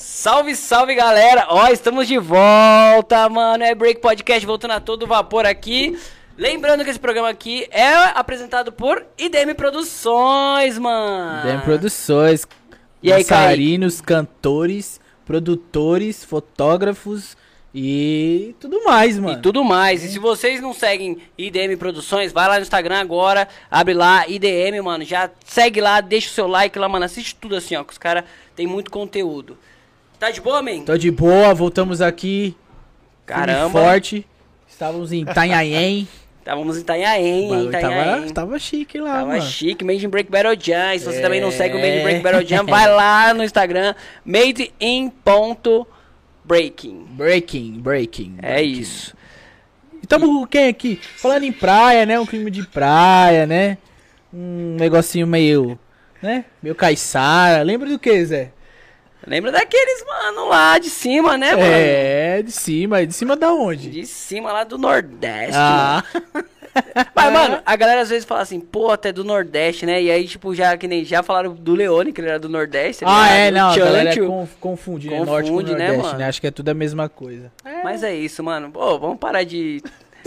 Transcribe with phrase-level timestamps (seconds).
[0.00, 1.46] Salve, salve galera!
[1.48, 3.64] Ó, estamos de volta, mano.
[3.64, 5.98] É Break Podcast voltando a todo vapor aqui.
[6.36, 11.48] Lembrando que esse programa aqui é apresentado por IDM Produções, mano.
[11.48, 12.46] IDM Produções.
[13.02, 17.36] E aí, dançarinos, cantores, produtores, fotógrafos
[17.74, 19.36] e tudo mais, mano.
[19.36, 20.04] E tudo mais.
[20.04, 24.80] E se vocês não seguem IDM Produções, vai lá no Instagram agora, abre lá, IDM,
[24.80, 25.04] mano.
[25.04, 27.04] Já segue lá, deixa o seu like lá, mano.
[27.04, 28.22] Assiste tudo assim, ó, que os caras
[28.54, 29.58] tem muito conteúdo.
[30.18, 30.80] Tá de boa, man?
[30.80, 32.56] Tô de boa, voltamos aqui.
[33.24, 33.70] Caramba.
[33.70, 34.26] Forte.
[34.66, 36.08] Estávamos em Itanhaém.
[36.40, 38.20] Estávamos em Itanhaém, Itanhaém.
[38.20, 39.38] Tava, tava chique lá, tava mano.
[39.38, 40.94] Tava chique, Made in Break Battle Jam.
[40.94, 41.20] E se você é...
[41.20, 45.08] também não segue o Made in Break Battle Jam, vai lá no Instagram, made in
[45.08, 45.86] ponto
[46.44, 47.06] breaking.
[47.10, 48.38] Breaking, breaking.
[48.42, 48.80] É breaking.
[48.80, 49.14] isso.
[50.02, 50.98] Estamos com quem aqui?
[51.16, 52.18] Falando em praia, né?
[52.18, 53.78] Um clima de praia, né?
[54.32, 55.78] Um negocinho meio,
[56.20, 56.46] né?
[56.60, 57.62] Meio caiçara.
[57.62, 58.52] Lembra do que, Zé?
[59.28, 61.66] Lembra daqueles, mano, lá de cima, né, mano?
[61.66, 63.06] É, de cima.
[63.06, 63.90] De cima da onde?
[63.90, 66.02] De cima lá do Nordeste, ah.
[66.34, 66.46] mano.
[67.14, 70.00] Mas, mano, a galera às vezes fala assim, pô, até do Nordeste, né?
[70.00, 73.04] E aí, tipo, já que nem já falaram do Leone, que ele era do Nordeste.
[73.06, 75.24] Ah, é, não, galera confunde, confunde, né?
[75.24, 76.18] Norte com Nordeste, né, mano?
[76.18, 76.28] né?
[76.28, 77.50] Acho que é tudo a mesma coisa.
[77.64, 77.82] É.
[77.82, 78.70] Mas é isso, mano.
[78.70, 79.82] Pô, vamos parar de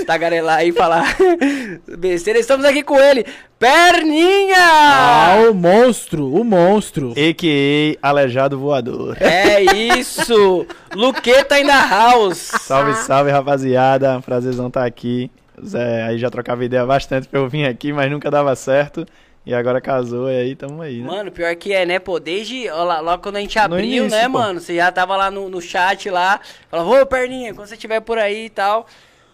[0.05, 1.15] tagarelar aí e falar
[1.97, 2.39] besteira.
[2.39, 3.25] Estamos aqui com ele,
[3.59, 4.57] Perninha!
[4.57, 7.11] Ah, o monstro, o monstro.
[7.11, 8.09] A.K.A.
[8.09, 9.17] Aleijado Voador.
[9.21, 10.65] É isso!
[10.95, 12.51] Luqueta in the house.
[12.61, 14.19] Salve, salve, rapaziada.
[14.21, 15.29] Prazerzão estar tá aqui.
[15.63, 19.05] Zé, aí já trocava ideia bastante pra eu vir aqui, mas nunca dava certo.
[19.45, 21.07] E agora casou e aí tamo aí, né?
[21.07, 24.23] Mano, pior que é, né, pô, desde lá, logo quando a gente abriu, início, né,
[24.23, 24.29] pô.
[24.29, 24.59] mano?
[24.59, 28.19] Você já tava lá no, no chat lá, falava, ô Perninha, quando você estiver por
[28.19, 28.85] aí e tal.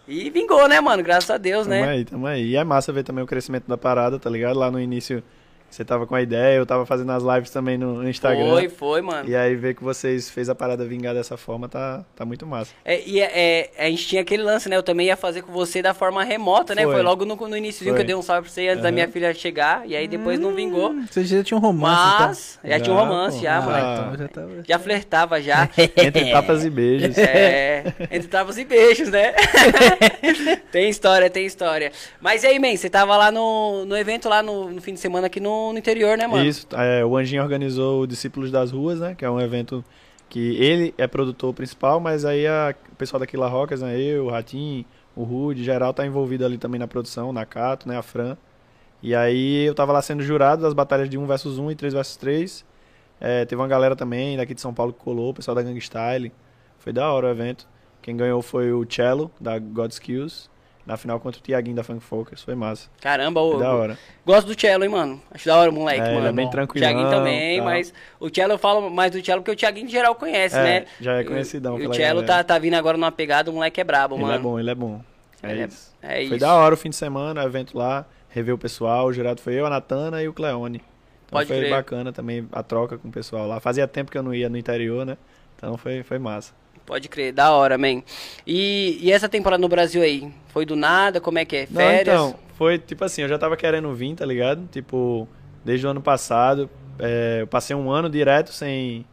[0.08, 1.02] E vingou, né, mano?
[1.02, 1.80] Graças a Deus, tamo né?
[1.82, 2.46] Tamo aí, tamo aí.
[2.46, 4.58] E é massa ver também o crescimento da parada, tá ligado?
[4.58, 5.22] Lá no início
[5.70, 8.50] você tava com a ideia, eu tava fazendo as lives também no Instagram.
[8.50, 9.28] Foi, foi, mano.
[9.28, 12.72] E aí ver que vocês fez a parada vingar dessa forma tá, tá muito massa.
[12.84, 14.76] É, e é, é, a gente tinha aquele lance, né?
[14.76, 16.82] Eu também ia fazer com você da forma remota, né?
[16.82, 18.82] Foi, foi logo no, no início que eu dei um salve pra você antes uhum.
[18.82, 19.86] da minha filha chegar.
[19.86, 20.94] E aí depois hum, não vingou.
[21.10, 22.70] Você já tinha um romance, Mas, então.
[22.70, 23.42] já, já, tinha um romance, pô.
[23.42, 24.14] já, ah, mano.
[24.14, 24.64] Então já, tava...
[24.66, 25.70] já flertava já.
[25.96, 27.18] entre tapas e beijos.
[27.18, 29.34] É, entre tapas e beijos, né?
[30.72, 31.92] tem história, tem história.
[32.20, 35.00] Mas e aí, man, você tava lá no, no evento lá no, no fim de
[35.00, 36.44] semana aqui no, no interior, né, mano?
[36.44, 39.14] Isso, é, o Anjinho organizou o Discípulos das Ruas, né?
[39.14, 39.84] Que é um evento
[40.28, 43.98] que ele é produtor principal, mas aí a, o pessoal daqui La Rocas, né?
[43.98, 44.84] Eu, o Ratinho,
[45.16, 47.96] o Rude, geral tá envolvido ali também na produção, na Cato, né?
[47.96, 48.36] A Fran.
[49.02, 51.94] E aí eu tava lá sendo jurado das batalhas de 1 versus 1 e 3
[51.94, 52.64] versus 3.
[53.20, 55.78] É, teve uma galera também daqui de São Paulo que colou, o pessoal da Gang
[55.80, 56.32] Style.
[56.78, 57.68] Foi da hora o evento.
[58.02, 60.48] Quem ganhou foi o Cello, da God Skills
[60.88, 62.42] na final contra o Tiaguinho da Funk Focus.
[62.42, 62.88] Foi massa.
[62.98, 63.58] Caramba, o.
[63.58, 63.98] Da hora.
[64.24, 65.20] Gosto do Cello, hein, mano.
[65.30, 66.20] Acho da hora o moleque, é, mano.
[66.20, 66.86] Ele é bem tranquilo.
[66.86, 69.90] O Tiaguinho também, mas o Cello eu falo mais do Cello porque o Tiaguinho em
[69.90, 70.86] geral conhece, é, né?
[70.98, 71.76] Já é conhecidão.
[71.76, 74.34] O, o Cello tá, tá vindo agora numa pegada, o moleque é brabo, ele mano.
[74.34, 75.00] Ele é bom, ele é bom.
[75.42, 75.92] É, ele é isso.
[76.02, 76.38] É, é Foi isso.
[76.38, 79.06] da hora o fim de semana, o evento lá, rever o pessoal.
[79.06, 80.78] O jurado foi eu, a Natana e o Cleone.
[80.78, 81.70] Então Pode foi crer.
[81.70, 83.60] bacana também a troca com o pessoal lá.
[83.60, 85.18] Fazia tempo que eu não ia no interior, né?
[85.54, 86.54] Então foi, foi massa.
[86.88, 88.02] Pode crer, da hora, man.
[88.46, 90.32] E, e essa temporada no Brasil aí?
[90.46, 91.20] Foi do nada?
[91.20, 91.66] Como é que é?
[91.66, 92.16] Férias?
[92.16, 94.66] Não, então, foi tipo assim, eu já tava querendo vir, tá ligado?
[94.72, 95.28] Tipo,
[95.62, 96.70] desde o ano passado.
[96.98, 99.04] É, eu passei um ano direto sem,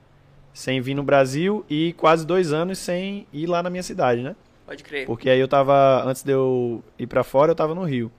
[0.54, 4.38] sem vir no Brasil e quase dois anos sem ir lá na minha cidade, né?
[4.66, 5.06] Pode crer.
[5.06, 8.10] Porque aí eu tava, antes de eu ir para fora, eu tava no Rio.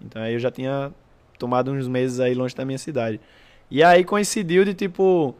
[0.00, 0.90] Então aí eu já tinha
[1.38, 3.20] tomado uns meses aí longe da minha cidade.
[3.70, 5.36] E aí coincidiu de tipo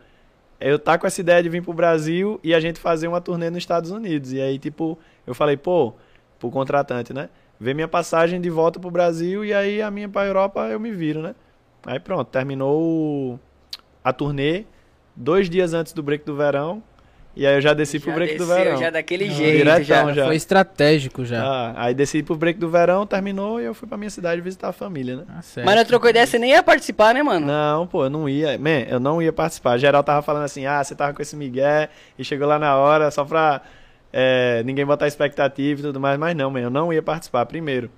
[0.63, 3.51] eu tá com essa ideia de vir pro Brasil e a gente fazer uma turnê
[3.51, 4.33] nos Estados Unidos.
[4.33, 5.93] E aí, tipo, eu falei, pô,
[6.39, 7.29] pro contratante, né?
[7.59, 10.91] Ver minha passagem de volta pro Brasil e aí a minha pra Europa eu me
[10.91, 11.35] viro, né?
[11.87, 13.39] Aí pronto, terminou
[14.03, 14.65] a turnê
[15.15, 16.83] dois dias antes do break do verão.
[17.35, 18.77] E aí eu já desci já pro break desceu, do verão.
[18.79, 20.27] Já daquele Não, jeito, diretão, já.
[20.27, 21.43] Foi estratégico já.
[21.43, 24.69] Ah, aí desci pro break do verão, terminou e eu fui pra minha cidade visitar
[24.69, 25.25] a família, né?
[25.29, 27.47] Ah, Mas não trocou ideia, você nem ia participar, né, mano?
[27.47, 28.59] Não, pô, eu não ia.
[28.59, 29.79] Man, eu não ia participar.
[29.79, 31.89] Geral tava falando assim, ah, você tava com esse migué
[32.19, 33.63] e chegou lá na hora só pra
[34.13, 36.19] é, ninguém botar expectativa e tudo mais.
[36.19, 37.47] Mas não, man, eu não ia participar.
[37.47, 37.91] Primeiro,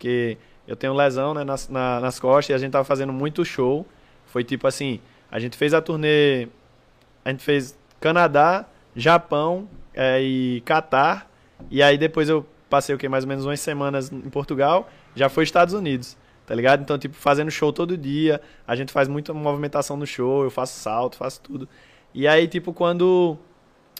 [0.00, 0.36] que
[0.66, 3.86] eu tenho lesão né, nas, na, nas costas e a gente tava fazendo muito show.
[4.26, 5.00] Foi tipo assim,
[5.30, 6.48] a gente fez a turnê,
[7.24, 8.64] a gente fez Canadá,
[8.94, 11.30] Japão é, e Catar.
[11.70, 15.28] E aí depois eu passei o que mais ou menos umas semanas em Portugal, já
[15.28, 16.16] foi Estados Unidos,
[16.46, 16.82] tá ligado?
[16.82, 20.78] Então tipo fazendo show todo dia, a gente faz muita movimentação no show, eu faço
[20.78, 21.68] salto, faço tudo.
[22.14, 23.36] E aí tipo quando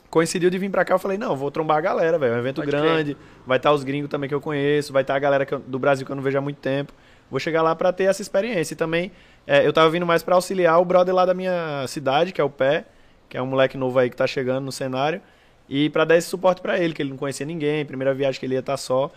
[0.08, 2.40] coincidiu de vir pra cá, eu falei, não, vou trombar a galera, velho, é um
[2.40, 3.16] evento Pode grande,
[3.46, 6.06] vai estar os gringos também que eu conheço, vai estar a galera eu, do Brasil
[6.06, 6.92] que eu não vejo há muito tempo.
[7.30, 8.74] Vou chegar lá para ter essa experiência.
[8.74, 9.12] E também
[9.46, 12.44] é, eu tava vindo mais para auxiliar o brother lá da minha cidade, que é
[12.44, 12.86] o Pé,
[13.30, 15.22] que é um moleque novo aí que tá chegando no cenário,
[15.68, 18.44] e pra dar esse suporte pra ele, que ele não conhecia ninguém, primeira viagem que
[18.44, 19.10] ele ia estar só.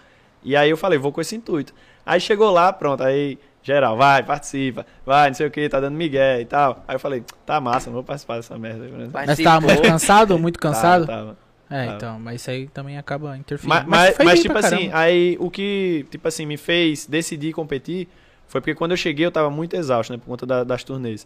[0.44, 1.74] E aí eu falei, vou com esse intuito.
[2.06, 5.96] Aí chegou lá, pronto, aí geral, vai, participa, vai, não sei o que, tá dando
[5.96, 6.84] migué e tal.
[6.88, 8.88] Aí eu falei, tá massa, não vou participar dessa merda.
[9.08, 9.26] Vai.
[9.26, 11.08] Mas tava muito cansado, muito cansado?
[11.08, 11.38] Tava, tava.
[11.70, 11.96] É, Tava.
[11.98, 13.74] então, mas isso aí também acaba interferindo.
[13.74, 18.08] Mas, mas, mas, bem tipo assim, aí o que, tipo assim, me fez decidir competir
[18.48, 21.26] foi porque quando eu cheguei eu tava muito exausto, né, por conta da- das turnês.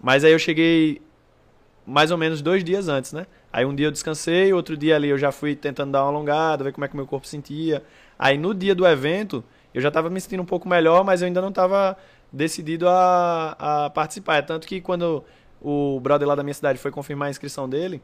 [0.00, 1.00] Mas aí eu cheguei
[1.86, 3.26] mais ou menos dois dias antes, né?
[3.52, 6.64] Aí um dia eu descansei, outro dia ali eu já fui tentando dar uma alongada,
[6.64, 7.82] ver como é que meu corpo sentia.
[8.18, 11.26] Aí no dia do evento, eu já tava me sentindo um pouco melhor, mas eu
[11.26, 11.96] ainda não tava
[12.32, 14.36] decidido a, a participar.
[14.36, 15.24] É tanto que quando
[15.60, 18.02] o brother lá da minha cidade foi confirmar a inscrição dele,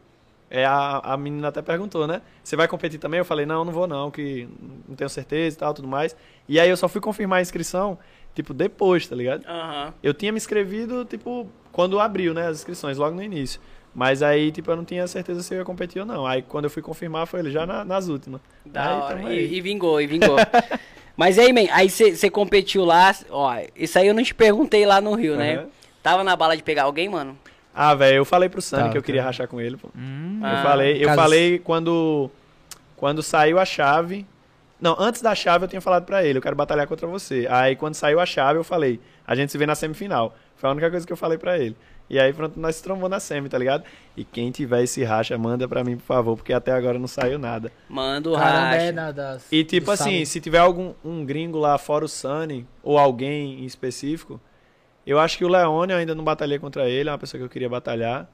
[0.50, 2.22] é, a, a menina até perguntou, né?
[2.42, 3.18] Você vai competir também?
[3.18, 4.48] Eu falei, não, não vou não, que
[4.88, 6.16] não tenho certeza e tal, tudo mais.
[6.48, 7.96] E aí eu só fui confirmar a inscrição,
[8.34, 9.44] tipo, depois, tá ligado?
[9.46, 9.92] Aham.
[10.02, 13.60] Eu tinha me inscrevido, tipo, quando abriu, né, as inscrições, logo no início.
[13.94, 16.24] Mas aí, tipo, eu não tinha certeza se eu ia competir ou não.
[16.26, 18.40] Aí quando eu fui confirmar, foi ele já na- nas últimas.
[18.64, 19.34] Da Aí, hora.
[19.34, 20.36] E, e vingou, e vingou.
[21.16, 25.00] Mas aí, man, aí você competiu lá, ó, isso aí eu não te perguntei lá
[25.00, 25.56] no Rio, né?
[25.56, 25.68] Aham.
[26.02, 27.36] Tava na bala de pegar alguém, mano?
[27.74, 29.26] Ah, velho, eu falei pro Sunny Tá, que eu queria tá.
[29.26, 29.88] rachar com ele, pô.
[29.94, 32.30] Hum, Ah, eu falei, eu caso- falei quando
[32.96, 34.24] quando saiu a chave.
[34.80, 37.46] Não, antes da chave eu tinha falado pra ele, eu quero batalhar contra você.
[37.50, 40.34] Aí quando saiu a chave eu falei, a gente se vê na semifinal.
[40.56, 41.76] Foi a única coisa que eu falei pra ele.
[42.08, 43.84] E aí pronto, nós se trombou na semi, tá ligado?
[44.16, 47.38] E quem tiver esse racha, manda pra mim, por favor, porque até agora não saiu
[47.38, 47.70] nada.
[47.88, 48.82] Manda o Caramba, racha.
[48.82, 50.26] é na- das- E tipo assim, sábado.
[50.26, 54.40] se tiver algum um gringo lá fora o Sunny, ou alguém em específico,
[55.06, 57.44] eu acho que o Leone eu ainda não batalhei contra ele, é uma pessoa que
[57.44, 58.28] eu queria batalhar.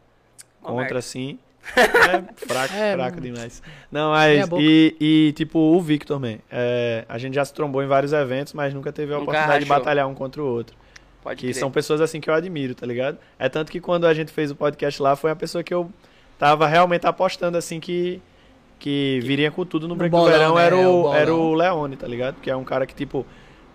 [0.62, 1.02] Uma contra merda.
[1.02, 1.38] sim.
[1.76, 3.62] É fraco, É, fraco demais.
[3.90, 4.48] Não, mas.
[4.58, 6.40] E, e, tipo, o Victor também.
[6.50, 9.64] É, a gente já se trombou em vários eventos, mas nunca teve a Nunca oportunidade
[9.64, 10.76] de batalhar um contra o outro.
[11.22, 11.54] Pode Que crer.
[11.58, 13.18] são pessoas assim que eu admiro, tá ligado?
[13.38, 15.90] É tanto que quando a gente fez o podcast lá, foi uma pessoa que eu
[16.38, 18.20] tava realmente apostando assim que.
[18.78, 20.66] Que viria com tudo no No bolão, do Verão né?
[20.66, 21.14] era, É, o o, bolão.
[21.14, 22.36] era o Leone, tá ligado?
[22.42, 23.26] Que é um cara que, tipo.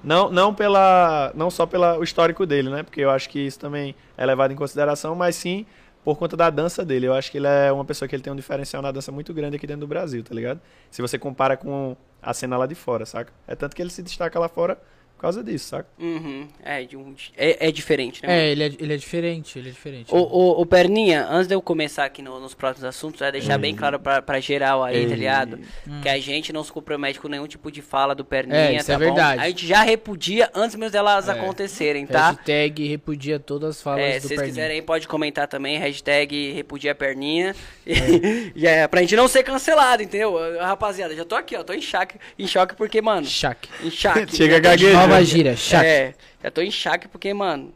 [0.04, 1.32] Não, não pela.
[1.36, 2.84] Não só pelo histórico dele, né?
[2.84, 5.66] Porque eu acho que isso também é levado em consideração, mas sim
[6.04, 7.08] por conta da dança dele.
[7.08, 9.34] Eu acho que ele é uma pessoa que ele tem um diferencial na dança muito
[9.34, 10.60] grande aqui dentro do Brasil, tá ligado?
[10.90, 13.32] Se você compara com a cena lá de fora, saca?
[13.48, 14.78] É tanto que ele se destaca lá fora
[15.22, 15.88] causa disso, saca?
[16.00, 16.48] Uhum.
[16.64, 18.28] É, de um- é, é diferente, né?
[18.30, 18.40] mano?
[18.40, 20.14] É, ele é, ele é diferente, ele é diferente.
[20.14, 23.58] Ô, ô, ô, Perninha, antes de eu começar aqui no- nos próximos assuntos, é deixar
[23.58, 25.16] bem claro pra, pra geral aí, tá Ei.
[25.20, 25.60] ligado?
[25.88, 26.02] Hum.
[26.02, 28.88] Que a gente não se compromete com nenhum tipo de fala do Perninha, É, isso
[28.88, 29.04] tá é bom?
[29.06, 29.42] verdade.
[29.42, 31.32] A gente já repudia antes mesmo delas É.
[31.32, 32.32] acontecerem, tá?
[32.32, 36.52] Hashtag repudia todas as falas É, do se vocês quiserem aí, pode comentar também, hashtag
[36.54, 37.56] repudia perninha.
[37.86, 37.92] É.
[38.56, 40.36] E, é, pra gente não ser cancelado, entendeu?
[40.60, 43.68] Rapaziada, já tô aqui, ó, tô em choque, em choque porque, mano, Chac.
[43.84, 44.28] em choque.
[44.36, 45.11] Chega tô- gaguejando.
[45.12, 45.86] Nova gíria, chac.
[45.86, 46.14] É,
[46.44, 47.74] já tô em choque porque, mano,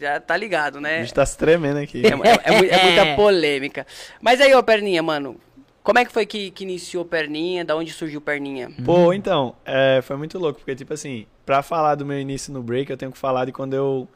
[0.00, 1.00] já tá ligado, A né?
[1.00, 2.02] gente tá se tremendo aqui.
[2.04, 3.86] É, é- é é muita polêmica.
[4.20, 5.36] Mas aí, ô Perninha, mano,
[5.82, 7.64] como é que foi que, que iniciou Perninha?
[7.64, 8.70] Da onde surgiu Perninha?
[8.84, 12.62] Pô, então, é, foi muito louco, porque, tipo assim, pra falar do meu início no
[12.62, 14.06] break, eu tenho que falar de quando eu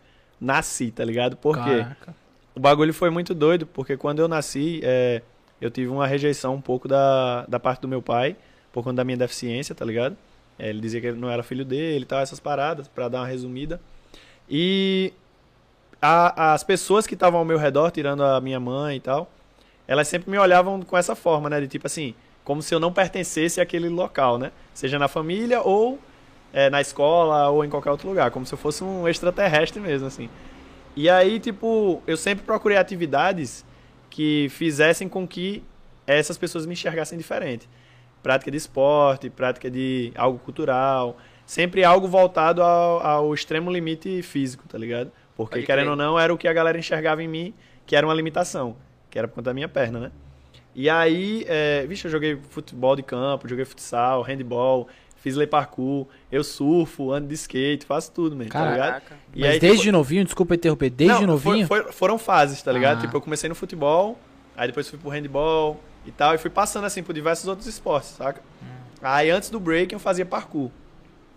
[0.40, 1.36] nasci, tá ligado?
[1.36, 1.86] Por quê?
[2.54, 5.22] O bagulho foi muito doido, porque quando eu nasci, é,
[5.60, 8.36] eu tive uma rejeição um pouco da, da parte do meu pai,
[8.72, 10.16] por conta da minha deficiência, tá ligado?
[10.62, 13.26] É, ele dizia que não era filho dele e tal, essas paradas, pra dar uma
[13.26, 13.80] resumida.
[14.48, 15.12] E
[16.00, 19.28] a- as pessoas que estavam ao meu redor, tirando a minha mãe e tal,
[19.88, 21.60] elas sempre me olhavam com essa forma, né?
[21.60, 22.14] De tipo assim,
[22.44, 24.52] como se eu não pertencesse àquele local, né?
[24.72, 25.98] Seja na família ou
[26.52, 30.06] é, na escola ou em qualquer outro lugar, como se eu fosse um extraterrestre mesmo,
[30.06, 30.28] assim.
[30.94, 33.64] E aí, tipo, eu sempre procurei atividades
[34.10, 35.62] que fizessem com que
[36.06, 37.68] essas pessoas me enxergassem diferente.
[38.22, 44.64] Prática de esporte, prática de algo cultural, sempre algo voltado ao, ao extremo limite físico,
[44.68, 45.10] tá ligado?
[45.36, 45.90] Porque, Pode querendo crer.
[45.90, 47.54] ou não, era o que a galera enxergava em mim,
[47.86, 48.76] que era uma limitação,
[49.10, 50.12] que era por conta da minha perna, né?
[50.74, 56.06] E aí, é, vixe, eu joguei futebol de campo, joguei futsal, handball, fiz lei parkour,
[56.30, 58.86] eu surfo, ando de skate, faço tudo, mesmo, tá ligado?
[58.88, 59.16] Caraca.
[59.34, 61.66] E Mas aí, desde tipo, novinho, desculpa interromper, desde não, foi- novinho?
[61.66, 62.98] foi- foram fases, tá ligado?
[62.98, 63.00] Ah.
[63.02, 64.18] Tipo, eu comecei no futebol,
[64.56, 68.10] aí depois fui pro handball e tal, e fui passando assim por diversos outros esportes,
[68.10, 68.40] saca?
[68.62, 68.66] Hum.
[69.02, 70.70] Aí antes do breaking eu fazia parkour.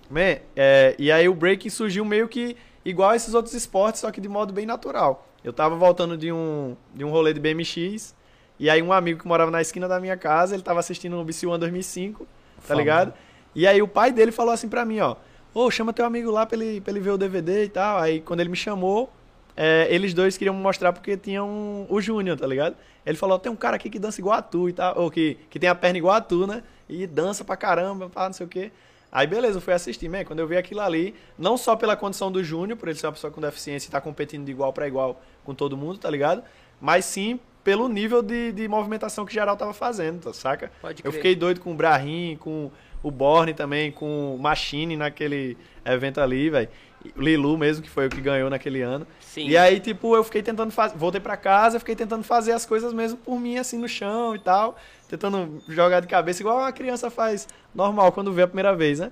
[0.10, 4.12] Man, é, e aí o breaking surgiu meio que igual a esses outros esportes, só
[4.12, 5.28] que de modo bem natural.
[5.44, 8.16] Eu tava voltando de um, de um rolê de BMX,
[8.60, 11.24] e aí um amigo que morava na esquina da minha casa, ele tava assistindo o
[11.24, 12.28] BC One 2005, tá
[12.62, 12.80] Famoso.
[12.80, 13.14] ligado?
[13.54, 15.16] E aí o pai dele falou assim pra mim, ó,
[15.54, 17.98] ô, chama teu amigo lá pra ele, pra ele ver o DVD e tal.
[18.00, 19.12] Aí quando ele me chamou,
[19.56, 22.76] é, eles dois queriam me mostrar porque tinham o Júnior, tá ligado?
[23.06, 25.38] Ele falou, tem um cara aqui que dança igual a tu e tal, ou que,
[25.50, 26.64] que tem a perna igual a tu, né?
[26.90, 28.72] E dança pra caramba, pá, não sei o quê.
[29.12, 32.30] Aí beleza, eu fui assistir, man, quando eu vi aquilo ali, não só pela condição
[32.32, 34.88] do Júnior, por ele ser uma pessoa com deficiência e estar competindo de igual pra
[34.88, 36.44] igual com todo mundo, tá ligado?
[36.82, 40.72] Mas sim pelo nível de, de movimentação que geral tava fazendo, tá, saca?
[40.82, 41.14] Pode Eu crer.
[41.14, 42.70] fiquei doido com o Brahim, com
[43.02, 46.70] o Borne também, com o Machine naquele evento ali, velho.
[47.16, 49.06] Lilu mesmo, que foi o que ganhou naquele ano.
[49.20, 49.48] Sim.
[49.48, 50.98] E aí, tipo, eu fiquei tentando fazer.
[50.98, 54.40] Voltei pra casa, fiquei tentando fazer as coisas mesmo por mim, assim, no chão e
[54.40, 54.78] tal.
[55.08, 59.12] Tentando jogar de cabeça, igual uma criança faz normal quando vê a primeira vez, né?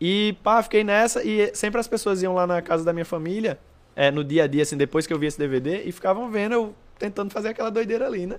[0.00, 1.22] E pá, fiquei nessa.
[1.24, 3.58] E sempre as pessoas iam lá na casa da minha família,
[3.96, 6.52] é, no dia a dia, assim, depois que eu vi esse DVD, e ficavam vendo
[6.52, 8.38] eu tentando fazer aquela doideira ali, né?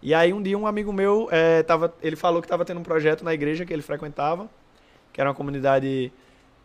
[0.00, 2.84] E aí um dia um amigo meu, é, tava, ele falou que tava tendo um
[2.84, 4.48] projeto na igreja que ele frequentava,
[5.12, 6.12] que era uma comunidade,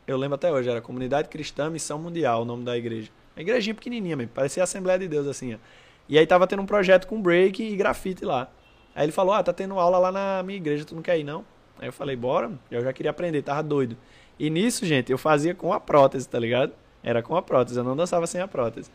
[0.08, 3.10] eu lembro até hoje, era Comunidade Cristã Missão Mundial, o nome da igreja.
[3.36, 5.58] Uma igrejinha pequenininha mesmo, parecia a Assembleia de Deus, assim, ó.
[6.08, 8.50] E aí tava tendo um projeto com break e grafite lá.
[8.96, 11.24] Aí ele falou, ah, tá tendo aula lá na minha igreja, tu não quer ir
[11.24, 11.46] não?
[11.80, 13.98] Aí eu falei, bora, eu já queria aprender, tava doido.
[14.38, 16.74] E nisso, gente, eu fazia com a prótese, tá ligado?
[17.02, 18.92] Era com a prótese, eu não dançava sem a prótese.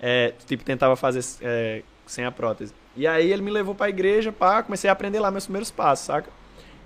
[0.00, 2.72] É, tipo, tentava fazer é, sem a prótese.
[2.96, 6.06] E aí ele me levou pra igreja, pá, comecei a aprender lá meus primeiros passos,
[6.06, 6.30] saca?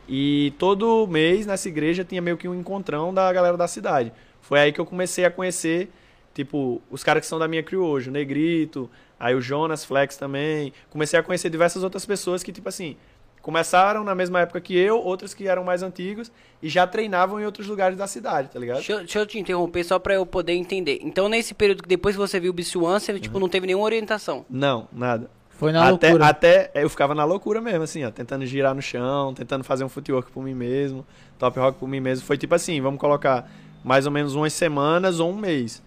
[0.09, 4.13] E todo mês nessa igreja tinha meio que um encontrão da galera da cidade.
[4.41, 5.89] Foi aí que eu comecei a conhecer,
[6.35, 10.17] tipo, os caras que são da minha crew hoje, o Negrito, aí o Jonas Flex
[10.17, 10.73] também.
[10.91, 12.97] Comecei a conhecer diversas outras pessoas que, tipo assim,
[13.41, 16.31] começaram na mesma época que eu, outras que eram mais antigos
[16.63, 18.77] e já treinavam em outros lugares da cidade, tá ligado?
[18.79, 20.99] Deixa, eu- deixa eu te interromper só pra eu poder entender.
[21.03, 23.41] Então, nesse período que depois que você viu o Bisu One, você tipo, Uhum.
[23.43, 24.45] não teve nenhuma orientação.
[24.51, 25.31] Não, nada.
[25.61, 26.27] Foi na até, loucura.
[26.27, 29.91] até eu ficava na loucura mesmo, assim, ó, tentando girar no chão, tentando fazer um
[29.91, 31.05] footwork por mim mesmo,
[31.39, 32.25] top rock por mim mesmo.
[32.25, 33.47] Foi tipo assim, vamos colocar
[33.85, 35.83] mais ou menos umas semanas ou um mês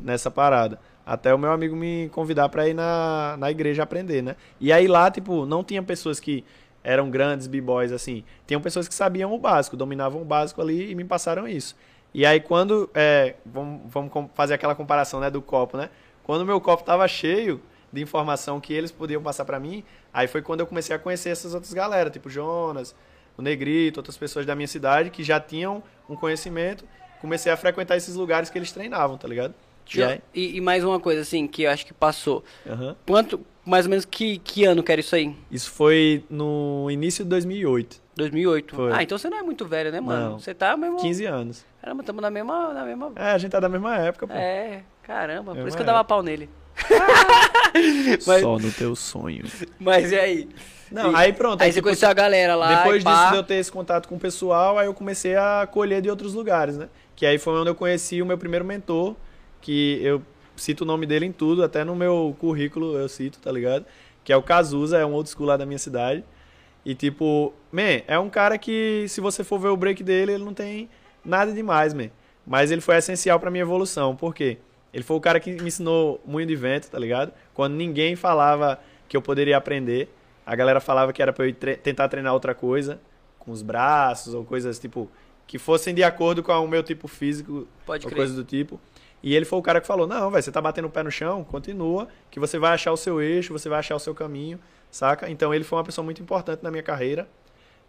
[0.00, 0.80] nessa parada.
[1.04, 4.34] Até o meu amigo me convidar pra ir na, na igreja aprender, né?
[4.58, 6.42] E aí lá, tipo, não tinha pessoas que
[6.82, 8.24] eram grandes b-boys, assim.
[8.46, 11.76] Tinham pessoas que sabiam o básico, dominavam o básico ali e me passaram isso.
[12.14, 15.90] E aí quando, é, vamos, vamos fazer aquela comparação, né, do copo, né?
[16.24, 17.60] Quando o meu copo tava cheio
[17.92, 21.30] de informação que eles podiam passar pra mim, aí foi quando eu comecei a conhecer
[21.30, 22.94] essas outras galera, tipo Jonas,
[23.36, 26.84] o Negrito, outras pessoas da minha cidade que já tinham um conhecimento.
[27.20, 29.54] Comecei a frequentar esses lugares que eles treinavam, tá ligado?
[29.94, 32.44] E aí, E, e mais uma coisa, assim, que eu acho que passou.
[32.68, 32.94] aham.
[33.06, 35.34] Quanto, mais ou menos, que, que ano que era isso aí?
[35.50, 38.76] Isso foi no início de 2008, 2008.
[38.76, 38.92] Foi.
[38.92, 40.30] Ah, então você não é muito velho, né, mano?
[40.32, 40.38] Não.
[40.38, 40.98] Você tá mesmo...
[40.98, 41.64] 15 anos.
[41.80, 42.74] Caramba, estamos na mesma...
[42.74, 43.12] Na mesma...
[43.16, 44.34] É, a gente tá da mesma época, pô.
[44.34, 46.08] É, caramba, por É isso que eu dava época.
[46.14, 46.50] pau nele.
[48.26, 49.44] Mas- Só no teu sonho.
[49.78, 50.48] Mas e aí?
[50.90, 51.60] Não, E- aí pronto.
[51.62, 53.14] Aí você conheceu a galera lá Depois e pá.
[53.20, 56.08] disso de eu ter esse contato com o pessoal, aí eu comecei a colher de
[56.10, 56.88] outros lugares, né?
[57.14, 59.14] Que aí foi onde eu conheci o meu primeiro mentor,
[59.60, 60.22] que eu
[60.56, 63.84] cito o nome dele em tudo, até no meu currículo eu cito, tá ligado?
[64.24, 66.24] Que é o Cazuza, é um old school lá da minha cidade.
[66.84, 70.44] E tipo, man, é um cara que se você for ver o break dele, ele
[70.44, 70.88] não tem
[71.24, 72.08] nada demais, man.
[72.46, 74.16] Mas ele foi essencial pra minha evolução.
[74.16, 74.56] Por quê?
[74.92, 77.32] Ele foi o cara que me ensinou muito de vento, tá ligado?
[77.54, 78.78] Quando ninguém falava
[79.08, 80.08] que eu poderia aprender,
[80.46, 82.98] a galera falava que era pra eu tre- tentar treinar outra coisa,
[83.38, 85.10] com os braços ou coisas tipo
[85.46, 88.18] que fossem de acordo com o meu tipo físico Pode ou crer.
[88.18, 88.78] coisas do tipo.
[89.22, 91.10] E ele foi o cara que falou: "Não, velho, você tá batendo o pé no
[91.10, 94.58] chão, continua, que você vai achar o seu eixo, você vai achar o seu caminho",
[94.90, 95.28] saca?
[95.30, 97.26] Então ele foi uma pessoa muito importante na minha carreira.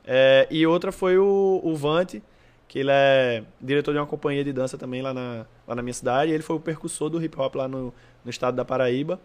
[0.06, 2.24] É, e outra foi o, o Vante,
[2.70, 5.94] que ele é diretor de uma companhia de dança também lá na, lá na minha
[5.94, 6.32] cidade.
[6.32, 7.92] Ele foi o percussor do hip hop lá no,
[8.24, 9.20] no estado da Paraíba.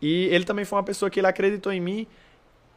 [0.00, 2.06] E ele também foi uma pessoa que ele acreditou em mim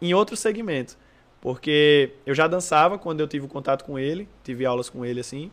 [0.02, 0.98] em outro segmento.
[1.40, 5.52] Porque eu já dançava quando eu tive contato com ele, tive aulas com ele assim.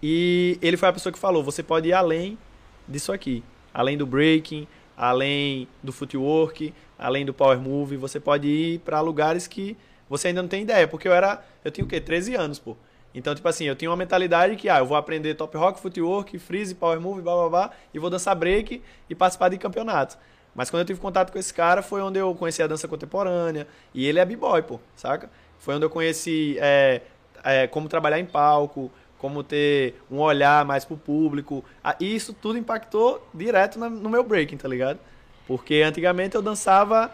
[0.00, 2.38] E ele foi a pessoa que falou: você pode ir além
[2.86, 3.42] disso aqui.
[3.74, 9.48] Além do breaking, além do footwork, além do power move, você pode ir para lugares
[9.48, 9.76] que
[10.08, 10.86] você ainda não tem ideia.
[10.86, 11.44] Porque eu era.
[11.64, 12.00] Eu tinha o quê?
[12.00, 12.76] 13 anos, pô.
[13.16, 16.38] Então, tipo assim, eu tinha uma mentalidade que, ah, eu vou aprender top rock, footwork,
[16.38, 20.18] freeze, power move, blá blá blá, e vou dançar break e participar de campeonatos.
[20.54, 23.66] Mas quando eu tive contato com esse cara, foi onde eu conheci a dança contemporânea.
[23.94, 25.30] E ele é b-boy, pô, saca?
[25.58, 27.00] Foi onde eu conheci é,
[27.42, 31.64] é, como trabalhar em palco, como ter um olhar mais pro público.
[31.82, 34.98] Ah, E isso tudo impactou direto no meu breaking, tá ligado?
[35.46, 37.10] Porque antigamente eu dançava,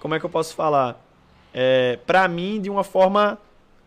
[0.00, 0.98] como é que eu posso falar?
[1.52, 3.38] É, pra mim, de uma forma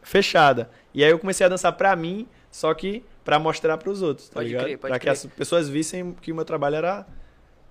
[0.04, 0.70] fechada.
[0.96, 4.36] E aí eu comecei a dançar pra mim, só que pra mostrar pros outros, tá
[4.36, 4.64] Pode ligado?
[4.64, 5.12] crer, pode pra que crer.
[5.12, 7.06] as pessoas vissem que o meu trabalho era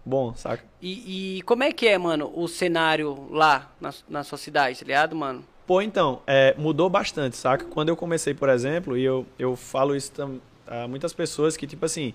[0.05, 0.63] bom, saca?
[0.83, 4.85] E, e como é que é, mano, o cenário lá na, na sua cidade, tá
[4.85, 5.43] ligado, mano?
[5.67, 7.65] Pô, então, é, mudou bastante, saca?
[7.65, 10.13] Quando eu comecei, por exemplo, e eu, eu falo isso
[10.67, 12.13] a muitas pessoas que, tipo assim,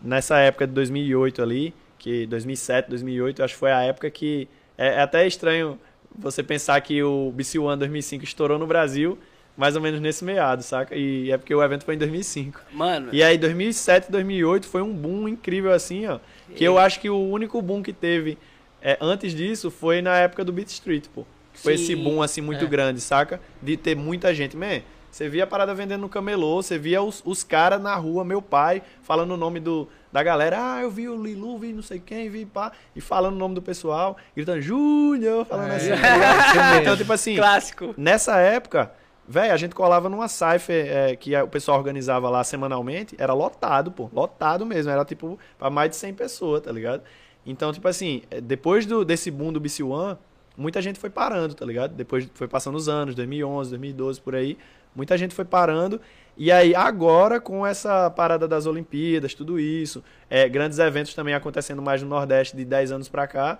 [0.00, 4.48] nessa época de 2008 ali, que 2007, 2008, eu acho que foi a época que...
[4.78, 5.78] É, é até estranho
[6.16, 9.18] você pensar que o BC One 2005 estourou no Brasil,
[9.58, 10.94] mais ou menos nesse meado, saca?
[10.96, 12.60] E é porque o evento foi em 2005.
[12.72, 16.20] Mano, E aí 2007, 2008 foi um boom incrível assim, ó.
[16.54, 18.38] Que eu acho que o único boom que teve
[18.80, 21.26] é, antes disso, foi na época do Beat Street, pô.
[21.52, 22.68] Foi Sim, esse boom, assim, muito é.
[22.68, 23.40] grande, saca?
[23.60, 24.56] De ter muita gente.
[24.56, 28.24] Man, você via a parada vendendo no camelô, você via os, os caras na rua,
[28.24, 30.56] meu pai, falando o nome do, da galera.
[30.76, 32.70] Ah, eu vi o Lilu, vi não sei quem, vi pá.
[32.94, 35.76] E falando o nome do pessoal, gritando Júnior, falando É.
[35.76, 35.88] assim.
[35.90, 37.92] tá então, tipo assim, Clássico.
[37.98, 38.92] nessa época,
[39.28, 43.92] velho, a gente colava numa cypher é, que o pessoal organizava lá semanalmente, era lotado,
[43.92, 47.02] pô, lotado mesmo, era tipo pra mais de 100 pessoas, tá ligado?
[47.44, 50.16] Então, tipo assim, é, depois do, desse boom do BC One,
[50.56, 51.94] muita gente foi parando, tá ligado?
[51.94, 54.56] Depois foi passando os anos, 2011, 2012, por aí,
[54.94, 56.00] muita gente foi parando.
[56.36, 61.82] E aí, agora, com essa parada das Olimpíadas, tudo isso, é, grandes eventos também acontecendo
[61.82, 63.58] mais no Nordeste de 10 anos pra cá,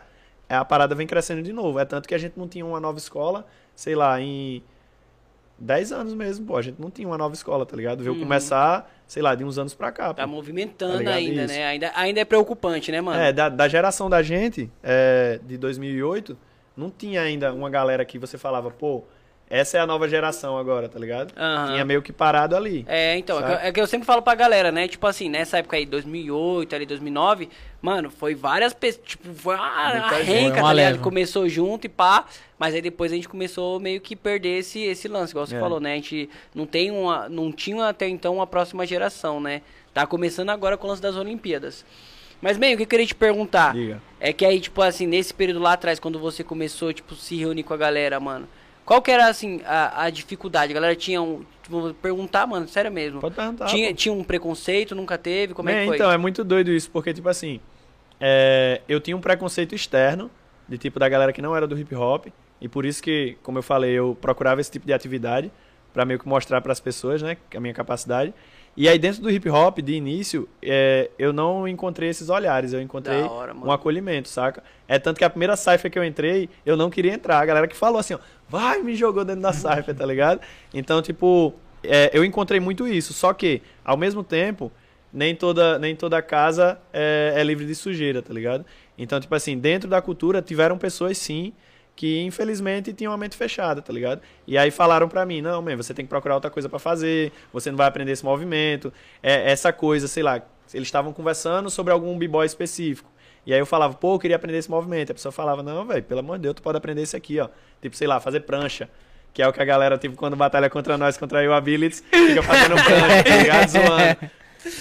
[0.48, 1.78] é, a parada vem crescendo de novo.
[1.78, 4.62] É tanto que a gente não tinha uma nova escola, sei lá, em
[5.58, 6.56] 10 anos mesmo, pô.
[6.56, 8.02] A gente não tinha uma nova escola, tá ligado?
[8.02, 8.20] Veio Uhum.
[8.22, 10.14] começar, sei lá, de uns anos pra cá.
[10.14, 10.30] Tá pô.
[10.34, 11.54] movimentando Tá ainda, Isso.
[11.54, 11.64] né?
[11.66, 13.20] Ainda, ainda é preocupante, né, mano?
[13.20, 16.36] É, da, da geração da gente, é, de 2008,
[16.76, 19.04] não tinha ainda uma galera que você falava, pô,
[19.50, 21.32] essa é a nova geração agora, tá ligado?
[21.36, 21.72] Aham.
[21.72, 22.84] Tinha meio que parado ali.
[22.88, 24.86] É, então, é eu- é que eu sempre falo pra galera, né?
[24.88, 27.48] Tipo assim, nessa época aí, 2008, ali, 2009,
[27.80, 30.98] mano, foi várias pessoas, tipo, foi uma renca, tá ligado?
[31.00, 32.26] Começou junto e pá,
[32.58, 35.60] mas aí depois a gente começou meio que perder esse, esse lance, igual você É.
[35.60, 35.92] falou, né?
[35.92, 39.62] A gente não tem uma, não tinha até então uma próxima geração, né?
[39.94, 41.84] Tá começando agora com o lance das Olimpíadas.
[42.40, 44.00] Mas, bem, o que eu queria te perguntar Diga.
[44.20, 47.64] é que aí, tipo assim, nesse período lá atrás, quando você começou, tipo, se reunir
[47.64, 48.48] com a galera, mano,
[48.88, 50.72] qual que era, assim, a, a dificuldade?
[50.72, 53.20] A galera tinha um, vou perguntar, mano, sério mesmo.
[53.20, 53.66] Pode perguntar.
[53.66, 53.94] Tinha, pô.
[53.94, 55.52] tinha um preconceito, nunca teve?
[55.52, 55.96] Como é Man, que foi?
[55.96, 57.60] Então, é muito doido isso, porque, tipo assim,
[58.18, 60.30] é, eu tinha um preconceito externo,
[60.66, 62.28] de tipo, da galera que não era do hip hop,
[62.62, 65.52] e por isso que, como eu falei, eu procurava esse tipo de atividade,
[65.92, 68.32] pra meio que mostrar pras pessoas, né, a minha capacidade.
[68.74, 72.80] E aí, dentro do hip hop, de início, é, eu não encontrei esses olhares, eu
[72.80, 74.62] encontrei hora, um acolhimento, saca?
[74.86, 77.40] É tanto que a primeira cypher que eu entrei, eu não queria entrar.
[77.40, 80.40] A galera que falou assim, ó, vai, me jogou dentro da cypher, tá ligado?
[80.72, 83.12] Então, tipo, é, eu encontrei muito isso.
[83.12, 84.72] Só que, ao mesmo tempo,
[85.12, 88.64] nem toda, nem toda casa é, é livre de sujeira, tá ligado?
[88.96, 91.52] Então, tipo assim, dentro da cultura tiveram pessoas sim
[91.98, 94.22] que infelizmente tinham a mente fechada, tá ligado?
[94.46, 97.32] E aí falaram pra mim, não, man, você tem que procurar outra coisa pra fazer,
[97.52, 100.40] você não vai aprender esse movimento, é essa coisa, sei lá,
[100.72, 103.10] eles estavam conversando sobre algum b-boy específico.
[103.48, 105.10] E aí eu falava, pô, eu queria aprender esse movimento.
[105.10, 107.48] A pessoa falava, não, velho, pelo amor de Deus, tu pode aprender esse aqui, ó.
[107.80, 108.90] Tipo, sei lá, fazer prancha.
[109.32, 112.42] Que é o que a galera, tipo, quando batalha contra nós, contra o Abilities, fica
[112.42, 113.68] fazendo prancha, tá ligado?
[113.70, 114.30] Zoando.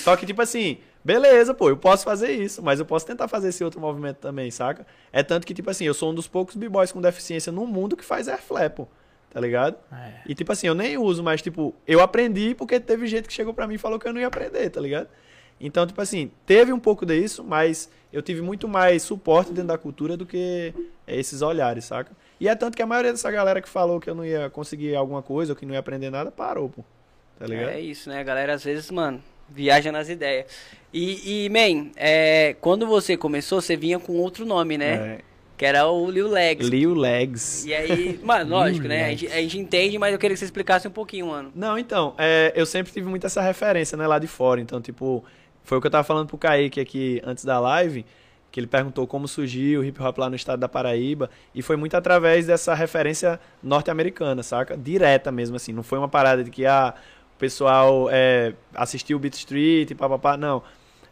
[0.04, 3.48] Só que, tipo assim, beleza, pô, eu posso fazer isso, mas eu posso tentar fazer
[3.48, 4.86] esse outro movimento também, saca?
[5.14, 7.96] É tanto que, tipo assim, eu sou um dos poucos b-boys com deficiência no mundo
[7.96, 8.88] que faz airflap, pô,
[9.30, 9.78] tá ligado?
[9.94, 10.24] É.
[10.28, 13.54] E, tipo assim, eu nem uso, mas, tipo, eu aprendi porque teve gente que chegou
[13.54, 15.08] pra mim e falou que eu não ia aprender, tá ligado?
[15.60, 19.78] Então, tipo assim, teve um pouco disso, mas eu tive muito mais suporte dentro da
[19.78, 20.74] cultura do que
[21.08, 22.12] esses olhares, saca?
[22.40, 24.96] E é tanto que a maioria dessa galera que falou que eu não ia conseguir
[24.96, 26.84] alguma coisa ou que não ia aprender nada, parou, pô.
[27.40, 27.70] Tá ligado?
[27.70, 28.20] É isso, né?
[28.20, 30.46] A galera às vezes, mano, viaja nas ideias.
[30.94, 34.94] E, e man, é, quando você começou, você vinha com outro nome, né?
[34.94, 35.20] É.
[35.56, 36.68] Que era o Lil Legs.
[36.68, 37.66] Lil Legs.
[37.66, 39.06] E aí, mano, lógico, né?
[39.06, 39.22] A Legs.
[39.22, 41.52] gente, a gente entende, mas eu queria que você explicasse um pouquinho, mano.
[41.56, 44.62] Não, então, é, eu sempre tive muito essa referência, né, lá de fora.
[44.62, 45.24] Então, tipo,
[45.68, 48.06] foi o que eu tava falando pro Kaique aqui antes da live,
[48.50, 51.76] que ele perguntou como surgiu o hip hop lá no estado da Paraíba, e foi
[51.76, 54.78] muito através dessa referência norte-americana, saca?
[54.78, 55.74] Direta mesmo, assim.
[55.74, 56.94] Não foi uma parada de que, ah,
[57.36, 60.64] o pessoal é, assistiu o Beat Street e papapá, não.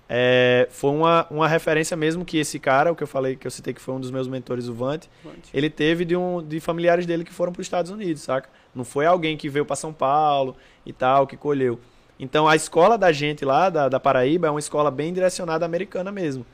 [0.07, 3.51] É, foi uma, uma referência mesmo que esse cara, o que eu falei, que eu
[3.51, 5.09] citei que foi um dos meus mentores, o Vante,
[5.53, 8.47] ele teve de, um, de familiares dele que foram para os Estados Unidos, saca?
[8.73, 11.77] Não foi alguém que veio para São Paulo e tal, que colheu.
[12.19, 16.12] Então a escola da gente lá, da, da Paraíba, é uma escola bem direcionada americana
[16.12, 16.45] mesmo.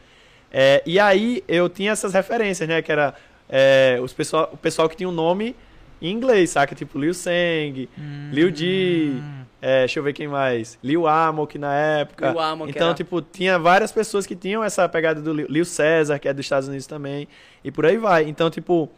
[0.52, 2.82] É, e aí eu tinha essas referências, né?
[2.82, 3.13] Que era
[3.47, 5.56] é, os pessoal, o pessoal que tinha um nome
[6.02, 6.74] em inglês, saca?
[6.76, 7.88] Tipo Liu Seng,
[8.32, 9.21] Liu Di,
[9.62, 10.78] é, deixa eu ver quem mais.
[10.84, 12.32] Liu Amok na época.
[12.32, 15.63] Lil Amok então, era- tipo, tinha várias pessoas que tinham essa pegada do Liu- Liu
[15.63, 17.28] César, que é dos Estados Unidos também.
[17.63, 18.24] E por aí vai.
[18.28, 18.89] Então, tipo,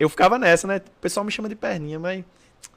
[0.00, 0.78] eu ficava nessa, né?
[0.78, 2.24] O pessoal me chama de perninha, mas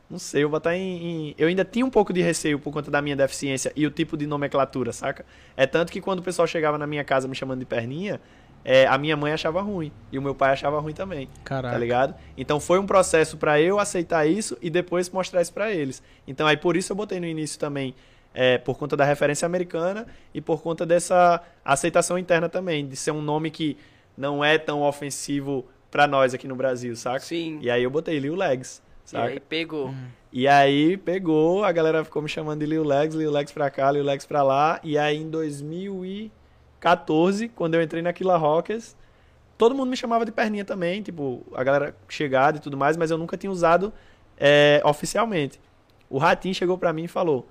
[0.09, 2.71] não sei, eu vou botar em, em- Eu ainda tinha um pouco de receio por
[2.73, 5.25] conta da minha deficiência e o tipo de nomenclatura, saca?
[5.55, 8.19] É tanto que quando o pessoal chegava na minha casa me chamando de perninha,
[8.65, 9.91] é, a minha mãe achava ruim.
[10.11, 11.29] E o meu pai achava ruim também.
[11.43, 11.73] Caraca.
[11.73, 12.15] Tá ligado?
[12.37, 16.01] Então foi um processo pra eu aceitar isso e depois mostrar isso pra eles.
[16.27, 17.93] Então aí por isso eu botei no início também,
[18.33, 23.11] é, por conta da referência americana e por conta dessa aceitação interna também, de ser
[23.11, 23.77] um nome que
[24.17, 27.19] não é tão ofensivo pra nós aqui no Brasil, saca?
[27.21, 27.59] Sim.
[27.61, 29.25] E aí eu botei Lil Legs, E saca?
[29.25, 29.93] aí pegou.
[30.31, 33.91] E aí pegou, a galera ficou me chamando de Lil Legs, Lil Legs pra cá,
[33.91, 34.79] Lil Legs pra lá.
[34.83, 38.95] E aí em 2014, quando eu entrei na Killa Rockers,
[39.57, 43.09] todo mundo me chamava de perninha também, tipo, a galera chegada e tudo mais, mas
[43.09, 43.91] eu nunca tinha usado
[44.37, 45.59] é, oficialmente.
[46.09, 47.47] O Ratinho chegou pra mim e falou: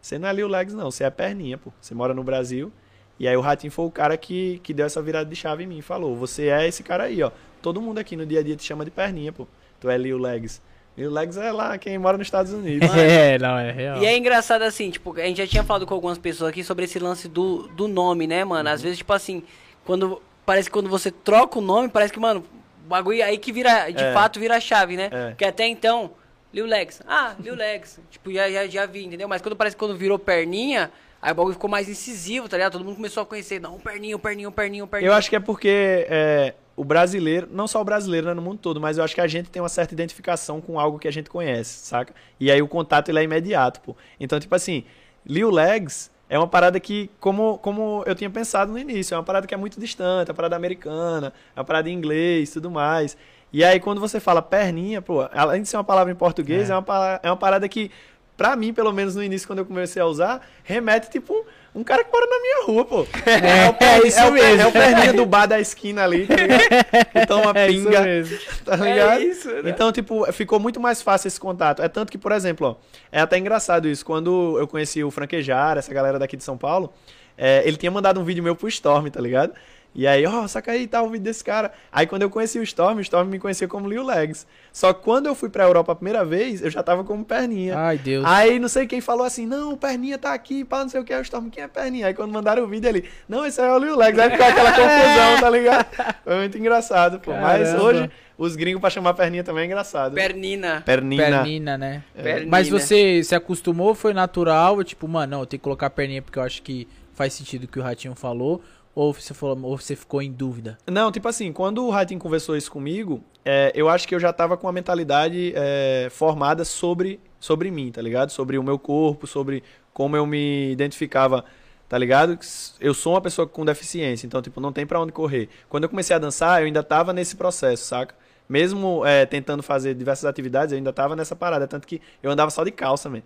[0.00, 1.72] Você não é Lil Legs, não, você é perninha, pô.
[1.80, 2.72] Você mora no Brasil.
[3.18, 5.66] E aí o Ratinho foi o cara que, que deu essa virada de chave em
[5.66, 5.80] mim.
[5.80, 7.30] Falou: Você é esse cara aí, ó.
[7.60, 9.46] Todo mundo aqui no dia a dia te chama de perninha, pô.
[9.80, 10.60] Tu é Lil Legs.
[10.96, 12.88] Lil Legs é lá quem mora nos Estados Unidos.
[12.94, 13.98] É, não, é real.
[14.02, 16.84] E é engraçado assim, tipo, a gente já tinha falado com algumas pessoas aqui sobre
[16.84, 18.68] esse lance do, do nome, né, mano?
[18.68, 19.42] Às vezes, tipo assim,
[19.84, 20.20] quando.
[20.44, 22.44] Parece que quando você troca o nome, parece que, mano,
[22.84, 24.12] o bagulho aí que vira, de É.
[24.12, 25.08] fato, vira a chave, né?
[25.10, 25.28] É.
[25.30, 26.10] Porque até então,
[26.52, 27.00] Lil Legs.
[27.06, 28.00] Ah, Lil Legs.
[28.10, 29.28] tipo, já, já, já vi, entendeu?
[29.28, 30.90] Mas quando parece que quando virou perninha,
[31.22, 32.72] aí o bagulho ficou mais incisivo, tá ligado?
[32.72, 35.08] Todo mundo começou a conhecer, não, perninho, perninho, perninho, perninho.
[35.10, 38.58] Eu acho que é porque é, o brasileiro, não só o brasileiro, né, no mundo
[38.58, 41.10] todo, mas eu acho que a gente tem uma certa identificação com algo que a
[41.12, 42.14] gente conhece, saca?
[42.40, 43.94] E aí o contato ele é imediato, pô.
[44.18, 44.84] Então, tipo assim,
[45.26, 49.22] Lil Legs é uma parada que, como, como eu tinha pensado no início, é uma
[49.24, 52.70] parada que é muito distante, é uma parada americana, é uma parada em inglês tudo
[52.70, 53.16] mais.
[53.52, 56.74] E aí quando você fala perninha, pô, além de ser uma palavra em português, é,
[56.74, 57.90] uma, pa- é uma parada que,
[58.34, 62.04] pra mim, pelo menos no início, quando eu comecei a usar, remete, tipo, um cara
[62.04, 63.06] que mora na minha rua, pô.
[63.26, 64.62] É, o perninha- é isso é o mesmo.
[64.62, 66.62] É o perninha do bar da esquina ali, tá ligado?
[67.12, 68.38] Que toma É isso pinga, mesmo.
[68.64, 69.20] tá ligado?
[69.20, 69.70] É isso, né?
[69.70, 71.82] Então, tipo, ficou muito mais fácil esse contato.
[71.82, 72.74] É tanto que, por exemplo, ó,
[73.10, 74.04] é até engraçado isso.
[74.04, 76.92] Quando eu conheci o Franquejar, essa galera daqui de São Paulo,
[77.38, 79.52] é, ele tinha mandado um vídeo meu pro Storm, tá ligado?
[79.94, 81.70] E aí, ó, saca aí, tá o vídeo desse cara.
[81.90, 84.46] Aí quando eu conheci o Storm, o Storm me conhecia como Lil Legs.
[84.72, 87.76] Só que quando eu fui pra Europa a primeira vez, eu já tava como Perninha.
[87.76, 88.24] Ai, Deus.
[88.26, 91.04] Aí não sei quem falou assim, não, o Perninha tá aqui, pá, não sei o
[91.04, 92.06] que, é o Storm, quem é Perninha?
[92.06, 94.46] Aí quando mandaram o vídeo ele, não, esse aí é o Lil Legs, aí ficou
[94.46, 95.86] aquela confusão, tá ligado?
[96.24, 97.32] Foi muito engraçado, pô.
[97.32, 97.84] Mas Caramba.
[97.84, 100.14] hoje, os gringos pra chamar Perninha também é engraçado.
[100.14, 100.82] Pernina.
[100.86, 101.22] Pernina.
[101.22, 102.02] Pernina, né?
[102.14, 102.50] Pernina.
[102.50, 106.38] Mas você se acostumou, foi natural, tipo, mano, não, eu tenho que colocar perninha porque
[106.38, 108.62] eu acho que faz sentido o que o Ratinho falou,
[108.94, 110.76] ou você falou, ou você ficou em dúvida?
[110.86, 114.32] Não, tipo assim, quando o Ratinho conversou isso comigo, é, eu acho que eu já
[114.32, 118.30] tava com uma mentalidade é, formada sobre, sobre mim, tá ligado?
[118.30, 121.44] Sobre o meu corpo, sobre como eu me identificava,
[121.88, 122.38] tá ligado?
[122.80, 125.48] Eu sou uma pessoa com deficiência, então, tipo, não tem pra onde correr.
[125.68, 128.14] Quando eu comecei a dançar, eu ainda tava nesse processo, saca?
[128.48, 131.66] Mesmo é, tentando fazer diversas atividades, eu ainda tava nessa parada.
[131.66, 133.22] Tanto que eu andava só de calça, man.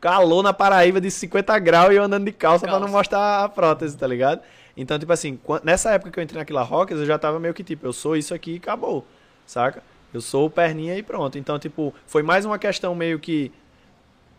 [0.00, 2.86] Calor na Paraíba de 50 graus e eu andando de calça, pra Calça.
[2.86, 4.40] não mostrar a prótese, tá ligado?
[4.80, 7.62] Então, tipo assim, nessa época que eu entrei naquela Rockers, eu já tava meio que
[7.62, 9.06] tipo, eu sou isso aqui e acabou,
[9.46, 9.82] saca?
[10.12, 11.36] Eu sou o perninha e pronto.
[11.38, 13.52] Então, tipo, foi mais uma questão meio que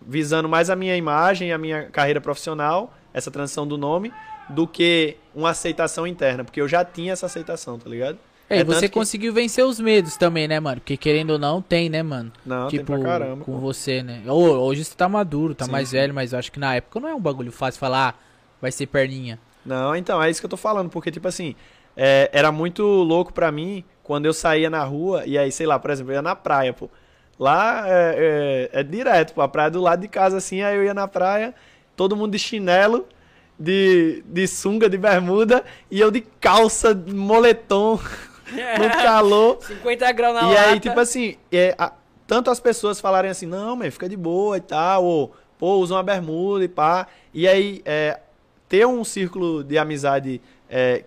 [0.01, 4.11] visando mais a minha imagem e a minha carreira profissional, essa transição do nome,
[4.49, 8.17] do que uma aceitação interna, porque eu já tinha essa aceitação, tá ligado?
[8.49, 10.81] É, e É você que- conseguiu vencer os medos também, né, mano?
[10.81, 12.33] Porque querendo ou não, tem, né, mano?
[12.45, 13.45] Não, tipo, tem pra caramba.
[13.45, 13.59] com pô.
[13.59, 14.23] você, né?
[14.27, 16.99] Ho- Hoje você tá maduro, tá Sim, mais velho, mas eu acho que na época
[16.99, 18.13] não é um bagulho fácil falar, ah,
[18.59, 19.39] vai ser perninha.
[19.65, 21.55] Não, então, é isso que eu tô falando, porque, tipo assim,
[21.95, 25.77] é, era muito louco pra mim quando eu saía na rua, e aí, sei lá,
[25.79, 26.89] por exemplo, eu ia na praia, pô.
[27.39, 30.83] Lá é, é- é direto, pô, a praia do lado de casa, assim, aí eu
[30.83, 31.53] ia na praia,
[31.95, 33.07] todo mundo de chinelo,
[33.59, 37.99] de, de sunga, de bermuda, e eu de calça, de moletom,
[38.79, 39.59] no calor.
[39.65, 40.79] 50 graus na E aí, lata.
[40.81, 41.93] tipo assim, é, a-
[42.27, 45.95] tanto as pessoas falarem assim, não, man, fica de boa e tal, ou, pô, usa
[45.95, 47.07] uma bermuda e pá.
[47.33, 48.19] E aí, é,
[48.71, 51.03] ter um círculo de amizade é,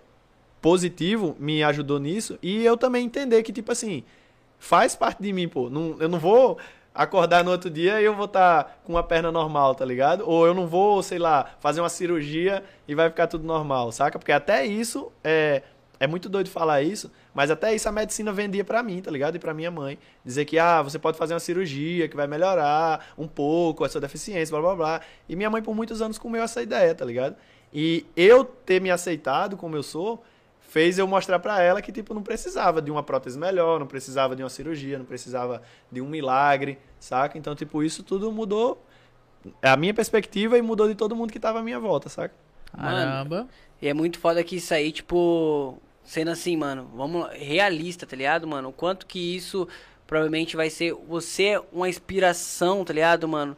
[0.60, 2.38] positivo me ajudou nisso.
[2.42, 4.04] E eu também entender que, tipo assim,
[4.58, 5.70] faz parte de mim, pô.
[5.70, 6.58] Não, eu não vou
[6.94, 10.28] acordar no outro dia e eu vou estar com uma perna normal, tá ligado?
[10.28, 14.18] Ou eu não vou, sei lá, fazer uma cirurgia e vai ficar tudo normal, saca?
[14.18, 15.62] Porque até isso é.
[16.00, 19.36] É muito doido falar isso, mas até isso a medicina vendia pra mim, tá ligado?
[19.36, 19.96] E pra minha mãe.
[20.24, 24.00] Dizer que, ah, você pode fazer uma cirurgia que vai melhorar um pouco a sua
[24.00, 25.00] deficiência, blá blá blá.
[25.28, 27.36] E minha mãe por muitos anos comeu essa ideia, tá ligado?
[27.74, 30.22] E eu ter me aceitado como eu sou,
[30.60, 34.36] fez eu mostrar pra ela que, tipo, não precisava de uma prótese melhor, não precisava
[34.36, 35.60] de uma cirurgia, não precisava
[35.90, 37.36] de um milagre, saca?
[37.36, 38.84] Então, tipo, isso tudo mudou
[39.60, 42.34] a minha perspectiva e mudou de todo mundo que tava à minha volta, saca?
[42.76, 43.48] Mano, Caramba.
[43.82, 48.46] E é muito foda que isso aí, tipo, sendo assim, mano, vamos realista, tá ligado,
[48.46, 48.68] mano?
[48.68, 49.68] O quanto que isso
[50.06, 53.56] provavelmente vai ser você é uma inspiração, tá ligado, mano?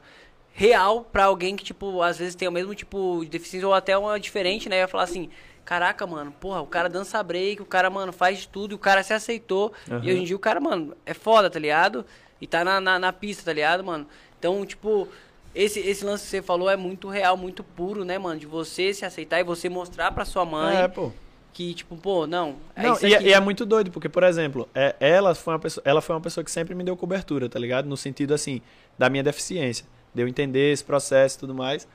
[0.58, 3.96] Real pra alguém que, tipo, às vezes tem o mesmo tipo de deficiência ou até
[3.96, 4.78] uma diferente, né?
[4.78, 5.28] Ia falar assim,
[5.66, 8.78] caraca, mano, porra, o cara dança break, o cara, mano, faz de tudo e o
[8.78, 9.70] cara se aceitou.
[9.90, 10.00] Aham.
[10.02, 12.06] E hoje em dia o cara, mano, é foda, tá ligado?
[12.40, 14.06] E tá na, na, na pista, tá ligado, mano?
[14.38, 15.06] Então, tipo,
[15.54, 18.40] esse, esse lance que você falou é muito real, muito puro, né, mano?
[18.40, 21.12] De você se aceitar e você mostrar pra sua mãe É, pô.
[21.52, 24.22] que, tipo, pô, não, é Não, isso e, é- e é muito doido, porque, por
[24.22, 27.46] exemplo, é, ela, foi uma pessoa, ela foi uma pessoa que sempre me deu cobertura,
[27.46, 27.86] tá ligado?
[27.86, 28.62] No sentido, assim,
[28.98, 29.84] da minha deficiência.
[30.16, 31.86] De eu entender esse processo e tudo mais.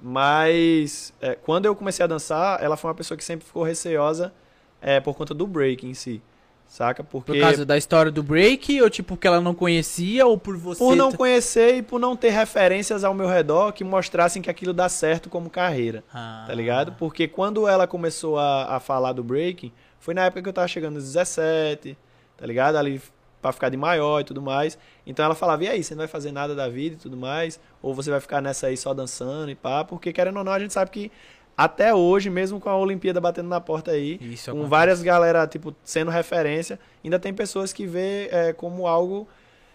[0.00, 4.32] Mas, é, quando eu comecei a dançar, ela foi uma pessoa que sempre ficou receosa
[4.80, 6.22] é, por conta do break em si.
[6.66, 7.02] Saca?
[7.02, 10.56] Porque Por causa da história do break, ou tipo, que ela não conhecia, ou por
[10.56, 10.78] você.
[10.78, 14.74] por não conhecer e por não ter referências ao meu redor que mostrassem que aquilo
[14.74, 16.04] dá certo como carreira.
[16.12, 16.44] Ah.
[16.46, 16.92] Tá ligado?
[16.92, 20.68] Porque quando ela começou a, a falar do breaking, foi na época que eu tava
[20.68, 21.96] chegando nos 17,
[22.36, 22.76] tá ligado?
[22.76, 23.00] Ali
[23.40, 24.78] pra ficar de maior e tudo mais.
[25.06, 27.60] Então ela falava, e aí, você não vai fazer nada da vida e tudo mais?
[27.80, 29.84] Ou você vai ficar nessa aí só dançando e pá?
[29.84, 31.12] Porque querendo ou não, a gente sabe que
[31.56, 34.70] até hoje, mesmo com a Olimpíada batendo na porta aí, Isso com acontece.
[34.70, 39.26] várias galera, tipo, sendo referência, ainda tem pessoas que vê é, como algo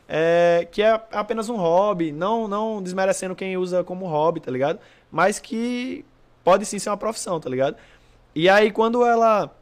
[0.07, 4.79] é, que é apenas um hobby, não, não desmerecendo quem usa como hobby, tá ligado?
[5.11, 6.05] Mas que
[6.43, 7.75] pode sim ser uma profissão, tá ligado?
[8.33, 9.53] E aí, quando ela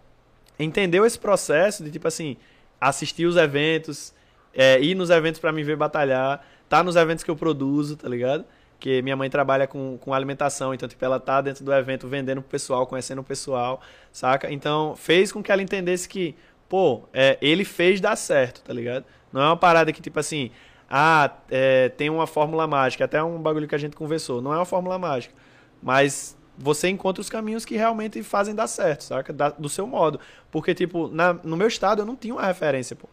[0.60, 2.38] entendeu esse processo de, tipo assim,
[2.82, 4.12] assistir os eventos,
[4.54, 8.10] é, ir nos eventos pra me ver batalhar, tá nos eventos que eu produzo, tá
[8.10, 8.44] ligado?
[8.80, 12.42] Que minha mãe trabalha com, com alimentação, então, tipo, ela tá dentro do evento vendendo
[12.42, 13.80] pro pessoal, conhecendo o pessoal,
[14.12, 14.52] saca?
[14.52, 16.36] Então, fez com que ela entendesse que,
[16.68, 19.06] pô, é, ele fez dar certo, tá ligado?
[19.32, 20.50] Não é uma parada que, tipo assim,
[20.90, 24.58] ah, é, tem uma fórmula mágica, até um bagulho que a gente conversou, não é
[24.58, 25.36] uma fórmula mágica,
[25.82, 29.32] mas você encontra os caminhos que realmente fazem dar certo, saca?
[29.34, 30.20] Da- do seu modo.
[30.52, 33.08] Porque, tipo, na- no meu estado eu não tinha uma referência, pô.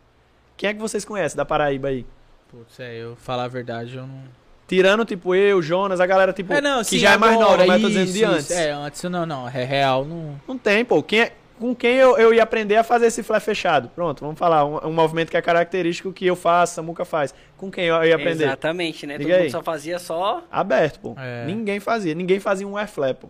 [0.57, 2.05] Quem é que vocês conhecem da Paraíba aí?
[2.51, 4.22] Putz, é, eu falar a verdade, eu não.
[4.66, 7.51] Tirando, tipo, eu, Jonas, a galera, tipo, é, não, que sim, já é mais agora,
[7.53, 8.31] nova, mas tô dizendo isso, de isso.
[8.33, 8.51] antes.
[8.51, 9.48] É, antes não, não.
[9.48, 10.38] É real, não.
[10.46, 11.03] Não tem, pô.
[11.03, 13.88] Quem é- com quem eu, eu ia aprender a fazer esse flare fechado?
[13.88, 14.64] Pronto, vamos falar.
[14.64, 17.35] Um, um movimento que é característico que eu faço, Samuca faz.
[17.57, 18.44] Com quem eu ia aprender?
[18.44, 19.18] Exatamente, né?
[19.18, 19.42] Diga Todo aí.
[19.44, 20.44] mundo só fazia só.
[20.51, 21.14] Aberto, pô.
[21.18, 21.44] É.
[21.44, 22.14] Ninguém fazia.
[22.14, 23.29] Ninguém fazia um air flare, pô.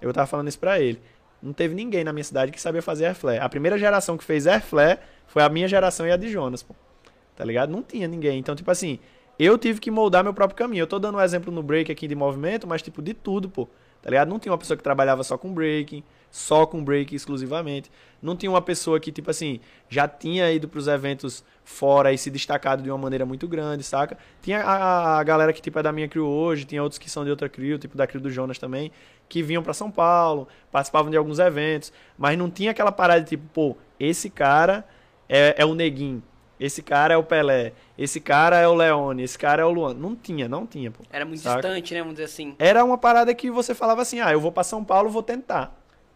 [0.00, 1.00] Eu tava falando isso pra ele.
[1.42, 3.38] Não teve ninguém na minha cidade que sabia fazer air flare.
[3.38, 6.62] A primeira geração que fez air flare foi a minha geração e a de Jonas,
[6.62, 6.74] pô.
[7.36, 7.70] Tá ligado?
[7.70, 8.38] Não tinha ninguém.
[8.38, 8.98] Então, tipo assim,
[9.38, 10.82] eu tive que moldar meu próprio caminho.
[10.82, 13.68] Eu tô dando um exemplo no break aqui de movimento, mas tipo de tudo, pô.
[14.00, 14.28] Tá ligado?
[14.28, 17.88] Não tinha uma pessoa que trabalhava só com breaking, só com break exclusivamente.
[18.20, 22.28] Não tinha uma pessoa que, tipo assim, já tinha ido pros eventos fora e se
[22.28, 24.18] destacado de uma maneira muito grande, saca?
[24.42, 27.22] Tinha a, a- galera que, tipo, é da minha crew hoje, tinha outros que são
[27.24, 28.90] de outra crew, tipo da crew do Jonas também,
[29.28, 33.28] que vinham pra São Paulo, participavam de alguns eventos, mas não tinha aquela parada de,
[33.30, 34.84] tipo, pô, esse cara
[35.28, 36.20] é, é o Neguinho,
[36.58, 39.94] esse cara é o Pelé, esse cara é o Leone, esse cara é o Luan.
[39.94, 41.04] Não tinha, não tinha, pô.
[41.12, 41.60] Era muito Saca?
[41.62, 42.00] distante, né?
[42.00, 42.56] Vamos dizer assim.
[42.58, 45.74] Era uma parada que você falava assim, ah, eu vou pra São Paulo, vou tentar,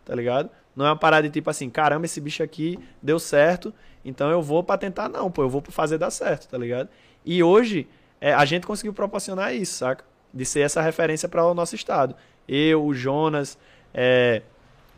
[0.08, 0.48] tá ligado?
[0.74, 4.40] Não é uma parada de tipo assim, caramba, esse bicho aqui deu certo, então eu
[4.40, 6.88] vou pra tentar não, pô, eu vou pra fazer dar certo, tá ligado?
[7.26, 7.86] E hoje,
[8.18, 10.02] é, a gente conseguiu proporcionar isso, saca?
[10.32, 12.14] De ser essa referência para o nosso estado.
[12.48, 13.58] Eu, o Jonas,
[13.92, 14.40] é,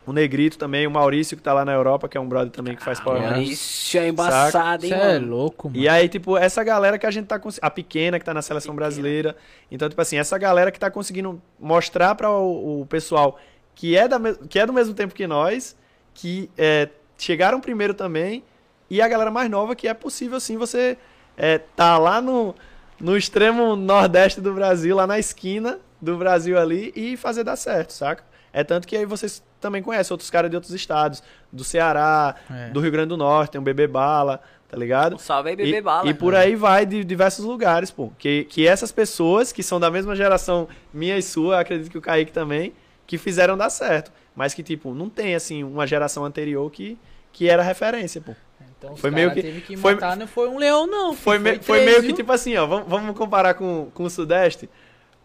[0.05, 2.75] o Negrito também, o Maurício que tá lá na Europa, que é um brother também
[2.75, 3.49] que faz Power Rangers.
[3.49, 5.81] Isso é embaçado, hein, Você é louco, mano.
[5.81, 7.67] E aí, tipo, essa galera que a gente tá conseguindo.
[7.67, 8.87] A pequena que tá na seleção Pequena.
[8.87, 9.35] brasileira.
[9.69, 13.37] Então, tipo assim, essa galera que tá conseguindo mostrar para o, o pessoal
[13.75, 15.75] que é, da, que é do mesmo tempo que nós,
[16.13, 18.43] que é, chegaram primeiro também,
[18.89, 20.97] e a galera mais nova que é possível sim você
[21.37, 22.53] é, tá lá no,
[22.99, 27.91] no extremo nordeste do Brasil, lá na esquina do Brasil ali, e fazer dar certo,
[27.93, 28.23] saca?
[28.53, 32.69] É tanto que aí vocês também conhecem outros caras de outros estados, do Ceará, É.
[32.69, 35.15] do Rio Grande do Norte, tem o Bebê Bala, tá ligado?
[35.15, 36.09] Um salve aí, bebê E, bala.
[36.09, 38.11] e por aí vai de diversos lugares, pô.
[38.17, 42.01] Que, que essas pessoas, que são da mesma geração minha e sua, acredito que o
[42.01, 42.73] Kaique também,
[43.11, 44.09] que fizeram dar certo.
[44.33, 46.97] Mas que, tipo, não tem, assim, uma geração anterior que,
[47.33, 48.33] que era referência, pô.
[48.77, 51.13] Então, os Foi meio que- Teve que foi- matar, não foi um leão, não.
[51.13, 52.15] Foi, me- foi três, meio que, viu?
[52.15, 54.69] tipo assim, ó, vamos, vamos comparar com, com o Sudeste.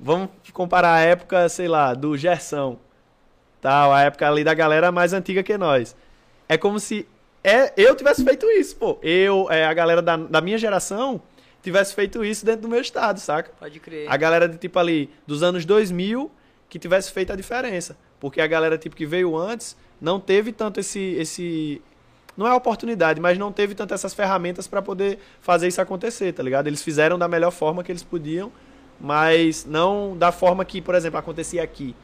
[0.00, 2.76] Vamos comparar a época, sei lá, do Gersão.
[3.60, 5.94] Tal, a época ali da galera mais antiga que nós.
[6.48, 7.06] É como se
[7.44, 8.98] é, eu tivesse feito isso, pô.
[9.00, 11.22] Eu, é, a galera da, da minha geração,
[11.62, 13.52] tivesse feito isso dentro do meu estado, saca?
[13.60, 14.10] Pode crer.
[14.10, 16.32] A galera de tipo ali dos anos 2000
[16.68, 17.96] que tivesse feito a diferença.
[18.18, 21.82] Porque a galera tipo que veio antes não teve tanto esse esse
[22.36, 26.42] não é oportunidade, mas não teve tanto essas ferramentas para poder fazer isso acontecer, tá
[26.42, 26.66] ligado?
[26.66, 28.52] Eles fizeram da melhor forma que eles podiam,
[29.00, 31.96] mas não da forma que, por exemplo, acontecia aqui.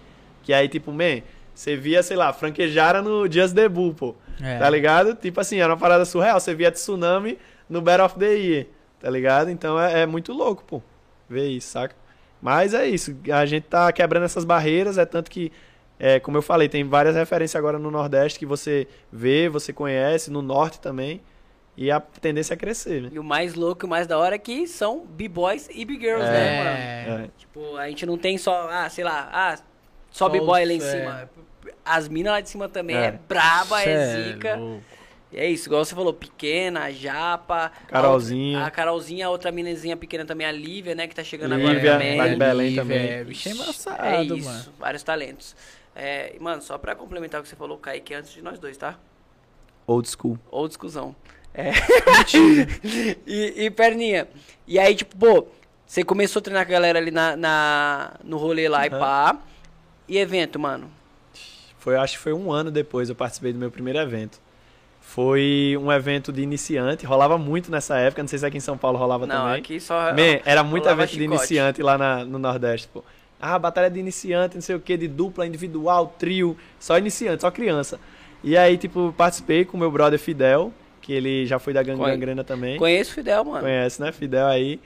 [0.42, 1.20] Que aí tipo, man,
[1.54, 4.14] você via, sei lá, franquejara no Dias Debu, pô.
[4.40, 4.58] É.
[4.58, 5.14] Tá ligado?
[5.14, 6.40] Tipo assim, era uma parada surreal.
[6.40, 8.66] Você via tsunami no Battle of the Year,
[9.00, 9.50] tá ligado?
[9.50, 10.82] Então é, é muito louco, pô,
[11.28, 11.94] ver isso, saca?
[12.42, 15.52] Mas é isso, a gente tá quebrando essas barreiras, é tanto que,
[15.96, 20.28] é, como eu falei, tem várias referências agora no Nordeste que você vê, você conhece,
[20.28, 21.22] no Norte também,
[21.76, 23.10] e a tendência é crescer, né?
[23.12, 26.24] E o mais louco e o mais da hora é que são B-boys e B-girls,
[26.24, 27.22] né, mano?
[27.22, 27.24] É.
[27.26, 27.28] É.
[27.38, 29.56] Tipo, a gente não tem só, ah, sei lá, ah,
[30.10, 30.80] só Só B-boy lá em é.
[30.80, 31.30] cima.
[31.84, 33.18] As minas lá de cima também é, É.
[33.28, 34.56] braba, Cê é zica.
[34.56, 34.82] louco.
[35.32, 37.72] E é isso, igual você falou, pequena, japa.
[37.88, 38.58] Carolzinha.
[38.58, 41.54] A, outra- a Carolzinha, a outra minazinha pequena também, a Lívia, né, que tá chegando
[41.54, 42.18] Lívia, agora também.
[42.18, 42.98] lá de Belém Lívia, também.
[43.08, 44.64] É, bicho é embaçado, É isso, mano.
[44.78, 45.56] vários talentos.
[45.96, 48.58] É, e, mano, só pra complementar o que você falou, Kaique, é antes de nós
[48.58, 48.98] dois, tá?
[49.86, 50.38] Old school.
[50.50, 51.16] Ou discussão.
[51.54, 51.70] É.
[53.26, 54.28] e, e, Perninha,
[54.66, 55.46] e aí, tipo, pô,
[55.86, 58.98] você começou a treinar com a galera ali na, na, no rolê lá e Aham.
[58.98, 59.38] pá.
[60.08, 60.90] E evento, mano?
[61.78, 64.40] Foi, acho que foi um ano depois eu participei do meu primeiro evento.
[65.12, 68.78] Foi um evento de iniciante, rolava muito nessa época, não sei se aqui em São
[68.78, 69.58] Paulo rolava Não, também.
[69.60, 70.10] aqui só.
[70.10, 71.34] Man, era muito evento de chicote.
[71.34, 73.04] iniciante lá na- no Nordeste, pô.
[73.38, 77.50] Ah, batalha de iniciante, não sei o que, de dupla, individual, trio, só iniciante, só
[77.50, 78.00] criança.
[78.42, 80.72] E aí, tipo, participei com meu brother Fidel,
[81.02, 82.78] que ele já foi da Gang Gangrena também.
[82.78, 83.60] Conheço o Fidel, mano.
[83.60, 84.12] Conhece, né?
[84.12, 84.80] Fidel aí.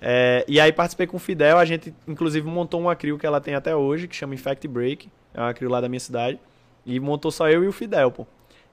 [0.00, 3.42] É, e aí participei com o Fidel, a gente inclusive montou uma crew que ela
[3.42, 6.38] tem até hoje, que chama Infect Break, é uma crew lá da minha cidade.
[6.86, 8.26] E montou só eu e o Fidel, pô.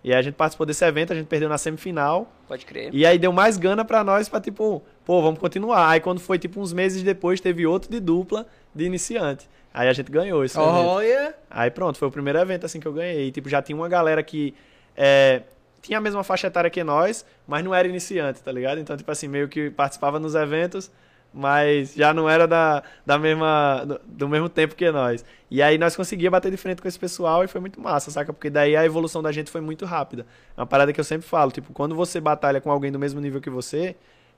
[0.04, 2.32] E aí a gente participou desse evento, a gente perdeu na semifinal.
[2.48, 2.94] Pode crer.
[2.94, 5.90] E aí deu mais gana pra nós pra tipo, pô, vamos continuar.
[5.90, 9.50] Aí quando foi tipo uns meses depois, teve outro de dupla de iniciante.
[9.74, 10.72] Aí a gente ganhou esse evento.
[10.72, 11.34] Olha.
[11.50, 13.28] Aí pronto, foi o primeiro evento assim que eu ganhei.
[13.28, 14.54] E, tipo, já tinha uma galera que
[14.96, 15.42] é,
[15.82, 18.80] tinha a mesma faixa etária que nós, mas não era iniciante, tá ligado?
[18.80, 20.92] Então, tipo assim, meio que participava nos eventos,
[21.34, 25.26] mas já não era da, da mesma, do, do mesmo tempo que nós.
[25.50, 28.32] E aí nós conseguíamos bater de frente com esse pessoal e foi muito massa, saca?
[28.32, 30.26] Porque daí a evolução da gente foi muito rápida.
[30.56, 33.20] É uma parada que eu sempre falo, tipo, quando você batalha com alguém do mesmo
[33.20, 33.96] nível que você,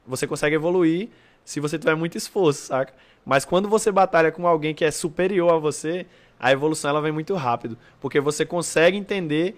[0.08, 1.10] você consegue evoluir
[1.44, 2.94] se você tiver muito esforço, saca?
[3.26, 6.06] Mas quando você batalha com alguém que é superior a você,
[6.40, 9.58] a evolução ela vem muito rápido, porque você consegue entender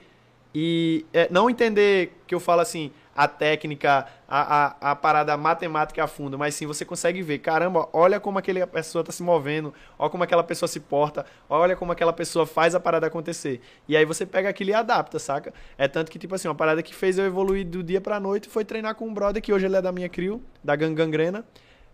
[0.54, 6.04] e é, não entender que eu falo assim a técnica, a, a, a parada matemática
[6.04, 9.74] a fundo, mas sim você consegue ver, caramba, olha como aquela pessoa está se movendo,
[9.98, 13.60] olha como aquela pessoa se porta, olha como aquela pessoa faz a parada acontecer.
[13.88, 15.52] E aí você pega aquilo e adapta, saca?
[15.80, 18.48] É tanto que, tipo assim, uma parada que fez eu evoluir do dia pra noite
[18.48, 21.44] foi treinar com um brother que hoje ele é da minha crew, da Gang Gangrena,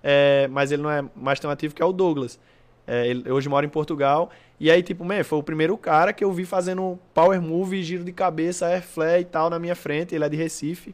[0.04, 2.38] é, mas ele não é mais tão ativo, que é o Douglas.
[2.86, 4.30] É, ele hoje mora em Portugal.
[4.60, 8.04] E aí, tipo, man, foi o primeiro cara que eu vi fazendo power move, giro
[8.04, 10.14] de cabeça, air flare e tal na minha frente.
[10.14, 10.94] Ele é de Recife.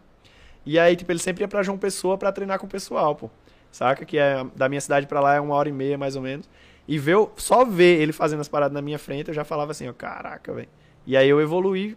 [0.66, 3.30] E aí, tipo, ele sempre ia pra João Pessoa pra treinar com o pessoal, pô.
[3.72, 4.06] Saca?
[4.06, 6.50] Que é da minha cidade pra lá é uma hora e meia, mais ou menos.
[6.88, 9.88] E ver, só ver ele fazendo as paradas na minha frente, eu já falava assim,
[9.88, 10.70] ó, caraca, velho.
[11.06, 11.96] E aí eu evoluí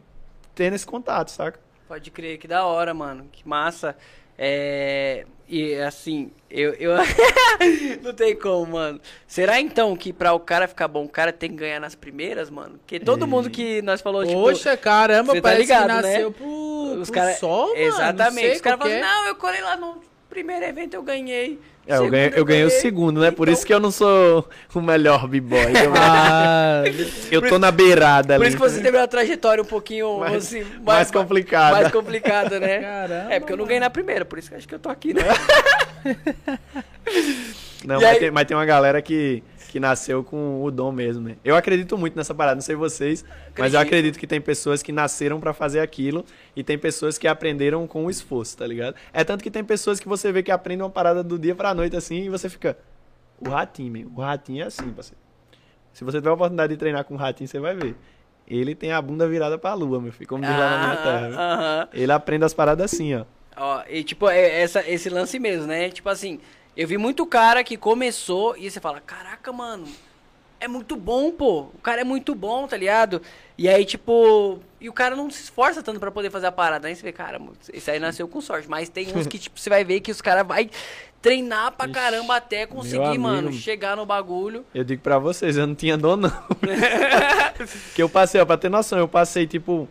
[0.54, 1.58] tendo esse contato, saca?
[1.88, 3.26] Pode crer, que da hora, mano.
[3.32, 3.96] Que massa.
[4.38, 5.26] É.
[5.48, 6.72] E assim, eu.
[6.74, 6.92] eu...
[8.02, 9.00] não tem como, mano.
[9.26, 12.48] Será então que pra o cara ficar bom, o cara tem que ganhar nas primeiras,
[12.48, 12.78] mano?
[12.78, 13.28] Porque todo É.
[13.28, 14.40] mundo que nós falou, tipo.
[14.40, 16.34] Poxa, caramba, tá parece ligado, que nasceu né?
[16.38, 17.34] pro, os pro cara...
[17.34, 17.80] sol, mano.
[17.80, 18.46] Exatamente.
[18.46, 19.00] Sei os caras falam, é.
[19.00, 21.58] não, eu colei lá no primeiro evento, eu ganhei.
[21.86, 23.30] É, eu ganhei, eu ganhei o segundo, né?
[23.30, 25.58] Por isso que eu não sou o melhor b-boy.
[25.84, 26.84] Eu, Ah,
[27.30, 28.48] eu tô na beirada Por ali.
[28.48, 31.72] isso que você teve uma trajetória um pouquinho Mais- assim, mais complicada.
[31.76, 32.78] Mais complicada, né?
[32.80, 34.78] Caramba, É, porque eu não ganhei na primeira, por isso que eu acho que eu
[34.78, 35.22] tô aqui, né?
[37.84, 39.42] Não, mas, aí- tem, mas tem uma galera que,
[39.72, 41.36] que nasceu com o dom mesmo, né?
[41.42, 43.74] Eu acredito muito nessa parada, não sei vocês, mas Acredito.
[43.74, 47.86] eu acredito que tem pessoas que nasceram pra fazer aquilo e tem pessoas que aprenderam
[47.86, 48.94] com o esforço, tá ligado?
[49.14, 51.72] É tanto que tem pessoas que você vê que aprendem uma parada do dia pra
[51.72, 52.76] noite assim e você fica.
[53.40, 54.12] O ratinho, meu.
[54.14, 55.18] O ratinho é assim, parceiro.
[55.90, 57.94] Se você tiver a oportunidade de treinar com o ratinho, você vai ver.
[58.46, 61.30] Ele tem a bunda virada pra lua, meu filho, como diz lá na minha terra.
[61.34, 61.88] Ah, Aham.
[61.94, 63.24] Ele aprende as paradas assim, ó.
[63.56, 65.88] Ó, e tipo, é essa, esse lance mesmo, né?
[65.88, 66.40] Tipo assim,
[66.76, 69.86] eu vi muito cara que começou e você fala, caraca, mano,
[70.62, 71.62] é muito bom, pô.
[71.74, 73.20] O cara é muito bom, tá ligado?
[73.58, 76.86] E aí, tipo, e o cara não se esforça tanto pra poder fazer a parada.
[76.86, 77.40] Aí você vê, cara,
[77.72, 78.68] esse aí nasceu com sorte.
[78.68, 80.70] Mas tem uns que, tipo, você vai ver que os caras vai
[81.20, 84.64] treinar pra Ixi, caramba até conseguir, mano, chegar no bagulho.
[84.72, 86.30] Eu digo pra vocês, eu não tinha dor não.
[87.94, 89.88] que eu passei, ó, pra ter noção, eu passei tipo,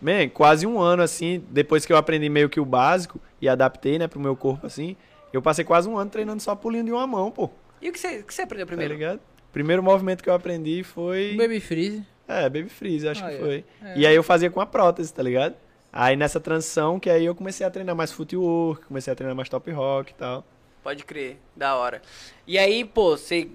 [0.00, 3.98] man, quase um ano assim, depois que eu aprendi meio que o básico e adaptei,
[3.98, 4.96] né, pro meu corpo assim,
[5.36, 7.50] eu passei quase um ano treinando só pulinho de uma mão, pô.
[7.80, 8.94] E o que você, que você aprendeu Tá primeiro?
[8.94, 9.20] ligado?
[9.52, 11.34] Primeiro movimento que eu aprendi foi.
[11.36, 12.02] Baby Freeze.
[12.26, 13.38] É, Baby Freeze, acho Ah, que é.
[13.38, 13.64] foi.
[13.82, 13.98] É.
[13.98, 15.54] E aí eu fazia com a prótese, tá ligado?
[15.92, 19.48] Aí nessa transição que aí eu comecei a treinar mais footwork, comecei a treinar mais
[19.48, 20.44] top rock e tal.
[20.82, 22.02] Pode crer, da hora.
[22.46, 23.48] E aí, pô, você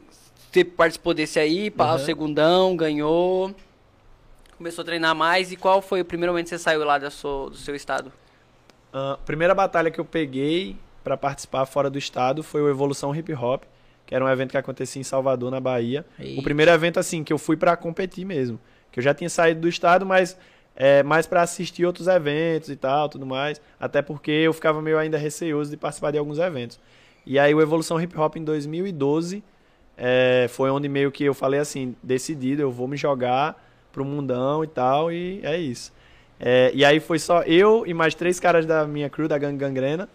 [0.51, 3.53] você participou desse aí, pá, o segundão, ganhou.
[4.57, 5.51] Começou a treinar mais.
[5.51, 8.11] E qual foi o primeiro momento que você saiu lá da sua, do seu estado?
[8.91, 10.75] A primeira batalha que eu peguei
[11.09, 13.63] pra participar fora do estado foi o Evolução Hip Hop,
[14.05, 16.05] que era um evento que acontecia em Salvador, na Bahia.
[16.19, 16.39] Eita.
[16.39, 18.59] O primeiro evento assim que eu fui pra competir mesmo,
[18.91, 20.37] que eu já tinha saído do estado, mas
[20.75, 24.99] é, mais pra assistir outros eventos e tal, tudo mais, até porque eu ficava meio
[24.99, 26.79] ainda receoso de participar de alguns eventos.
[27.25, 29.43] E aí o Evolução Hip Hop em 2012
[29.97, 34.63] é, foi onde meio que eu falei assim, decidido, eu vou me jogar pro mundão
[34.63, 35.91] e tal, e é isso.
[36.39, 39.57] É, e aí foi só eu e mais três caras da minha crew, da Gang
[39.57, 40.07] Gangrena.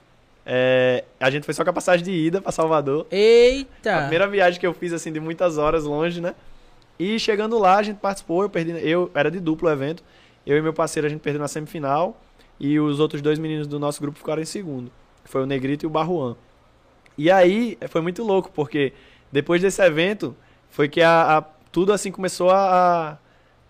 [0.47, 3.07] É, a gente foi só com a passagem de ida pra Salvador.
[3.11, 3.99] A Eita.
[4.01, 6.35] primeira viagem que eu fiz, assim, de muitas horas longe, né?
[6.99, 8.73] E chegando lá, a gente participou, eu perdi.
[8.87, 10.03] Eu era de duplo evento.
[10.47, 12.21] Eu e meu parceiro, a gente perdeu na semifinal.
[12.61, 14.93] e os outros dois meninos do nosso grupo ficaram em segundo.
[15.25, 16.37] que Foi o Negrito e o Barruan.
[17.19, 18.93] E aí foi muito louco, porque
[19.33, 20.37] depois desse evento
[20.71, 23.17] foi que a, a- tudo assim começou a,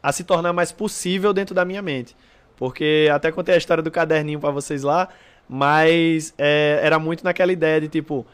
[0.03, 2.14] a, a se tornar mais possível dentro da minha mente.
[2.57, 5.09] Porque até contei a história do caderninho pra vocês lá,
[5.49, 8.27] mas é, era muito naquela ideia de tipo,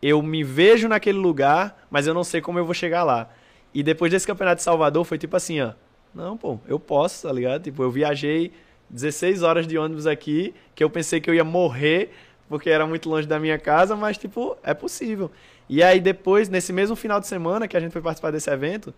[0.00, 3.28] eu me vejo naquele lugar, mas eu não sei como eu vou chegar lá.
[3.74, 5.72] E depois desse campeonato de Salvador foi tipo assim, ó.
[6.14, 7.62] Não, pô, eu posso, tá ligado?
[7.62, 8.52] Tipo, eu viajei
[8.90, 12.10] 16 horas de ônibus aqui, que eu pensei que eu ia morrer,
[12.48, 15.30] porque era muito longe da minha casa, mas, tipo, é possível.
[15.68, 18.92] E aí, depois, nesse mesmo final de semana que a gente foi participar desse evento,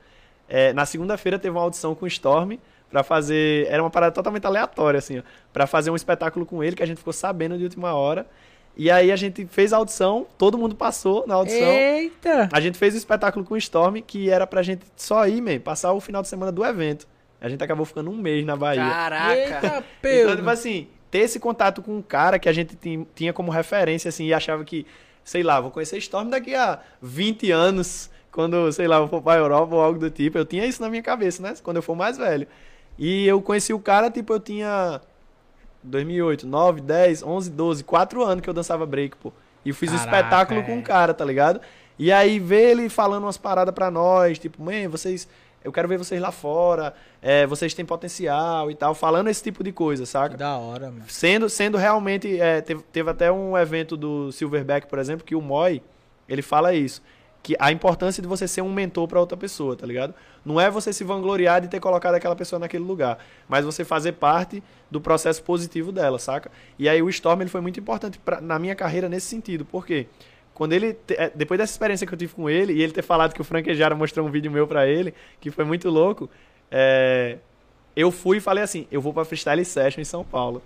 [0.49, 2.59] é, na segunda-feira teve uma audição com o Storm
[2.95, 3.67] pra fazer.
[3.69, 5.23] Era uma parada totalmente aleatória, assim, ó.
[5.53, 8.25] Pra fazer um espetáculo com ele, que a gente ficou sabendo de última hora.
[8.77, 11.69] E aí a gente fez a audição, todo mundo passou na audição.
[11.69, 12.49] Eita!
[12.53, 15.59] A gente fez o espetáculo com o Storm, que era pra gente só ir, man,
[15.59, 17.07] passar o final de semana do evento.
[17.41, 18.81] A gente acabou ficando um mês na Bahia.
[18.89, 19.35] Caraca.
[19.37, 20.37] Eita, Então, pelo.
[20.37, 24.09] tipo assim, ter esse contato com um cara que a gente tin- tinha como referência,
[24.09, 24.87] assim, e achava que,
[25.25, 29.37] sei lá, vou conhecer Storm daqui a 20 anos, quando, sei lá, eu for pra
[29.37, 30.37] Europa ou algo do tipo.
[30.37, 31.55] Eu tinha isso na minha cabeça, né?
[31.63, 32.49] Quando eu for mais velho.
[32.99, 35.01] E eu conheci o cara, tipo, eu tinha
[35.83, 39.33] 2008, 9, 10, 11, 12, 4 anos que eu dançava break, pô.
[39.65, 40.63] E fiz um Caraca, espetáculo é.
[40.63, 41.61] com o cara, tá ligado?
[41.99, 45.29] E aí ver ele falando umas paradas pra nós, tipo, man, vocês.
[45.63, 46.93] Eu quero ver vocês lá fora,
[47.23, 50.37] é, vocês têm potencial e tal, falando esse tipo de coisa, Que saca?
[50.37, 51.05] da hora, mano.
[51.09, 52.39] Sendo, sendo realmente.
[52.39, 55.83] é, teve, teve até um evento do Silverback, por exemplo, que o Moy,
[56.29, 57.01] ele fala isso.
[57.45, 60.15] Que a importância de você ser um mentor pra outra pessoa, tá ligado?
[60.45, 64.13] Não é você se vangloriar de ter colocado aquela pessoa naquele lugar, mas você fazer
[64.13, 66.51] parte do processo positivo dela, saca?
[66.79, 70.07] E aí o Storm ele foi muito importante pra, na minha carreira nesse sentido, porque
[70.55, 73.35] quando ele é, depois dessa experiência que eu tive com ele e ele ter falado
[73.35, 76.31] que o Franquejara mostrou um vídeo meu pra ele, que foi muito louco,
[76.71, 77.37] é,
[77.95, 80.63] eu fui e falei assim, eu vou pra Freestyle Session em São Paulo.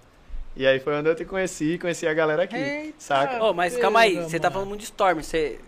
[0.57, 2.95] E aí foi onde eu te conheci, conheci a galera aqui, Eita.
[2.99, 3.45] saca?
[3.45, 5.59] Ô, mas calma aí, você tá falando muito de Storm, você.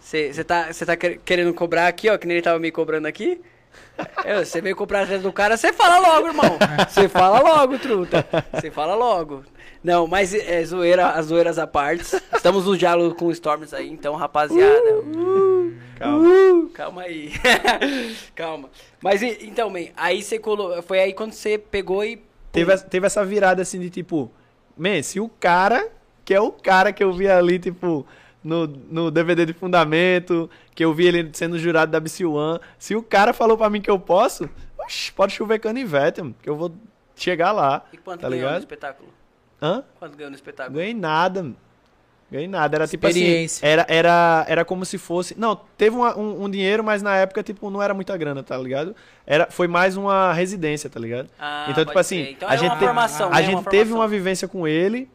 [0.00, 3.06] Você tá, você tá quer- querendo cobrar aqui, ó, que nem ele tava me cobrando
[3.06, 3.40] aqui?
[4.24, 6.58] É, Você veio cobrar atrás do cara, você fala logo, irmão.
[6.88, 8.24] Você fala logo, truta.
[8.52, 9.44] Você fala logo.
[9.82, 12.04] Não, mas é zoeira, as zoeiras à parte.
[12.34, 15.02] Estamos no diálogo com Storms aí, então, rapaziada.
[15.98, 16.28] Calma.
[16.28, 17.32] Uh, calma aí.
[18.34, 18.68] calma.
[19.02, 20.80] Mas então, man, aí você colou.
[20.82, 22.20] Foi aí quando você pegou e.
[22.52, 24.30] Teve, essa- teve essa virada assim de tipo,
[24.76, 25.88] man, se o cara,
[26.24, 28.06] que é o cara que eu vi ali, tipo,
[28.42, 32.94] no, no DVD de fundamento, que eu vi ele sendo jurado da BC One, se
[32.94, 36.56] o cara falou pra mim que eu posso, oxi, pode chover canivete, mano, que eu
[36.56, 36.72] vou
[37.16, 37.84] chegar lá.
[37.92, 38.60] E quanto tá ganhou no ligado?
[38.62, 39.08] espetáculo?
[39.60, 39.82] Hã?
[39.98, 40.76] Quanto ganhou no espetáculo?
[40.78, 41.56] Ganhei nada, mano.
[42.30, 42.76] Ganhei nada.
[42.76, 43.20] Era tipo assim.
[43.20, 43.66] Experiência.
[43.66, 45.34] Era, era, era como se fosse.
[45.38, 48.54] Não, teve uma- um, um dinheiro, mas na época, tipo, não era muita grana, tá
[48.58, 48.94] ligado?
[49.26, 51.28] Era, foi mais uma residência, tá ligado?
[51.40, 52.20] Ah, então, tipo assim.
[52.32, 53.42] Então a é gente, formação, a né?
[53.44, 53.98] gente Uma teve formação.
[54.00, 55.10] uma vivência com ele,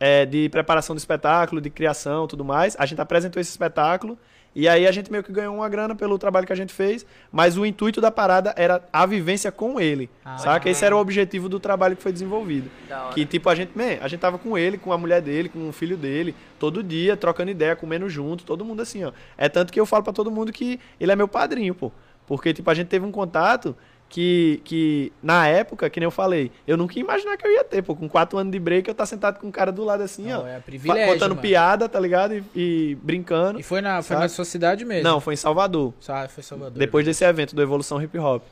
[0.00, 2.76] é, de preparação do espetáculo, de criação tudo mais.
[2.78, 4.18] A gente apresentou esse espetáculo.
[4.54, 7.06] E aí a gente meio que ganhou uma grana pelo trabalho que a gente fez,
[7.30, 10.38] mas o intuito da parada era a vivência com ele, Ah.
[10.38, 10.68] saca?
[10.68, 12.68] Esse era o objetivo do trabalho que foi desenvolvido.
[13.14, 15.68] Que tipo, a gente, man, a gente tava com ele, com a mulher dele, com
[15.68, 19.12] o filho dele, todo dia, trocando ideia, comendo junto, todo mundo assim, ó.
[19.36, 21.92] É tanto que eu falo pra todo mundo que ele é meu padrinho, pô.
[22.26, 23.76] Porque, tipo, a gente teve um contato
[24.08, 27.62] que, que na época, que nem eu falei, eu nunca ia imaginar que eu ia
[27.64, 27.94] ter, pô.
[27.94, 30.42] Com quatro anos de break, eu tá sentado com um cara do lado assim, Não,
[30.44, 30.46] ó.
[30.46, 30.60] é
[31.06, 31.40] contando mano.
[31.42, 32.34] piada, tá ligado?
[32.34, 33.60] E, e brincando.
[33.60, 35.04] E foi na, foi na sua cidade mesmo?
[35.04, 35.92] Não, foi em Salvador.
[36.00, 36.78] Só foi Salvador.
[36.78, 38.42] Depois desse evento do Evolução Hip Hop.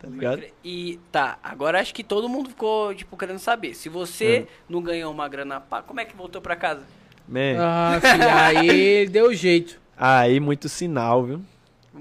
[0.00, 0.42] Tá ligado?
[0.64, 3.72] E tá, agora acho que todo mundo ficou, tipo, querendo saber.
[3.74, 6.82] Se você não ganhou uma grana pá, como é que voltou pra casa?
[7.28, 9.80] Man, Ah, filho, aí deu jeito.
[9.96, 11.40] aí muito sinal, viu?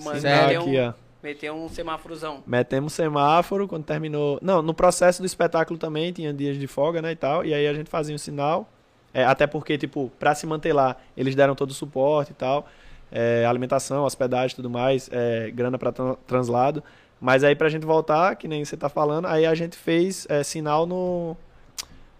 [0.03, 0.93] Mano, Sinal aqui, um, ó.
[1.22, 2.43] Meteu um semáforozão.
[2.45, 4.39] Metemos semáforo quando terminou.
[4.41, 7.45] Não, no processo do espetáculo também tinha dias de folga, né, e tal.
[7.45, 8.69] E aí a gente fazia um sinal.
[9.13, 12.67] É, até porque, tipo, pra se manter lá, eles deram todo o suporte e tal.
[13.11, 16.82] É, alimentação, hospedagem tudo mais, é, grana pra tran- translado.
[17.19, 20.41] Mas aí pra gente voltar, que nem você tá falando, aí a gente fez é,
[20.43, 21.36] sinal no,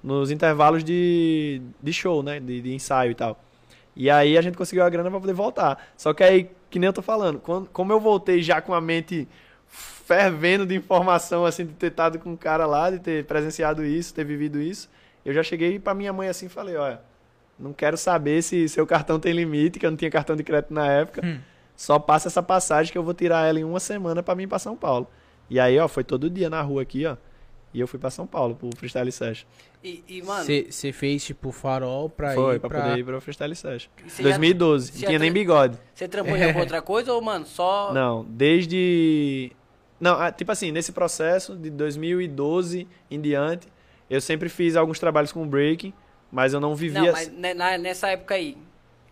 [0.04, 2.40] nos intervalos de, de show, né?
[2.40, 3.40] De, de ensaio e tal.
[3.96, 5.92] E aí a gente conseguiu a grana pra poder voltar.
[5.98, 8.82] Só que aí, que nem eu tô falando, quando, como eu voltei já com a
[8.82, 9.28] mente
[9.68, 14.14] fervendo de informação, assim, de ter estado com um cara lá, de ter presenciado isso,
[14.14, 14.90] ter vivido isso,
[15.24, 17.02] eu já cheguei pra minha mãe assim e falei, olha,
[17.60, 20.74] não quero saber se seu cartão tem limite, que eu não tinha cartão de crédito
[20.74, 21.22] na época.
[21.24, 21.40] Hum.
[21.76, 24.48] Só passa essa passagem que eu vou tirar ela em uma semana pra mim ir
[24.48, 25.08] pra São Paulo.
[25.50, 27.16] E aí, ó, foi todo dia na rua aqui, ó.
[27.74, 29.48] E eu fui pra São Paulo, pro Freestyle Session.
[29.84, 32.82] E, e, mano, Você fez, tipo, farol pra Foi, ir pra, pra...
[32.82, 33.90] poder ir pro Freestyle Session.
[34.06, 35.78] e você já- 2012, você não já tinha nem bigode.
[35.94, 37.94] você trampou em alguma outra coisa ou, mano, só.
[37.94, 39.52] Não, desde.
[40.00, 43.68] Não, tipo assim, nesse processo de 2012 em diante,
[44.10, 45.94] eu sempre fiz alguns trabalhos com breaking,
[46.32, 47.02] mas eu não vivia...
[47.04, 48.58] Não, mas na- nessa época aí.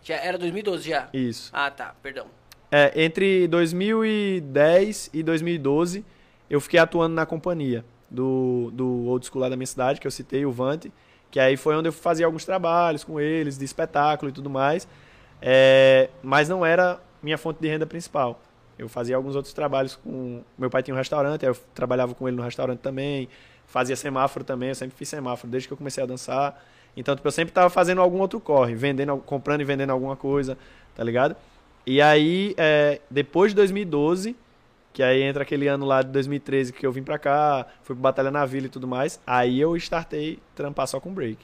[0.02, 1.08] Já era 2012 já.
[1.12, 1.50] Isso.
[1.52, 2.26] Ah, tá, perdão.
[2.72, 6.04] É, entre 2010 e 2012,
[6.48, 10.10] eu fiquei atuando na companhia do, do old school lá da minha cidade, que eu
[10.10, 10.92] citei, o Vante,
[11.30, 14.88] que aí foi onde eu fazia alguns trabalhos com eles, de espetáculo e tudo mais,
[15.40, 18.40] é, mas não era minha fonte de renda principal.
[18.78, 20.42] Eu fazia alguns outros trabalhos com...
[20.58, 23.28] Meu pai tinha um restaurante, aí eu trabalhava com ele no restaurante também,
[23.66, 26.60] fazia semáforo também, eu sempre fiz semáforo desde que eu comecei a dançar.
[26.96, 30.58] Então, tipo, eu sempre tava fazendo algum outro corre, vendendo, comprando e vendendo alguma coisa,
[30.96, 31.36] tá ligado?
[31.86, 34.34] E aí, é, depois de 2012,
[34.92, 38.02] que aí entra aquele ano lá de 2013 que eu vim pra cá, fui pro
[38.02, 41.38] Batalha na Vila e tudo mais, aí eu startei trampar só com break,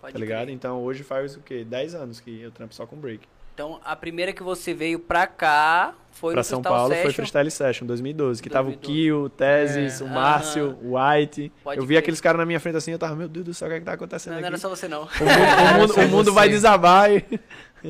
[0.00, 0.44] Pode tá ligado?
[0.44, 0.54] crer.
[0.54, 1.64] Então hoje faz o quê?
[1.64, 3.26] 10 anos que eu trampo só com break.
[3.54, 7.12] Então, a primeira que você veio pra cá foi pra São Paulo foi Session.
[7.14, 8.92] Freestyle Session 2012, que tava o 2012.
[9.04, 10.04] Kio, o Tesis, É.
[10.04, 11.52] o Márcio, o White.
[11.62, 11.98] Pode eu vi crer.
[11.98, 13.78] aqueles caras na minha frente assim, eu tava, meu Deus do céu, o que, é
[13.78, 14.54] que tá acontecendo Não, não aqui?
[14.54, 15.02] era só você, não.
[15.02, 17.24] O mundo, o mundo- o mundo vai desabar e...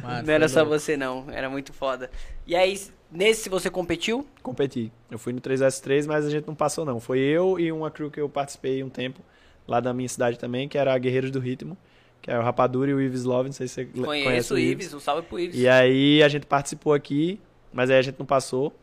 [0.02, 0.78] Mano, não era foi só louco.
[0.78, 1.24] você, não.
[1.30, 2.10] Era muito foda.
[2.46, 2.78] E aí,
[3.14, 4.26] nesse você competiu?
[4.42, 4.92] competi.
[5.10, 7.00] Eu fui no 3S3, mas a gente não passou não.
[7.00, 9.20] Foi eu e uma crew que eu participei um tempo
[9.66, 11.76] lá da minha cidade também, que era a Guerreiros do Ritmo,
[12.20, 14.54] que é o Rapadura e o Ives Love, não sei se você le- conhece Conheço
[14.54, 15.58] o Ives, um salve pro Ives.
[15.58, 17.40] E aí a gente participou aqui,
[17.72, 18.74] mas aí a gente não passou.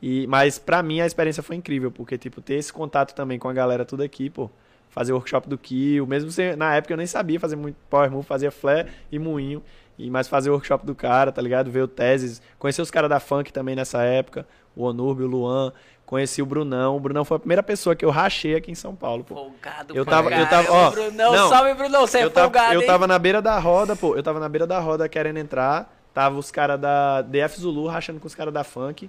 [0.00, 3.48] E mas pra mim a experiência foi incrível, porque tipo ter esse contato também com
[3.48, 4.48] a galera tudo aqui, pô,
[4.88, 8.10] fazer o workshop do Kill, mesmo sem, na época eu nem sabia fazer muito power
[8.10, 9.62] move, fazia flare e moinho.
[10.02, 11.70] E mais fazer o workshop do cara, tá ligado?
[11.70, 15.72] Ver o Teses, conhecer os caras da funk também nessa época, o Onurbi, o Luan,
[16.06, 16.96] conheci o Brunão.
[16.96, 19.34] O Brunão foi a primeira pessoa que eu rachei aqui em São Paulo, pô.
[19.34, 21.48] Folgado Eu tava- eu caramba, tava- ó, Brunão, não.
[21.48, 22.06] salve, Brunão.
[22.06, 24.16] Você é eu tava, folgado, eu tava na beira da roda, pô.
[24.16, 25.92] Eu tava na beira da roda querendo entrar.
[26.14, 29.08] Tava os caras da DF Zulu rachando com os caras da funk.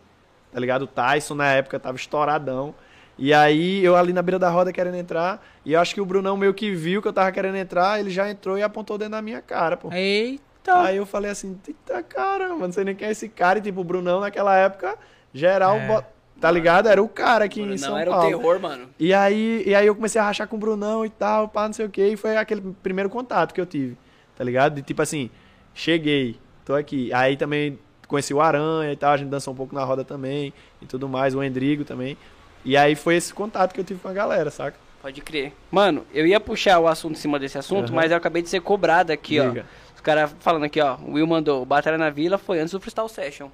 [0.54, 0.84] Tá ligado?
[0.84, 2.76] O Tyson na época tava estouradão.
[3.18, 5.42] E aí eu ali na beira da roda querendo entrar.
[5.66, 8.00] E eu acho que o Brunão meio que viu que eu tava querendo entrar.
[8.00, 9.92] Ele já entrou e apontou dentro da minha cara, pô.
[9.92, 10.44] Eita.
[10.68, 13.60] Aí eu falei assim, eita caramba, não sei nem quem é esse cara.
[13.60, 14.98] E tipo, o Brunão naquela época,
[15.34, 15.88] geral, É.
[15.88, 16.04] bo-
[16.40, 16.88] tá ligado?
[16.88, 18.28] Era o cara aqui em Brunão São era Paulo.
[18.28, 18.90] o terror, mano.
[19.00, 21.74] E aí, e aí eu comecei a rachar com o Brunão e tal, pá, não
[21.74, 23.98] sei o que, e foi aquele primeiro contato que eu tive,
[24.38, 24.76] tá ligado?
[24.76, 25.30] De tipo assim,
[25.74, 27.12] cheguei, tô aqui.
[27.14, 30.54] Aí também conheci o Aranha e tal, a gente dançou um pouco na roda também
[30.82, 32.18] e tudo mais, o Endrigo também.
[32.64, 34.78] E aí foi esse contato que eu tive com a galera, saca?
[35.02, 35.52] Pode crer.
[35.72, 37.96] Mano, eu ia puxar o assunto em cima desse assunto, Aham.
[37.96, 39.66] mas eu acabei de ser cobrado aqui, Diga.
[39.68, 39.81] ó.
[40.02, 40.96] Os caras falando aqui, ó.
[41.06, 43.50] O Will mandou, o Batalha na Vila foi antes do Freestyle Session.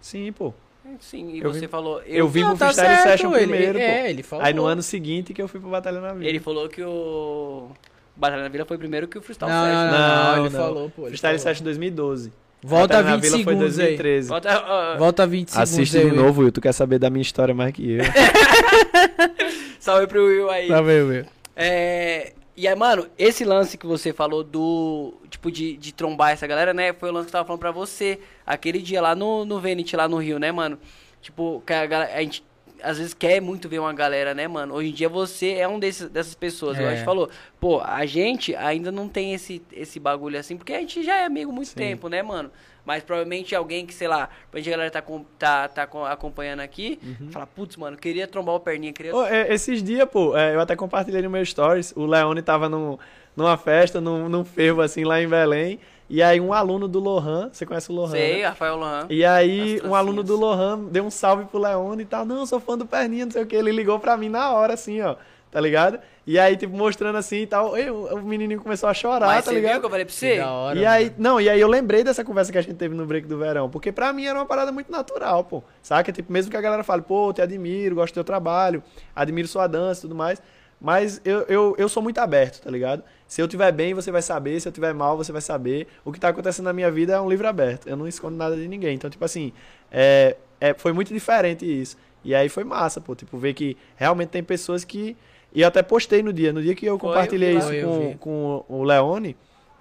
[0.00, 0.54] Sim, pô.
[0.86, 2.00] É, Sim, e Eu você vim- falou...
[2.06, 4.06] Eu vim Não, pro tá Freestyle certo, Session ele- primeiro, é, pô.
[4.10, 4.44] ele falou.
[4.44, 6.26] Aí no ano seguinte que eu fui pro Batalha na Vida.
[6.28, 7.68] Ele falou que o
[8.14, 9.80] Batalha na Vila foi primeiro que o Freestyle Não, Session.
[9.82, 10.60] não, não, Não, ele não.
[10.60, 11.02] falou, pô.
[11.02, 11.52] ele Freestyle falou.
[11.52, 12.32] Session 2012.
[12.62, 13.86] Volta Batalha na 20 Vila foi segundos aí.
[13.86, 14.28] 2013.
[14.28, 16.52] Volta, ó, Volta 20 segundos Assiste aí, de novo, Will.
[16.52, 18.04] Tu quer saber da minha história mais que eu.
[19.80, 20.68] salve pro Will aí.
[20.68, 21.24] Vendo, Will?
[21.56, 25.14] É, e aí, mano, esse lance que você falou do.
[25.28, 26.92] Tipo, de, de trombar essa galera, né?
[26.92, 28.20] Foi o lance que eu tava falando pra você.
[28.46, 30.78] Aquele dia lá no, no Zenit, lá no Rio, né, mano?
[31.20, 32.44] Tipo, que a, galera- a gente
[32.82, 34.74] às vezes quer muito ver uma galera, né, mano?
[34.74, 36.78] Hoje em dia você é um desses, dessas pessoas.
[36.78, 36.90] Eu É.
[36.90, 40.80] acho que falou, pô, a gente ainda não tem esse, esse bagulho assim, porque a
[40.80, 41.76] gente já é amigo há muito Sim.
[41.76, 42.50] tempo, né, mano?
[42.84, 46.98] Mas provavelmente alguém que, sei lá, a galera tá, com- tá, tá com- acompanhando aqui,
[47.30, 49.14] fala, putz, mano, queria trombar o perninha, queria.
[49.16, 51.92] Ô, é, esses dias, pô, é, eu até compartilhei no meu stories.
[51.96, 52.98] O Leone tava num,
[53.36, 55.80] numa festa, num, num fervo assim lá em Belém.
[56.10, 58.10] E aí um aluno do Lohan, você conhece o Lohan?
[58.10, 58.46] Sei, né?
[58.48, 59.06] Rafael Lohan.
[59.08, 62.26] E aí um aluno do Lohan deu um salve pro Leone e tal.
[62.26, 63.56] Não, eu sou fã do Perninha, não sei o que.
[63.56, 65.16] Ele ligou pra mim na hora, assim, ó.
[65.50, 65.98] Tá ligado?
[66.26, 67.76] E aí, tipo, mostrando assim e tal.
[67.76, 69.80] E o, menininho começou a chorar, Mas tá você viu ligado?
[69.80, 70.36] que eu falei pra Que você?
[70.38, 70.78] da hora.
[70.78, 71.16] E aí, mano.
[71.18, 73.68] não, e aí eu lembrei dessa conversa que a gente teve no break do verão,
[73.68, 75.62] porque pra mim era uma parada muito natural, pô.
[75.82, 76.10] Saca?
[76.10, 78.82] Tipo, mesmo que a galera fale, pô, eu te admiro, gosto do teu trabalho,
[79.14, 80.40] admiro sua dança e tudo mais.
[80.80, 83.02] Mas eu, eu, eu sou muito aberto, tá ligado?
[83.26, 84.60] Se eu tiver bem, você vai saber.
[84.60, 85.86] Se eu tiver mal, você vai saber.
[86.04, 87.88] O que tá acontecendo na minha vida é um livro aberto.
[87.88, 88.94] Eu não escondo nada de ninguém.
[88.94, 89.52] Então, tipo assim,
[89.90, 91.96] é, é, foi muito diferente isso.
[92.22, 93.14] E aí foi massa, pô.
[93.14, 95.16] Tipo, ver que realmente tem pessoas que.
[95.54, 96.52] E até postei no dia.
[96.52, 99.36] No dia que eu Foi, compartilhei eu vi isso com, com o Leone,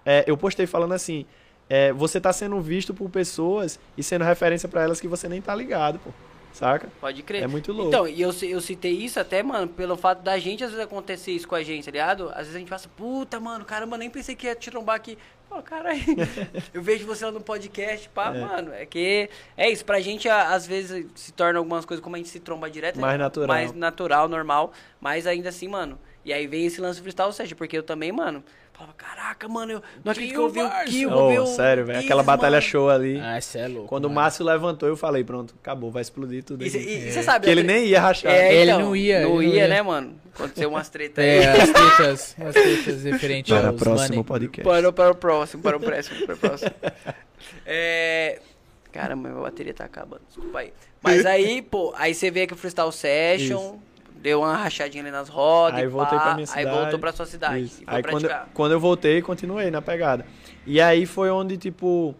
[0.05, 1.25] é, eu postei falando assim:
[1.69, 5.41] é, você tá sendo visto por pessoas e sendo referência pra elas que você nem
[5.41, 6.11] tá ligado, pô.
[6.53, 6.87] Saca?
[7.01, 7.43] Pode crer.
[7.43, 7.89] É muito louco.
[7.89, 11.31] Então, e eu, eu citei isso até, mano, pelo fato da gente às vezes acontecer
[11.31, 12.29] isso com a gente, tá ligado?
[12.29, 15.17] Às vezes a gente passa, puta, mano, caramba, nem pensei que ia te trombar aqui.
[15.49, 15.99] Pô, caralho,
[16.73, 18.71] eu vejo você lá no podcast, pá, mano.
[18.71, 22.29] É que é isso, pra gente às vezes se torna algumas coisas como a gente
[22.29, 22.99] se tromba direto.
[22.99, 23.17] Mais né?
[23.17, 23.47] natural.
[23.47, 25.99] Mais natural, normal, mas ainda assim, mano.
[26.23, 28.43] E aí vem esse lance freestyle, ou seja, porque eu também, mano,
[28.85, 30.69] falava, caraca, mano, eu não acredito que eu vi o.
[30.85, 31.99] Kill, Oh, o sério, velho.
[31.99, 32.61] Aquela batalha mano.
[32.61, 33.19] show ali.
[33.19, 33.87] Ah, cê é louco.
[33.87, 34.21] Quando o mano.
[34.21, 36.63] Márcio levantou, eu falei, pronto, acabou, vai explodir tudo.
[36.65, 37.23] E você aqui.
[37.23, 37.73] sabe, Que ele né?
[37.73, 38.31] nem ia rachar.
[38.31, 39.67] É, Ele então, não ia, Não ele não ia, ia.
[39.67, 40.15] né, mano?
[40.33, 41.29] Aconteceu umas tretas aí.
[41.29, 44.23] É, as tretas, as tretas referentes Para o aos próximo money.
[44.23, 44.63] podcast.
[44.69, 46.71] Para, para o próximo, para o próximo, para o próximo.
[47.65, 48.39] É.
[48.91, 50.71] Caramba, minha bateria tá acabando, desculpa aí.
[51.01, 53.77] Mas aí, pô, aí você veio aqui o Freestyle Session,
[54.23, 56.69] deu uma rachadinha ali nas rodas, Aí e voltei pra minha Aí cidade.
[56.69, 57.65] voltou pra sua cidade.
[57.81, 60.25] E Aí quando, quando eu voltei, continuei na pegada.
[60.65, 62.15] E aí foi onde, tipo,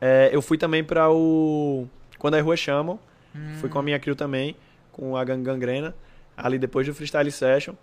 [0.00, 1.86] é, eu fui também pra o...
[2.18, 2.98] Quando as ruas chamam,
[3.60, 4.56] fui com a minha crew também,
[4.90, 5.94] com a Gang Gangrena,
[6.36, 7.74] ali depois do Freestyle Session,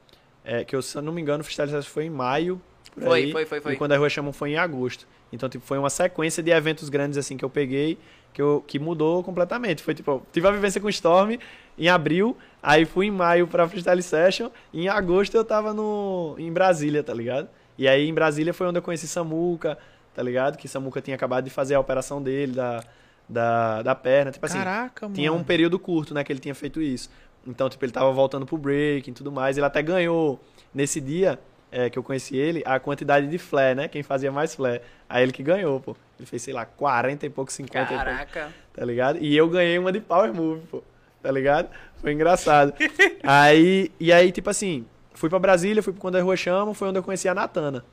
[0.44, 2.62] é, que eu, se não me engano, o Freestyle Session foi em maio,
[3.00, 3.74] Foi, aí, foi, foi, foi.
[3.74, 5.08] E quando as ruas chamam foi em agosto.
[5.32, 7.98] Então, tipo, foi uma sequência de eventos grandes, assim, que eu peguei,
[8.34, 9.82] que, eu, que mudou completamente.
[9.82, 11.38] Foi, tipo, eu tive a vivência com o Storm
[11.78, 16.36] em abril, aí fui em maio pra Freestyle Session, e em agosto eu tava no,
[16.38, 17.48] em Brasília, tá ligado?
[17.78, 19.78] E aí, em Brasília foi onde eu conheci Samuca,
[20.16, 20.58] tá ligado?
[20.58, 22.84] Que Samuca tinha acabado de fazer a operação dele, da,
[23.30, 24.58] da, da perna, tipo assim...
[24.58, 25.16] Caraca, mano.
[25.16, 27.10] Tinha um período curto, né, que ele tinha feito isso.
[27.46, 29.58] Então, tipo, ele tava voltando pro break e tudo mais.
[29.58, 30.40] Ele até ganhou,
[30.74, 31.40] nesse dia
[31.72, 33.88] é, que eu conheci ele, a quantidade de flare, né?
[33.88, 34.82] Quem fazia mais flare.
[35.08, 35.96] Aí ele que ganhou, pô.
[36.20, 38.52] Ele fez, sei lá, 40 e pouco, 50 e pouco, Caraca.
[38.74, 39.20] tá ligado?
[39.22, 40.84] E eu ganhei uma de power move, pô.
[41.28, 41.68] Tá ligado?
[41.98, 42.74] Foi engraçado.
[43.22, 47.00] aí, e aí, tipo assim, fui pra Brasília, fui quando a rua chamam, foi onde
[47.00, 47.84] eu conheci a Natana.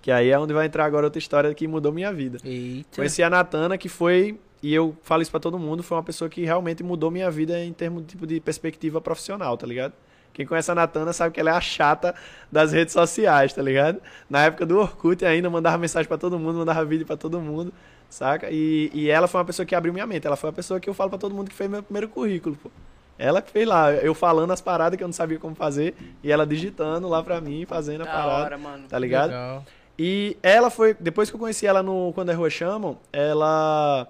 [0.00, 2.38] Que aí é onde vai entrar agora outra história que mudou minha vida.
[2.42, 2.96] Eita.
[2.96, 6.30] Conheci a Natana, que foi, e eu falo isso pra todo mundo, foi uma pessoa
[6.30, 9.92] que realmente mudou minha vida em termos de, tipo, de perspectiva profissional, tá ligado?
[10.32, 12.14] Quem conhece a Natana sabe que ela é a chata
[12.50, 14.00] das redes sociais, tá ligado?
[14.30, 17.74] Na época do Orkut ainda mandava mensagem pra todo mundo, mandava vídeo pra todo mundo,
[18.14, 18.48] saca?
[18.50, 20.26] E, e ela foi uma pessoa que abriu minha mente.
[20.26, 22.56] Ela foi uma pessoa que eu falo pra todo mundo que fez meu primeiro currículo,
[22.62, 22.70] pô.
[23.18, 26.32] Ela que fez lá, eu falando as paradas que eu não sabia como fazer, e
[26.32, 28.88] ela digitando lá pra mim, fazendo a Da parada, hora, mano.
[28.88, 29.30] tá ligado?
[29.30, 29.64] Legal.
[29.96, 34.08] E ela foi, depois que eu conheci ela no Quando a Rua Chamam, ela.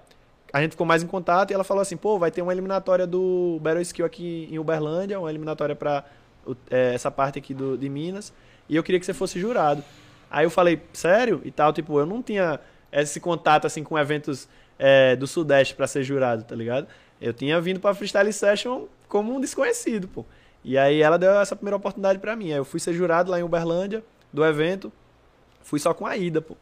[0.53, 3.07] A gente ficou mais em contato e ela falou assim: pô, vai ter uma eliminatória
[3.07, 6.05] do Battle Skill aqui em Uberlândia, uma eliminatória pra
[6.71, 8.33] é, essa parte aqui do, de Minas,
[8.69, 9.85] e eu queria que você fosse jurado.
[10.31, 11.43] Aí eu falei, sério?
[11.45, 12.59] E tal, tipo, eu não tinha
[13.03, 16.87] esse contato assim com eventos é, do Sudeste pra ser jurado, tá ligado?
[17.21, 20.25] Eu tinha vindo pra Freestyle Session como um desconhecido, pô.
[20.65, 22.47] E aí ela deu essa primeira oportunidade pra mim.
[22.47, 24.93] Aí eu fui ser jurado lá em Uberlândia, do evento.
[25.63, 26.57] Fui só com a ida, pô.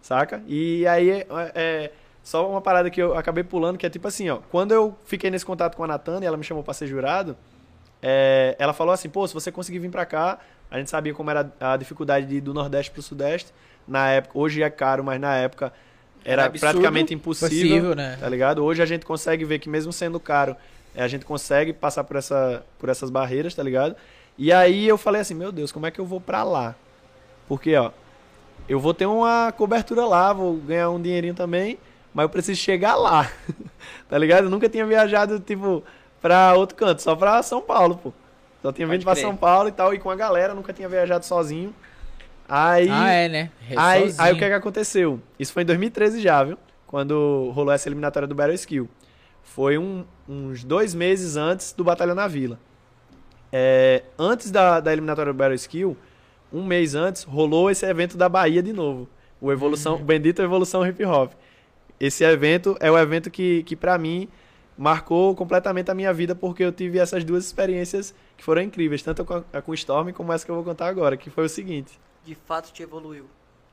[0.00, 0.42] Saca?
[0.46, 4.28] E aí é, é só uma parada que eu acabei pulando, que é tipo assim,
[4.28, 4.38] ó.
[4.50, 7.36] Quando eu fiquei nesse contato com a Natana e ela me chamou pra ser jurado,
[8.02, 10.38] é, ela falou assim, pô, se você conseguir vir pra cá,
[10.70, 13.52] a gente sabia como era a dificuldade de ir do Nordeste pro Sudeste.
[13.88, 15.72] Na época, hoje é caro, mas na época
[16.24, 16.72] era, Era absurdo.
[16.72, 18.16] praticamente impossível, Possível, né?
[18.20, 18.62] tá ligado?
[18.64, 20.54] Hoje a gente consegue ver que mesmo sendo caro,
[20.94, 23.96] é, a gente consegue passar por, essa, por essas barreiras, tá ligado?
[24.36, 26.74] E aí eu falei assim, meu Deus, como é que eu vou pra lá?
[27.48, 27.90] Porque, ó,
[28.68, 31.78] eu vou ter uma cobertura lá, vou ganhar um dinheirinho também,
[32.12, 33.30] mas eu preciso chegar lá,
[34.08, 34.44] tá ligado?
[34.44, 35.82] Eu nunca tinha viajado, tipo,
[36.20, 38.12] pra outro canto, só pra São Paulo, pô.
[38.60, 39.24] Só tinha Pode vindo pra crer.
[39.24, 41.74] São Paulo e tal, e com a galera, nunca tinha viajado sozinho.
[42.48, 43.50] Aí, Ah, é, né?
[43.70, 45.20] É aí, aí o que é que aconteceu?
[45.38, 46.56] Isso foi em 2013 já, viu?
[46.86, 48.88] Quando rolou essa eliminatória do Battle Skill.
[49.42, 52.58] Foi um- uns dois meses antes do Batalha na Vila.
[53.52, 55.96] É, antes da, da eliminatória do Battle Skill,
[56.52, 59.08] um mês antes, rolou esse evento da Bahia de novo.
[59.40, 61.32] O Evolução, o Bendito Evolução Hip Hop.
[62.00, 64.28] Esse evento é o evento que, que para mim,
[64.76, 69.24] marcou completamente a minha vida, porque eu tive essas duas experiências que foram incríveis, tanto
[69.24, 71.98] com, a, com Storm como essa que eu vou contar agora, que foi o seguinte.
[72.28, 73.24] De fato te evoluiu.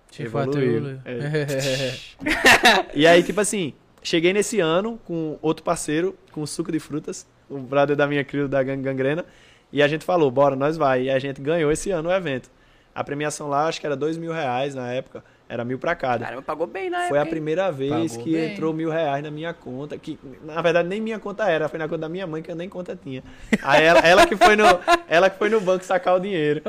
[0.10, 1.00] Te fato, Evoluiu, eu-
[2.96, 7.28] E aí, tipo assim, cheguei nesse ano com outro parceiro, com o Suco de Frutas,
[7.50, 9.26] o brother da minha crew da Gang Gangrena,
[9.74, 11.04] e a gente falou, bora, nós vai.
[11.04, 12.50] E a gente ganhou esse ano o evento.
[12.94, 16.26] A premiação lá, acho que era dois mil reais na época, era mil pra cada.
[16.26, 18.52] Caramba, pagou bem na Foi a época, primeira vez Pagou que bem.
[18.54, 21.86] entrou mil reais na minha conta, que na verdade nem minha conta era, foi na
[21.88, 23.24] conta da minha mãe, que eu nem conta tinha.
[23.62, 24.66] Aí ela, ela que, foi no,
[25.08, 26.62] ela que foi no banco sacar o dinheiro.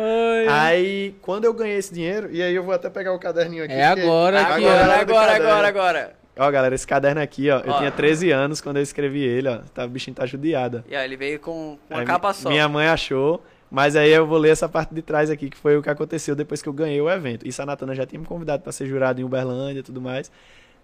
[0.50, 3.72] Aí, quando eu ganhei esse dinheiro, e aí eu vou até pegar o caderninho aqui.
[3.74, 4.86] É agora aqui, Agora, ó.
[4.86, 5.48] do agora, caderno.
[5.48, 6.16] agora, agora.
[6.38, 7.78] Ó, galera, esse caderno aqui, ó, eu Ó.
[7.78, 9.58] tinha 13 anos quando eu escrevi ele, ó.
[9.72, 10.84] Tá, o bichinho tá judiada.
[10.86, 12.50] E aí, ele veio com uma Aí capa só.
[12.50, 15.76] Minha mãe achou, mas aí eu vou ler essa parte de trás aqui, que foi
[15.76, 17.46] o que aconteceu depois que eu ganhei o evento.
[17.46, 20.30] Isso a Natana já tinha me convidado pra ser jurado em Uberlândia e tudo mais.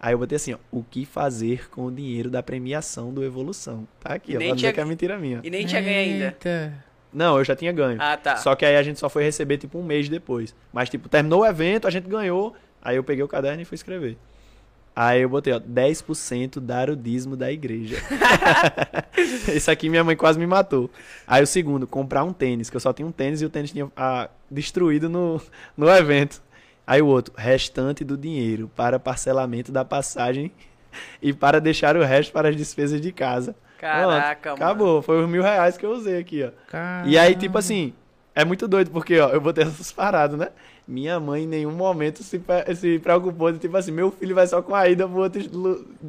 [0.01, 3.87] Aí eu botei assim, ó, o que fazer com o dinheiro da premiação do Evolução.
[4.01, 5.41] Tá aqui, E ó, nem pra dizer tinha- que é mentira minha.
[5.45, 6.37] E nem tinha ganho ainda.
[7.13, 7.99] Não, eu já tinha ganho.
[8.01, 8.37] Ah, tá.
[8.37, 10.55] Só que aí a gente só foi receber, tipo, um mês depois.
[10.73, 13.75] Mas, tipo, terminou o evento, a gente ganhou, aí eu peguei o caderno e fui
[13.77, 14.17] escrever.
[14.95, 17.97] Aí eu botei, ó, 10% darudismo da igreja.
[19.55, 20.91] Isso aqui minha mãe quase me matou.
[21.27, 23.71] Aí o segundo, comprar um tênis, que eu só tinha um tênis e o tênis
[23.71, 25.41] tinha ah, destruído no,
[25.77, 26.43] no evento.
[26.87, 30.53] Aí o outro, restante do dinheiro para parcelamento da passagem
[31.23, 33.55] e para deixar o resto para as despesas de casa.
[33.79, 34.73] Caraca, Pronto, mano.
[34.73, 36.51] Acabou, foi os mil reais que eu usei aqui, ó.
[36.71, 37.09] Caramba.
[37.09, 37.95] E aí, tipo assim,
[38.35, 40.49] é muito doido, porque, ó, eu vou ter essas paradas, né?
[40.87, 42.41] Minha mãe em nenhum momento se,
[42.77, 45.41] se preocupou de, tipo assim, meu filho vai só com a ida pro outro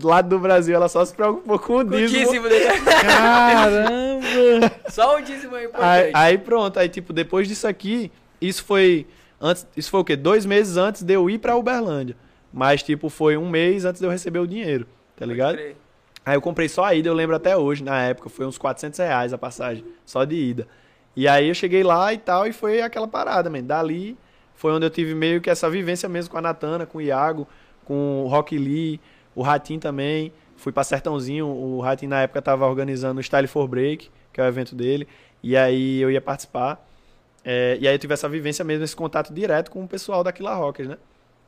[0.03, 0.75] lado do Brasil.
[0.75, 2.25] Ela só se preocupou com o dízimo.
[2.25, 2.65] dízimo dele.
[3.01, 4.71] Caramba!
[4.89, 6.11] Só o dízimo é Aí, importante.
[6.13, 8.11] aí pronto, aí tipo, depois disso aqui,
[8.41, 9.05] isso foi
[9.39, 10.15] antes, isso foi o quê?
[10.15, 12.15] Dois meses antes de eu ir pra Uberlândia.
[12.51, 15.57] Mas tipo, foi um mês antes de eu receber o dinheiro, tá ligado?
[16.25, 18.97] Aí eu comprei só a ida, eu lembro até hoje, na época, foi uns 400
[18.99, 20.67] reais a passagem, só de ida.
[21.15, 23.61] E aí eu cheguei lá e tal, e foi aquela parada, man.
[23.63, 24.17] Dali
[24.63, 27.45] foi onde eu tive meio que essa vivência mesmo com a Natana, com o Iago,
[27.83, 28.97] com o Rock Lee,
[29.35, 30.31] o Ratinho também.
[30.55, 34.43] Fui pra Sertãozinho, o Ratinho na época tava organizando o Style for Break, que é
[34.45, 35.05] o evento dele,
[35.43, 36.81] e aí eu ia participar.
[37.43, 40.31] É, e aí eu tive essa vivência mesmo, esse contato direto com o pessoal da
[40.31, 40.97] Killa Rockers, né?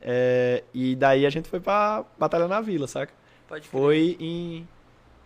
[0.01, 3.13] É, e daí a gente foi pra Batalha na Vila, saca?
[3.47, 3.81] Pode crer.
[3.81, 4.67] Foi em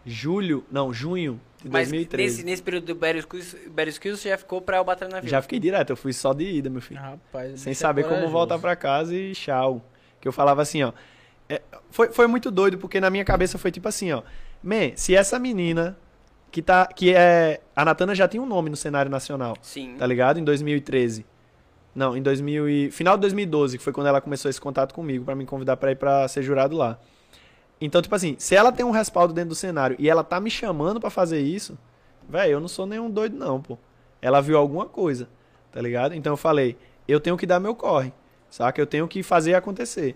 [0.05, 2.31] julho, não, junho de Mas 2013.
[2.31, 5.21] nesse, nesse período do Skills você já ficou pra Vila.
[5.23, 6.99] Já fiquei direto, eu fui só de ida, meu filho.
[6.99, 9.83] Rapaz, Sem é saber como voltar pra casa e tchau.
[10.21, 10.91] Que eu falava assim, ó.
[11.47, 14.21] é, foi, foi muito doido, porque na minha cabeça foi tipo assim, ó.
[14.61, 15.97] Man, se essa menina
[16.51, 16.85] que tá.
[16.87, 17.61] Que é.
[17.75, 19.95] A Natana já tinha um nome no cenário nacional, Sim.
[19.97, 20.39] tá ligado?
[20.39, 21.25] Em 2013.
[21.95, 25.25] Não, em 2000 e, final de 2012, que foi quando ela começou esse contato comigo
[25.25, 26.99] pra me convidar pra ir pra ser jurado lá.
[27.81, 30.49] Então, tipo assim, se ela tem um respaldo dentro do cenário e ela tá me
[30.49, 31.77] chamando pra fazer isso,
[32.27, 33.77] velho, eu não sou nenhum doido não, pô.
[34.21, 35.29] Ela viu alguma coisa,
[35.71, 36.13] tá ligado?
[36.13, 36.77] Então eu falei,
[37.07, 38.13] eu tenho que dar meu corre,
[38.49, 38.81] saca?
[38.81, 40.15] Eu tenho que fazer acontecer.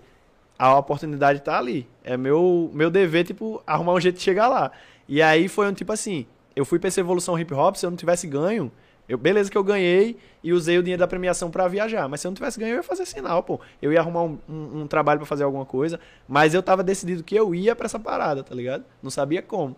[0.59, 1.87] A oportunidade tá ali.
[2.03, 4.71] É meu meu dever, tipo, arrumar um jeito de chegar lá.
[5.07, 7.89] E aí foi um tipo assim, eu fui pra essa evolução hip hop, se eu
[7.89, 8.71] não tivesse ganho,
[9.07, 12.07] eu, beleza que eu ganhei e usei o dinheiro da premiação pra viajar.
[12.07, 13.59] Mas se eu não tivesse ganho, eu ia fazer sinal, pô.
[13.81, 15.99] Eu ia arrumar um, um- um trabalho pra fazer alguma coisa.
[16.27, 18.83] Mas eu tava decidido que eu ia pra essa parada, tá ligado?
[19.01, 19.75] Não sabia como.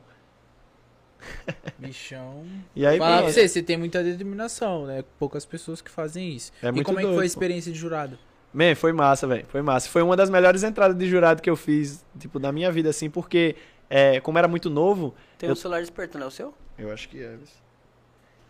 [1.78, 2.44] Bichão.
[2.76, 5.04] E aí, Falar pra você, você tem muita determinação, né?
[5.18, 6.52] Poucas pessoas que fazem isso.
[6.62, 7.32] É e muito como é que doido, foi a pô.
[7.34, 8.18] experiência de jurado?
[8.54, 9.46] Man, foi massa, velho.
[9.50, 9.90] Foi massa.
[9.90, 13.10] Foi uma das melhores entradas de jurado que eu fiz, tipo, na minha vida, assim,
[13.10, 13.56] porque,
[13.90, 16.54] é, como era muito novo, Tem Eu- um celular despertando, é o seu?
[16.78, 17.36] Eu acho que é.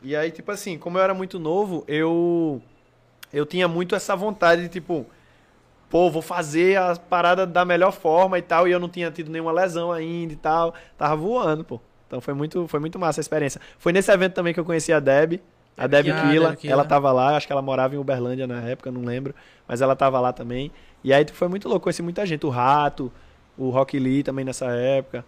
[0.02, 2.62] E aí, tipo assim, como eu era muito novo, eu
[3.34, 5.06] eu tinha muito essa vontade de, tipo,
[5.90, 9.32] pô, vou fazer a parada da melhor forma e tal, e eu não tinha tido
[9.32, 10.74] nenhuma lesão ainda e tal.
[10.98, 11.80] Tava voando, pô.
[12.08, 13.60] Então foi muito, foi muito massa a experiência.
[13.78, 15.42] Foi nesse evento também que eu conheci a Deb,
[15.78, 16.08] a Deb.
[16.10, 16.58] Ah, Killa.
[16.64, 19.34] Ela tava lá, acho que ela morava em Uberlândia na época, não lembro.
[19.68, 20.72] Mas ela tava lá também.
[21.04, 22.46] E aí tipo, foi muito louco, conheci muita gente.
[22.46, 23.12] O Rato,
[23.58, 25.26] o Rock Lee também nessa época.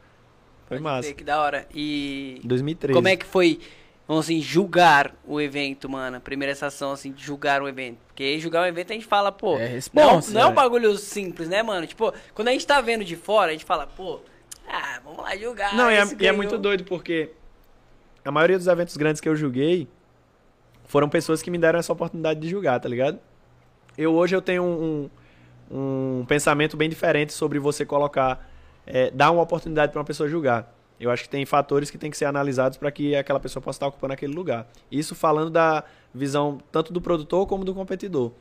[0.68, 1.02] Foi Pode massa.
[1.04, 1.66] crer, Que da hora.
[1.74, 2.94] E 2013.
[2.96, 3.60] como é que foi,
[4.08, 6.22] vamos assim, julgar o evento, mano?
[6.22, 7.98] Primeira estação, assim, de julgar o evento.
[8.08, 10.56] Porque julgar o evento a gente fala, pô, É não, responsa, não é um né?
[10.56, 11.86] bagulho simples, né, mano?
[11.86, 14.22] Tipo, quando a gente tá vendo de fora, a gente fala, pô,
[14.68, 15.76] ah, vamos lá julgar.
[15.76, 17.32] Não, e é, e é muito doido porque
[18.24, 19.88] a maioria dos eventos grandes que eu julguei
[20.86, 23.20] foram pessoas que me deram essa oportunidade de julgar, tá ligado?
[23.98, 25.10] Eu hoje eu tenho um,
[25.72, 28.50] um, um pensamento bem diferente sobre você colocar,
[28.86, 30.74] é, dar uma oportunidade para uma pessoa julgar.
[31.00, 33.78] Eu acho que tem fatores que tem que ser analisados para que aquela pessoa possa
[33.78, 34.68] estar ocupando aquele lugar.
[34.92, 35.84] Isso falando da
[36.14, 38.32] visão tanto do produtor como do competidor.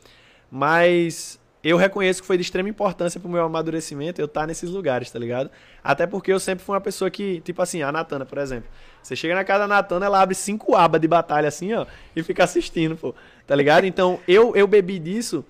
[0.50, 5.10] Mas eu reconheço que foi de extrema importância pro meu amadurecimento eu estar nesses lugares,
[5.10, 5.50] tá ligado?
[5.82, 8.70] Até porque eu sempre fui uma pessoa que, tipo assim, a Natana, por exemplo.
[9.02, 11.84] Você chega na casa da Natana, ela abre cinco abas de batalha assim, ó,
[12.14, 13.14] e fica assistindo, pô.
[13.46, 13.84] Tá ligado?
[13.84, 15.44] Então, eu, eu bebi disso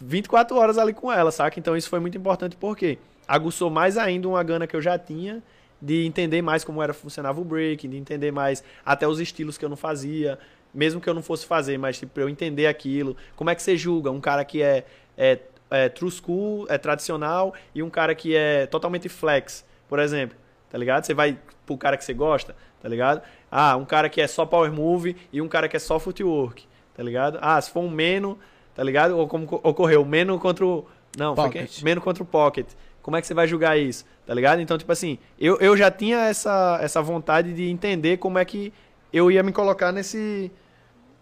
[0.00, 1.58] 24 horas ali com ela, saca?
[1.58, 5.42] Então, isso foi muito importante porque aguçou mais ainda uma gana que eu já tinha
[5.80, 9.64] de entender mais como era funcionava o break, de entender mais até os estilos que
[9.64, 10.38] eu não fazia,
[10.72, 13.16] mesmo que eu não fosse fazer, mas tipo, pra eu entender aquilo.
[13.34, 14.84] Como é que você julga um cara que é,
[15.16, 15.38] é,
[15.70, 20.36] é true school, é tradicional, e um cara que é totalmente flex, por exemplo,
[20.70, 21.04] tá ligado?
[21.04, 23.22] Você vai pro cara que você gosta, tá ligado?
[23.50, 26.66] Ah, um cara que é só power move e um cara que é só footwork,
[26.94, 27.38] tá ligado?
[27.40, 28.38] Ah, se for um meno,
[28.74, 29.16] tá ligado?
[29.16, 30.86] Ou como co- ocorreu, meno contra o...
[31.16, 31.74] Não, foi Pocket.
[31.76, 31.84] quem?
[31.84, 32.66] Meno contra o pocket.
[33.00, 34.04] Como é que você vai julgar isso?
[34.26, 34.60] Tá ligado?
[34.60, 38.72] Então, tipo assim, eu, eu já tinha essa, essa vontade de entender como é que
[39.12, 40.50] eu ia me colocar nesse,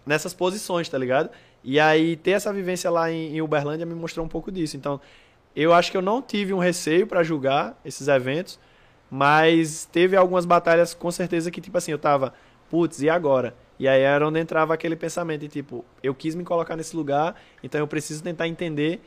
[0.06, 1.28] nessas posições, tá ligado?
[1.62, 4.76] E aí, ter essa vivência lá em, em Uberlândia me mostrou um pouco disso.
[4.76, 5.00] Então,
[5.54, 8.58] eu acho que eu não tive um receio pra julgar esses eventos,
[9.10, 12.32] mas teve algumas batalhas com certeza que, tipo assim, eu tava,
[12.70, 13.54] putz, e agora?
[13.78, 17.34] E aí era onde entrava aquele pensamento de tipo, eu quis me colocar nesse lugar,
[17.62, 19.00] então eu preciso tentar entender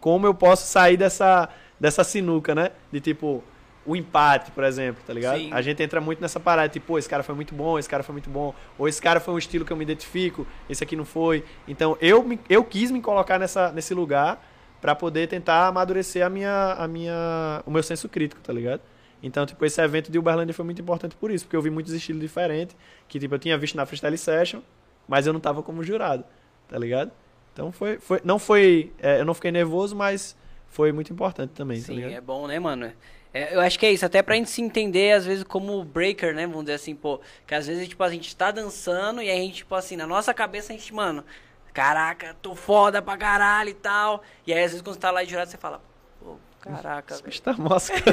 [0.00, 2.70] como eu posso sair dessa, dessa sinuca, né?
[2.90, 3.42] De tipo,
[3.86, 5.38] o empate, por exemplo, tá ligado?
[5.38, 5.52] Sim.
[5.52, 8.02] A gente entra muito nessa parada, tipo, pô, esse cara foi muito bom, esse cara
[8.02, 10.96] foi muito bom, ou esse cara foi um estilo que eu me identifico, esse aqui
[10.96, 11.44] não foi.
[11.68, 14.44] Então, eu, me, eu quis me colocar nessa, nesse lugar
[14.80, 18.80] pra poder tentar amadurecer a minha, a minha, o meu senso crítico, tá ligado?
[19.22, 21.92] Então, tipo, esse evento de Uberlândia foi muito importante por isso, porque eu vi muitos
[21.92, 22.76] estilos diferentes,
[23.08, 24.60] que, tipo, eu tinha visto na Freestyle Session,
[25.08, 26.24] mas eu não tava como jurado,
[26.68, 27.12] tá ligado?
[27.52, 30.36] Então, foi, foi não foi, é, eu não fiquei nervoso, mas
[30.76, 32.12] foi muito importante também, tá Sim, ligado?
[32.12, 32.92] é bom, né, mano?
[33.32, 36.34] É, eu acho que é isso, até pra gente se entender, às vezes, como breaker,
[36.34, 36.46] né?
[36.46, 37.18] Vamos dizer assim, pô.
[37.46, 40.34] Que às vezes, tipo, a gente tá dançando e a gente, tipo assim, na nossa
[40.34, 41.24] cabeça a gente, mano,
[41.72, 44.22] caraca, tô foda pra caralho e tal.
[44.46, 45.80] E aí, às vezes, quando você tá lá de jurado, você fala,
[46.22, 47.30] pô, caraca, Esse velho.
[47.30, 47.94] bicho tá mosca.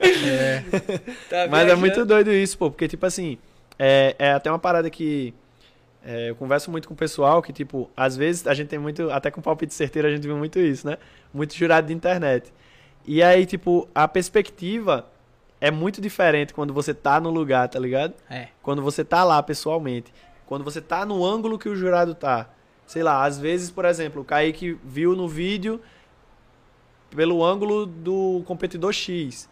[0.00, 0.62] É.
[1.30, 3.38] Tá Mas é muito doido isso, pô, porque, tipo assim,
[3.78, 5.32] é, é até uma parada que
[6.04, 9.10] é, eu converso muito com o pessoal que, tipo, às vezes a gente tem muito,
[9.10, 10.96] até com palpite certeiro a gente vê muito isso, né?
[11.32, 12.52] Muito jurado de internet.
[13.04, 15.06] E aí, tipo, a perspectiva
[15.60, 18.14] é muito diferente quando você tá no lugar, tá ligado?
[18.30, 18.48] É.
[18.62, 20.12] Quando você tá lá pessoalmente.
[20.46, 22.48] Quando você tá no ângulo que o jurado tá.
[22.86, 25.80] Sei lá, às vezes, por exemplo, o Kaique viu no vídeo
[27.10, 29.48] pelo ângulo do competidor X.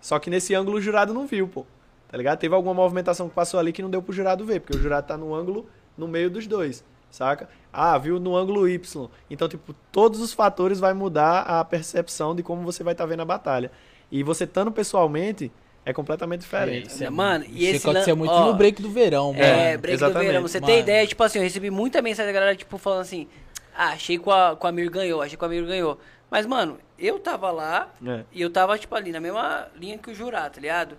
[0.00, 1.66] Só que nesse ângulo o jurado não viu, pô.
[2.08, 2.38] Tá ligado?
[2.38, 5.06] Teve alguma movimentação que passou ali que não deu pro jurado ver, porque o jurado
[5.06, 5.68] tá no ângulo
[6.00, 7.48] no meio dos dois, saca?
[7.72, 9.08] Ah, viu no ângulo Y.
[9.30, 13.20] Então, tipo, todos os fatores vai mudar a percepção de como você vai estar vendo
[13.20, 13.70] a batalha.
[14.10, 15.52] E você estando pessoalmente
[15.84, 16.88] é completamente diferente.
[16.88, 19.44] Isso é- Mano, e isso esse acontecia lan- muito ó, no break do verão, mano.
[19.44, 20.26] É, break do exatamente.
[20.28, 20.42] verão.
[20.42, 20.72] Você Mano.
[20.72, 23.28] tem ideia, tipo assim, eu recebi muita mensagem da galera, tipo, falando assim,
[23.76, 25.98] ah, achei que o A- que o Amir ganhou, achei que o Amir ganhou.
[26.30, 28.24] Mas, mano, eu tava lá É.
[28.32, 30.96] e eu tava, tipo, ali na mesma linha que o jurado, tá ligado?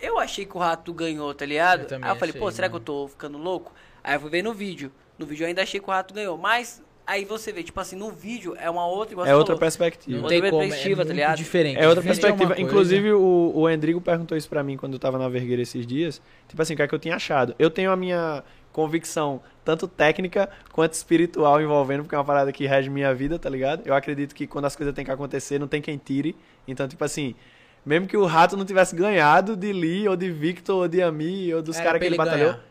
[0.00, 1.82] Eu achei que o Rato ganhou, tá ligado?
[1.90, 2.84] Eu Aí eu falei, achei, pô, será que eu mano.
[2.84, 3.72] tô ficando louco?
[4.04, 4.92] Aí eu fui ver no vídeo.
[5.18, 6.36] No vídeo eu ainda achei que o Rato ganhou.
[6.38, 9.60] Mas aí você vê, tipo assim, no vídeo é uma outra, igual É outra falou.
[9.60, 10.16] perspectiva.
[10.18, 11.36] Não outra tem como, é perspectiva, tá muito ligado?
[11.38, 11.76] diferente.
[11.78, 12.54] É outra Diferente uma perspectiva.
[12.54, 12.62] coisa.
[12.62, 16.20] Inclusive, o, o Endrigo perguntou isso pra mim quando eu tava na Vergueira esses dias.
[16.48, 17.54] Tipo assim, o que é que eu tinha achado?
[17.58, 22.66] Eu tenho a minha convicção, tanto técnica quanto espiritual envolvendo, porque é uma parada que
[22.66, 23.82] rege minha vida, tá ligado?
[23.86, 26.34] Eu acredito que quando as coisas têm que acontecer, não tem quem tire.
[26.66, 27.36] Então, tipo assim,
[27.86, 31.54] mesmo que o Rato não tivesse ganhado de Lee, ou de Victor, ou de Ami,
[31.54, 32.64] ou dos Era caras que ele ele batalhou, ganhar.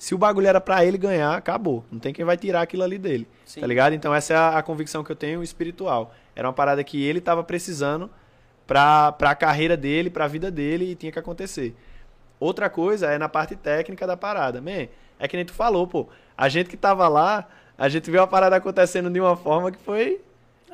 [0.00, 1.84] Se o bagulho era pra ele ganhar, acabou.
[1.92, 3.28] Não tem quem vai tirar aquilo ali dele.
[3.44, 3.60] Sim.
[3.60, 3.92] Tá ligado?
[3.94, 6.14] Então essa é a, a convicção que eu tenho espiritual.
[6.34, 8.08] Era uma parada que ele tava precisando
[8.66, 11.76] pra, pra carreira dele, pra vida dele e tinha que acontecer.
[12.38, 14.58] Outra coisa é na parte técnica da parada.
[14.62, 14.88] Man,
[15.18, 16.08] é que nem tu falou, pô.
[16.34, 17.46] A gente que tava lá,
[17.76, 20.18] a gente viu a parada acontecendo de uma forma que foi.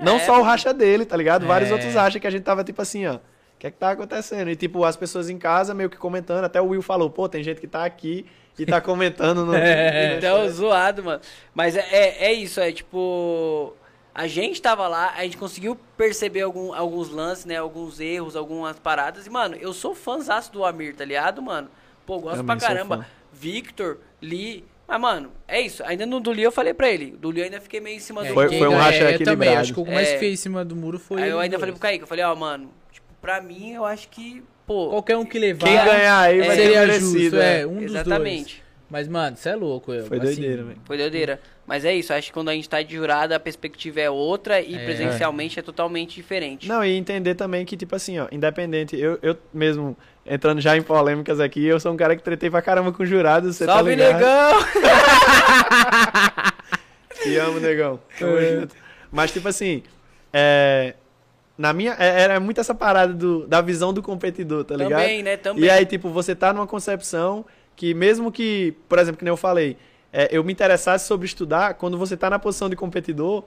[0.00, 1.46] Não É, só o racha dele, tá ligado?
[1.46, 1.72] Vários É.
[1.72, 3.16] outros acham que a gente tava tipo assim, ó.
[3.16, 3.20] O
[3.58, 4.50] que é que tá acontecendo?
[4.50, 6.44] E tipo, as pessoas em casa meio que comentando.
[6.44, 8.24] Até o Will falou, pô, tem gente que tá aqui
[8.59, 9.52] e tá comentando no.
[9.57, 10.16] É.
[10.16, 11.20] Então, zoado, mano.
[11.54, 13.74] Mas é, é, é isso, é tipo.
[14.14, 17.57] A gente tava lá, a gente conseguiu perceber algum, alguns lances, né?
[17.57, 19.26] Alguns erros, algumas paradas.
[19.26, 21.68] E, mano, eu sou fãzaço do Amir, tá ligado, mano?
[22.07, 23.07] Pô, gosto Também pra caramba.
[23.32, 24.64] Victor, Lee.
[24.88, 25.84] Mas, mano, é isso.
[25.84, 27.11] Ainda no do Lee eu falei pra ele.
[27.11, 29.14] Do Lee eu ainda fiquei meio em cima É, do Foi- foi um racha é,
[29.14, 29.59] Eu também, equilibrado.
[29.61, 30.18] acho que o mais É.
[30.18, 31.22] feio em cima do muro foi.
[31.22, 31.61] Aí eu ainda dois.
[31.61, 34.88] falei pro Kaique, eu falei, ó, mano, tipo, pra mim eu acho que, pô.
[34.90, 35.66] Qualquer um que levar.
[35.66, 37.18] Quem ganhar aí vai seria ser merecido.
[37.20, 37.60] justo, é.
[37.60, 37.90] é, um dos dois.
[38.06, 38.66] Exatamente.
[38.88, 39.92] Mas, mano, você é louco.
[39.92, 40.78] Eu, Foi assim, doideira, velho.
[40.84, 41.40] Foi doideira.
[41.66, 44.60] Mas é isso, acho que quando a gente tá de jurada, a perspectiva é outra
[44.60, 44.84] e É.
[44.84, 46.68] presencialmente é totalmente diferente.
[46.68, 50.82] Não, e entender também que, tipo assim, ó, independente, eu, eu mesmo, entrando já em
[50.82, 54.04] polêmicas aqui, eu sou um cara que tretei pra caramba com jurados, você Salve, tá
[54.06, 54.20] ligado?
[54.20, 54.66] negão!
[57.22, 58.00] Te amo, negão.
[58.18, 58.60] Tamo É.
[58.60, 58.76] junto.
[59.10, 59.82] Mas, tipo assim,
[60.32, 60.94] é,
[61.57, 65.00] na minha, é- era muito essa parada do, da visão do competidor, tá ligado?
[65.00, 65.36] Também, né?
[65.36, 65.64] Também.
[65.64, 67.44] E aí, tipo, você tá numa concepção
[67.74, 69.76] que mesmo que, por exemplo, que nem eu falei,
[70.12, 73.44] é, eu me interessasse sobre estudar, quando você tá na posição de competidor,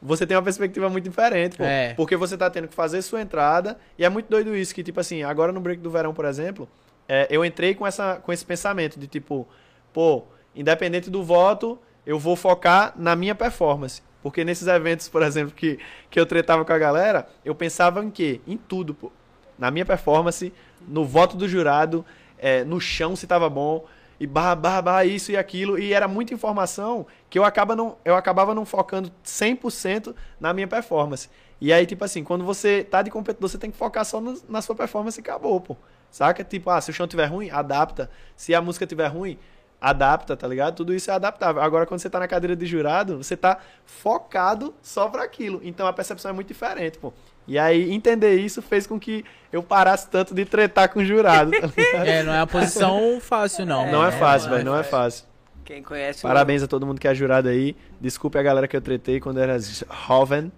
[0.00, 1.64] você tem uma perspectiva muito diferente, pô.
[1.64, 1.94] É.
[1.94, 4.98] Porque você tá tendo que fazer sua entrada, e é muito doido isso, que, tipo
[5.00, 6.68] assim, agora no break do verão, por exemplo,
[7.08, 9.46] é, eu entrei com, essa, com esse pensamento de, tipo,
[9.92, 14.02] pô, independente do voto, eu vou focar na minha performance.
[14.22, 15.78] Porque nesses eventos, por exemplo, que,
[16.10, 18.40] que eu tretava com a galera, eu pensava em quê?
[18.46, 19.10] Em tudo, pô.
[19.58, 20.52] Na minha performance,
[20.86, 22.04] no voto do jurado,
[22.38, 23.84] é, no chão se tava bom,
[24.18, 27.96] e barra, barra, barra, isso e aquilo, e era muita informação que eu, acaba não,
[28.04, 31.28] eu acabava não focando 100% na minha performance.
[31.60, 34.40] E aí, tipo assim, quando você tá de competidor, você tem que focar só no-
[34.48, 35.76] na sua performance e acabou, pô.
[36.10, 36.44] Saca?
[36.44, 38.10] Tipo, ah, se o chão tiver ruim, adapta.
[38.36, 39.38] Se a música tiver ruim,
[39.82, 40.76] adapta, tá ligado?
[40.76, 41.60] Tudo isso é adaptável.
[41.60, 45.60] Agora, quando você tá na cadeira de jurado, você tá focado só pra aquilo.
[45.64, 47.12] Então a percepção é muito diferente, pô.
[47.46, 51.50] E aí, entender isso fez com que eu parasse tanto de tretar com o jurado,
[51.50, 51.68] tá?
[52.06, 53.90] É, não é uma posição fácil, não.
[53.90, 55.26] não é fácil, mano, velho, não é fácil.
[55.64, 57.76] Quem conhece o- Parabéns a todo mundo que é jurado aí.
[58.00, 60.50] Desculpe a galera que eu tretei quando era jovem.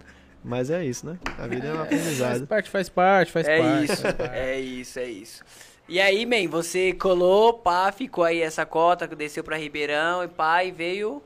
[0.43, 1.17] Mas é isso, né?
[1.39, 2.47] A vida é um Faz aprendizado.
[2.47, 3.83] parte, faz parte, faz É parte.
[3.85, 4.35] isso, faz parte.
[4.35, 5.43] é isso, é isso.
[5.87, 10.63] E aí, man, você colou, pá, ficou aí essa cota, desceu pra Ribeirão e pá,
[10.63, 11.21] e veio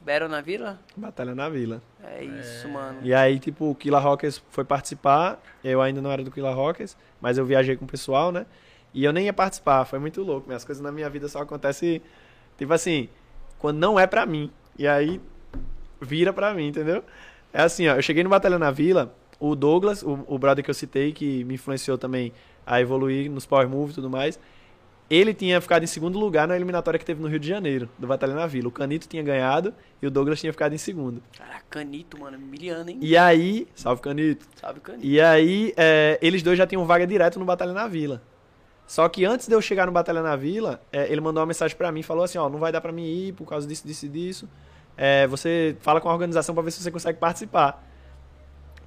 [0.00, 0.80] Battle na Vila?
[0.96, 1.82] Batalha na Vila.
[2.02, 3.00] É isso, mano.
[3.02, 5.40] E aí, tipo, o Killa Rockers foi participar.
[5.62, 8.46] Eu ainda não era do Killa Rockers, mas eu viajei com o pessoal, né?
[8.94, 10.48] E eu nem ia participar, foi muito louco.
[10.48, 12.02] Minhas coisas na minha vida só acontecem,
[12.58, 13.08] tipo assim,
[13.58, 14.50] quando não é pra mim.
[14.78, 15.20] E aí,
[16.00, 17.04] vira pra mim, entendeu?
[17.52, 20.70] É assim, ó, eu cheguei no Batalha na Vila, o Douglas, o, o brother que
[20.70, 22.32] eu citei, que me influenciou também
[22.66, 24.38] a evoluir nos Power Move e tudo mais,
[25.10, 28.06] ele tinha ficado em segundo lugar na eliminatória que teve no Rio de Janeiro, do
[28.06, 28.68] Batalha na Vila.
[28.68, 31.22] O Canito tinha ganhado e o Douglas tinha ficado em segundo.
[31.36, 32.98] Caraca, Canito, mano, miliano, hein?
[33.00, 34.46] E aí, salve Canito.
[34.56, 35.06] Salve, Canito.
[35.06, 38.22] E aí, é, eles dois já tinham vaga direto no Batalha na Vila.
[38.86, 41.76] Só que antes de eu chegar no Batalha na Vila, é, ele mandou uma mensagem
[41.76, 44.06] pra mim, falou assim, ó, não vai dar pra mim ir por causa disso, disso
[44.06, 44.48] e disso.
[44.96, 47.84] É, você fala com a organização pra ver se você consegue participar.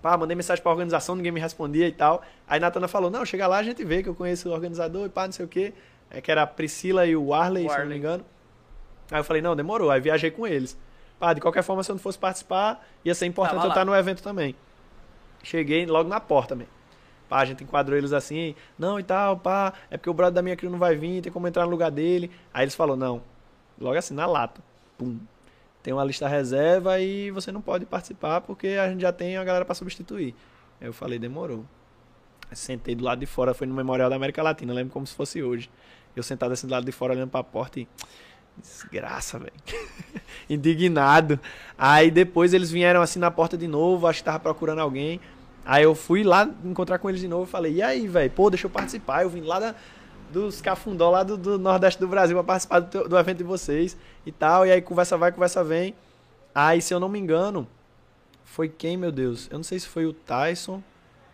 [0.05, 2.21] Pá, mandei mensagem pra organização, ninguém me respondia e tal.
[2.47, 5.09] Aí Natana falou, não, chega lá, a gente vê que eu conheço o organizador e
[5.09, 5.73] pá, não sei o quê.
[6.11, 8.23] É, que era a Priscila e o Arley, se eu não me engano.
[9.09, 9.89] Aí eu falei, não, demorou.
[9.89, 10.77] Aí viajei com eles.
[11.17, 13.95] Pá, de qualquer forma, se eu não fosse participar, ia ser importante eu estar no
[13.95, 14.55] evento também.
[15.41, 16.67] Cheguei logo na porta, também.
[17.27, 20.43] Pá, a gente enquadrou eles assim, não e tal, pá, é porque o brother da
[20.43, 22.29] minha crew não vai vir, tem como entrar no lugar dele.
[22.53, 23.23] Aí eles falaram, não,
[23.81, 24.61] logo assim, na lata,
[24.99, 25.17] pum.
[25.85, 29.43] Tem uma lista reserva e você não pode participar porque a gente já tem a
[29.43, 30.33] galera pra substituir.
[30.81, 31.63] Aí eu falei, demorou.
[32.53, 35.43] Sentei do lado de fora, foi no Memorial da América Latina, lembro como se fosse
[35.43, 35.69] hoje.
[36.15, 37.87] Eu sentado assim do lado de fora, olhando pra porta e.
[38.57, 39.53] Desgraça, velho.
[40.49, 41.39] Indignado.
[41.77, 45.19] Aí depois eles vieram assim na porta de novo, acho que tava procurando alguém.
[45.63, 48.31] Aí eu fui lá encontrar com eles de novo e falei, e aí, velho?
[48.31, 49.21] Pô, deixa eu participar.
[49.21, 49.75] Eu vim lá da,
[50.35, 53.97] dos Cafundó, lá do, do Nordeste do Brasil, pra participar do, do evento de vocês
[54.25, 54.67] e tal.
[54.67, 55.95] E aí conversa vai, conversa vem.
[56.53, 57.65] Aí, se eu não me engano,
[58.43, 59.47] foi quem, meu Deus?
[59.49, 60.83] Eu não sei se foi o Tyson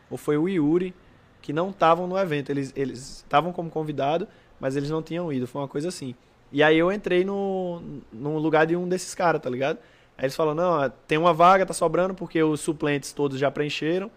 [0.07, 0.93] ou foi o Yuri,
[1.41, 2.51] que não estavam no evento.
[2.51, 4.27] Eles eles estavam como convidado,
[4.59, 5.47] mas eles não tinham ido.
[5.47, 6.13] Foi uma coisa assim.
[6.51, 7.81] E aí eu entrei no,
[8.13, 9.79] no lugar de um desses caras, tá ligado?
[10.15, 14.11] Aí eles falaram, não, tem uma vaga, tá sobrando, porque os suplentes todos já preencheram.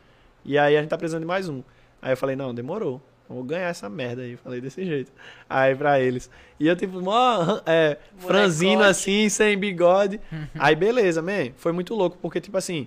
[0.45, 1.63] E aí a gente tá precisando de mais um.
[2.03, 3.01] Aí eu falei, não, demorou.
[3.29, 4.37] Vou ganhar essa merda aí.
[4.37, 5.11] Falei desse jeito.
[5.49, 6.31] Aí pra eles.
[6.61, 10.21] E eu, tipo, mó, é, franzino assim, sem bigode.
[10.59, 11.51] aí beleza, man.
[11.57, 12.87] Foi muito louco, porque, tipo assim,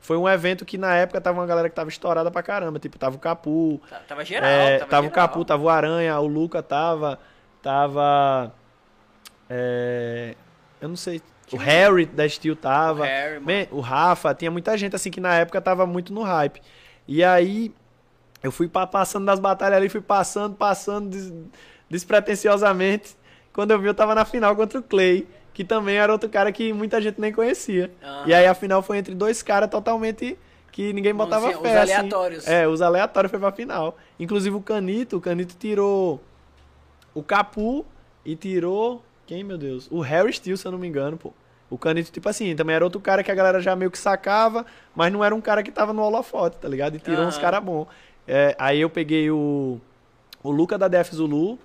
[0.00, 2.78] foi um evento que na época tava uma galera que tava estourada pra caramba.
[2.78, 5.28] Tipo, tava o Capu, Tá- Tava geral, é, tava, tava o geral.
[5.28, 7.18] Capu, tava o Aranha, o Luca tava.
[7.62, 8.52] Tava.
[9.48, 10.34] é,
[10.80, 11.22] eu não sei.
[11.52, 13.02] O Harry da Steel tava.
[13.02, 13.38] O Harry.
[13.40, 16.60] Man, o Rafa, tinha muita gente assim que na época tava muito no hype.
[17.06, 17.72] E aí
[18.42, 21.32] eu fui pa- passando das batalhas ali, fui passando, passando des-
[21.88, 23.16] despretensiosamente.
[23.52, 26.52] Quando eu vi, eu tava na final contra o Clay, que também era outro cara
[26.52, 27.90] que muita gente nem conhecia.
[28.02, 28.24] Aham.
[28.26, 30.38] E aí a final foi entre dois caras totalmente
[30.70, 31.78] que ninguém botava Os- os fé.
[31.80, 31.92] assim.
[31.94, 32.46] aleatórios.
[32.46, 33.96] É, os aleatórios foi pra final.
[34.20, 36.20] Inclusive o Canito, o Canito tirou
[37.14, 37.84] o Capu
[38.24, 39.02] e tirou.
[39.26, 39.88] Quem, meu Deus?
[39.90, 41.32] O Harry Steele, se eu não me engano, pô.
[41.68, 44.64] O Canito, tipo assim, também era outro cara que a galera já meio que sacava,
[44.94, 46.94] mas não era um cara que tava no holofote, tá ligado?
[46.94, 47.88] E tirou uns caras bons.
[48.26, 49.80] É, aí eu peguei o,
[50.42, 51.58] o Luca da Def Zulu,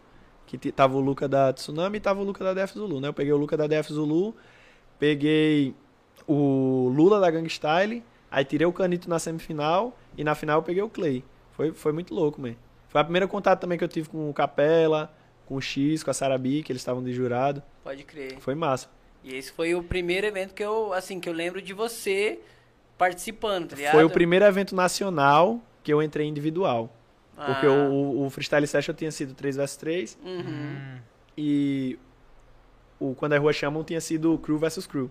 [0.46, 3.08] que tava o Luca da Tsunami e tava o Luca da Def Zulu, né?
[3.08, 4.36] Eu peguei o Luca da Def Zulu,
[5.00, 5.74] peguei
[6.28, 10.64] o Lula da Gang Style, aí tirei o Canito na semifinal e na final eu
[10.64, 11.24] peguei o Clay.
[11.52, 12.56] Foi, foi muito louco, man.
[12.90, 15.14] Foi a primeira contato também que eu tive com o Capela,
[15.46, 17.64] com o X, com a Sarabi, que eles estavam de jurado.
[17.84, 18.38] Pode crer.
[18.40, 18.90] Foi massa.
[19.24, 22.40] E esse foi o primeiro evento que eu, assim, que eu lembro de você
[22.98, 23.94] participando, tá ligado?
[23.94, 26.96] Foi o primeiro evento nacional que eu entrei individual.
[27.36, 30.98] Porque Ah, o, o, o Freestyle Session tinha sido 3 vs 3 Uhum.
[31.38, 31.98] e
[33.00, 35.10] o Quando a Rua Chamam tinha sido Crew vs Crew.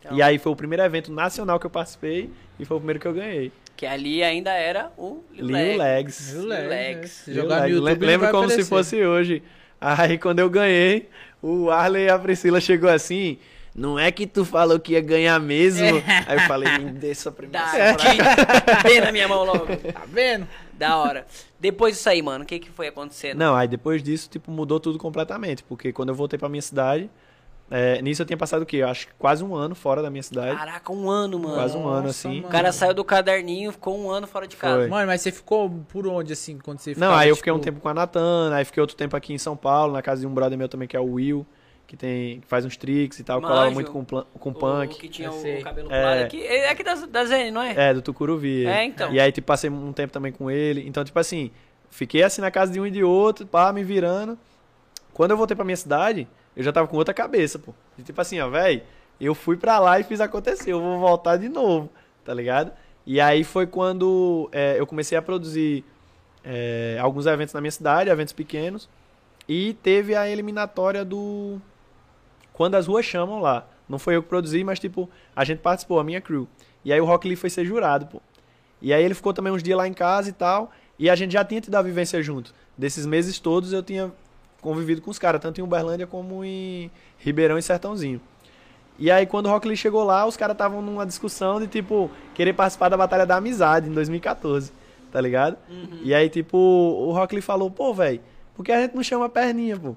[0.00, 2.28] Então, E aí foi o primeiro evento nacional que eu participei
[2.58, 3.52] e foi o primeiro que eu ganhei.
[3.76, 5.78] Que ali ainda era o Lil Lil Legs.
[5.78, 6.32] Legs.
[6.34, 7.06] Lil Lil Legs, né?
[7.06, 8.06] Se Lil no Legs.
[8.06, 8.68] Lembro como se aparecer.
[8.68, 9.42] fosse hoje.
[9.80, 11.08] Aí quando eu ganhei,
[11.40, 13.38] o Arley e a Priscila chegou assim.
[13.74, 15.86] Não é que tu falou que ia ganhar mesmo?
[16.26, 17.96] Aí eu falei, me dê essa Dá, premiação.
[18.82, 19.66] vem na minha mão logo.
[19.66, 20.46] Tá vendo?
[20.74, 21.26] Da hora.
[21.58, 23.38] Depois disso aí, mano, o que que foi acontecendo?
[23.38, 25.62] Não, aí depois disso, tipo, mudou tudo completamente.
[25.62, 27.08] Porque quando eu voltei pra minha cidade,
[27.70, 28.78] é, nisso eu tinha passado o quê?
[28.78, 30.54] Eu acho que quase um ano fora da minha cidade.
[30.54, 31.54] Caraca, um ano, mano.
[31.54, 32.40] Quase um ano, Nossa, assim.
[32.40, 32.48] O mano.
[32.48, 34.80] cara saiu do caderninho, ficou um ano fora de casa.
[34.80, 34.88] Foi.
[34.88, 37.56] Mano, mas você ficou por onde, assim, quando você Não, ficava, aí eu fiquei um
[37.56, 40.20] tipo, tempo com a Natana, aí fiquei outro tempo aqui em São Paulo, na casa
[40.20, 41.46] de um brother meu também, que é o Will,
[41.92, 43.52] que, tem, que faz uns tricks e tal, Manjo.
[43.52, 44.94] colava muito com, com O- punk.
[44.94, 45.60] O que tinha o sei.
[45.60, 46.00] cabelo É.
[46.00, 46.42] claro aqui.
[46.42, 47.90] É aqui da, da Zene, não é?
[47.90, 48.64] É, do Tucuruvi.
[48.64, 49.12] É, então.
[49.12, 50.88] E aí, tipo, passei um tempo também com ele.
[50.88, 51.50] Então, tipo assim,
[51.90, 54.38] fiquei assim na casa de um e de outro, pá, me virando.
[55.12, 56.26] Quando eu voltei pra minha cidade,
[56.56, 57.74] eu já tava com outra cabeça, pô.
[57.98, 58.80] E, tipo assim, ó, velho,
[59.20, 61.90] eu fui pra lá e fiz acontecer, eu vou voltar de novo,
[62.24, 62.72] tá ligado?
[63.06, 65.84] E aí foi quando é, eu comecei a produzir
[66.42, 68.88] é, alguns eventos na minha cidade, eventos pequenos.
[69.46, 71.60] E teve a eliminatória do.
[72.52, 76.00] Quando as ruas chamam lá, Não foi eu que produzi, mas, tipo, a gente participou,
[76.00, 76.48] a minha crew.
[76.82, 78.22] E aí o Rock Lee foi ser jurado, pô.
[78.80, 80.70] E aí ele ficou também uns dias lá em casa e tal.
[80.98, 82.54] E a gente já tinha tido a vivência junto.
[82.76, 84.10] Desses meses todos eu tinha
[84.62, 88.18] convivido com os caras, tanto em Uberlândia como em Ribeirão e Sertãozinho.
[88.98, 92.10] E aí quando o Rock Lee chegou lá, os caras estavam numa discussão de, tipo,
[92.34, 94.72] querer participar da Batalha da Amizade em 2014,
[95.10, 95.58] tá ligado?
[96.02, 98.20] E aí, tipo, o Rock Lee falou, pô, velho,
[98.54, 99.96] por que a gente não chama a perninha, pô?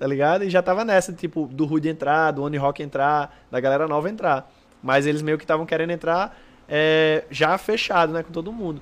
[0.00, 0.44] Tá ligado?
[0.44, 4.08] E já tava nessa, tipo, do Rude entrar, do Oni Rock entrar, da galera nova
[4.08, 4.50] entrar.
[4.82, 6.34] Mas eles meio que estavam querendo entrar
[6.66, 8.80] é, já fechado, né, com todo mundo.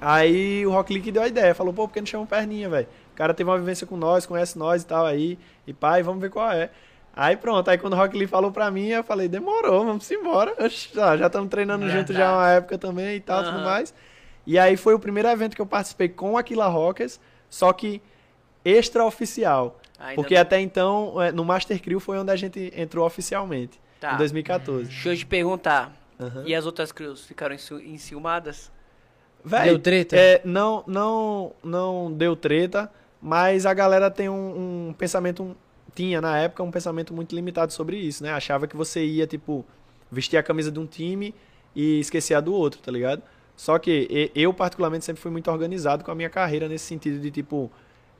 [0.00, 2.68] Aí o Rock Lee que deu a ideia, falou, pô, por que não chama perninha,
[2.68, 2.88] velho?
[3.12, 6.20] O cara teve uma vivência com nós, conhece nós e tal aí, e pai, vamos
[6.20, 6.68] ver qual é.
[7.14, 10.52] Aí pronto, aí quando o Rock Lee falou pra mim, eu falei, demorou, vamos embora.
[10.58, 12.38] Oxi, Já estamos treinando junto já Verdade.
[12.38, 13.64] uma época também e tal, tudo Aham.
[13.64, 13.94] mais.
[14.44, 18.02] E aí foi o primeiro evento que eu participei com Aquila Rockers, só que
[18.64, 19.78] extraoficial.
[19.98, 23.80] Ainda Porque não- até então, é, no Master Crew foi onde a gente entrou oficialmente,
[24.00, 24.14] Tá.
[24.14, 24.84] em 2014.
[24.88, 25.92] Deixa eu te perguntar.
[26.20, 26.44] Aham.
[26.46, 28.70] E as outras crews ficaram enci- enciumadas?
[29.44, 30.16] Véi, Deu treta?
[30.16, 32.90] é, não, não, não deu treta,
[33.20, 35.54] mas a galera tem um, um pensamento, um-
[35.94, 38.32] tinha na época um pensamento muito limitado sobre isso, né?
[38.32, 39.64] Achava que você ia, tipo,
[40.10, 41.34] vestir a camisa de um time
[41.74, 43.22] e esquecer a do outro, tá ligado?
[43.56, 47.30] Só que eu, particularmente, sempre fui muito organizado com a minha carreira nesse sentido de,
[47.30, 47.70] tipo,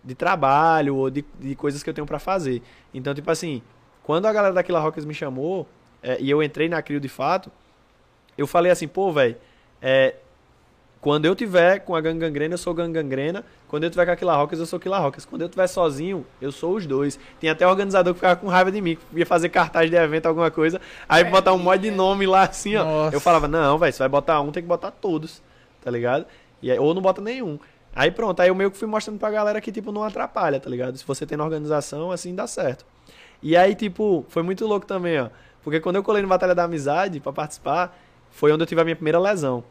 [0.04, 2.62] de trabalho ou de, de coisas que eu tenho pra fazer.
[2.92, 3.62] Então, tipo assim,
[4.02, 5.66] quando a galera daquela Rockers me chamou
[6.02, 7.50] é, e eu entrei na Crio de fato,
[8.36, 9.36] eu falei assim, pô, velho,
[9.80, 10.14] é,
[11.04, 13.44] quando eu tiver com a Gang Gangrena, eu sou Gang Gangrena.
[13.68, 15.26] Quando eu tiver com a Killa Rockers, eu sou Killa Rockers.
[15.26, 17.20] Quando eu tiver sozinho, eu sou os dois.
[17.38, 20.24] Tem até organizador que ficava com raiva de mim, que ia fazer cartaz de evento,
[20.24, 20.80] alguma coisa.
[21.06, 22.84] Aí botar um monte de nome lá assim, ó.
[22.84, 23.16] Nossa.
[23.16, 25.42] Eu falava, não, velho, você vai botar um, tem que botar todos.
[25.82, 26.24] Tá ligado?
[26.62, 27.58] E aí, ou não bota nenhum.
[27.94, 30.68] Aí pronto, aí eu meio que fui mostrando pra galera que, tipo, não atrapalha, tá
[30.68, 30.96] ligado?
[30.98, 32.84] Se você tem na organização, assim, dá certo.
[33.42, 35.28] E aí, tipo, foi muito louco também, ó.
[35.62, 37.96] Porque quando eu colei no Batalha da Amizade pra participar,
[38.30, 39.62] foi onde eu tive a minha primeira lesão.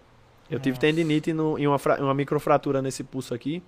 [0.49, 3.61] Eu tive tendinite no, e uma, uma microfratura nesse pulso aqui,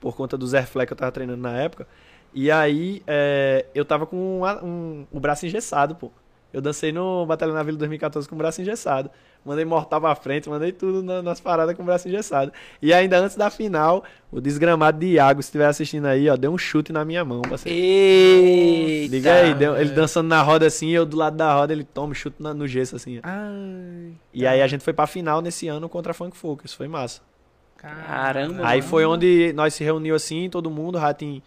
[0.00, 1.86] por conta do Zerflex que eu tava treinando na época.
[2.34, 6.10] E aí, é, eu tava com um, um- o braço engessado, pô.
[6.52, 9.10] Eu dancei no Batalha na Vila 2014 com o braço engessado.
[9.44, 12.52] Mandei mortal pra frente, mandei tudo na- nas paradas com o braço engessado.
[12.80, 16.52] E ainda antes da final, o desgramado de Iago, se estiver assistindo aí, ó, deu
[16.52, 17.76] um chute na minha mão, parceiro.
[17.76, 19.16] Eita!
[19.16, 22.14] Liga aí, deu- ele dançando na roda assim, eu do lado da roda, ele toma
[22.14, 23.18] chute na- no gesso assim.
[23.22, 26.86] Ai, E aí a gente foi pra final nesse ano contra a Funk Focus, foi
[26.88, 27.20] massa.
[27.76, 31.42] Caramba, Aí foi onde nós se reuniu assim, todo mundo, Ratin,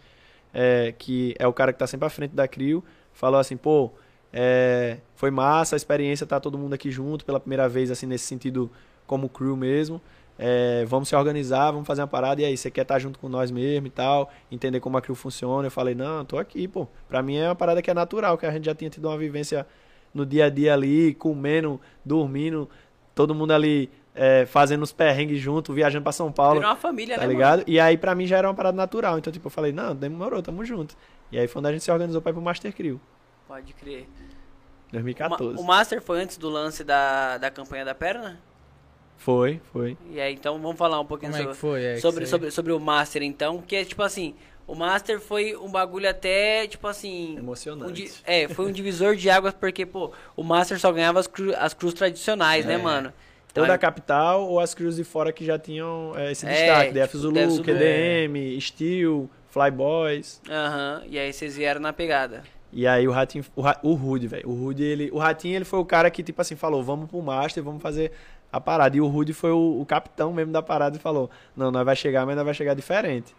[0.52, 3.90] é, que é o cara que tá sempre à frente da CRIO, falou assim, pô,
[4.38, 8.26] é, foi massa a experiência, tá todo mundo aqui junto pela primeira vez, assim, nesse
[8.26, 8.70] sentido,
[9.06, 9.98] como crew mesmo.
[10.38, 13.30] É, vamos se organizar, vamos fazer uma parada, e aí, você quer estar junto com
[13.30, 15.68] nós mesmo e tal, entender como a crew funciona?
[15.68, 16.86] Eu falei, não, tô aqui, pô.
[17.08, 19.16] Pra mim é uma parada que é natural, que a gente já tinha tido uma
[19.16, 19.66] vivência
[20.12, 22.68] no dia a dia ali, comendo, dormindo,
[23.14, 26.56] todo mundo ali é, fazendo os perrengues junto, viajando pra São Paulo.
[26.56, 27.64] Virou uma família, Tá né, ligado?
[27.66, 29.16] E aí, pra mim, já era uma parada natural.
[29.16, 30.94] Então, tipo, eu falei, não, demorou, tamo junto.
[31.32, 33.15] E aí foi onde a gente se organizou pra ir pro Master Crew, mano?
[33.46, 34.06] Pode crer.
[34.88, 35.54] O, 2014.
[35.54, 38.38] Ma- o Master foi antes do lance da, da campanha da perna?
[39.16, 39.96] Foi, foi.
[40.10, 41.84] E aí, então vamos falar um pouquinho Como é que sobre, foi?
[41.84, 43.60] É, sobre, você- sobre, sobre o Master, então.
[43.62, 44.34] Que é tipo assim,
[44.66, 47.36] o Master foi um bagulho até, tipo assim.
[47.38, 47.90] Emocionante.
[47.90, 51.26] um di- é, foi um divisor de águas, porque, pô, o Master só ganhava as,
[51.26, 52.78] cru, as cruz tradicionais, né, É.
[52.78, 53.08] mano?
[53.08, 56.50] Ou Então, da capital ou as crews de fora que já tinham é, esse É,
[56.50, 56.92] destaque.
[56.92, 57.64] DF tipo, Zulu, Zulu.
[57.64, 60.42] QDM, Steel, Flyboys.
[60.46, 62.44] Aham, e aí vocês vieram na pegada.
[62.78, 64.46] E aí o Ratinho, o, Ra- o Rude, velho.
[64.50, 65.08] O Rude, ele.
[65.10, 68.12] O Ratinho, ele foi o cara que, tipo assim, falou, vamos pro Master, vamos fazer
[68.52, 68.94] a parada.
[68.94, 71.96] E o Rude foi o, o capitão mesmo da parada e falou, não, nós vai
[71.96, 73.34] chegar, mas nós vai chegar diferente.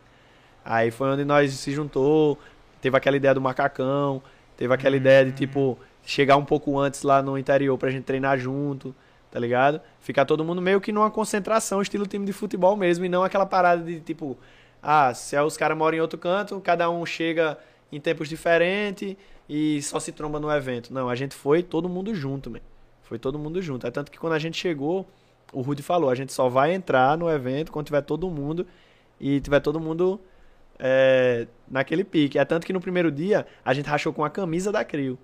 [0.66, 2.40] Aí foi onde nós se juntou,
[2.82, 4.24] teve aquela ideia do macacão,
[4.58, 8.40] teve aquela ideia de, tipo, chegar um pouco antes lá no interior pra gente treinar
[8.40, 8.94] junto,
[9.30, 9.80] tá ligado?
[10.02, 13.46] Ficar todo mundo meio que numa concentração, estilo time de futebol mesmo, e não aquela
[13.46, 14.36] parada de, tipo,
[14.82, 17.56] ah, se é os caras moram em outro canto, cada um chega
[17.92, 19.16] em tempos diferentes
[19.48, 20.94] e só se tromba no evento.
[20.94, 22.60] Não, a gente foi todo mundo junto, man.
[23.04, 23.88] Foi todo mundo junto.
[23.88, 25.08] É tanto que quando a gente chegou,
[25.54, 28.68] o Rudy falou, a gente só vai entrar no evento quando tiver todo mundo
[29.20, 30.20] e tiver todo mundo
[30.78, 32.38] é, naquele pique.
[32.38, 35.18] É tanto que no primeiro dia a gente rachou com a camisa da Crio,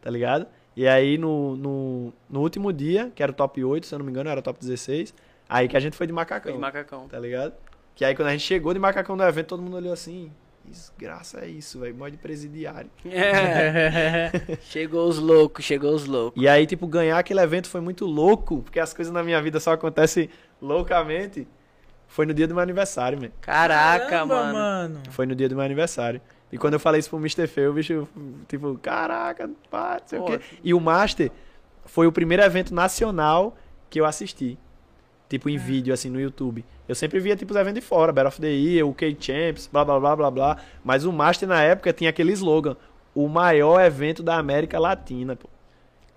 [0.00, 0.46] tá ligado?
[0.74, 4.06] E aí no, no, no último dia, que era o top 8, se eu não
[4.06, 5.12] me engano, era o top 16,
[5.48, 7.08] aí que a gente foi de macacão, Foi de macacão.
[7.08, 7.52] tá ligado?
[7.94, 10.30] Que aí quando a gente chegou de macacão no evento, todo mundo olhou assim,
[10.68, 12.90] desgraça é isso, velho, mod presidiário.
[13.04, 14.30] É.
[14.62, 16.40] chegou os loucos, chegou os loucos.
[16.40, 19.58] E aí, tipo, ganhar aquele evento foi muito louco, porque as coisas na minha vida
[19.58, 20.28] só acontecem
[20.60, 21.46] loucamente.
[22.06, 23.30] Foi no dia do meu aniversário, man.
[23.40, 24.54] Caraca, Caramba, mano.
[24.54, 25.00] mano.
[25.10, 26.20] Foi no dia do meu aniversário.
[26.50, 27.46] E quando eu falei isso pro Mr.
[27.46, 28.08] Fê, o bicho,
[28.48, 30.40] tipo, caraca, pá, não sei o quê.
[30.64, 31.30] E o Master
[31.84, 33.56] foi o primeiro evento nacional
[33.90, 34.58] que eu assisti.
[35.28, 36.64] Tipo, em vídeo, assim, no YouTube.
[36.88, 39.84] Eu sempre via, tipo, os eventos de fora, Battle of the Year, o K-Champs, blá,
[39.84, 40.56] blá, blá, blá, blá.
[40.82, 42.76] Mas o Master, na época, tinha aquele slogan,
[43.14, 45.48] o maior evento da América Latina, pô.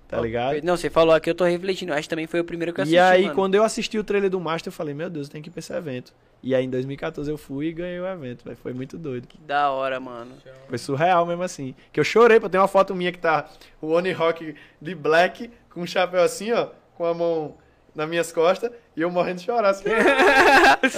[0.07, 0.61] Tá ligado?
[0.61, 1.93] Não, você falou aqui, eu tô refletindo.
[1.93, 3.35] Acho que também foi o primeiro que eu assisti, E aí, mano.
[3.35, 5.59] quando eu assisti o trailer do Master, eu falei, meu Deus, tem que ir pra
[5.59, 6.13] esse evento.
[6.43, 8.57] E aí, em 2014, eu fui e ganhei o evento, velho.
[8.57, 9.25] Foi muito doido.
[9.25, 10.31] Que da hora, mano.
[10.67, 11.73] Foi surreal mesmo assim.
[11.93, 12.49] Que eu chorei, pô.
[12.49, 13.49] Tem uma foto minha que tá
[13.81, 16.67] o Oni Rock de black, com um chapéu assim, ó,
[16.97, 17.55] com a mão
[17.93, 19.89] nas minhas costas, e eu morrendo de chorar assim.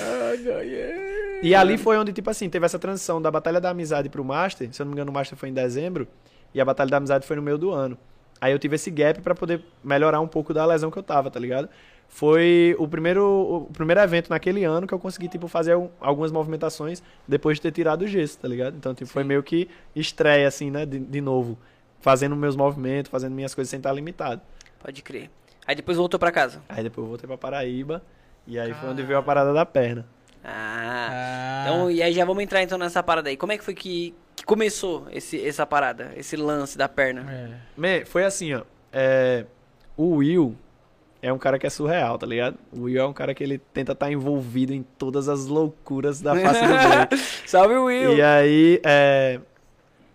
[1.42, 4.70] e ali foi onde, tipo assim, teve essa transição da Batalha da Amizade pro Master.
[4.72, 6.08] Se eu não me engano, o Master foi em dezembro,
[6.54, 7.98] e a Batalha da Amizade foi no meio do ano.
[8.40, 11.32] Aí eu tive esse gap pra poder melhorar um pouco da lesão que eu tava,
[11.32, 11.70] tá ligado?
[12.10, 16.32] Foi o primeiro, o primeiro evento naquele ano que eu consegui, tipo, fazer al- algumas
[16.32, 18.76] movimentações depois de ter tirado o gesso, tá ligado?
[18.76, 21.58] Então, tipo, foi meio que estreia, assim, né, de, de novo.
[22.02, 24.42] Fazendo meus movimentos, fazendo minhas coisas sem estar limitado.
[24.84, 25.30] Pode crer.
[25.66, 26.62] Aí depois voltou pra casa.
[26.70, 28.04] Aí depois eu voltei pra Paraíba,
[28.46, 30.06] e aí foi onde veio a parada da perna.
[30.44, 31.10] Ah.
[31.12, 33.38] Ah, Então, e aí já vamos entrar então nessa parada aí.
[33.38, 37.26] Como é que foi que, que começou esse, essa parada, esse lance da perna?
[37.32, 37.50] é.
[37.78, 38.64] Man, foi assim, ó.
[38.92, 39.46] é,
[39.96, 40.56] o Will
[41.22, 42.58] é um cara que é surreal, tá ligado?
[42.74, 46.36] O Will é um cara que ele tenta estar envolvido em todas as loucuras da
[46.36, 47.24] face do mundo.
[47.48, 48.18] Salve, Will!
[48.18, 49.40] E aí, é,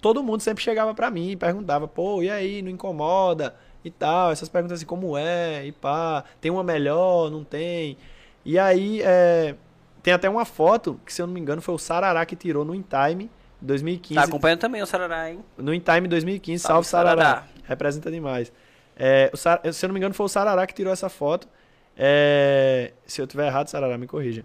[0.03, 3.55] todo mundo sempre chegava pra mim e perguntava, pô, e aí, não incomoda?
[3.84, 5.64] E tal, essas perguntas assim, como é?
[5.66, 7.96] E pá, tem uma melhor, não tem?
[8.44, 9.55] E aí, é,
[10.02, 12.64] tem até uma foto, que se eu não me engano foi o Sarará que tirou
[12.64, 13.30] no InTime
[13.60, 14.14] 2015.
[14.14, 15.44] Tá acompanhando também o Sarará, hein?
[15.56, 17.22] No InTime 2015, Salve, salve, Sarará.
[17.24, 17.46] Sarará.
[17.64, 18.52] Representa demais.
[18.96, 21.48] É, Sar- se eu não me engano, foi o Sarará que tirou essa foto.
[21.96, 24.44] É, se eu tiver errado, Sarará, me corrija.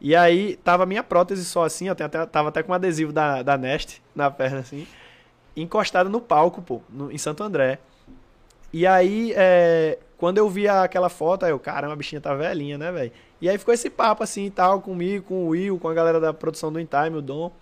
[0.00, 3.12] E aí, tava a minha prótese só assim, ó, até, tava até com um adesivo
[3.12, 4.86] da, da Nest na perna, assim,
[5.56, 7.78] encostada no palco, pô, no- em Santo André.
[8.74, 12.76] E aí, é, quando eu vi aquela foto, aí eu, caramba, a bichinha tá velhinha,
[12.76, 13.12] né, velho?
[13.40, 16.18] E aí ficou esse papo assim e tal, comigo, com o Will, com a galera
[16.18, 17.52] da produção do InTime, o Dom.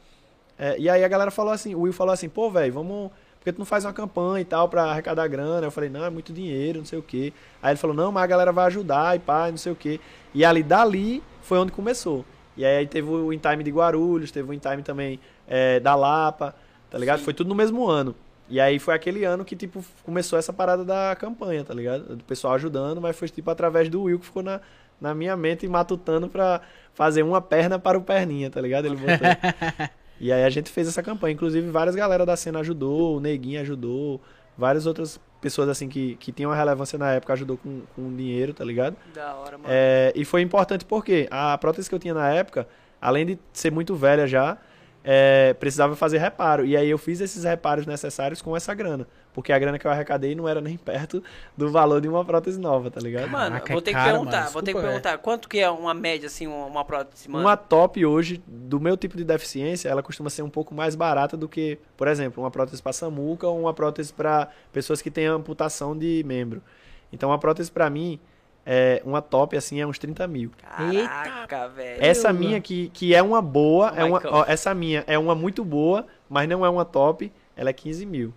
[0.58, 3.10] É, e aí a galera falou assim, o Will falou assim, pô, velho, vamos.
[3.38, 5.66] Por que tu não faz uma campanha e tal pra arrecadar grana?
[5.66, 7.34] Eu falei, não, é muito dinheiro, não sei o quê.
[7.62, 10.00] Aí ele falou, não, mas a galera vai ajudar e pá, não sei o quê.
[10.32, 12.24] E ali, dali, foi onde começou.
[12.56, 16.54] E aí teve o InTime de Guarulhos, teve o InTime também é, da Lapa,
[16.90, 17.20] tá ligado?
[17.20, 18.16] Foi tudo no mesmo ano.
[18.52, 22.16] E aí foi aquele ano que, tipo, começou essa parada da campanha, tá ligado?
[22.16, 24.60] Do pessoal ajudando, mas foi, tipo, através do Will que ficou na,
[25.00, 26.60] na minha mente matutando pra
[26.92, 28.84] fazer uma perna para o perninha, tá ligado?
[28.84, 29.88] Ele botou.
[30.20, 31.32] E aí a gente fez essa campanha.
[31.32, 34.20] Inclusive, várias galera da cena ajudou, o Neguinho ajudou,
[34.56, 38.54] várias outras pessoas assim que, que tinham uma relevância na época ajudou com, com dinheiro,
[38.54, 38.94] tá ligado?
[39.12, 39.68] Da hora, mano.
[39.68, 42.68] É, e foi importante porque a prótese que eu tinha na época,
[43.00, 44.58] além de ser muito velha já,
[45.04, 46.64] é, precisava fazer reparo.
[46.64, 49.06] E aí eu fiz esses reparos necessários com essa grana.
[49.32, 51.22] Porque a grana que eu arrecadei não era nem perto
[51.56, 53.30] do valor de uma prótese nova, tá ligado?
[53.30, 54.50] Mano, Caraca, vou é ter que caro, perguntar, mano.
[54.52, 55.18] vou ter que Desculpa, perguntar.
[55.18, 57.44] Quanto que é uma média, assim, uma, uma prótese, mano?
[57.44, 61.36] Uma top hoje, do meu tipo de deficiência, ela costuma ser um pouco mais barata
[61.36, 65.26] do que, por exemplo, uma prótese para samuca ou uma prótese para pessoas que têm
[65.26, 66.62] amputação de membro.
[67.10, 68.20] Então, uma prótese para mim,
[68.64, 70.50] é, uma top assim, é uns 30 mil.
[70.62, 72.02] Caraca, velho.
[72.04, 75.34] Essa minha que, que é uma boa, Oh é uma, ó, essa minha é uma
[75.34, 78.32] muito boa, mas não é uma top, ela é 15 mil.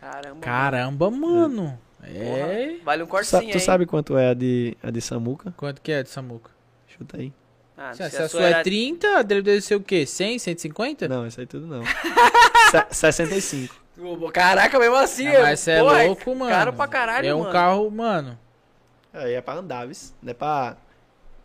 [0.00, 0.40] Caramba.
[0.40, 1.78] Caramba, mano.
[1.98, 2.76] Porra, É.
[2.82, 3.60] Vale um Tu, cortezinho, sa- tu hein?
[3.64, 5.52] sabe quanto é a de, a de samuca?
[5.56, 6.50] Quanto que é de Samuca?
[6.88, 7.30] Chuta aí.
[7.76, 10.04] Ah, Se, se a sua é 30, a dele deve ser o quê?
[10.06, 11.08] 100, 150?
[11.08, 11.82] Não, isso aí tudo não.
[12.70, 13.74] Se- 65.
[14.32, 15.26] Caraca, mesmo assim.
[15.28, 16.50] Ah, mas você é porra, louco, mano.
[16.50, 17.52] Caro pra caralho, É um mano.
[17.52, 18.38] carro, mano.
[19.12, 19.96] Aí é pra andar, viu?
[20.22, 20.76] Não é pra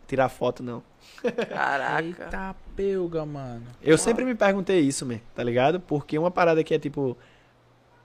[0.06, 0.82] tirar foto, não.
[1.48, 2.02] Caraca.
[2.04, 3.62] Eita pelga, mano.
[3.82, 5.80] Eu sempre me perguntei isso, man, tá ligado?
[5.80, 7.16] Porque uma parada que é, tipo,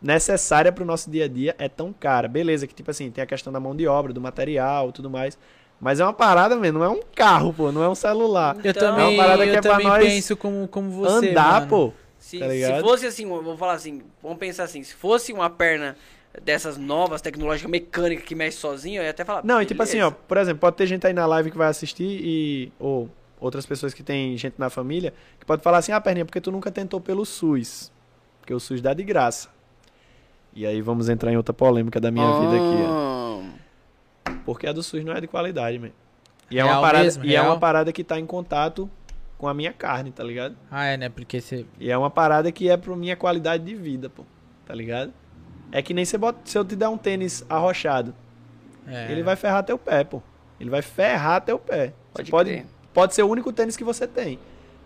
[0.02, 2.28] necessária pro nosso dia a dia é tão cara.
[2.28, 5.38] Beleza, que, tipo assim, tem a questão da mão de obra, do material tudo mais.
[5.80, 8.56] Mas é uma parada, man, não é um carro, pô, não é um celular.
[8.64, 10.92] Eu Então, também, é uma parada que eu é pra também nós penso como, como
[10.92, 11.68] você, Andar, mano.
[11.68, 11.94] pô.
[12.20, 15.98] Se, Tá se fosse assim, vou falar assim, vamos pensar assim, se fosse uma perna
[16.44, 19.44] dessas novas, tecnológicas, mecânica que mexe sozinho, eu ia até falar.
[19.44, 21.68] Não, e tipo assim, ó, por exemplo, pode ter gente aí na live que vai
[21.68, 22.72] assistir e.
[22.80, 23.10] Ou
[23.40, 26.52] outras pessoas que tem gente na família, que pode falar assim, ah, perninha, porque tu
[26.52, 27.92] nunca tentou pelo SUS.
[28.40, 29.50] Porque o SUS dá de graça.
[30.54, 33.42] E aí vamos entrar em outra polêmica da minha vida aqui, ó.
[34.26, 35.90] Ah, Porque a do SUS não é de qualidade, man.
[36.50, 38.90] E é Real uma parada, mesmo, e é uma parada que tá em contato
[39.38, 40.56] com a minha carne, tá ligado?
[40.70, 41.10] Ah, é, né?
[41.10, 41.66] Porque você.
[41.80, 44.24] E é uma parada que é pra minha qualidade de vida, pô.
[44.66, 45.14] Tá ligado?
[45.72, 48.14] É que nem você bota, se eu te der um tênis arrochado,
[48.88, 49.12] É.
[49.12, 50.22] ele vai ferrar teu pé, pô.
[50.60, 51.88] Ele vai ferrar teu pé.
[52.14, 54.38] Você Pode pode pode ser o único tênis que você tem.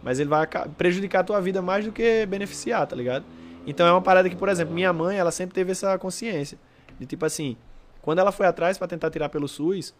[0.04, 0.46] Mas ele vai
[0.78, 3.26] prejudicar a tua vida mais do que beneficiar, tá ligado?
[3.66, 6.58] Então é uma parada que, por exemplo, minha mãe, ela sempre teve essa consciência.
[7.00, 7.58] De tipo assim,
[8.04, 9.94] quando ela foi atrás pra tentar tirar pelo SUS,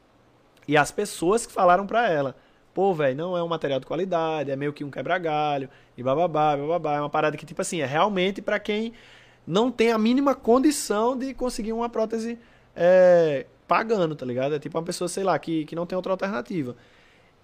[0.68, 2.36] e as pessoas que falaram pra ela,
[2.76, 5.68] pô, velho, não é um material de qualidade, é meio que um quebra-galho,
[5.98, 6.96] e bababá, bababá.
[6.98, 8.94] É uma parada que, tipo assim, é realmente pra quem
[9.46, 12.38] não tem a mínima condição de conseguir uma prótese
[12.76, 14.56] é, pagando, tá ligado?
[14.56, 16.76] É tipo uma pessoa, sei lá, que, que não tem outra alternativa.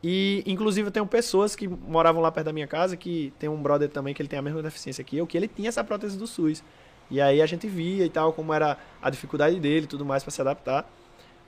[0.03, 3.61] E, inclusive, eu tenho pessoas que moravam lá perto da minha casa, que tem um
[3.61, 6.17] brother também que ele tem a mesma deficiência que eu, que ele tinha essa prótese
[6.17, 6.63] do SUS.
[7.09, 10.23] E aí a gente via e tal, como era a dificuldade dele e tudo mais
[10.23, 10.89] pra se adaptar.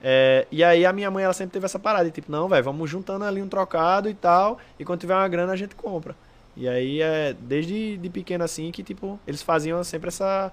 [0.04, 2.90] É, e aí a minha mãe, ela sempre teve essa parada, tipo, não, velho, vamos
[2.90, 6.14] juntando ali um trocado e tal, e quando tiver uma grana a gente compra.
[6.56, 10.52] E aí é desde de pequeno assim que, tipo, eles faziam sempre essa.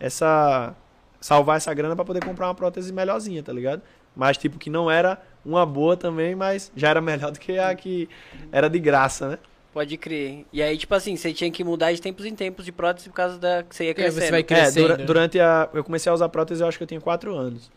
[0.00, 0.74] essa
[1.20, 3.80] salvar essa grana pra poder comprar uma prótese melhorzinha, tá ligado?
[4.14, 7.74] Mas, tipo, que não era uma boa também, mas já era melhor do que a
[7.74, 8.08] que
[8.50, 9.38] era de graça, né?
[9.72, 10.44] Pode crer.
[10.52, 13.14] E aí, tipo assim, você tinha que mudar de tempos em tempos de prótese por
[13.14, 14.20] causa da que você ia É, crescendo.
[14.20, 14.82] você vai É, crescendo.
[14.88, 15.68] dura- durante a.
[15.72, 17.70] Eu comecei a usar prótese, eu acho que eu tinha 4 anos.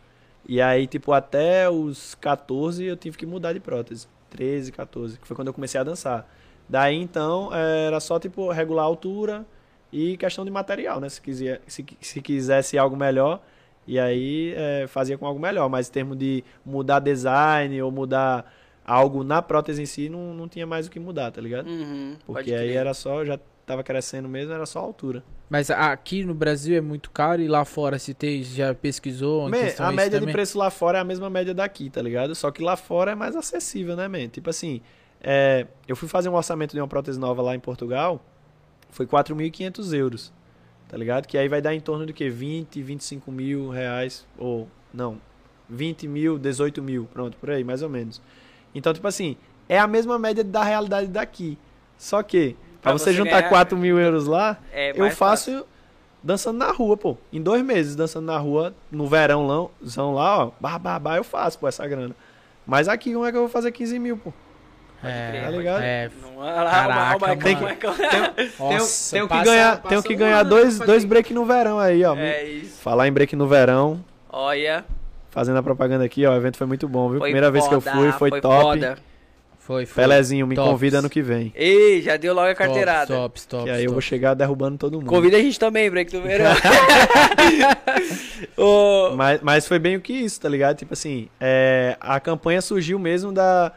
[0.47, 4.07] E aí, tipo, até os 14 eu tive que mudar de prótese.
[4.29, 6.27] 13, 14, que foi quando eu comecei a dançar.
[6.67, 9.45] Daí então era só, tipo, regular a altura
[9.91, 11.09] e questão de material, né?
[11.09, 13.41] Se, quiser, se, se quisesse algo melhor,
[13.87, 15.69] e aí é, fazia com algo melhor.
[15.69, 18.51] Mas em termos de mudar design ou mudar
[18.85, 21.67] algo na prótese em si, não, não tinha mais o que mudar, tá ligado?
[21.67, 25.23] Uhum, Porque aí era só, já tava crescendo mesmo, era só a altura.
[25.49, 29.49] Mas aqui no Brasil é muito caro e lá fora se tem, já pesquisou?
[29.49, 32.33] Man, a média de preço lá fora é a mesma média daqui, tá ligado?
[32.35, 34.27] Só que lá fora é mais acessível, né, man?
[34.27, 34.81] Tipo assim,
[35.21, 38.21] é, eu fui fazer um orçamento de uma prótese nova lá em Portugal,
[38.89, 40.33] foi 4.500 euros,
[40.87, 41.27] tá ligado?
[41.27, 42.29] Que aí vai dar em torno de que?
[42.29, 45.17] 20, 25 mil reais, ou não,
[45.69, 48.21] 20 mil, 18 mil, pronto, por aí, mais ou menos.
[48.73, 49.35] Então, tipo assim,
[49.67, 51.57] é a mesma média da realidade daqui.
[51.97, 55.65] Só que, pra, Pra você, você juntar ganhar- 4 mil euros lá, É eu faço
[56.21, 57.17] dançando na rua, pô.
[57.31, 59.69] Em dois meses dançando na rua, no verão lá,
[60.11, 62.15] lá ó, bah, bah, bah, eu faço, pô, essa grana.
[62.65, 64.33] Mas aqui, como é que eu vou fazer 15 mil, pô?
[65.07, 65.81] É, Tá ligado?
[65.81, 67.75] é, Caraca, o Michael.
[68.59, 71.79] Nossa, tenho que ganhar, passa tenho que um ganhar ano dois, dois break no verão
[71.79, 72.15] aí, ó.
[72.15, 72.81] É isso.
[72.81, 74.83] Falar em break no verão, Olha,
[75.31, 77.19] fazendo a propaganda aqui, ó, o evento foi muito bom, viu?
[77.19, 78.61] foi Primeira vez que eu fui, foi, top.
[78.63, 78.97] foda.
[79.57, 80.03] Foi, foi.
[80.03, 80.69] Pelezinho, me Tops.
[80.69, 81.51] convida ano que vem.
[81.55, 83.07] Ei, já deu logo a carteirada.
[83.07, 85.07] Tops, tops, Que aí eu vou chegar derrubando todo mundo.
[85.07, 86.51] Convida a gente também, break do verão.
[89.15, 90.77] Mas, mas foi bem o que isso, tá ligado?
[90.77, 93.71] Tipo assim, é, a campanha surgiu mesmo da,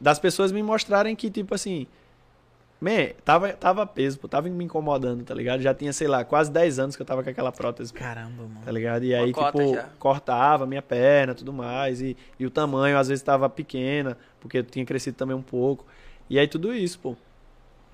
[0.00, 1.86] das pessoas me mostrarem que, tipo assim,
[2.80, 5.60] man, tava, tava peso, pô, tava me incomodando, tá ligado?
[5.60, 8.60] Já tinha, sei lá, quase 10 anos que eu tava com aquela prótese, Caramba, mano.
[8.64, 9.04] tá ligado?
[9.04, 9.88] E Uma aí, tipo, já.
[9.98, 14.64] cortava minha perna tudo mais, e, e o tamanho às vezes tava pequena, porque eu
[14.64, 15.84] tinha crescido também um pouco.
[16.30, 17.16] E aí tudo isso, pô.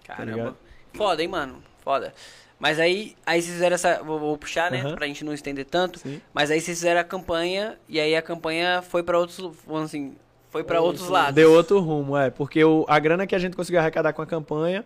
[0.07, 0.37] Caramba.
[0.37, 0.57] ligado?
[0.93, 1.63] Foda, hein, mano?
[1.83, 2.13] Foda.
[2.59, 4.03] Mas aí, aí vocês fizeram essa.
[4.03, 4.81] Vou, vou puxar, né?
[4.81, 4.95] Aham.
[4.95, 5.99] Pra gente não estender tanto.
[5.99, 6.21] Sim.
[6.33, 7.79] Mas aí vocês fizeram a campanha.
[7.89, 9.39] E aí a campanha foi pra outros.
[9.67, 10.15] Vamos assim.
[10.55, 11.35] Foi pra outros lados.
[11.35, 12.31] Deu outro rumo, é.
[12.31, 14.85] Porque o, a grana que a gente conseguiu arrecadar com a campanha,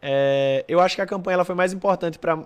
[0.00, 2.38] é, eu acho que a campanha ela foi mais importante pra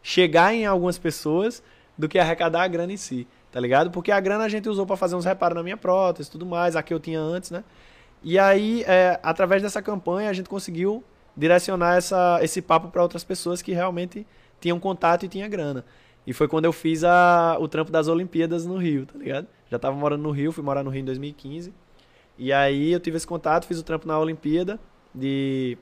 [0.00, 1.60] chegar em algumas pessoas
[1.98, 3.90] do que arrecadar a grana em si, tá ligado?
[3.90, 6.46] Porque a grana a gente usou pra fazer uns reparos na minha prótese e tudo
[6.46, 7.64] mais, a que eu tinha antes, né?
[8.22, 11.02] E aí, é, através dessa campanha, a gente conseguiu
[11.36, 14.24] direcionar essa, esse papo pra outras pessoas que realmente
[14.60, 15.84] tinham contato e tinha grana.
[16.24, 19.48] E foi quando eu fiz a, o trampo das Olimpíadas no Rio, tá ligado?
[19.68, 21.72] Já tava morando no Rio, fui morar no Rio em 2015.
[22.42, 24.80] E aí eu tive esse contato, fiz o trampo na Olimpíada,
[25.14, 25.76] de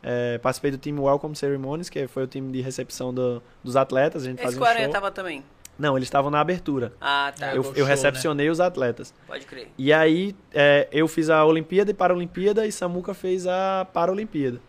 [0.00, 4.22] é, participei do time Welcome Ceremonies, que foi o time de recepção do- dos atletas,
[4.22, 4.92] a gente Esse fazia um 40 show.
[4.92, 5.42] tava também.
[5.76, 6.92] Não, eles estavam na abertura.
[7.00, 7.48] Ah, tá.
[7.52, 9.12] Eu eu show, recepcionei os atletas.
[9.26, 9.72] Pode crer.
[9.76, 14.60] E aí é, eu fiz a Olimpíada e Paralimpíada e Samuca fez a Paralimpíada.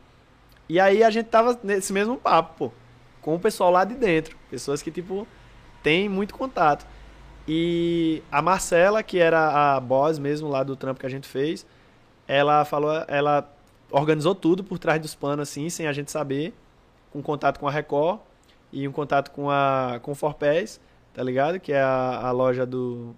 [0.67, 2.71] E aí a gente tava nesse mesmo papo, pô,
[3.21, 5.27] com o pessoal lá de dentro, pessoas que tipo
[5.83, 6.87] tem muito contato.
[7.47, 11.65] E a Marcela, que era a boss mesmo lá do trampo que a gente fez,
[12.27, 13.47] ela falou, ela
[13.91, 16.53] organizou tudo por trás dos panos assim, sem a gente saber,
[17.11, 18.19] com contato com a Record
[18.71, 20.81] e um contato com a com Forpés,
[21.13, 21.59] tá ligado?
[21.59, 23.15] Que é a, a loja do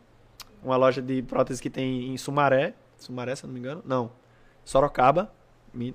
[0.64, 3.82] uma loja de prótese que tem em Sumaré, Sumaré, se eu não me engano.
[3.86, 4.12] Não.
[4.66, 5.32] Sorocaba,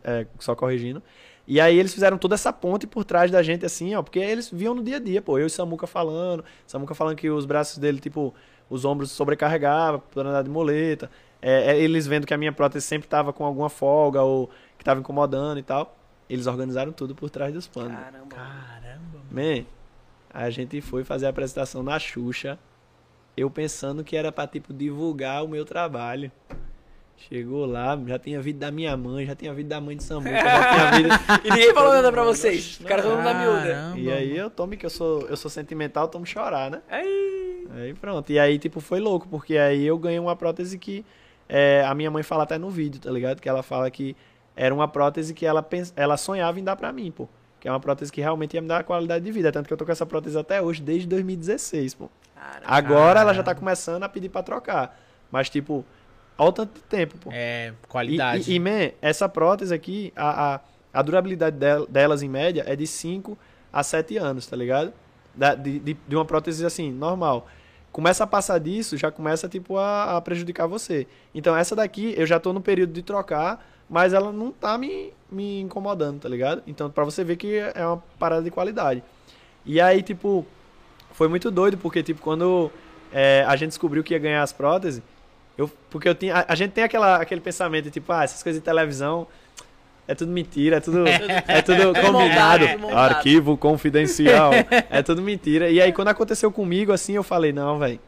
[0.02, 1.02] é, só corrigindo.
[1.46, 4.48] E aí eles fizeram toda essa ponte por trás da gente, assim, ó, porque eles
[4.50, 5.38] viam no dia a dia, pô.
[5.38, 8.32] Eu e Samuca falando, Samuca falando que os braços dele, tipo,
[8.70, 11.10] os ombros sobrecarregavam por andar de moleta.
[11.40, 14.48] É, é, eles vendo que a minha prótese sempre tava com alguma folga ou
[14.78, 15.96] que tava incomodando e tal.
[16.30, 17.98] Eles organizaram tudo por trás dos panos.
[17.98, 18.26] Caramba.
[18.28, 19.18] Caramba.
[19.30, 19.64] Man,
[20.32, 22.58] a gente foi fazer a apresentação na Xuxa.
[23.36, 26.30] Eu pensando que era pra, tipo, divulgar o meu trabalho.
[27.16, 30.30] Chegou lá, já tinha vida da minha mãe, já tinha vida da mãe de Samuca,
[30.42, 31.20] já tinha vida.
[31.44, 32.78] E ninguém falou nada pra vocês.
[32.80, 33.62] Os caras todo mundo na miúda.
[33.74, 36.82] Caramba, E aí eu tomo que eu sou, eu sou sentimental, tomo chorar, né?
[36.90, 37.66] Aí.
[37.76, 38.30] Aí pronto.
[38.32, 41.06] E aí, tipo, foi louco, porque aí eu ganhei uma prótese que
[41.48, 43.40] é, a minha mãe fala até no vídeo, tá ligado?
[43.40, 44.16] Que ela fala que
[44.56, 47.28] era uma prótese que ela, pens- ela sonhava em dar pra mim, pô.
[47.60, 49.52] Que é uma prótese que realmente ia me dar qualidade de vida.
[49.52, 52.10] Tanto que eu tô com essa prótese até hoje, desde 2016, pô.
[52.34, 52.64] Caramba.
[52.66, 54.98] Agora ela já tá começando a pedir pra trocar.
[55.30, 55.84] Mas, tipo,
[56.42, 57.30] olha tanto de tempo, pô.
[57.32, 58.50] É, E, qualidade.
[58.50, 60.60] e, e, man, essa prótese aqui, a, a,
[60.92, 63.36] a durabilidade del- delas em média é de 5
[63.72, 64.92] a 7 anos, tá ligado?
[65.34, 67.46] Da- de, de, de uma prótese assim, normal.
[67.90, 71.06] Começa a passar disso, já começa tipo a, a prejudicar você.
[71.34, 75.12] Então essa daqui eu já tô no período de trocar, mas ela não tá me,
[75.30, 76.62] me incomodando, tá ligado?
[76.66, 79.02] Então pra você ver que é uma parada de qualidade.
[79.66, 80.46] E aí, tipo,
[81.12, 82.70] foi muito doido, porque tipo, quando
[83.12, 85.02] é, a gente descobriu que ia ganhar as próteses,
[85.56, 88.42] eu, porque eu tinha, a, a gente tem aquela, aquele pensamento de tipo, ah, essas
[88.42, 89.26] coisas de televisão
[90.08, 92.98] é tudo mentira, é tudo, é tudo combinado, montado, tudo montado.
[92.98, 94.50] arquivo confidencial,
[94.90, 95.70] é tudo mentira.
[95.70, 98.00] E aí quando aconteceu comigo assim, eu falei, não, velho,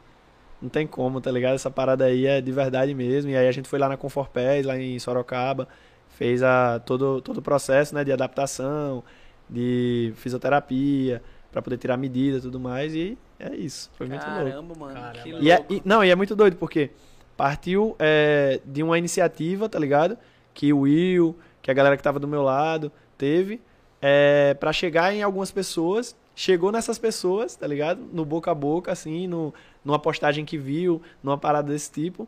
[0.60, 1.54] não tem como, tá ligado?
[1.54, 3.30] Essa parada aí é de verdade mesmo.
[3.30, 5.68] E aí a gente foi lá na Conforpés, lá em Sorocaba,
[6.16, 9.04] fez a, todo, todo o processo, né, de adaptação,
[9.48, 11.22] de fisioterapia,
[11.52, 14.44] pra poder tirar medida e tudo mais, e é isso, foi muito louco.
[14.50, 14.94] Caramba, mano.
[14.94, 15.38] Caramba.
[15.40, 16.90] E é- e- não, e é muito doido, porque
[17.36, 20.16] partiu é, de uma iniciativa, tá ligado?
[20.52, 23.60] Que o Will, que a galera que tava do meu lado, teve,
[24.00, 26.16] é, para chegar em algumas pessoas.
[26.36, 28.00] Chegou nessas pessoas, tá ligado?
[28.12, 29.54] No boca a boca, assim, no,
[29.84, 32.26] numa postagem que viu, numa parada desse tipo.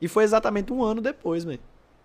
[0.00, 1.58] E foi exatamente um ano depois, mano.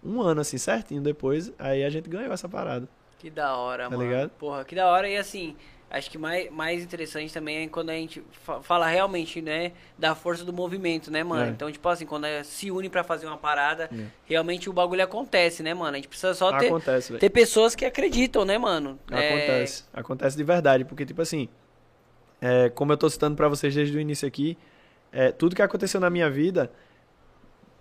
[0.04, 2.88] Um ano, assim, certinho depois, aí a gente ganhou essa parada.
[3.20, 4.04] Que da hora, Tá mano.
[4.04, 4.30] ligado?
[4.32, 5.08] Porra, que da hora.
[5.08, 5.56] E assim,
[5.98, 10.14] acho que mais, mais interessante também é quando a gente fa- fala realmente, né, da
[10.14, 11.46] força do movimento, né, mano?
[11.46, 11.50] É.
[11.50, 14.06] Então, tipo assim, quando é- se une pra fazer uma parada, É.
[14.26, 15.94] realmente o bagulho acontece, né, mano?
[15.94, 19.00] A gente precisa só ter, Acontece, ter pessoas que acreditam, né, mano?
[19.10, 19.84] É, Acontece.
[19.94, 21.48] Acontece de verdade, porque, tipo assim,
[22.42, 24.58] é, como eu tô citando pra vocês desde o início aqui,
[25.12, 26.70] é, tudo que aconteceu na minha vida,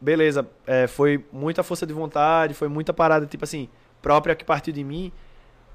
[0.01, 3.69] beleza, é, foi muita força de vontade, foi muita parada, tipo assim,
[4.03, 5.11] própria que partiu de mim,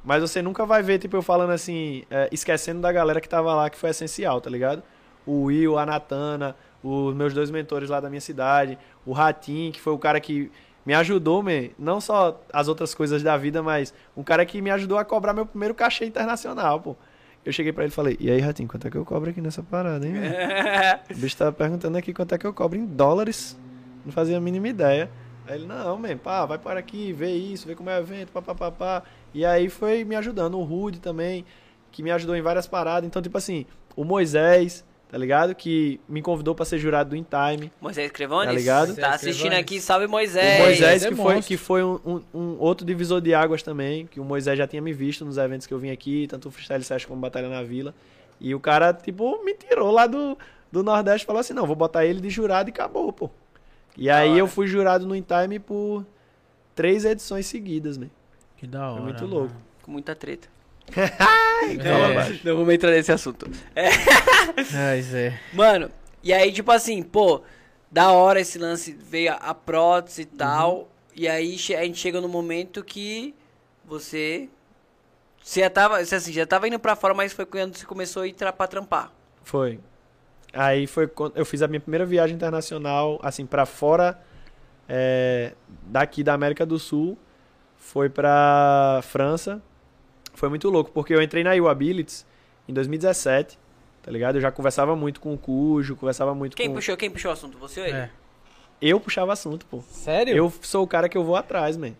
[0.03, 3.53] mas você nunca vai ver, tipo, eu falando assim, é, esquecendo da galera que tava
[3.53, 4.81] lá, que foi essencial, tá ligado?
[5.25, 9.79] O Will, a Natana, os meus dois mentores lá da minha cidade, o Ratim, que
[9.81, 10.51] foi o cara que
[10.85, 14.71] me ajudou, man, não só as outras coisas da vida, mas um cara que me
[14.71, 16.95] ajudou a cobrar meu primeiro cachê internacional, pô.
[17.45, 19.39] Eu cheguei pra ele e falei, e aí, Ratinho, quanto é que eu cobro aqui
[19.39, 20.13] nessa parada, hein?
[21.15, 23.57] O bicho tava perguntando aqui quanto é que eu cobro em dólares.
[24.05, 25.09] Não fazia a mínima ideia.
[25.49, 28.31] Aí ele, não, man, pá, vai para aqui, vê isso, vê como é o evento,
[28.31, 29.03] pá, pá, pá, pá.
[29.33, 30.57] E aí foi me ajudando.
[30.59, 31.43] O Rude também,
[31.91, 33.07] que me ajudou em várias paradas.
[33.07, 33.65] Então, tipo assim,
[33.95, 35.55] o Moisés, tá ligado?
[35.55, 37.71] Que me convidou pra ser jurado do In Time.
[37.81, 38.47] Moisés Crevones?
[38.47, 38.95] Tá ligado?
[38.95, 39.59] Tá assistindo Crevones.
[39.65, 40.59] aqui, salve O Moisés.
[40.61, 44.19] Moisés, é que foi, que foi um, um- um outro divisor de águas também, que
[44.19, 46.83] o Moisés já tinha me visto nos eventos que eu vim aqui, tanto o Freestyle
[46.83, 47.93] Session como Batalha na Vila.
[48.39, 50.37] E o cara, tipo, me tirou lá do,
[50.71, 53.29] do Nordeste e falou assim, não, vou botar ele de jurado e acabou, pô.
[53.97, 54.39] E aí hora.
[54.39, 56.05] eu fui jurado no In Time por
[56.73, 58.09] três edições seguidas, né?
[58.57, 58.95] Que da hora.
[58.95, 59.35] Foi muito mano.
[59.35, 59.55] louco.
[59.83, 60.47] Com muita treta.
[61.61, 62.39] É.
[62.45, 63.45] Não vamos entrar nesse assunto.
[64.55, 65.37] Mas é.
[65.53, 65.91] Mano,
[66.23, 67.41] e aí, tipo assim, pô,
[67.91, 70.89] da hora esse lance, veio a, a prótese e tal.
[71.13, 73.35] E aí a gente chega no momento que
[73.83, 74.47] você.
[75.43, 78.23] Você já tava, você, assim, já tava indo pra fora, mas foi quando você começou
[78.23, 79.11] a ir tra pra trampar.
[79.43, 79.79] Foi.
[80.53, 84.19] Aí foi quando eu fiz a minha primeira viagem internacional, assim, pra fora
[84.87, 85.53] é,
[85.83, 87.17] daqui da América do Sul.
[87.77, 89.61] Foi pra França.
[90.33, 92.25] Foi muito louco, porque eu entrei na U-Abilities
[92.67, 93.57] em 2017,
[94.01, 94.35] tá ligado?
[94.35, 96.75] Eu já conversava muito com o Cujo, conversava muito Quem com...
[96.75, 97.57] puxou, quem puxou o assunto?
[97.57, 97.95] Você ou ele?
[97.97, 98.09] é.
[98.81, 99.81] Eu puxava assunto, pô.
[99.81, 100.35] Sério?
[100.35, 101.91] Eu sou o cara que eu vou atrás, man.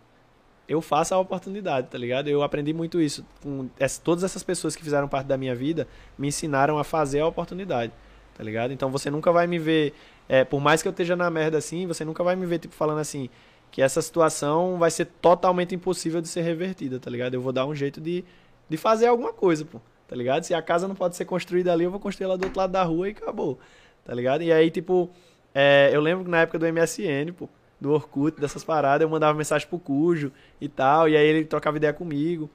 [0.67, 2.30] Eu faço a oportunidade, tá ligado?
[2.30, 3.26] Eu aprendi muito isso.
[3.43, 7.19] Com essa- todas essas pessoas que fizeram parte da minha vida me ensinaram a fazer
[7.19, 7.91] a oportunidade,
[8.40, 8.72] tá ligado?
[8.72, 9.94] Então você nunca vai me ver,
[10.30, 12.74] é, por mais que eu esteja na merda assim, você nunca vai me ver, tipo,
[12.74, 13.30] falando assim,
[13.70, 17.34] que essa situação vai ser totalmente impossível de ser revertida, tá ligado?
[17.34, 18.24] Eu vou dar um jeito de,
[18.70, 20.45] de fazer alguma coisa, pô, tá ligado?
[20.45, 22.72] Se a casa não pode ser construída ali, eu vou construir ela do outro lado
[22.72, 23.60] da rua e acabou,
[24.06, 24.41] tá ligado?
[24.41, 25.10] E aí, tipo,
[25.53, 29.38] é, eu lembro que na época do MSN, pô, do Orkut, dessas paradas, eu mandava
[29.38, 32.49] mensagem pro Cujo e tal, e aí ele trocava ideia comigo.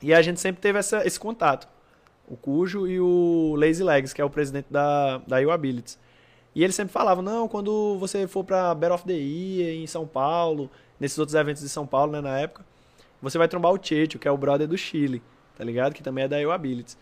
[0.00, 1.66] E a gente sempre teve essa, esse contato.
[2.28, 5.98] O Cujo e o Lazy Legs, que é o presidente da, da U-Abilities.
[6.54, 10.06] E ele sempre falava, não, quando você for pra Battle of the Year em São
[10.06, 12.64] Paulo, nesses outros eventos de São Paulo, né, na época,
[13.22, 15.22] você vai trombar o Checho, que é o brother do Chile,
[15.56, 15.94] tá ligado?
[15.94, 16.96] Que também é da U-Abilities.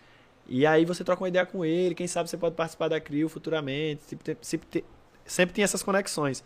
[0.47, 3.27] E aí você troca uma ideia com ele, quem sabe você pode participar da CRIO
[3.27, 4.85] futuramente, sempre, sempre,
[5.25, 6.43] sempre tem essas conexões.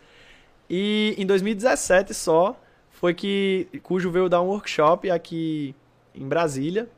[0.68, 2.58] E em 2017 só
[2.90, 5.74] foi que Cujo veio dar um workshop aqui
[6.14, 6.88] em Brasília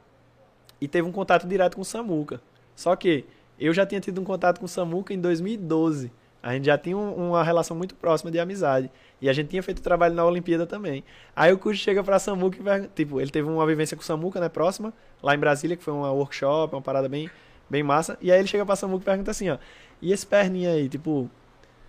[0.85, 2.41] e teve um contato direto com o Samuca.
[2.77, 3.25] Só que
[3.59, 6.11] eu já tinha tido um contato com o Samuca em 2012.
[6.43, 8.91] A gente já tinha um- uma relação muito próxima de amizade.
[9.21, 11.03] E a gente tinha feito trabalho na Olimpíada também.
[11.35, 12.91] Aí o Cujo chega pra Samuca e pergunta.
[12.95, 14.93] Tipo, ele teve uma vivência com o Samuca, né, próxima,
[15.23, 17.31] lá em Brasília, que foi uma workshop, uma parada bem,
[17.71, 18.19] bem massa.
[18.21, 19.57] E aí ele chega pra Samuca e pergunta assim, ó.
[20.03, 21.31] E esse perninha aí, tipo,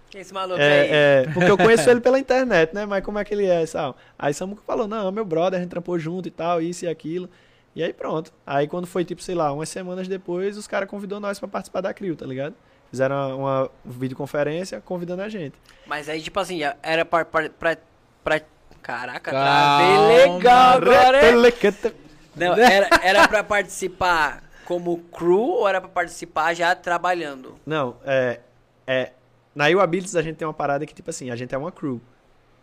[0.09, 0.63] Quem é esse maluco aí?
[0.65, 2.85] é, é, porque eu conheço ele pela internet, né?
[2.85, 3.97] Mas como é que ele é e tal?
[4.17, 6.87] Aí Samuca falou, não, é meu brother, a gente trampou junto e tal, isso e
[6.87, 7.29] aquilo.
[7.75, 8.31] E aí pronto.
[8.45, 11.81] Aí quando foi, tipo, sei lá, umas semanas depois, os caras convidou nós pra participar
[11.81, 12.55] da CRIO, tá ligado?
[12.89, 15.55] Fizeram uma, uma videoconferência convidando a gente.
[15.85, 17.25] Mas aí, tipo assim, era pra.
[17.25, 17.77] pra, pra,
[18.23, 18.41] pra-
[18.81, 21.31] Caraca, travei legal agora, é?
[22.35, 27.55] Não, era, era pra participar como crew ou era pra participar já trabalhando?
[27.65, 28.41] Não, é,
[28.85, 29.11] é...
[29.55, 31.99] Na Abilities a gente tem uma parada que, tipo assim, a gente é uma crew.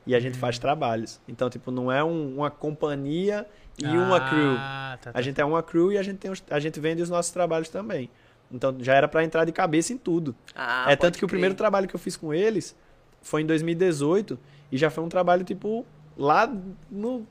[0.06, 1.20] E a gente faz trabalhos.
[1.26, 3.44] Então, tipo, não é um- uma companhia
[3.78, 4.54] e uma crew.
[4.58, 5.18] Ah, tá, tá.
[5.18, 7.32] A gente é uma crew e a gente, tem os- a gente vende os nossos
[7.32, 8.08] trabalhos também.
[8.50, 10.34] Então já era pra entrar de cabeça em tudo.
[10.54, 11.36] Ah, é tanto que o crer.
[11.38, 12.76] primeiro trabalho que eu fiz com eles
[13.22, 14.38] foi em 2018
[14.70, 15.86] e já foi um trabalho tipo
[16.18, 16.52] lá
[16.90, 17.26] no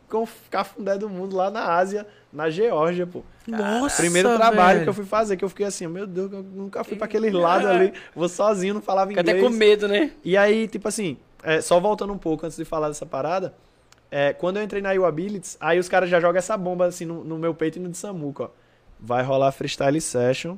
[0.49, 3.23] Cafundé do mundo, lá na Ásia, na Geórgia, pô.
[3.47, 4.83] Nossa, Primeiro trabalho velho.
[4.83, 7.29] que eu fui fazer, que eu fiquei assim, meu Deus, eu nunca fui pra aquele
[7.29, 9.37] lado ali, vou sozinho, não falava Fica inglês.
[9.37, 10.11] até com medo, né?
[10.23, 13.53] E aí, tipo assim, é, só voltando um pouco antes de falar dessa parada,
[14.11, 17.23] é, quando eu entrei na U-Abilities, aí os caras já jogam essa bomba assim no,
[17.23, 18.49] no meu peito e no de Samuca, ó.
[18.99, 20.57] Vai rolar Freestyle Session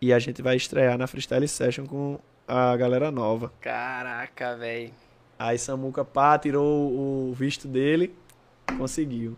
[0.00, 3.52] e a gente vai estrear na Freestyle Session com a galera nova.
[3.60, 4.92] Caraca, velho.
[5.38, 8.14] Aí Samuca, pá, tirou o visto dele,
[8.78, 9.36] conseguiu.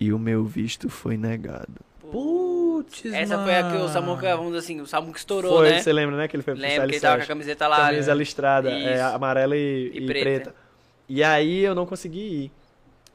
[0.00, 1.80] E o meu visto foi negado.
[2.10, 3.88] Putz, Essa foi a que o mano.
[3.88, 5.80] Samuca, vamos dizer assim, o Samuca estourou, foi, né?
[5.80, 6.28] você lembra, né?
[6.28, 7.76] Que ele foi pro Lembra que ele tava com a camiseta lá.
[7.76, 10.22] camisa listrada, é, amarela e, E e preta.
[10.24, 10.67] preta.
[11.08, 12.52] E aí eu não consegui ir.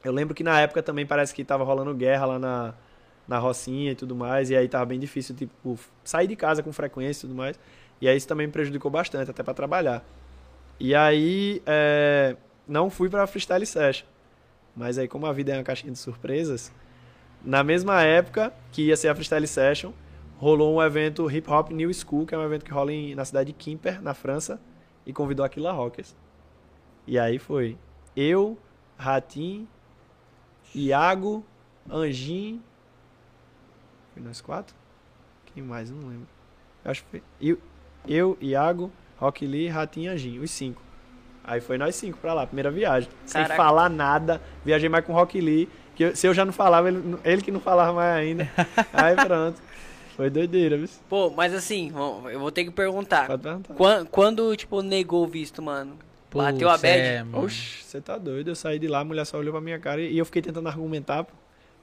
[0.04, 2.74] Eu lembro que na época também parece que tava rolando guerra lá na,
[3.26, 6.72] na Rocinha e tudo mais, e aí tava bem difícil, tipo, sair de casa com
[6.72, 7.58] frequência e tudo mais.
[8.00, 10.04] E aí isso também me prejudicou bastante, até pra trabalhar.
[10.78, 14.06] E aí, é, não fui pra Freestyle Session.
[14.76, 16.72] Mas aí, como a vida é uma caixinha de surpresas,
[17.44, 19.92] na mesma época que ia ser a Freestyle Session,
[20.36, 23.24] rolou um evento Hip Hop New School, que é um evento que rola em- na
[23.24, 24.60] cidade de Quimper, na França,
[25.06, 26.14] e convidou Aquila Rockers.
[27.06, 27.76] E aí foi
[28.16, 28.56] eu,
[28.96, 29.66] Ratim,
[30.74, 31.44] Iago,
[31.90, 32.60] Anjin.
[34.12, 34.74] Foi nós quatro?
[35.46, 35.90] Quem mais?
[35.90, 36.26] Eu não lembro.
[36.84, 37.58] Eu acho que foi eu,
[38.06, 40.82] eu Iago, Rock Lee, Ratim e Anjin, os cinco.
[41.42, 43.10] Aí foi nós cinco pra lá, primeira viagem.
[43.26, 43.56] Sem Caraca.
[43.62, 44.40] falar nada.
[44.64, 45.68] Viajei mais com o Rock Lee.
[45.94, 48.48] Que eu- se eu já não falava, ele, ele que não falava mais ainda.
[48.92, 49.60] Aí pronto.
[50.16, 50.88] Foi doideira, viu?
[51.08, 51.92] Pô, mas assim,
[52.32, 53.26] eu vou ter que perguntar.
[53.26, 53.74] Pode perguntar.
[53.74, 55.98] Quan- Quando, tipo, negou o visto, mano?
[56.34, 56.86] Bateu a bad?
[56.86, 57.24] é.
[57.32, 58.48] Oxe, você tá doido.
[58.48, 60.68] Eu saí de lá, a mulher só olhou pra minha cara e eu fiquei tentando
[60.68, 61.26] argumentar.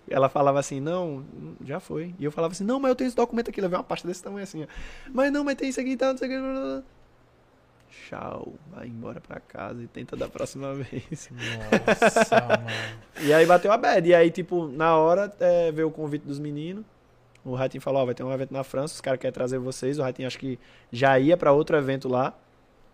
[0.09, 1.23] Ela falava assim, não,
[1.63, 2.13] já foi.
[2.19, 3.61] E eu falava assim, não, mas eu tenho esse documento aqui.
[3.61, 4.67] Levei uma pasta desse tamanho assim, ó.
[5.13, 6.83] Mas não, mas tem isso aqui e tal, não sei o que.
[8.07, 11.29] Tchau, vai embora pra casa e tenta da próxima vez.
[11.31, 12.67] Nossa, mano.
[13.21, 14.07] E aí bateu a bad.
[14.07, 16.83] E aí, tipo, na hora é, veio o convite dos meninos.
[17.43, 19.97] O Ratinho falou, ó, vai ter um evento na França, os caras querem trazer vocês.
[19.97, 20.59] O Ratinho acho que
[20.91, 22.37] já ia pra outro evento lá,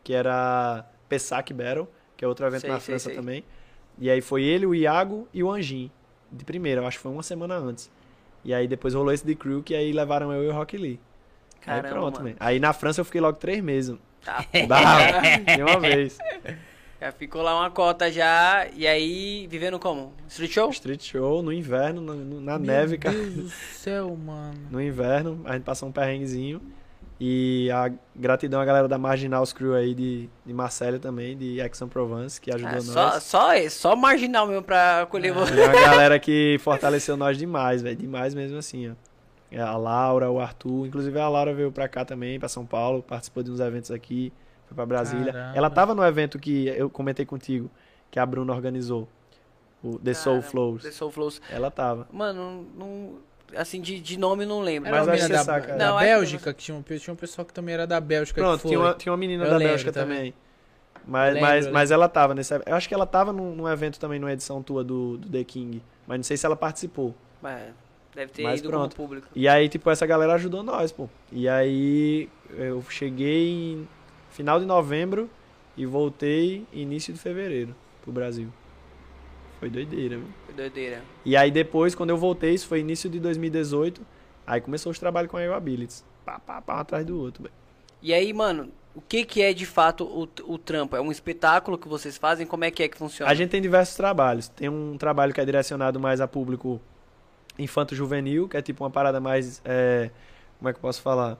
[0.03, 3.15] que era Pessac Battle, que é outro evento Sei, na sei, França sei.
[3.15, 3.43] também.
[3.99, 5.89] E aí foi ele, o Iago e o Anjin,
[6.31, 7.89] de primeira, eu acho que foi uma semana antes.
[8.43, 10.99] E aí depois rolou esse de crew, que aí levaram eu e o Rock Lee.
[11.61, 12.29] Caramba, aí pronto, mano.
[12.29, 12.35] man.
[12.39, 13.97] Aí na França eu fiquei logo três meses.
[14.23, 15.21] Tá, Dá,
[15.55, 16.17] de uma vez.
[17.01, 20.13] já ficou lá uma cota já, e aí, vivendo como?
[20.27, 20.69] Street show?
[20.69, 23.15] Street show, no inverno, na, no- na Meu neve, cara.
[23.15, 24.59] Deus do céu, mano.
[24.69, 26.61] no inverno, a gente passou um perrenguezinho.
[27.19, 32.39] E a gratidão à galera da Marginals Crew aí de, de Marcélia também, de Aix-en-Provence,
[32.39, 32.85] que ajudou Ah, nós.
[32.85, 35.53] só, só, só marginal mesmo pra acolher você.
[35.55, 37.95] E uma galera que fortaleceu nós demais, velho.
[37.95, 38.93] Demais mesmo assim, ó.
[39.49, 40.85] É A Laura, o Arthur.
[40.85, 44.31] Inclusive a Laura veio pra cá também, pra São Paulo, participou de uns eventos aqui,
[44.67, 45.33] foi pra Brasília.
[45.33, 45.57] Caramba.
[45.57, 47.67] Ela tava no evento que eu comentei contigo,
[48.11, 49.07] que a Bruna organizou.
[49.83, 50.83] O The Soul Flows.
[50.83, 51.41] The Soul Flows.
[51.49, 52.07] Ela tava.
[52.11, 53.15] Mano, não,
[53.55, 54.89] assim, de, de nome não lembro.
[54.89, 57.45] Era Mas acho que da, saca, da Não, Bélgica, que tinha um, tinha um pessoal
[57.45, 58.41] que também era da Bélgica.
[58.41, 58.71] Pronto, que foi.
[58.71, 60.17] tinha uma, tinha uma menina Eu da lembro Bélgica também.
[60.17, 60.33] também.
[61.05, 63.97] Mas, lembro, mas, mas ela tava nesse Eu acho que ela tava num, num evento
[63.99, 65.81] também, numa edição tua do, do The King.
[66.05, 67.15] Mas não sei se ela participou.
[67.41, 67.73] Mas
[68.13, 68.95] deve ter Mas ido pronto.
[68.95, 69.27] como público.
[69.33, 71.07] E aí, tipo, essa galera ajudou nós, pô.
[71.31, 73.87] E aí eu cheguei em
[74.31, 75.29] final de novembro
[75.77, 78.51] e voltei início de fevereiro pro Brasil.
[79.59, 80.27] Foi doideira, viu?
[80.45, 81.01] Foi doideira.
[81.25, 84.05] E aí depois, quando eu voltei, isso foi início de 2018,
[84.45, 86.05] aí começou os trabalhos com a Abilities.
[86.25, 87.55] Pá, pá, pá, um atrás do outro, velho.
[88.01, 90.95] E aí, mano, o que que é de fato o, o trampo?
[90.95, 92.45] É um espetáculo que vocês fazem?
[92.45, 93.31] Como é que é que funciona?
[93.31, 94.47] A gente tem diversos trabalhos.
[94.47, 96.81] Tem um trabalho que é direcionado mais a público
[97.57, 99.61] infanto-juvenil, que é tipo uma parada mais.
[99.65, 100.11] é,
[100.57, 101.37] como é que eu posso falar?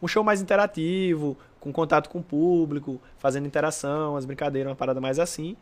[0.00, 5.00] Um show mais interativo, com contato com o público, fazendo interação, as brincadeiras, uma parada
[5.00, 5.56] mais assim.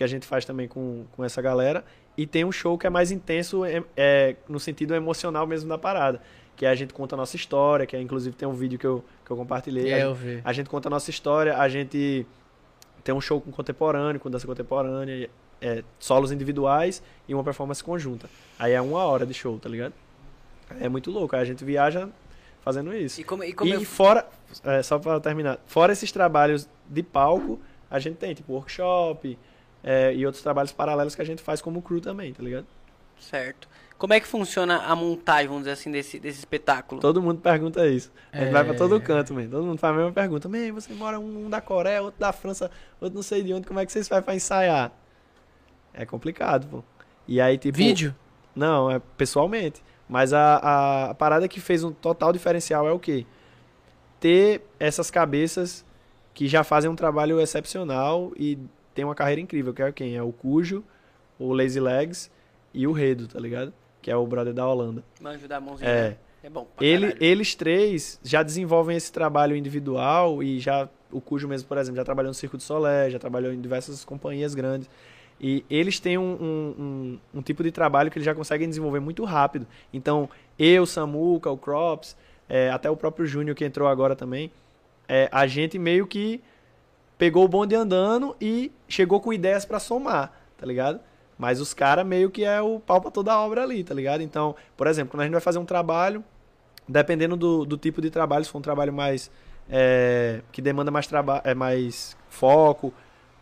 [0.00, 1.84] Porque a gente faz também com, com essa galera.
[2.16, 5.76] E tem um show que é mais intenso é, é, no sentido emocional mesmo da
[5.76, 6.22] parada.
[6.56, 8.86] Que é a gente conta a nossa história, que é, inclusive tem um vídeo que
[8.86, 9.90] eu, que eu compartilhei.
[9.92, 10.40] É, a, eu vi.
[10.42, 12.26] a gente conta a nossa história, a gente
[13.04, 15.28] tem um show com contemporâneo, com dança contemporânea,
[15.60, 18.26] é, solos individuais e uma performance conjunta.
[18.58, 19.92] Aí é uma hora de show, tá ligado?
[20.80, 21.36] É muito louco.
[21.36, 22.08] Aí a gente viaja
[22.62, 23.20] fazendo isso.
[23.20, 24.26] E como, e como E eu- fora,
[24.64, 27.60] é, só pra terminar, fora esses trabalhos de palco,
[27.90, 29.36] a gente tem, tipo, workshop
[29.82, 32.66] é, e outros trabalhos paralelos que a gente faz como crew também, tá ligado?
[33.18, 33.68] Certo.
[33.98, 37.00] Como é que funciona a montagem, vamos dizer assim, desse, desse espetáculo?
[37.02, 38.10] Todo mundo pergunta isso.
[38.32, 38.50] A gente É.
[38.52, 39.46] vai pra todo canto, man.
[39.46, 40.48] Todo mundo faz a mesma pergunta.
[40.48, 43.78] Man, você mora um da Coreia, outro da França, outro não sei de onde, como
[43.78, 44.90] é que vocês fazem pra ensaiar?
[45.92, 46.82] É complicado, pô.
[47.28, 47.76] E aí, tipo.
[47.76, 48.14] Vídeo?
[48.56, 49.82] Não, é pessoalmente.
[50.08, 53.26] Mas a, a, a parada que fez um total diferencial é o quê?
[54.18, 55.84] Ter essas cabeças
[56.32, 58.58] que já fazem um trabalho excepcional e
[59.00, 60.14] tem uma carreira incrível, que é quem?
[60.14, 60.84] É o Cujo,
[61.38, 62.30] o Lazy Legs
[62.74, 63.72] e o Redo, tá ligado?
[64.02, 65.02] Que é o brother da Holanda.
[65.18, 65.88] Manjo da mãozinha.
[65.88, 66.16] É.
[66.42, 66.68] É bom.
[66.78, 67.24] Ele, caralho.
[67.24, 72.04] eles três já desenvolvem esse trabalho individual e já o Cujo mesmo, por exemplo, já
[72.04, 74.88] trabalhou no Circo de Solé, já trabalhou em diversas companhias grandes.
[75.40, 79.00] E eles têm um, um, um, um tipo de trabalho que eles já conseguem desenvolver
[79.00, 79.66] muito rápido.
[79.94, 80.28] Então,
[80.58, 82.14] eu, Samuca, o Crops,
[82.46, 84.50] é, até o próprio Júnior que entrou agora também,
[85.08, 86.42] é, a gente meio que
[87.20, 90.98] pegou o bonde andando e chegou com ideias pra somar, tá ligado?
[91.36, 94.22] Mas os caras meio que é o pau pra toda a obra ali, tá ligado?
[94.22, 96.24] Então, por exemplo, quando a gente vai fazer um trabalho,
[96.88, 99.30] dependendo do, do tipo de trabalho, se for um trabalho mais
[99.68, 102.90] é, que demanda mais trabalho, é mais foco,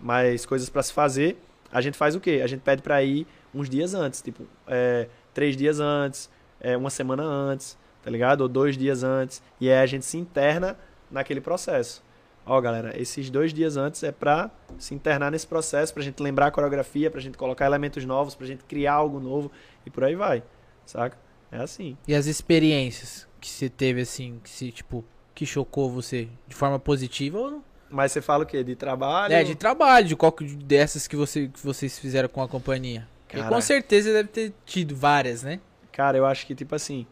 [0.01, 1.41] mais coisas pra se fazer,
[1.71, 2.41] a gente faz o quê?
[2.43, 6.29] A gente pede pra ir uns dias antes, tipo é, três dias antes,
[6.61, 8.41] é, uma semana antes, tá ligado?
[8.41, 10.77] Ou dois dias antes, e aí a gente se interna
[11.09, 12.03] naquele processo.
[12.49, 16.47] Ó, galera, esses dois dias antes é pra se internar nesse processo, pra gente lembrar
[16.47, 19.53] a coreografia, pra gente colocar elementos novos, pra gente criar algo novo
[19.85, 20.43] e por aí vai,
[20.87, 21.19] saca?
[21.53, 21.95] É assim.
[22.07, 25.05] E as experiências que você teve, assim, que se, tipo,
[25.35, 27.65] que chocou você de forma positiva ou não?
[27.91, 28.65] Mas você fala o quê?
[28.65, 29.35] De trabalho?
[29.35, 30.35] É, de trabalho, de qual
[30.65, 33.07] dessas que, você, que vocês fizeram com a companhia.
[33.25, 33.55] Porque Caraca.
[33.55, 35.61] com certeza deve ter tido várias, né?
[35.93, 37.07] Cara, eu acho que, tipo assim.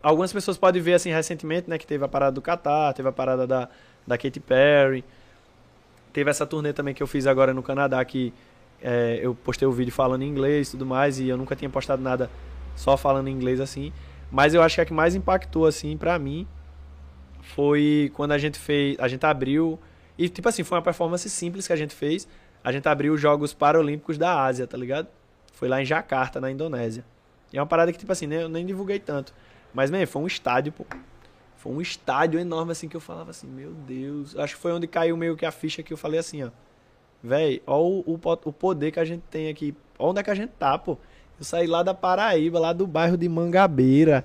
[0.00, 1.78] Algumas pessoas podem ver, assim, recentemente, né?
[1.78, 3.68] Que teve a parada do Qatar, teve a parada da,
[4.08, 5.04] da Katy Perry.
[6.12, 8.32] Teve essa turnê também que eu fiz agora no Canadá, que
[8.82, 11.68] é, eu postei o vídeo falando em inglês e tudo mais, e eu nunca tinha
[11.68, 12.30] postado nada
[12.74, 13.92] só falando em inglês assim.
[14.30, 16.46] Mas eu acho que a que mais impactou, assim, pra mim,
[17.40, 18.96] foi quando a gente fez.
[18.98, 19.78] A gente abriu.
[20.16, 22.28] E, tipo assim, foi uma performance simples que a gente fez.
[22.62, 25.08] A gente abriu os Jogos Paralímpicos da Ásia, tá ligado?
[25.52, 27.04] Foi lá em Jakarta, na Indonésia.
[27.52, 29.32] E é uma parada que, tipo assim, né, eu nem divulguei tanto.
[29.72, 30.84] Mas, man, foi um estádio, pô.
[31.68, 34.34] Foi um estádio enorme, assim, que eu falava assim, meu Deus.
[34.38, 36.48] Acho que foi onde caiu meio que a ficha que eu falei assim, ó.
[37.22, 38.14] Véi, ó o, o,
[38.44, 39.74] o poder que a gente tem aqui.
[39.98, 40.92] Ó onde é que a gente tá, pô.
[41.38, 44.24] Eu saí lá da Paraíba, lá do bairro de Mangabeira.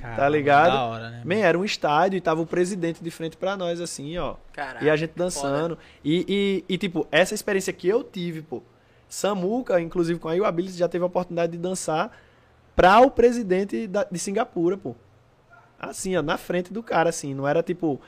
[0.00, 0.72] Caramba, ligado?
[0.72, 1.22] Da hora, né?
[1.24, 4.34] Man, era um estádio e tava o presidente de frente pra nós, assim, ó.
[4.52, 5.78] Caraca, E a gente dançando.
[6.04, 6.24] E,
[6.68, 8.62] e, e, tipo, essa experiência que eu tive, pô.
[9.08, 12.16] Samuca, inclusive com a Io Ability, já teve a oportunidade de dançar
[12.76, 14.94] pra o presidente da- de Singapura, pô.
[15.80, 17.34] Assim, ó, na frente do cara, assim.
[17.34, 18.00] Não era tipo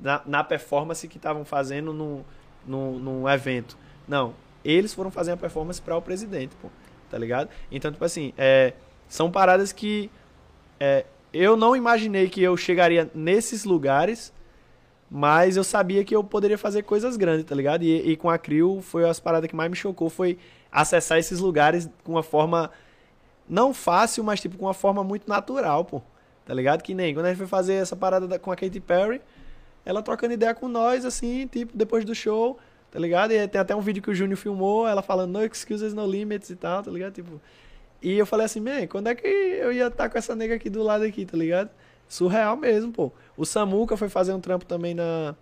[0.00, 2.22] na, na performance que estavam fazendo num,
[2.66, 3.76] num evento.
[4.06, 4.34] Não.
[4.64, 6.68] Eles foram fazer a performance pra o presidente, pô.
[7.10, 7.48] Tá ligado?
[7.70, 8.74] Então, tipo assim, é,
[9.08, 10.10] são paradas que
[10.78, 14.32] é, eu não imaginei que eu chegaria nesses lugares
[15.16, 17.84] mas eu sabia que eu poderia fazer coisas grandes, tá ligado?
[17.84, 20.38] E, e com a Crio foi as paradas que mais me chocou, foi
[20.72, 22.68] acessar esses lugares com uma forma
[23.48, 26.02] não fácil, mas tipo com uma forma muito natural, pô.
[26.44, 26.82] Tá ligado?
[26.82, 29.20] Que nem quando a gente foi fazer essa parada da- com a Katy Perry,
[29.84, 32.58] ela trocando ideia com nós, assim, tipo, depois do show,
[32.90, 33.32] tá ligado?
[33.32, 36.50] E tem até um vídeo que o Júnior filmou, ela falando no excuses, no limits
[36.50, 37.12] e tal, tá ligado?
[37.14, 37.40] Tipo,
[38.02, 40.68] e eu falei assim, man, quando é que eu ia estar com essa nega aqui
[40.68, 41.70] do lado aqui, tá ligado?
[42.08, 43.10] Surreal mesmo, pô.
[43.36, 45.34] O Samuca foi fazer um trampo também na.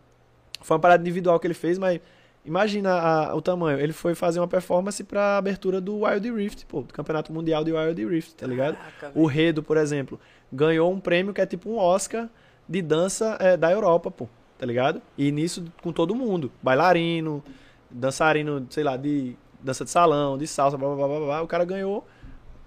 [0.61, 2.01] Foi uma parada individual que ele fez, mas
[2.45, 3.81] imagina a- o tamanho.
[3.81, 7.73] Ele foi fazer uma performance pra abertura do Wild Rift, pô, do Campeonato Mundial de
[7.73, 8.77] Wild Rift, tá ligado?
[8.77, 10.21] Caraca, O Redo, por exemplo,
[10.53, 12.29] ganhou um prêmio que é tipo um Oscar
[12.69, 15.01] de dança é, da Europa, pô, tá ligado?
[15.17, 16.53] E nisso com todo mundo.
[16.63, 17.43] Bailarino,
[17.91, 21.43] dançarino, sei lá, de dança de salão, de salsa, blá blá blá blá.
[21.43, 22.07] O cara ganhou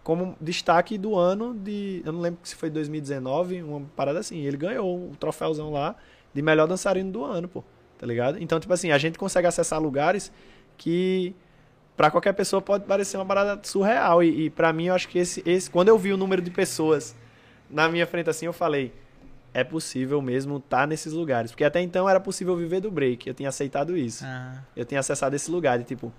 [0.04, 2.02] como destaque do ano de.
[2.06, 4.40] Eu não lembro se foi 2019, uma parada assim.
[4.40, 5.96] Ele ganhou o troféuzão lá
[6.34, 7.64] de melhor dançarino do ano, pô.
[7.98, 8.42] Tá ligado?
[8.42, 10.32] Então, tipo assim, a gente consegue acessar lugares
[10.78, 11.34] que
[11.96, 14.22] pra qualquer pessoa pode parecer uma parada surreal.
[14.22, 15.70] E, e para mim, eu acho que esse, esse.
[15.70, 17.16] Quando eu vi o número de pessoas
[17.76, 18.94] na minha frente assim, eu falei.
[19.54, 21.52] É possível mesmo estar tá nesses lugares.
[21.52, 23.28] Porque até então era possível viver do break.
[23.28, 24.24] Eu tinha aceitado isso.
[24.26, 24.64] Ah.
[24.76, 26.12] Eu tinha acessado esse lugar de tipo.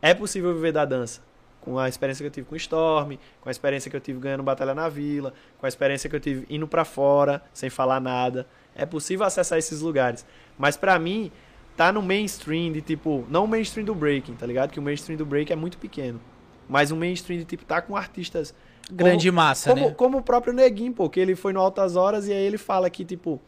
[0.00, 1.20] É possível viver da dança.
[1.60, 4.42] Com a experiência que eu tive com Storm, com a experiência que eu tive ganhando
[4.42, 8.46] Batalha na Vila, com a experiência que eu tive indo para fora, sem falar nada.
[8.74, 10.26] É possível acessar esses lugares.
[10.58, 11.32] Mas para mim,
[11.76, 14.70] tá no mainstream de tipo, não o mainstream do breaking, tá ligado?
[14.70, 16.20] Que o mainstream do break é muito pequeno.
[16.68, 18.54] Mas o mainstream de tipo tá com artistas
[18.90, 19.94] Grande como, massa, como, né?
[19.94, 22.90] como o próprio Neguinho, pô, que ele foi no Altas Horas e aí ele fala
[22.90, 23.40] que tipo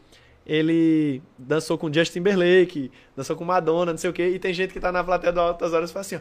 [0.47, 4.71] ele dançou com Justin Timberlake, dançou com Madonna, não sei o quê, e tem gente
[4.71, 6.19] que tá na plateia do Altas Horas e fala assim, ó,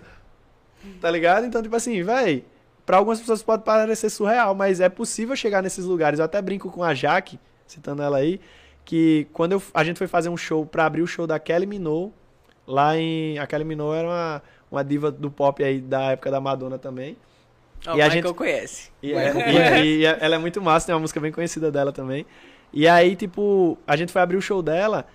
[1.01, 1.47] tá ligado?
[1.47, 2.44] Então, tipo assim, véi,
[2.84, 6.18] pra algumas pessoas pode parecer surreal, mas é possível chegar nesses lugares.
[6.18, 7.38] Eu até brinco com a Jaque,
[7.68, 8.40] citando ela aí,
[8.84, 11.66] que quando eu, a gente foi fazer um show para abrir o show da Kelly
[11.66, 12.12] Minogue,
[12.66, 13.38] lá em.
[13.38, 17.16] A Kelly Minogue era uma, uma diva do pop aí da época da Madonna também.
[17.86, 18.90] Ó, E a gente- conhece.
[19.02, 19.84] E, é- como e- é?
[19.84, 22.26] e ela é muito massa, tem uma música bem conhecida dela também.
[22.72, 25.06] E aí, tipo, a gente foi abrir o show dela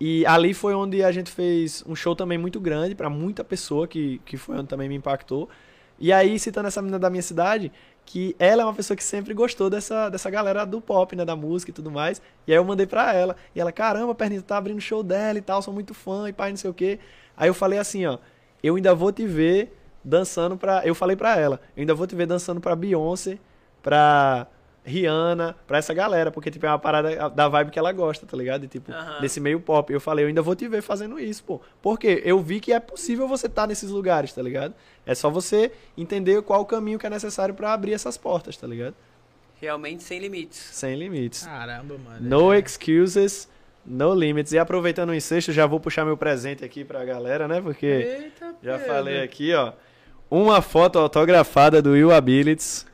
[0.00, 3.88] e ali foi onde a gente fez um show também muito grande pra muita pessoa,
[3.88, 5.48] que, que foi onde também me impactou.
[5.98, 7.72] E aí, citando essa menina da minha cidade,
[8.06, 11.34] que ela é uma pessoa que sempre gostou dessa, dessa galera do pop, né, da
[11.34, 12.22] música e tudo mais.
[12.46, 13.36] E aí eu mandei pra ela.
[13.54, 16.28] E ela, caramba, Perninha, tu tá abrindo o show dela e tal, sou muito fã
[16.28, 16.98] e pai, não sei o quê.
[17.36, 18.18] Aí eu falei assim, ó,
[18.62, 20.82] eu ainda vou te ver dançando pra.
[20.86, 23.38] Eu falei pra ela, eu ainda vou te ver dançando pra Beyoncé,
[23.82, 24.46] pra
[24.84, 28.36] Rihanna, pra essa galera, porque, tipo, é uma parada da vibe que ela gosta, tá
[28.36, 28.64] ligado?
[28.64, 29.20] E, tipo, Aham.
[29.20, 29.92] desse meio pop.
[29.92, 31.60] Eu falei, eu ainda vou te ver fazendo isso, pô.
[31.82, 34.74] Porque eu vi que é possível você estar nesses lugares, tá ligado?
[35.04, 38.66] É só você entender qual o caminho que é necessário pra abrir essas portas, tá
[38.66, 38.94] ligado?
[39.60, 40.58] Realmente sem limites.
[40.58, 41.42] Sem limites.
[41.44, 42.18] Caramba, mano.
[42.20, 42.58] No É.
[42.58, 43.48] excuses,
[43.84, 44.52] no limits.
[44.52, 47.60] E aproveitando o ensejo, já vou puxar meu presente aqui pra galera, né?
[47.60, 48.86] Porque Eita, já Pedro.
[48.86, 49.72] falei aqui, ó.
[50.30, 52.86] Uma foto autografada do Will Abilities.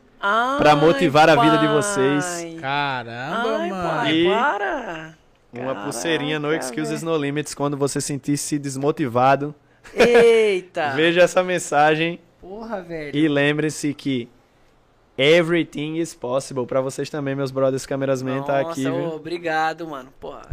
[0.59, 1.74] Pra Ai, motivar a vida de pai.
[1.77, 2.61] vocês.
[2.61, 3.89] Caramba, Ai, mano.
[3.90, 5.15] pai, E- para.
[5.52, 7.55] Uma Caraca, pulseirinha no excuses, no limits.
[7.55, 9.55] Quando você sentir-se desmotivado,
[9.94, 10.90] Eita.
[10.97, 13.15] veja essa mensagem Porra, velho.
[13.16, 14.28] e lembre-se que
[15.19, 16.66] everything is possible.
[16.66, 18.94] Pra vocês também, meus brothers camerasman, tá Nossa, aqui, viu?
[19.15, 20.09] obrigado, mano.
[20.19, 20.48] Porra.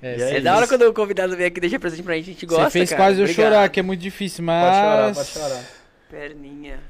[0.00, 2.14] É, E É, é da hora quando o convidado vem aqui e deixa presente pra
[2.14, 3.02] gente, a gente gosta, Você fez cara.
[3.02, 3.44] quase eu Obrigado.
[3.52, 4.64] chorar, que é muito difícil, mas.
[4.64, 5.64] Pode chorar, pode chorar.
[6.08, 6.80] Perninha.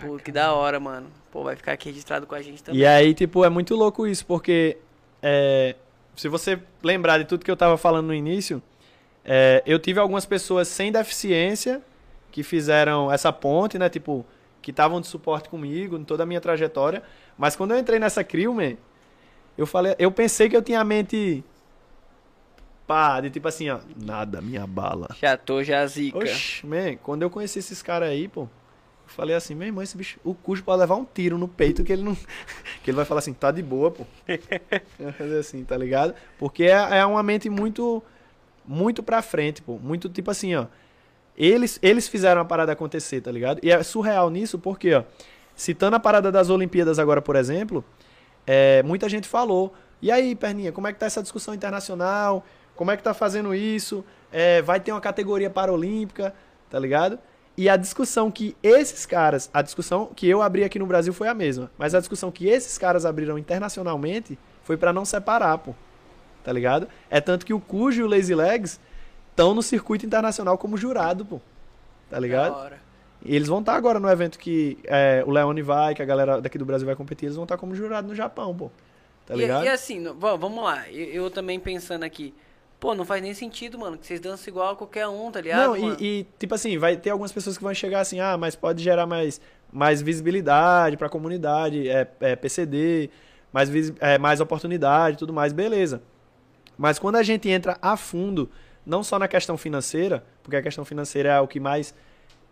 [0.00, 1.10] Pô, que da hora, mano.
[1.30, 2.80] Pô, vai ficar aqui registrado com a gente também.
[2.80, 4.78] E aí, tipo, é muito louco isso, porque
[5.22, 5.76] é,
[6.16, 8.62] se você lembrar de tudo que eu tava falando no início,
[9.24, 11.82] é, eu tive algumas pessoas sem deficiência
[12.30, 13.88] que fizeram essa ponte, né?
[13.88, 14.24] Tipo,
[14.62, 17.02] que estavam de suporte comigo em toda a minha trajetória.
[17.36, 18.76] Mas quando eu entrei nessa crew, man,
[19.58, 21.44] eu falei, eu pensei que eu tinha a mente
[22.86, 25.08] pá, de tipo assim, ó, nada, minha bala.
[25.20, 26.18] Já tô, já zica.
[26.18, 28.48] Oxi, man, quando eu conheci esses caras aí, pô, eu
[29.06, 31.92] falei assim, meu irmão, esse bicho, o cujo pode levar um tiro no peito que
[31.92, 32.14] ele não.
[32.82, 34.06] que ele vai falar assim, tá de boa, pô.
[34.98, 36.14] Vai fazer assim, tá ligado?
[36.38, 38.02] Porque é, é uma mente muito.
[38.66, 39.78] Muito pra frente, pô.
[39.78, 40.66] Muito tipo assim, ó.
[41.36, 43.60] Eles, eles fizeram a parada acontecer, tá ligado?
[43.62, 45.04] E é surreal nisso, porque, ó.
[45.54, 47.84] Citando a parada das Olimpíadas agora, por exemplo,
[48.46, 49.74] é, muita gente falou.
[50.00, 52.44] E aí, Perninha, como é que tá essa discussão internacional?
[52.76, 54.04] Como é que tá fazendo isso?
[54.32, 56.34] É, vai ter uma categoria paralímpica,
[56.70, 57.18] tá ligado?
[57.56, 61.28] E a discussão que esses caras, a discussão que eu abri aqui no Brasil foi
[61.28, 65.72] a mesma, mas a discussão que esses caras abriram internacionalmente foi pra não separar, pô.
[66.42, 66.88] Tá ligado?
[67.08, 68.80] É tanto que o Cujo e o Lazy Legs
[69.30, 71.40] estão no circuito internacional como jurado, pô.
[72.10, 72.54] Tá ligado?
[73.24, 76.40] E eles vão estar agora no evento que é, o Leone vai, que a galera
[76.40, 78.70] daqui do Brasil vai competir, eles vão estar como jurado no Japão, pô.
[79.24, 79.64] Tá E- ligado?
[79.64, 80.90] E, assim, no- va- vamos lá.
[80.90, 82.34] Eu, eu também pensando aqui.
[82.84, 85.74] Pô, não faz nem sentido, mano, que vocês dançam igual a qualquer um, tá ligado?
[85.74, 88.54] Não, e, e, tipo assim, vai ter algumas pessoas que vão chegar assim, ah, mas
[88.54, 89.40] pode gerar mais,
[89.72, 93.08] mais visibilidade pra comunidade, é, é PCD,
[93.50, 93.70] mais,
[94.00, 96.02] é, mais oportunidade tudo mais, beleza.
[96.76, 98.50] Mas quando a gente entra a fundo,
[98.84, 101.94] não só na questão financeira, porque a questão financeira é o que mais.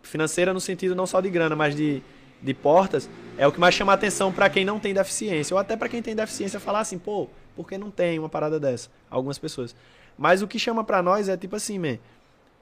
[0.01, 2.01] Financeira no sentido não só de grana, mas de,
[2.41, 3.07] de portas,
[3.37, 5.53] é o que mais chama a atenção pra quem não tem deficiência.
[5.53, 8.59] Ou até pra quem tem deficiência falar assim, pô, por que não tem uma parada
[8.59, 8.89] dessa?
[9.11, 9.75] Algumas pessoas.
[10.17, 11.97] Mas o que chama pra nós é tipo assim, man,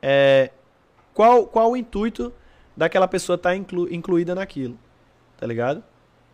[0.02, 0.52] é,
[1.14, 2.34] qual, qual o intuito
[2.76, 4.78] daquela pessoa estar inclu, incluída naquilo?
[5.38, 5.84] Tá ligado?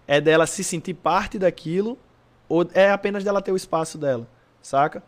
[0.08, 1.98] É dela se sentir parte daquilo
[2.48, 4.28] ou é apenas dela ter o espaço dela,
[4.62, 5.04] saca?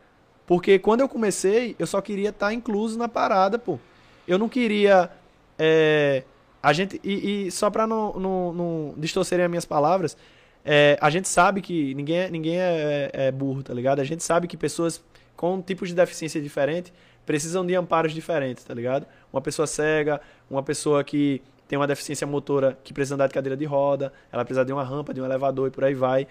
[0.46, 3.80] Porque quando eu comecei, eu só queria estar incluso na parada, pô.
[4.28, 5.12] Eu não queria.
[5.58, 6.24] é,
[6.62, 7.00] a gente.
[7.04, 10.18] E, e só pra não, não, não distorcerem as minhas palavras,
[10.66, 14.00] é, a gente sabe que ninguém, é- ninguém é, é burro, tá ligado?
[14.00, 15.04] A gente sabe que pessoas
[15.40, 16.92] com tipos de deficiência diferentes
[17.26, 19.08] precisam de amparos diferentes, tá ligado?
[19.32, 20.20] Uma pessoa cega,
[20.52, 24.44] uma pessoa que tem uma deficiência motora que precisa andar de cadeira de roda, ela
[24.44, 26.28] precisa de uma rampa, de um elevador e por aí vai.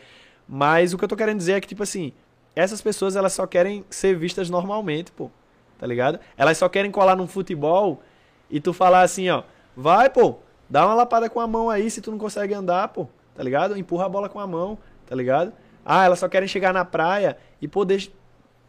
[0.47, 2.13] Mas o que eu tô querendo dizer é que, tipo assim,
[2.55, 5.31] essas pessoas elas só querem ser vistas normalmente, pô.
[5.79, 6.21] Tá ligado?
[6.37, 8.03] Elas só querem colar num futebol
[8.51, 9.43] e tu falar assim, ó,
[9.75, 10.37] vai, pô,
[10.69, 13.09] dá uma lapada com a mão aí se tu não consegue andar, pô.
[13.35, 13.75] Tá ligado?
[13.75, 14.77] Empurra a bola com a mão,
[15.07, 15.51] tá ligado?
[15.83, 18.13] Ah, elas só querem chegar na praia e poder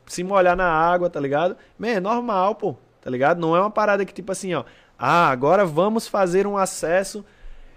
[0.10, 1.56] se molhar na água, tá ligado?
[1.78, 2.76] Man, é normal, pô.
[3.00, 3.40] Tá ligado?
[3.40, 4.64] Não é uma parada que, tipo assim, ó.
[4.98, 7.24] Ah, agora vamos fazer um acesso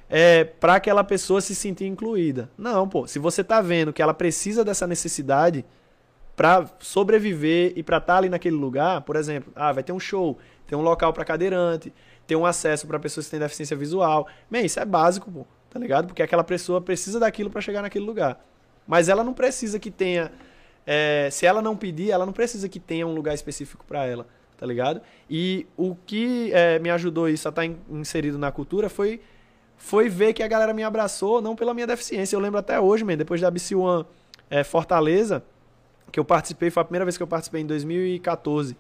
[0.09, 2.51] é, para aquela pessoa se sentir incluída.
[2.57, 3.07] Não, pô.
[3.07, 5.65] Se você tá vendo que ela precisa dessa necessidade
[6.35, 10.01] para sobreviver e para estar tá ali naquele lugar, por exemplo, ah, vai ter um
[10.01, 11.93] show, tem um local para cadeirante,
[12.27, 14.27] tem um acesso para pessoas que têm deficiência visual.
[14.51, 16.07] Bem, isso é básico, pô, tá ligado?
[16.07, 18.43] Porque aquela pessoa precisa daquilo para chegar naquele lugar.
[18.87, 20.33] Mas ela não precisa que tenha
[20.87, 24.27] é, se ela não pedir, ela não precisa que tenha um lugar específico para ela,
[24.57, 25.01] tá ligado?
[25.31, 29.21] E o que é, me ajudou isso a estar tá inserido na cultura foi
[29.77, 32.37] foi ver que a galera me abraçou, não pela minha deficiência.
[32.37, 34.07] Eu lembro até hoje, man, depois da BC One
[34.49, 35.43] é, Fortaleza,
[36.13, 38.77] que eu participei, foi a primeira vez que eu participei em 2014.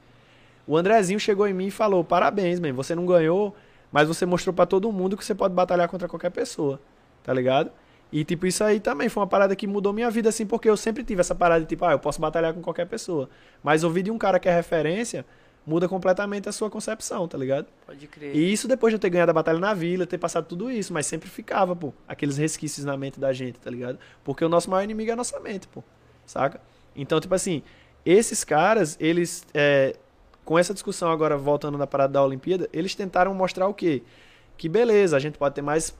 [0.64, 3.54] O Andrezinho chegou em mim e falou: Parabéns, man, você não ganhou,
[3.90, 6.80] mas você mostrou para todo mundo que você pode batalhar contra qualquer pessoa,
[7.24, 7.72] tá ligado?
[8.12, 10.76] E, tipo, isso aí também foi uma parada que mudou minha vida, assim, porque eu
[10.76, 13.28] sempre tive essa parada de, tipo, ah, eu posso batalhar com qualquer pessoa.
[13.62, 15.24] Mas ouvir de um cara que é referência
[15.66, 17.66] muda completamente a sua concepção, tá ligado?
[17.86, 18.34] Pode crer.
[18.34, 20.92] E isso depois de eu ter ganhado a batalha na vila, ter passado tudo isso,
[20.92, 23.98] mas sempre ficava, pô, aqueles resquícios na mente da gente, tá ligado?
[24.24, 25.82] Porque o nosso maior inimigo é a nossa mente, pô,
[26.26, 26.60] saca?
[26.94, 27.62] Então, tipo assim,
[28.04, 29.96] esses caras, eles, é,
[30.44, 34.02] com essa discussão agora, voltando na parada da Olimpíada, eles tentaram mostrar o quê?
[34.58, 35.96] Que beleza, a gente pode ter mais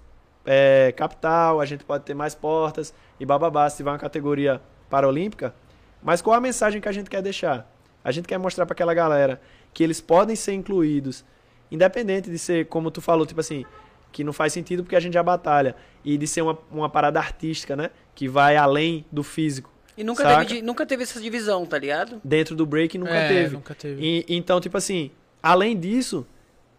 [0.46, 4.60] é, capital, a gente pode ter mais portas e bababá se tiver uma categoria
[4.90, 5.54] paralímpica.
[6.02, 7.70] Mas qual a mensagem que a gente quer deixar?
[8.04, 9.40] A gente quer mostrar para aquela galera
[9.72, 11.24] que eles podem ser incluídos,
[11.70, 13.64] independente de ser, como tu falou, tipo assim,
[14.10, 15.74] que não faz sentido porque a gente já batalha,
[16.04, 17.90] e de ser uma, uma parada artística, né?
[18.14, 19.70] Que vai além do físico.
[19.96, 22.20] E nunca teve, nunca teve essa divisão, tá ligado?
[22.24, 23.54] Dentro do break nunca É, teve.
[23.54, 24.02] nunca teve.
[24.02, 25.10] E- então, tipo assim,
[25.42, 26.26] além disso,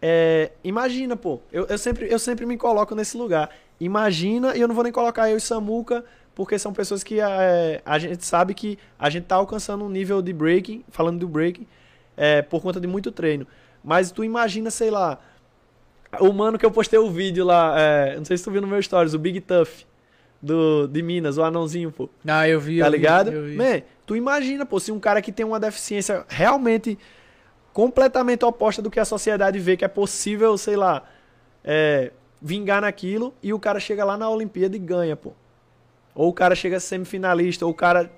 [0.06, 1.40] é, imagina, pô.
[1.50, 3.48] Eu, eu, sempre, eu sempre me coloco nesse lugar.
[3.80, 6.04] Imagina, e eu não vou nem colocar eu e Samuca,
[6.34, 10.20] porque são pessoas que é, a gente sabe que a gente tá alcançando um nível
[10.20, 11.66] de breaking, falando do breaking,
[12.18, 13.46] é, por conta de muito treino.
[13.82, 15.18] Mas tu imagina, sei lá,
[16.20, 18.66] o mano que eu postei o vídeo lá, é, não sei se tu viu no
[18.66, 19.86] meu stories, o Big Tough,
[20.42, 22.10] do, de Minas, o anãozinho, pô.
[22.28, 22.80] Ah, eu vi.
[22.80, 23.32] Tá eu vi, ligado?
[23.32, 23.56] eu vi.
[23.56, 26.98] Man, tu imagina, pô, se um cara que tem uma deficiência realmente
[27.74, 31.02] completamente oposta do que a sociedade vê que é possível, sei lá,
[31.62, 35.32] é, vingar naquilo, e o cara chega lá na Olimpíada e ganha, pô.
[36.14, 38.08] Ou o cara chega semifinalista, ou o cara.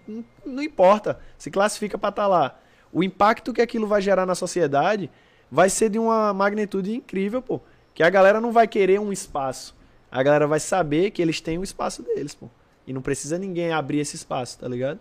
[0.45, 2.59] Não, importa, se classifica pra estar lá.
[2.93, 5.11] O impacto que aquilo vai gerar na sociedade
[5.51, 7.59] vai ser de uma magnitude incrível, pô.
[7.95, 9.74] Que a galera não vai querer um espaço.
[10.11, 12.51] A galera vai saber que eles têm o espaço deles, pô.
[12.87, 15.01] E não precisa ninguém abrir esse espaço, tá ligado?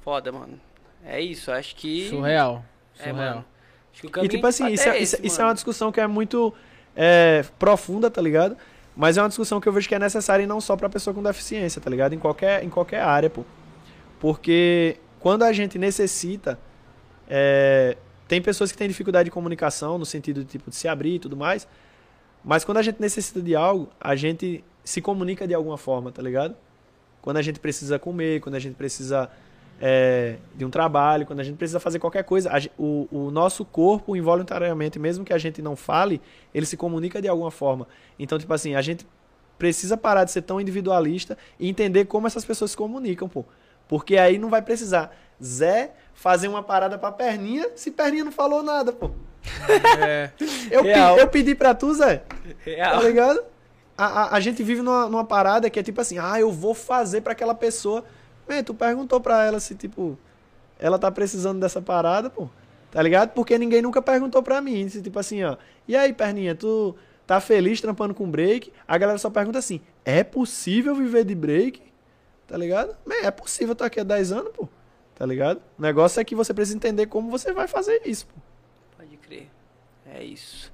[0.00, 0.60] Foda, mano.
[1.04, 2.08] É isso, acho que.
[2.08, 2.64] Surreal.
[2.98, 3.16] É, Surreal.
[3.16, 3.53] mano.
[4.22, 5.48] E tipo assim, isso é, esse, isso, é mano.
[5.48, 6.52] uma discussão que é muito
[6.96, 8.56] é, profunda, tá ligado?
[8.96, 11.12] Mas é uma discussão que eu vejo que é necessária e não só pra pessoa
[11.12, 12.14] com deficiência, tá ligado?
[12.14, 13.44] Em qualquer, em qualquer área, pô.
[14.20, 16.58] Porque quando a gente necessita,
[17.28, 17.96] é,
[18.28, 21.18] tem pessoas que têm dificuldade de comunicação, no sentido de, tipo, de se abrir e
[21.18, 21.66] tudo mais,
[22.44, 26.22] mas quando a gente necessita de algo, a gente se comunica de alguma forma, tá
[26.22, 26.54] ligado?
[27.22, 29.30] Quando a gente precisa comer, quando a gente precisa
[29.80, 33.64] é, de um trabalho, quando a gente precisa fazer qualquer coisa, a o, o nosso
[33.64, 36.20] corpo, involuntariamente, mesmo que a gente não fale,
[36.54, 37.86] ele se comunica de alguma forma.
[38.18, 39.06] Então, tipo assim, a gente
[39.58, 43.44] precisa parar de ser tão individualista e entender como essas pessoas se comunicam, pô.
[43.88, 48.62] Porque aí não vai precisar Zé fazer uma parada pra Perninha se Perninha não falou
[48.62, 49.10] nada, pô.
[50.00, 50.30] É.
[50.70, 51.18] Eu, Real.
[51.18, 52.26] eu pedi pra tu, Zé, tá
[52.64, 53.02] Real.
[53.02, 53.42] ligado?
[53.96, 56.74] A, a, a gente vive numa, numa parada que é tipo assim, ah, eu vou
[56.74, 58.04] fazer pra aquela pessoa.
[58.48, 60.18] Man, tu perguntou pra ela se, tipo,
[60.78, 62.48] ela tá precisando dessa parada, pô.
[62.90, 63.30] Tá ligado?
[63.30, 64.88] Porque ninguém nunca perguntou pra mim.
[64.88, 65.56] Se, tipo assim, ó.
[65.88, 66.94] E aí, perninha, tu
[67.26, 68.72] tá feliz trampando com break?
[68.86, 71.82] A galera só pergunta assim: é possível viver de break?
[72.46, 72.96] Tá ligado?
[73.04, 74.68] Man, é possível, tô aqui há 10 anos, pô.
[75.14, 75.60] Tá ligado?
[75.78, 78.40] O negócio é que você precisa entender como você vai fazer isso, pô.
[78.96, 79.48] Pode crer.
[80.06, 80.72] É isso.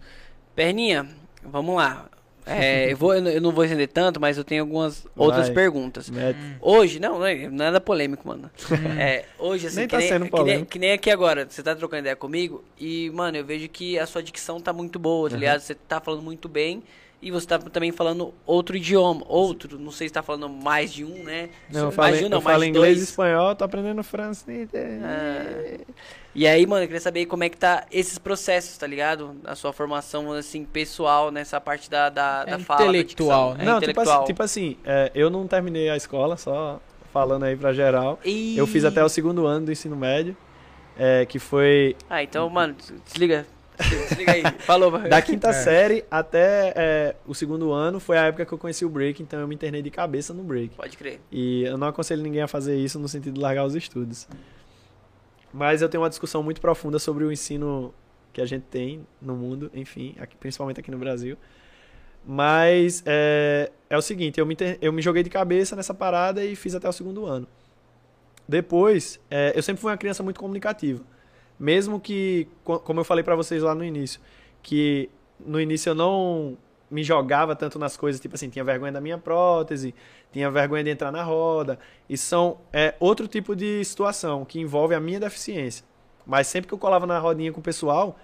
[0.55, 1.09] Perninha,
[1.43, 2.09] vamos lá.
[2.47, 5.55] É, eu, vou, eu não- vou estender tanto, mas eu tenho algumas outras Vai.
[5.55, 6.09] perguntas.
[6.11, 6.39] Mete.
[6.61, 8.51] Hoje, não, não é nada polêmico, mano.
[8.99, 11.63] É, hoje, assim, Nem que, tá nem, sendo que, nem, que nem aqui agora, você
[11.63, 15.29] tá trocando ideia comigo e, mano, eu vejo que a sua dicção tá muito boa,
[15.31, 15.61] tá ligado?
[15.61, 16.83] Você tá falando muito bem
[17.23, 19.23] E você tá também falando outro idioma.
[19.29, 21.51] Outro, não sei se tá falando mais de um, né?
[21.71, 24.69] Não, eu Mais falo, um, eu não, falo inglês e espanhol, tô aprendendo francês.
[24.75, 25.81] Ah.
[26.35, 29.37] E aí, mano, eu queria saber como é que tá esses processos, tá ligado?
[29.45, 32.83] A sua formação, assim, pessoal, nessa parte da, da, É da fala.
[32.85, 33.65] intelectual, né?
[33.65, 34.19] É Não, tipo intelectual.
[34.19, 36.81] assim, tipo assim é, eu não terminei a escola, só
[37.13, 38.19] falando aí pra geral.
[38.25, 40.37] E- Eu fiz até o segundo ano do ensino médio,
[40.97, 43.45] é, que foi Ah, então, mano, desliga.
[43.89, 44.43] Desliga aí.
[44.61, 45.53] Falou, da quinta É.
[45.53, 49.41] série até é, o segundo ano, foi a época que eu conheci o break, então
[49.41, 50.75] eu me internei de cabeça no break.
[50.77, 51.21] Pode crer.
[51.31, 54.29] E eu não aconselho ninguém a fazer isso no sentido de largar os estudos.
[55.53, 57.93] Mas eu tenho uma discussão muito profunda sobre o ensino
[58.33, 61.37] que a gente tem no mundo, enfim, aqui- principalmente aqui no Brasil.
[62.25, 66.55] Mas é, é o seguinte, eu me, eu me joguei de cabeça nessa parada e
[66.55, 67.49] fiz até o segundo ano.
[68.49, 71.03] Depois, é, eu sempre fui uma criança muito comunicativa.
[71.61, 74.21] Mesmo que, co- como eu falei pra vocês lá no início,
[74.63, 76.59] que no início eu não
[76.91, 79.95] me jogava tanto nas coisas, tipo assim, tinha vergonha da minha prótese,
[80.33, 81.79] tinha vergonha de entrar na roda.
[82.09, 85.85] E são é, outro tipo de situação que envolve a minha deficiência.
[86.27, 88.19] Mas sempre que eu colava na rodinha com o pessoal,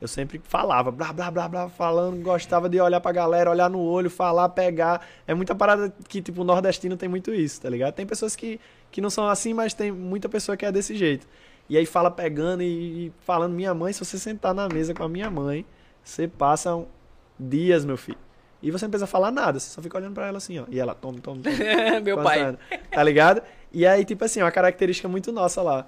[0.00, 3.80] eu sempre falava, blá, blá, blá, blá, falando, gostava de olhar pra galera, olhar no
[3.80, 5.06] olho, falar, pegar.
[5.26, 7.94] É muita parada que, tipo, o nordestino tem muito isso, tá ligado?
[7.94, 8.60] Tem pessoas que,
[8.92, 11.26] que não são assim, mas tem muita pessoa que é desse jeito.
[11.68, 15.08] E aí fala pegando e, falando, minha mãe, se você sentar na mesa com a
[15.08, 15.64] minha mãe,
[16.02, 16.86] você passa um-
[17.38, 18.18] dias, meu filho.
[18.62, 20.64] E você não precisa falar nada, você só fica olhando pra ela assim, ó.
[20.68, 21.56] E ela, toma, toma, toma.
[22.02, 22.58] Meu pai.
[22.90, 23.40] Tá ligado?
[23.72, 25.86] E aí, tipo assim, é uma característica muito nossa lá.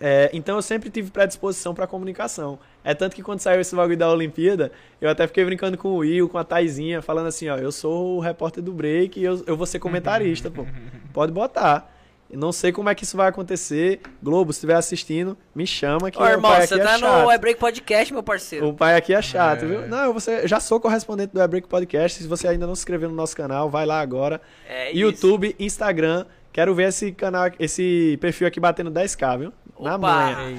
[0.00, 2.58] É, então eu sempre tive predisposição pra comunicação.
[2.82, 5.96] É tanto que quando saiu esse bagulho da Olimpíada, eu até fiquei brincando com o
[5.98, 9.44] Will, com a Taizinha, falando assim, ó, eu sou o repórter do break e eu,
[9.46, 10.66] eu vou ser comentarista, pô.
[11.12, 11.91] Pode botar.
[12.32, 14.00] Não sei como é que isso vai acontecer.
[14.22, 16.98] Globo, se estiver assistindo, me chama que Ô, o irmão, pai você aqui tá é
[16.98, 17.24] chato.
[17.24, 18.68] no É Break Podcast, meu parceiro.
[18.68, 19.68] O pai aqui é chato, É.
[19.68, 19.86] viu?
[19.88, 22.22] Não, eu vou ser- já sou correspondente do E Break Podcast.
[22.22, 24.40] Se você ainda não se inscreveu no nosso canal, vai lá agora.
[24.68, 24.98] É isso.
[24.98, 26.24] YouTube, Instagram.
[26.52, 29.52] Quero ver esse canal, esse perfil aqui batendo 10k, viu?
[29.80, 29.98] Na Opa!
[29.98, 30.58] manha.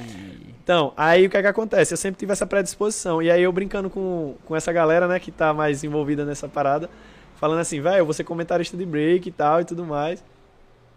[0.64, 1.94] Então, aí o que é que acontece?
[1.94, 3.22] Eu sempre tive essa predisposição.
[3.22, 6.90] E aí eu brincando com, com essa galera, né, que tá mais envolvida nessa parada,
[7.36, 10.24] falando assim, velho, eu vou ser comentarista de break e tal e tudo mais.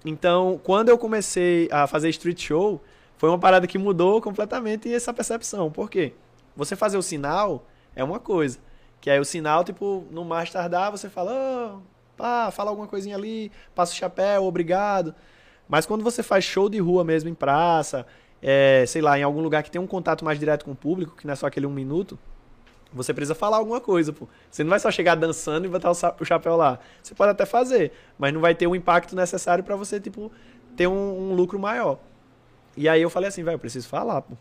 [0.04, 2.80] Então, quando eu comecei a fazer street show,
[3.16, 5.70] foi uma parada que mudou completamente essa percepção.
[5.70, 6.12] Por quê?
[6.54, 8.58] Você fazer o sinal é uma coisa.
[9.00, 11.80] Que aí o sinal, tipo, no mais tardar, você fala, oh,
[12.16, 15.14] pá, fala alguma coisinha ali, passa o chapéu, obrigado.
[15.68, 18.06] Mas quando você faz show de rua mesmo, em praça,
[18.42, 21.16] é, sei lá, em algum lugar que tem um contato mais direto com o público,
[21.16, 22.18] que não é só aquele um minuto,
[22.96, 24.26] você precisa falar alguma coisa, pô.
[24.50, 26.78] Você não vai só chegar dançando e botar o, chapéu lá.
[27.02, 30.32] Você pode até fazer, mas não vai ter o impacto necessário pra você, tipo,
[30.74, 31.98] ter um, um lucro maior.
[32.76, 34.34] E aí eu falei assim, velho, eu preciso falar, pô.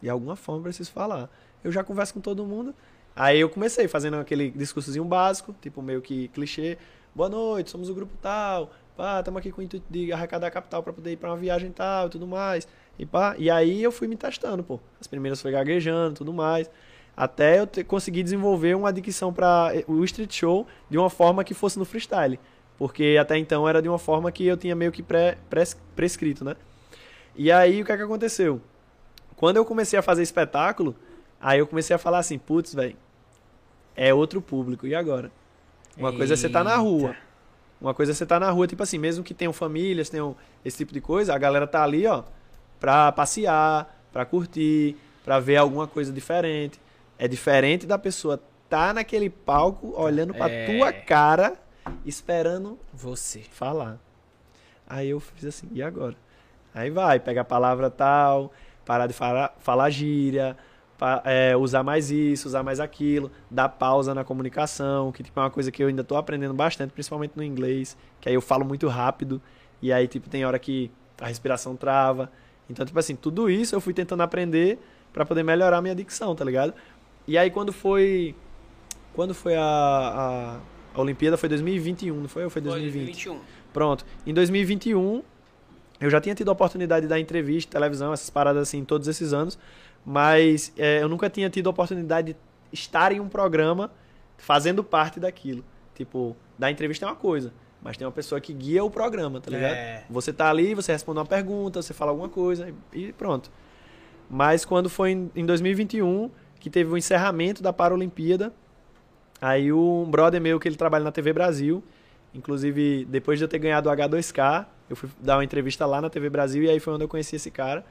[0.00, 1.30] De alguma forma eu preciso falar.
[1.62, 2.74] Eu já converso com todo mundo.
[3.14, 6.78] Aí eu comecei fazendo aquele discursozinho básico, tipo meio que clichê.
[7.14, 8.70] Boa noite, somos o grupo tal.
[8.96, 11.70] Pá, estamos aqui com o intuito de arrecadar capital para poder ir para uma viagem
[11.70, 12.66] tal e tudo mais.
[12.98, 14.80] E pá, e aí eu fui me testando, pô.
[15.00, 16.70] As primeiras foi gaguejando, tudo mais.
[17.16, 21.54] Até eu te- conseguir desenvolver uma dicção para o street show de uma forma que
[21.54, 22.38] fosse no freestyle.
[22.78, 26.44] Porque até então era de uma forma que eu tinha meio que pré, pres- prescrito,
[26.44, 26.56] né?
[27.36, 28.60] E aí o que é que aconteceu?
[29.36, 30.96] Quando eu comecei a fazer espetáculo,
[31.40, 32.96] aí eu comecei a falar assim, putz, velho,
[33.94, 35.30] é outro público, e agora?
[35.96, 37.14] Uma coisa é você tá na rua.
[37.80, 40.78] Uma coisa é você tá na rua, tipo assim, mesmo que tenham famílias, tenham esse
[40.78, 42.22] tipo de coisa, a galera tá ali, ó,
[42.80, 46.80] pra passear, pra curtir, pra ver alguma coisa diferente.
[47.22, 50.64] É diferente da pessoa tá naquele palco, olhando pra É.
[50.66, 51.54] tua cara,
[52.04, 53.38] esperando Você.
[53.48, 54.00] falar.
[54.84, 56.16] Aí eu fiz assim, e agora?
[56.74, 58.52] Aí vai, pega a palavra tal,
[58.84, 60.56] parar de falar, falar gíria,
[61.24, 65.50] é, usar mais isso, usar mais aquilo, dar pausa na comunicação, que tipo, é uma
[65.50, 68.88] coisa que eu ainda tô aprendendo bastante, principalmente no inglês, que aí eu falo muito
[68.88, 69.40] rápido,
[69.80, 70.90] e aí tipo, tem hora que
[71.20, 72.32] a respiração trava.
[72.68, 74.80] Então, tipo assim, tudo isso eu fui tentando aprender
[75.12, 76.72] pra poder melhorar a minha dicção, tá ligado?
[77.26, 78.34] E aí quando foi.
[79.14, 80.60] Quando foi a, a,
[80.94, 81.36] a Olimpíada?
[81.36, 82.44] Foi 2021, não foi?
[82.44, 83.04] Ou foi Foi 2020?
[83.04, 83.40] 2021.
[83.72, 84.04] Pronto.
[84.26, 85.22] Em 2021,
[86.00, 89.32] eu já tinha tido a oportunidade de dar entrevista, televisão, essas paradas assim, todos esses
[89.32, 89.58] anos.
[90.04, 92.38] Mas é, eu nunca tinha tido a oportunidade de
[92.72, 93.90] estar em um programa
[94.36, 95.64] fazendo parte daquilo.
[95.94, 99.50] Tipo, dar entrevista é uma coisa, mas tem uma pessoa que guia o programa, tá
[99.50, 99.74] ligado?
[99.74, 100.04] É.
[100.10, 103.50] Você tá ali, você responde uma pergunta, você fala alguma coisa e pronto.
[104.28, 106.30] Mas quando foi em, em 2021,
[106.62, 108.52] que teve o encerramento da Paralimpíada,
[109.40, 111.82] aí um brother meu que ele trabalha na TV Brasil,
[112.32, 116.08] inclusive depois de eu ter ganhado o H2K, eu fui dar uma entrevista lá na
[116.08, 117.84] TV Brasil e aí foi onde eu conheci esse cara.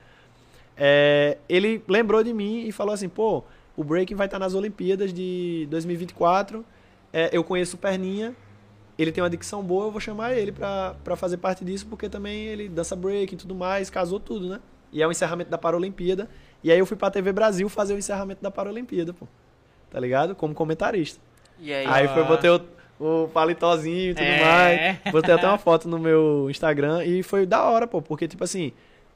[0.78, 3.44] É, ele lembrou de mim e falou assim, pô,
[3.76, 6.66] o Breaking vai estar nas Olimpíadas de 2024
[7.14, 8.34] é, eu conheço o Perninha,
[8.98, 12.46] ele tem uma dicção boa, eu vou chamar ele pra fazer parte disso, porque também
[12.46, 14.60] ele dança break e tudo mais, casou tudo, né?
[14.94, 16.30] E é o encerramento da Paralimpíada.
[16.64, 19.28] E aí eu fui pra TV Brasil fazer o encerramento da Paralimpíada, pô.
[19.90, 20.36] Tá ligado?
[20.36, 21.20] Como comentarista.
[21.60, 21.86] E aí?
[21.88, 22.62] Aí foi, botei o,
[23.00, 24.46] o paletózinho e tudo É.
[25.02, 25.12] mais.
[25.12, 28.02] Botei até uma foto no meu Instagram e foi da hora, pô.
[28.02, 28.72] Porque, tipo assim,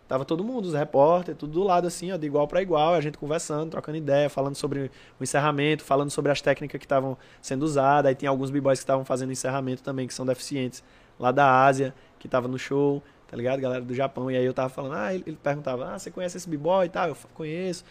[0.08, 3.02] tava todo mundo, os repórteres, tudo do lado, assim, ó, de igual pra igual, a
[3.02, 7.64] gente conversando, trocando ideia, falando sobre o encerramento, falando sobre as técnicas que estavam sendo
[7.64, 8.10] usadas.
[8.10, 10.84] Aí tem alguns b-boys que estavam fazendo encerramento também, que são deficientes,
[11.20, 13.02] lá da Ásia, que tava no show,
[13.36, 13.60] tá ligado?
[13.60, 14.32] Galera do Japão.
[14.32, 17.10] E aí eu tava falando, ah, ele, perguntava, ah, você conhece esse b-boy e tal?
[17.10, 17.84] Eu conheço.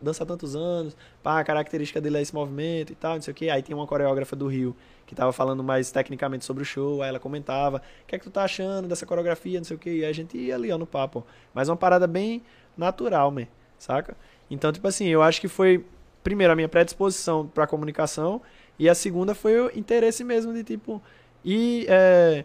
[0.00, 3.30] Dança há tantos anos, pá, a característica dele é esse movimento e tal, não sei
[3.30, 3.50] o que.
[3.50, 7.08] Aí tem uma coreógrafa do Rio que tava falando mais tecnicamente sobre o show, aí
[7.08, 9.90] ela comentava, o que é que tu tá achando dessa coreografia, não sei o que,
[9.90, 11.24] e aí a gente ia ali, ó, no papo.
[11.54, 12.42] Mas uma parada bem
[12.76, 13.46] natural, man,
[13.78, 14.16] saca?
[14.50, 15.84] Então, tipo assim, eu acho que foi,
[16.24, 18.42] primeiro, a minha predisposição pra comunicação,
[18.76, 21.00] e a segunda foi o interesse mesmo de, tipo,
[21.44, 22.44] ir é,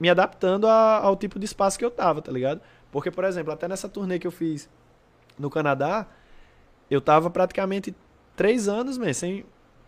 [0.00, 2.60] me adaptando a- ao tipo de espaço que eu tava, tá ligado?
[2.90, 4.68] Porque, por exemplo, até nessa turnê que eu fiz
[5.38, 6.06] no Canadá,
[6.90, 7.94] eu tava praticamente
[8.34, 9.44] três anos, man, sem,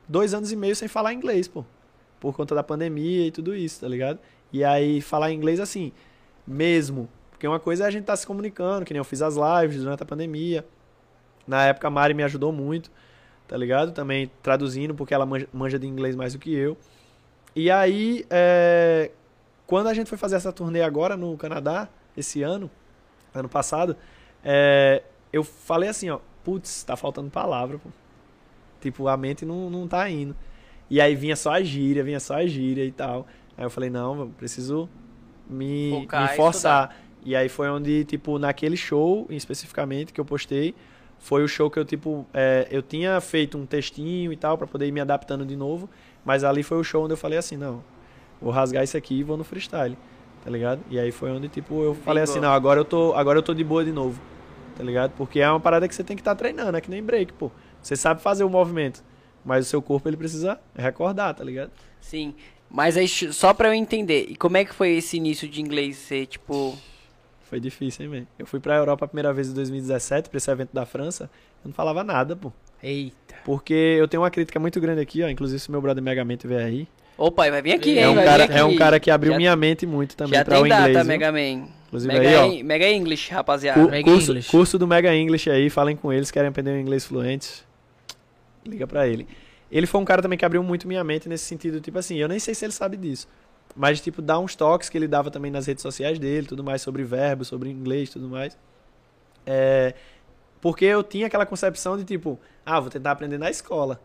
[0.07, 1.65] dois anos e meio sem falar inglês, pô
[2.23, 4.17] por conta da pandemia e tudo isso, tá ligado?
[4.53, 5.91] E aí falar inglês assim,
[6.47, 9.35] mesmo, porque uma coisa é a gente tá se comunicando, que nem eu fiz as
[9.35, 10.65] lives durante a pandemia.
[11.45, 12.93] Na época a Mari me ajudou muito,
[13.49, 13.91] tá ligado?
[13.91, 16.77] Também traduzindo, porque ela manja, manja de inglês mais do que eu.
[17.57, 19.11] E aí, é,
[19.73, 22.71] quando a gente foi fazer essa turnê agora no Canadá, esse ano,
[23.35, 23.97] ano passado,
[24.45, 27.89] é, eu falei assim, ó, putz, tá faltando palavra, pô.
[28.83, 30.37] Tipo, a mente não, não tá indo.
[30.91, 33.27] E aí vinha só a gíria, vinha só a gíria e tal.
[33.57, 34.91] Aí eu falei, não, eu preciso
[35.49, 36.95] me, Focar me e forçar.
[37.25, 40.75] E aí foi onde, tipo, naquele show, especificamente, que eu postei,
[41.19, 44.67] foi o show que eu, tipo, é, eu tinha feito um textinho e tal, pra
[44.67, 45.89] poder ir me adaptando de novo.
[46.27, 47.83] Mas ali foi o show onde eu falei assim, não,
[48.43, 49.97] vou rasgar isso aqui e vou no freestyle,
[50.45, 50.81] tá ligado?
[50.91, 53.55] E aí foi onde, tipo, eu falei assim, não, agora eu tô, agora eu tô
[53.55, 54.21] de boa de novo,
[54.77, 55.13] tá ligado?
[55.13, 57.51] Porque é uma parada que você tem que estar treinando, é que nem break, pô.
[57.81, 59.03] Você sabe fazer o movimento,
[59.45, 61.71] mas o seu corpo ele precisa recordar, tá ligado?
[62.01, 62.35] Sim.
[62.69, 65.97] Mas aí, só pra eu entender, e como é que foi esse início de inglês
[65.97, 66.77] ser, tipo...
[67.43, 68.27] Foi difícil, hein, man?
[68.39, 71.25] Eu fui pra Europa a primeira vez em 2017, pra esse evento da França,
[71.63, 72.51] eu não falava nada, pô.
[72.83, 73.35] Eita.
[73.45, 76.65] Porque eu tenho uma crítica muito grande aqui, ó, inclusive se meu brother Megamente vier
[76.65, 76.89] aí.
[77.17, 78.09] Opa, vai vir aqui, É hein?
[78.09, 78.77] um, vai cara, vir é um aqui.
[78.79, 80.97] cara que abriu Já- minha mente muito também Já pra tem o data, inglês.
[80.99, 81.07] viu?
[81.07, 81.69] Mega Man.
[81.87, 82.65] Inclusive Mega, aí, ó.
[82.65, 83.85] Mega English, rapaziada.
[83.85, 84.51] Cu- Mega curso, English.
[84.51, 87.65] curso do Mega English aí, falem com eles, querem aprender um inglês fluente.
[88.67, 89.29] Liga pra ele.
[89.71, 92.29] Ele foi um cara também que abriu muito minha mente nesse sentido, tipo assim, eu
[92.29, 93.29] nem sei se ele sabe disso.
[93.77, 96.83] Mas, tipo, dá uns toques que ele dava também nas redes sociais dele, tudo mais,
[96.83, 98.57] sobre verbo, sobre inglês, tudo mais.
[99.47, 99.95] É,
[100.61, 104.01] porque eu tinha aquela concepção de, tipo, ah, vou tentar aprender na escola.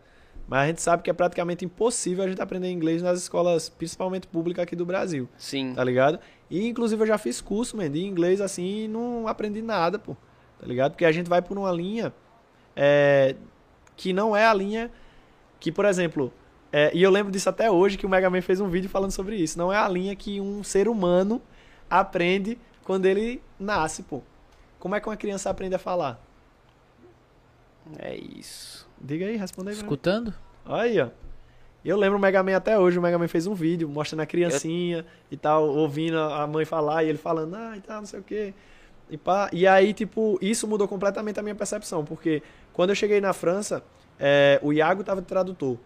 [0.48, 4.26] Mas a gente sabe que é praticamente impossível a gente aprender inglês nas escolas, principalmente
[4.26, 5.74] públicas aqui do Brasil Sim.
[5.74, 6.18] tá ligado?
[6.50, 10.16] E inclusive eu já fiz curso, man, de inglês assim e não aprendi nada, pô,
[10.58, 10.92] tá ligado?
[10.92, 12.12] Porque a gente vai por uma linha
[12.74, 13.36] é,
[13.94, 14.90] que não é a linha
[15.60, 16.32] que, por exemplo,
[16.72, 19.10] é, e eu lembro disso até hoje que o Mega Man fez um vídeo falando
[19.10, 19.58] sobre isso.
[19.58, 21.42] Não é a linha que um ser humano
[21.90, 24.22] aprende quando ele nasce, pô.
[24.78, 26.18] Como é que uma criança aprende a falar?
[27.98, 28.87] É isso.
[29.00, 29.76] Diga aí, responda aí.
[29.76, 30.34] Escutando?
[30.64, 31.08] Olha aí, ó.
[31.84, 34.26] Eu lembro o Mega Man até hoje, o Mega Man fez um vídeo mostrando a
[34.26, 38.20] criancinha e tal, ouvindo a mãe falar e ele falando, ah, e tal, não sei
[38.20, 38.52] o quê.
[39.08, 39.48] E, pá.
[39.52, 42.42] e aí, tipo, isso mudou completamente a minha percepção, porque
[42.72, 43.82] quando eu cheguei na França,
[44.18, 45.78] é, o Iago tava de tradutor,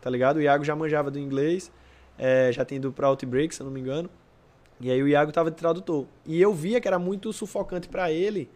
[0.00, 0.36] tá ligado?
[0.36, 1.72] O Iago já manjava do inglês,
[2.18, 4.10] é, já tinha ido pra Outbreak, se eu não me engano.
[4.78, 6.06] E aí o Iago tava de tradutor.
[6.26, 8.50] E eu via que era muito sufocante pra ele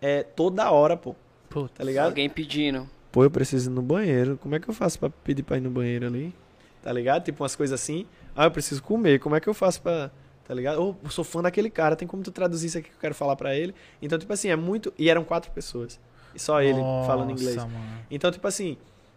[0.00, 1.16] é, toda hora, pô,
[1.48, 1.74] Puta.
[1.74, 2.06] tá ligado?
[2.06, 2.88] Alguém pedindo.
[3.16, 4.36] Pô, eu preciso ir no banheiro.
[4.36, 6.34] Como é que eu faço pra pedir pra ir no banheiro ali?
[6.82, 7.24] Tá ligado?
[7.24, 8.04] Tipo umas coisas assim.
[8.36, 9.20] Ah, eu preciso comer.
[9.20, 10.10] Como é que eu faço pra.
[10.46, 10.82] Tá ligado?
[10.82, 13.14] Ou eu sou fã daquele cara, tem como tu traduzir isso aqui que eu quero
[13.14, 13.74] falar pra ele?
[14.02, 14.92] Então, tipo assim, é muito.
[14.98, 15.98] E eram quatro pessoas.
[16.34, 17.56] E só ele falando Nossa, inglês.
[17.56, 18.04] mano.
[18.10, 18.76] Então, tipo assim,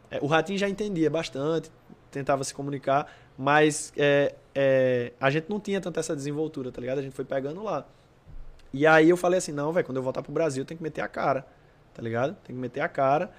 [0.10, 1.70] é, o Ratinho já entendia bastante,
[2.10, 3.06] tentava se comunicar,
[3.38, 7.00] mas é, é, a gente não tinha tanta essa desenvoltura, tá ligado?
[7.00, 7.86] A gente foi pegando lá.
[8.72, 11.02] E aí eu falei assim, não, velho, quando eu voltar pro Brasil, tem que meter
[11.02, 11.46] a cara,
[11.94, 12.38] tá ligado?
[12.46, 13.30] Tem que meter a cara.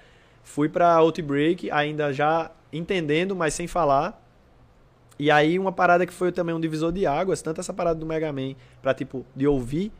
[0.43, 4.19] Fui pra Outbreak, ainda já entendendo, mas sem falar.
[5.19, 8.05] E aí uma parada que foi também um divisor de águas, tanto essa parada do
[8.05, 9.91] Mega Man pra, tipo, de ouvir,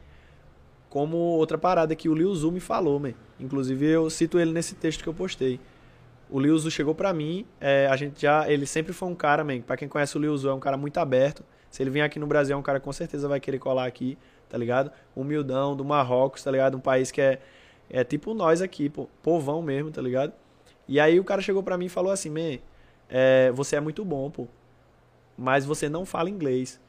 [0.89, 3.13] como outra parada que o Liu Zu me falou, man.
[3.39, 5.59] Inclusive eu cito ele nesse texto que eu postei.
[6.29, 9.43] O Liu Zu chegou pra mim, é, a gente já, ele sempre foi um cara,
[9.43, 11.43] man, pra quem conhece o Liu Zu, é um cara muito aberto.
[11.69, 13.85] Se ele vier aqui no Brasil, é um cara que com certeza vai querer colar
[13.85, 14.17] aqui,
[14.49, 14.91] tá ligado?
[15.15, 16.75] Humildão, do Marrocos, tá ligado?
[16.75, 17.39] Um país que é,
[17.91, 20.33] é tipo nós aqui, pô, povão mesmo, tá ligado?
[20.87, 22.59] E aí o cara chegou pra mim e falou assim, man,
[23.09, 24.47] é, você é muito bom, pô.
[25.37, 26.79] Mas você não fala inglês.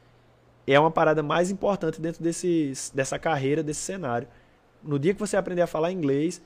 [0.65, 4.27] É uma parada mais importante dentro desse, dessa carreira, desse cenário.
[4.81, 6.41] No dia que você aprender a falar inglês,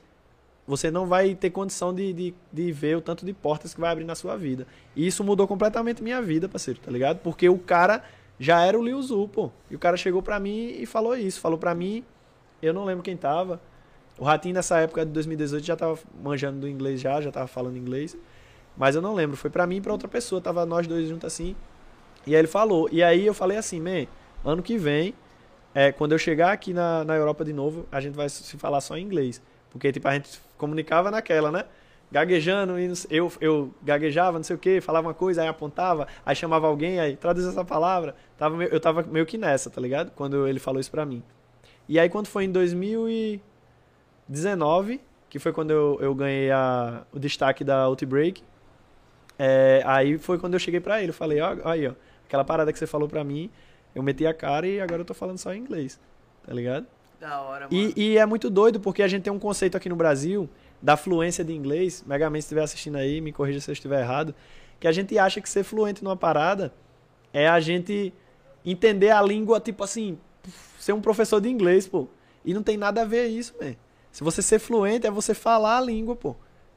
[0.66, 3.90] você não vai ter condição de, de, de ver o tanto de portas que vai
[3.90, 4.66] abrir na sua vida.
[4.96, 7.18] E isso mudou completamente minha vida, parceiro, tá ligado?
[7.20, 8.02] Porque o cara
[8.40, 9.50] já era o Liu Zu, pô.
[9.70, 11.40] E o cara chegou pra mim e falou isso.
[11.40, 12.04] Falou pra mim,
[12.60, 13.60] eu não lembro quem tava.
[14.18, 17.76] O Ratinho nessa época de 2018 já tava manjando do inglês já, já tava falando
[17.76, 18.16] inglês.
[18.76, 21.24] Mas eu não lembro, foi pra mim e pra outra pessoa, tava nós dois juntos
[21.24, 21.54] assim.
[22.26, 24.06] E aí ele falou, e aí eu falei assim, man,
[24.44, 25.14] ano que vem,
[25.74, 28.80] é, quando eu chegar aqui na, na Europa de novo, a gente vai se falar
[28.80, 29.40] só em inglês.
[29.70, 31.64] Porque, tipo, a gente comunicava naquela, né?
[32.10, 36.34] Gaguejando, e eu, eu gaguejava, não sei o que, falava uma coisa, aí apontava, aí
[36.34, 38.16] chamava alguém, aí traduz essa palavra.
[38.36, 40.10] Tava, eu tava meio que nessa, tá ligado?
[40.12, 41.22] Quando ele falou isso pra mim.
[41.88, 42.52] E aí quando foi em
[44.28, 48.42] 2019, que foi quando eu, eu ganhei a, o destaque da Outbreak,
[49.38, 51.92] é, aí foi quando eu cheguei pra ele, eu falei, ó, aí, ó,
[52.26, 53.50] aquela parada que você falou pra mim,
[53.94, 55.98] eu meti a cara e agora eu tô falando só em inglês,
[56.46, 56.86] tá ligado?
[57.20, 57.92] Da hora, mano.
[57.96, 60.48] E, e é muito doido porque a gente tem um conceito aqui no Brasil
[60.80, 62.04] da fluência de inglês.
[62.06, 64.34] Megaman, se estiver assistindo aí, me corrija se eu estiver errado.
[64.78, 66.72] Que a gente acha que ser fluente numa parada
[67.32, 68.14] é a gente
[68.64, 70.16] entender a língua, tipo assim,
[70.78, 72.06] ser um professor de inglês, pô.
[72.44, 73.76] E não tem nada a ver isso, velho.
[74.18, 76.34] Se você ser fluente é você falar a língua, pô.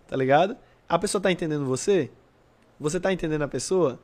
[0.07, 0.55] Tá ligado?
[0.87, 2.11] A pessoa tá entendendo você?
[2.79, 3.99] Você tá entendendo a pessoa?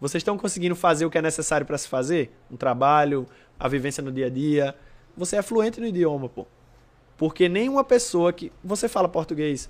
[0.00, 2.34] Vocês estão conseguindo fazer o que é necessário para se fazer?
[2.50, 3.26] Um trabalho,
[3.58, 4.74] a vivência no dia a dia.
[5.14, 6.46] Você é fluente no idioma, pô.
[7.18, 8.50] Porque nenhuma pessoa que.
[8.64, 9.68] Você fala português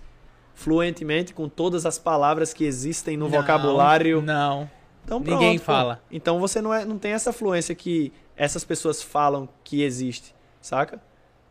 [0.54, 4.22] fluentemente com todas as palavras que existem no Não, vocabulário.
[4.22, 4.70] Não.
[5.04, 5.64] Então, ninguém pronto, pô.
[5.64, 6.00] fala.
[6.12, 11.09] Então você não, é, não tem essa fluência que essas pessoas falam que existe, saca?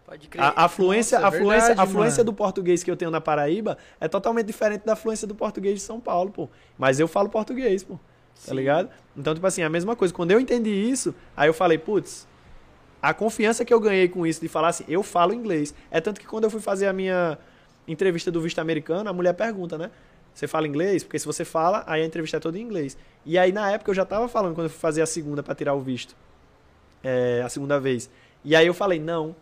[0.10, 0.44] Pode crer.
[0.44, 3.22] A, a fluência, Nossa, a fluência, verdade, a fluência do português que eu tenho na
[3.22, 6.50] Paraíba é totalmente diferente da fluência do português de São Paulo, pô.
[6.80, 7.94] Mas eu falo português, pô.
[7.94, 8.00] Tá
[8.34, 8.56] Sim.
[8.56, 8.90] ligado?
[9.16, 10.12] Então, tipo assim, a mesma coisa.
[10.12, 12.28] Quando eu entendi isso, aí eu falei, putz,
[13.00, 15.76] a confiança que eu ganhei com isso de falar assim, eu falo inglês.
[15.92, 17.38] É tanto que quando eu fui fazer a minha
[17.88, 19.92] entrevista do visto americano, a mulher pergunta, né?
[20.34, 21.04] Você fala inglês?
[21.04, 22.98] Porque se você fala, aí a entrevista é toda em inglês.
[23.24, 25.54] E aí, na época, eu já tava falando quando eu fui fazer a segunda pra
[25.54, 26.16] tirar o visto.
[27.04, 28.10] É, a segunda vez.
[28.44, 29.36] E aí eu falei, não.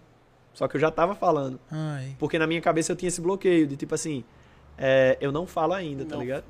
[0.58, 1.60] Só que eu já tava falando.
[1.70, 2.16] Ai.
[2.18, 4.24] Porque na minha cabeça eu tinha esse bloqueio de tipo assim,
[4.76, 6.22] é, eu não falo ainda, tá Não.
[6.24, 6.46] ligado?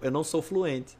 [0.00, 0.98] Eu não sou fluente.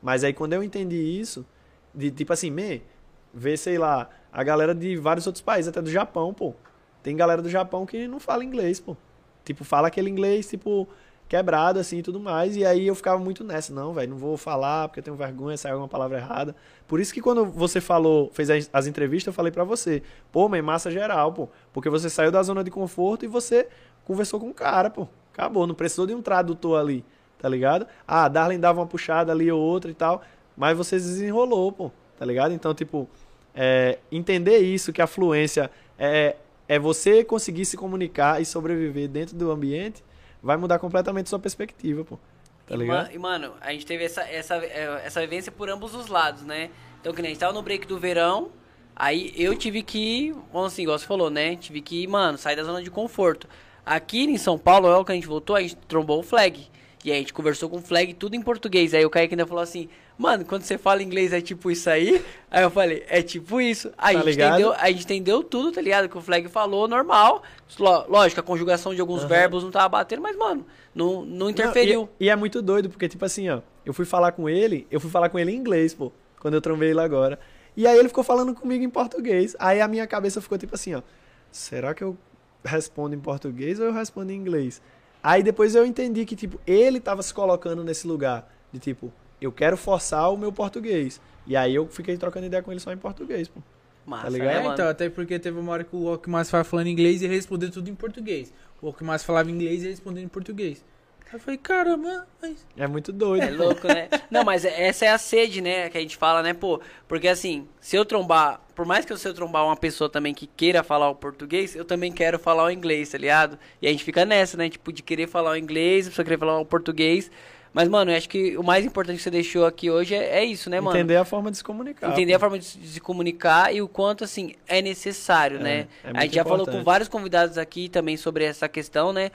[0.00, 1.44] Mas aí quando eu entendi isso,
[1.92, 2.84] de tipo assim, me,
[3.32, 6.54] ver, sei lá, a galera de vários outros países, até do Japão, pô.
[7.02, 8.96] Tem galera do Japão que não fala inglês, pô.
[9.44, 10.88] Tipo, fala aquele inglês, tipo,
[11.34, 12.56] quebrado, assim, e tudo mais.
[12.56, 15.56] E aí eu ficava muito nessa, não, velho, não vou falar porque eu tenho vergonha,
[15.56, 16.54] saiu alguma palavra errada.
[16.86, 20.00] Por isso que quando você falou, fez as, as entrevistas, eu falei pra você,
[20.30, 21.48] pô, mas massa geral, pô.
[21.72, 23.66] Porque você saiu da zona de conforto e você
[24.04, 25.08] conversou com o cara, pô.
[25.32, 27.04] Acabou, não precisou de um tradutor ali,
[27.40, 27.84] tá ligado?
[28.06, 30.22] Ah, Darlene dava uma puxada ali ou outra e tal,
[30.56, 32.54] mas você desenrolou, pô, tá ligado?
[32.54, 33.08] Então, tipo,
[33.52, 36.36] é, entender isso, que a fluência é,
[36.68, 40.04] é você conseguir se comunicar e sobreviver dentro do ambiente,
[40.44, 42.18] vai mudar completamente sua perspectiva, pô.
[42.66, 43.10] Tá ligado?
[43.12, 46.70] E, mano, a gente teve essa, essa, é, essa vivência por ambos os lados, né?
[47.00, 48.50] Então, que nem a gente tava no break do verão,
[48.94, 51.56] aí eu tive que, vamos assim, igual você falou, né?
[51.56, 53.48] Tive que, mano, sair da zona de conforto.
[53.84, 56.70] Aqui em São Paulo, é o que a gente voltou, a gente trombou o flag.
[57.04, 58.94] E aí a gente conversou com o flag, tudo em português.
[58.94, 62.24] Aí o Kaique ainda falou assim, mano, quando você fala inglês é tipo isso aí?
[62.50, 63.92] Aí eu falei, é tipo isso.
[63.98, 64.52] Aí Tá a, gente ligado?
[64.54, 66.08] entendeu, a gente entendeu tudo, tá ligado?
[66.08, 67.42] Que o flag falou, normal.
[67.78, 69.28] Ló- Lógico, a conjugação de alguns Aham.
[69.28, 70.64] verbos não tava batendo, mas, mano,
[70.94, 72.00] não, não interferiu.
[72.02, 74.86] Não, e, e é muito doido, porque, tipo assim, ó, eu fui falar com ele,
[74.90, 76.10] eu fui falar com ele em inglês, pô,
[76.40, 77.38] quando eu trombei ele agora.
[77.76, 79.54] E aí ele ficou falando comigo em português.
[79.58, 81.02] Aí a minha cabeça ficou tipo assim, ó,
[81.50, 82.16] será que eu
[82.64, 84.80] respondo em português ou eu respondo em inglês?
[85.24, 89.10] Aí depois eu entendi que, tipo, ele tava se colocando nesse lugar de, tipo,
[89.40, 91.18] eu quero forçar o meu português.
[91.46, 93.60] E aí eu fiquei trocando ideia com ele só em português, pô.
[94.04, 94.46] Massa, Tá ligado?
[94.48, 94.74] né, É, mano?
[94.74, 97.88] então, até porque teve uma hora que o Alckmin falava falando inglês e respondeu tudo
[97.88, 98.52] em português.
[98.82, 100.84] O Alckmin falava inglês e respondeu em português.
[101.26, 102.66] Aí eu falei, caramba, mas...
[102.76, 103.44] É muito doido.
[103.44, 104.08] É louco, né?
[104.30, 105.88] Não, mas essa é a sede, né?
[105.88, 106.80] Que a gente fala, né, pô?
[107.08, 110.82] Porque assim, se eu trombar, por mais que eu trombar uma pessoa também que queira
[110.82, 113.58] falar o português, eu também quero falar o inglês, tá ligado?
[113.80, 114.68] E a gente fica nessa, né?
[114.68, 117.30] Tipo, de querer falar o inglês, a pessoa querer falar o português.
[117.72, 120.44] Mas, mano, eu acho que o mais importante que você deixou aqui hoje é, é
[120.44, 120.96] isso, né, mano?
[120.96, 122.12] Entender a forma de se comunicar.
[122.12, 122.36] Entender pô.
[122.36, 125.88] a forma de se comunicar e o quanto, assim, é necessário, É, né?
[126.04, 129.30] é a gente já falou com vários convidados aqui também sobre essa questão, né?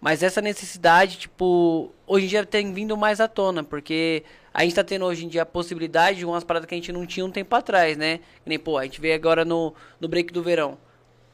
[0.00, 4.22] Mas essa necessidade, tipo, hoje em dia tem vindo mais à tona, porque
[4.52, 6.92] a gente tá tendo hoje em dia a possibilidade de umas paradas que a gente
[6.92, 8.18] não tinha um tempo atrás, né?
[8.42, 10.76] Que nem, pô, a gente vê agora no, no break do verão.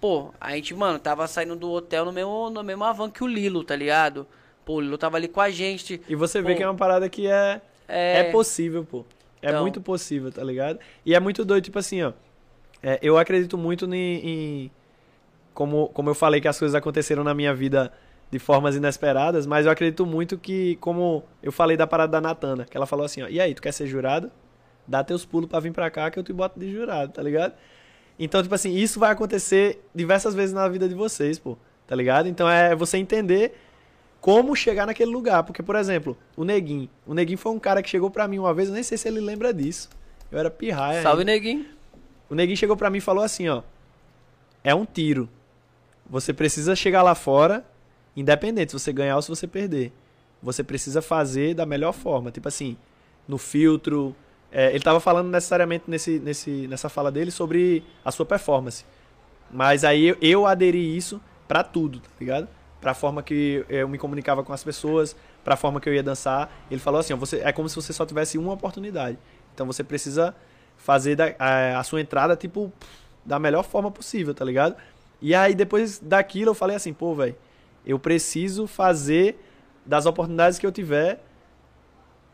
[0.00, 3.26] Pô, a gente, mano, tava saindo do hotel no mesmo, no mesmo van que o
[3.26, 4.26] Lilo, tá ligado?
[4.64, 6.00] Pô, o Lilo tava ali com a gente.
[6.08, 6.56] E você vê Pô.
[6.58, 9.04] que é uma parada que é É, É possível, pô.
[9.40, 9.62] É Então.
[9.62, 10.78] muito possível, tá ligado?
[11.04, 12.12] E é muito doido, tipo assim, ó.
[12.82, 13.94] é, eu acredito muito em.
[14.66, 14.70] em-
[15.54, 17.90] como, como eu falei que as coisas aconteceram na minha vida
[18.30, 22.64] de formas inesperadas, mas eu acredito muito que, como eu falei da parada da Natana,
[22.64, 24.30] que ela falou assim, ó, e aí, tu quer ser jurado?
[24.86, 27.54] Dá teus pulos pra vir pra cá que eu te boto de jurado, tá ligado?
[28.18, 32.28] Então, tipo assim, isso vai acontecer diversas vezes na vida de vocês, pô, tá ligado?
[32.28, 33.54] Então é você entender
[34.20, 35.42] como chegar naquele lugar.
[35.44, 36.88] Porque, por exemplo, o Neguinho.
[37.06, 39.06] O Neguinho foi um cara que chegou pra mim uma vez, eu nem sei se
[39.06, 39.88] ele lembra disso.
[40.30, 41.02] Eu era pirraia.
[41.02, 41.32] Salve, ainda.
[41.32, 41.66] neguinho.
[42.28, 43.62] O Neguinho chegou pra mim e falou assim, ó.
[44.64, 45.28] É um tiro.
[46.08, 47.64] Você precisa chegar lá fora,
[48.16, 49.92] independente se você ganhar ou se você perder.
[50.42, 52.30] Você precisa fazer da melhor forma.
[52.30, 52.76] Tipo assim,
[53.26, 54.14] no filtro.
[54.52, 58.84] É, ele tava falando necessariamente nesse, nesse, nessa fala dele sobre a sua performance.
[59.50, 62.48] Mas aí eu, eu aderi isso pra tudo, tá ligado?
[62.80, 66.50] Pra forma que eu me comunicava com as pessoas, pra forma que eu ia dançar.
[66.70, 69.18] Ele falou assim, ó, você, é como se você só tivesse uma oportunidade.
[69.54, 70.34] Então você precisa
[70.76, 72.72] fazer da- a, a sua entrada, tipo,
[73.24, 74.76] da melhor forma possível, tá ligado?
[75.20, 77.34] E aí depois daquilo eu falei assim, pô, velho,
[77.86, 79.38] eu preciso fazer
[79.84, 81.22] das oportunidades que eu tiver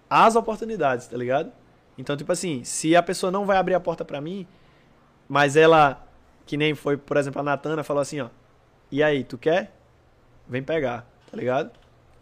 [0.08, 1.52] as oportunidades, tá ligado?
[1.96, 4.46] Então, tipo assim, se a pessoa não vai abrir a porta pra mim,
[5.28, 6.06] mas ela,
[6.46, 8.28] que nem foi, por exemplo, a Natana, falou assim, ó,
[8.90, 9.74] e aí, tu quer?
[10.48, 11.70] Vem pegar, tá ligado?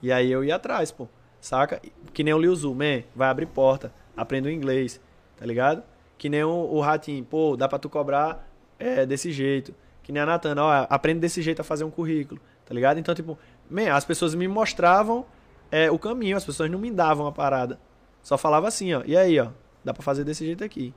[0.02, 1.08] E aí eu ia atrás, pô,
[1.40, 1.80] saca?
[2.12, 5.00] Que nem o Liu Zu, man, vai abrir porta, aprenda o inglês,
[5.36, 5.82] tá ligado?
[6.16, 8.48] Que nem o, o Ratinho, pô, dá pra tu cobrar
[8.78, 9.74] é, desse jeito.
[10.02, 12.40] Que nem a Natana, ó, aprende desse jeito a fazer um currículo,
[12.70, 13.00] tá ligado?
[13.00, 13.36] Então, tipo,
[13.68, 15.26] man, as pessoas me mostravam
[15.72, 17.80] é, o caminho, as pessoas não me davam a parada.
[18.22, 19.48] Só falava assim, ó, e aí, ó,
[19.84, 20.94] dá pra fazer desse jeito aqui.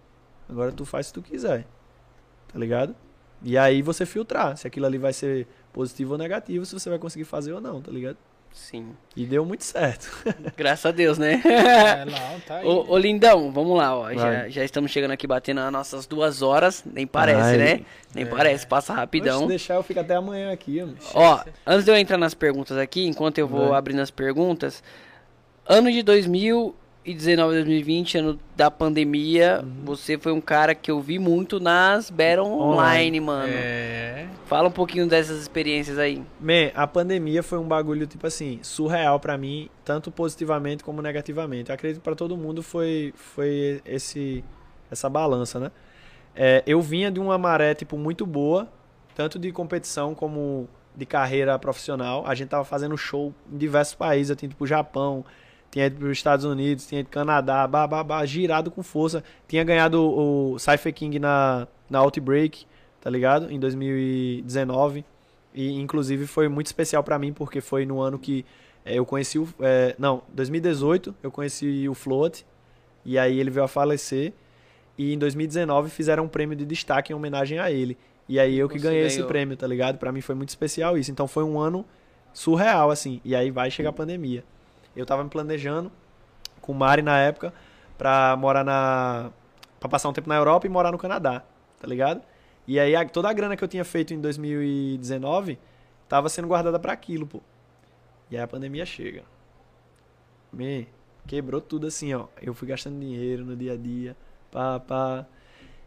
[0.48, 1.66] Agora tu faz se tu quiser,
[2.48, 2.96] tá ligado?
[3.42, 7.00] E aí você filtrar se aquilo ali vai ser positivo ou negativo, se você vai
[7.00, 8.18] conseguir fazer ou não, tá ligado?
[8.54, 8.92] Sim.
[9.16, 10.10] E deu muito certo.
[10.56, 11.42] Graças a Deus, né?
[11.44, 12.66] É, não, tá aí.
[12.66, 14.14] Ô, ô, Lindão, vamos lá, ó.
[14.14, 16.84] Já, já estamos chegando aqui batendo as nossas duas horas.
[16.86, 17.58] Nem parece, Ai.
[17.58, 17.80] né?
[18.14, 18.28] Nem É.
[18.28, 19.42] parece, passa rapidão.
[19.42, 20.82] Se deixar, eu fico até amanhã aqui,
[21.14, 21.34] ó.
[21.36, 23.78] Ó, antes de eu entrar nas perguntas aqui, enquanto eu vou Vai.
[23.80, 24.84] abrindo as perguntas,
[25.68, 26.04] ano de
[27.06, 29.86] 2019, 2020, ano da pandemia, Uhum.
[29.86, 33.52] você foi um cara que eu vi muito nas Battle Online, mano.
[33.54, 34.26] É.
[34.46, 36.22] Fala um pouquinho dessas experiências aí.
[36.40, 41.70] Man, a pandemia foi um bagulho, tipo assim, surreal pra mim, tanto positivamente como negativamente.
[41.70, 44.44] Eu acredito que pra todo mundo foi, foi esse,
[44.90, 45.72] essa balança, né?
[46.36, 48.68] É, eu vinha de uma maré, tipo, muito boa,
[49.14, 52.24] tanto de competição como de carreira profissional.
[52.26, 55.26] A gente tava fazendo show em diversos países, eu tinha ido pro Japão,
[55.74, 59.24] tinha ido pros Estados Unidos, tinha ido pro Canadá, babá, girado com força.
[59.48, 62.68] Tinha ganhado o, o Cypher King na, na Outbreak,
[63.02, 63.52] tá ligado?
[63.52, 65.04] Em 2019.
[65.52, 68.46] E inclusive foi muito especial pra mim porque foi no ano que
[68.86, 72.46] eh, eu conheci o eh, não, 2018 eu conheci o Float
[73.04, 74.34] e aí ele veio a falecer
[74.96, 77.98] e em 2019 fizeram um prêmio de destaque em homenagem a ele.
[78.30, 79.28] E aí eu que Você ganhei esse ganhou.
[79.28, 79.98] prêmio, tá ligado?
[79.98, 81.10] Pra mim foi muito especial isso.
[81.10, 81.84] Então foi um ano
[82.32, 83.20] surreal assim.
[83.26, 84.44] E aí vai chegar a pandemia.
[84.96, 85.92] Eu tava me planejando
[86.62, 87.54] com o Mari na época
[87.98, 89.32] pra morar na
[89.80, 91.44] Pra passar um tempo na Europa e morar no Canadá,
[91.80, 92.22] tá ligado?
[92.66, 95.60] E aí a- toda a grana que eu tinha feito em 2019
[96.08, 97.42] tava sendo guardada pra aquilo, pô.
[98.32, 99.24] E aí a pandemia chega.
[100.52, 100.88] Me
[101.28, 102.28] quebrou tudo assim, ó.
[102.42, 104.16] Eu fui gastando dinheiro no dia a dia,
[104.52, 105.26] pá, pá.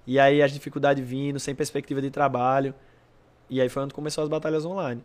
[0.07, 2.75] E aí as dificuldades vindo, sem perspectiva de trabalho.
[3.49, 5.03] E aí foi onde começou as batalhas online.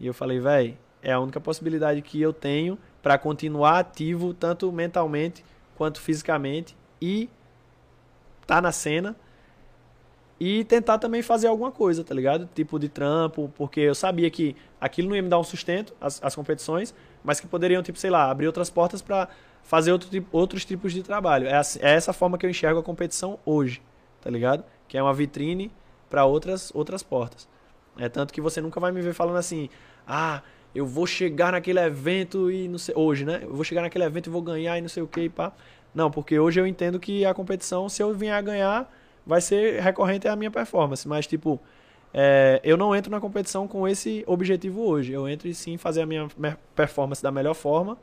[0.00, 4.70] E eu falei, véi, é a única possibilidade que eu tenho pra continuar ativo tanto
[4.70, 5.44] mentalmente
[5.76, 7.28] quanto fisicamente e
[8.46, 9.16] tá na cena
[10.38, 12.48] e tentar também fazer alguma coisa, tá ligado?
[12.54, 16.22] Tipo de trampo, porque eu sabia que aquilo não ia me dar um sustento, as,
[16.22, 16.92] as competições,
[17.22, 19.28] mas que poderiam, tipo, sei lá, abrir outras portas pra
[19.62, 21.46] fazer outro, outros tipos de trabalho.
[21.46, 23.80] É, é essa forma que eu enxergo a competição hoje,
[24.20, 24.64] tá ligado?
[24.88, 25.70] Que é uma vitrine
[26.10, 27.48] pra outras, outras portas.
[27.96, 29.68] É tanto que você nunca vai me ver falando assim,
[30.06, 30.42] ah,
[30.74, 32.94] eu vou chegar naquele evento e não sei.
[32.96, 33.40] Hoje, né?
[33.42, 35.52] Eu vou chegar naquele evento e vou ganhar e não sei o que e pá.
[35.94, 38.90] Não, porque hoje eu entendo que a competição, se eu vier a ganhar,
[39.26, 41.06] vai ser recorrente à minha performance.
[41.06, 41.60] Mas, tipo,
[42.14, 45.12] é, eu não entro na competição com esse objetivo hoje.
[45.12, 46.28] Eu entro e sim fazer a minha
[46.74, 47.98] performance da melhor forma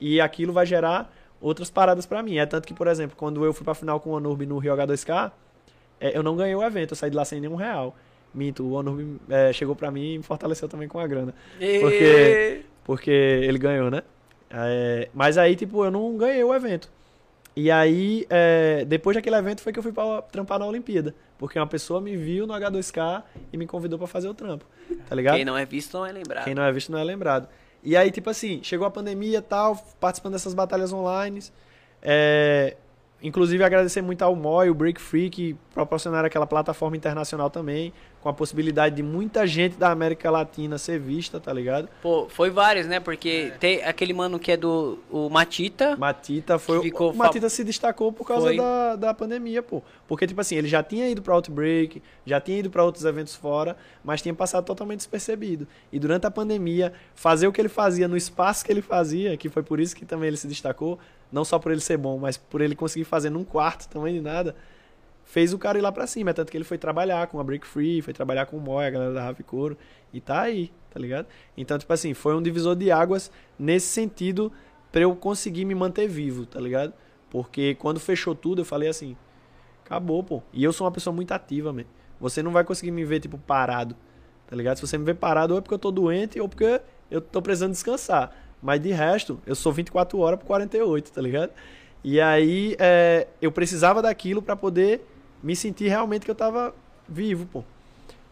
[0.00, 2.38] e aquilo vai gerar outras paradas pra mim.
[2.38, 4.74] É tanto que, por exemplo, quando eu fui pra final com o Onurb no Rio
[4.74, 5.32] H2K,
[6.00, 7.94] é, eu não ganhei o evento, eu saí de lá sem nenhum real.
[8.38, 11.34] Minto, o Onurb é, chegou pra mim e me fortaleceu também com a grana.
[11.80, 14.02] Porque- Porque ele ganhou, né?
[14.50, 16.88] É, mas aí, tipo, eu não ganhei o evento.
[17.54, 21.14] E aí, é, depois daquele evento foi que eu fui pra trampar na Olimpíada.
[21.36, 24.64] Porque uma pessoa me viu no H2K e me convidou pra fazer o trampo.
[25.08, 25.34] Tá ligado?
[25.36, 26.44] Quem não é visto não é lembrado.
[26.44, 27.48] Quem não é visto não é lembrado.
[27.84, 31.40] E aí, tipo assim, chegou a pandemia e tal, participando dessas batalhas online.
[32.02, 32.76] É,
[33.22, 38.28] inclusive agradecer muito ao Moi, o Break Free, que proporcionaram aquela plataforma internacional também, com
[38.28, 41.88] a possibilidade de muita gente da América Latina ser vista, tá ligado?
[42.02, 42.98] Pô, foi vários, né?
[42.98, 45.96] Porque tem aquele mano que é do o Matita.
[45.96, 46.82] Matita foi.
[46.82, 48.56] Ficou o Matita se destacou por causa Foi.
[48.56, 49.82] da, da pandemia, pô.
[50.06, 53.34] Porque, tipo assim, ele já tinha ido pra Outbreak, já tinha ido pra outros eventos
[53.34, 55.66] fora, mas tinha passado totalmente despercebido.
[55.92, 59.48] E durante a pandemia, fazer o que ele fazia no espaço que ele fazia, que
[59.48, 60.98] foi por isso que também ele se destacou,
[61.30, 64.20] não só por ele ser bom, mas por ele conseguir fazer num quarto também de
[64.20, 64.56] nada,
[65.28, 66.32] fez o cara ir lá pra cima.
[66.32, 68.90] Tanto que ele foi trabalhar com a Break Free, foi trabalhar com o Moy, a
[68.90, 69.76] galera da Rafa Couro,
[70.12, 71.26] e tá aí, tá ligado?
[71.56, 74.50] Então, tipo assim, foi um divisor de águas nesse sentido
[74.90, 76.94] pra eu conseguir me manter vivo, tá ligado?
[77.30, 79.14] Porque quando fechou tudo, eu falei assim,
[79.84, 80.42] acabou, pô.
[80.50, 81.84] E eu sou uma pessoa muito ativa, man.
[82.18, 83.94] Você não vai conseguir me ver, tipo, parado,
[84.46, 84.76] tá ligado?
[84.76, 86.80] Se você me ver parado, ou é porque eu tô doente, ou porque
[87.10, 88.34] eu tô precisando descansar.
[88.62, 91.52] Mas de resto, eu sou 24 horas por 48, tá ligado?
[92.02, 95.04] E aí, é, eu precisava daquilo pra poder
[95.42, 96.74] me sentir realmente que eu tava
[97.08, 97.64] vivo, pô.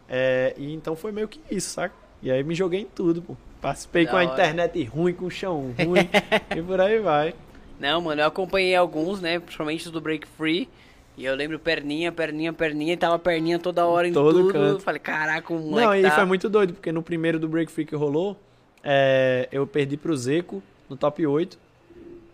[0.09, 1.93] É, e então foi meio que isso, saca?
[2.21, 3.35] E aí me joguei em tudo, pô.
[3.61, 4.31] Participei Da com a hora.
[4.33, 6.07] internet ruim, com o chão ruim,
[6.55, 7.33] e por aí vai.
[7.79, 9.39] Não, mano, eu acompanhei alguns, né?
[9.39, 10.67] Principalmente os do Break Free.
[11.15, 14.53] E eu lembro perninha, perninha, perninha, e tava perninha toda hora em Todo tudo.
[14.53, 14.81] canto.
[14.83, 16.11] Falei, caraca, o Não, e tá...
[16.11, 18.37] foi muito doido, porque no primeiro do Break Free que rolou,
[18.83, 21.57] é, eu perdi pro Zeco no top 8.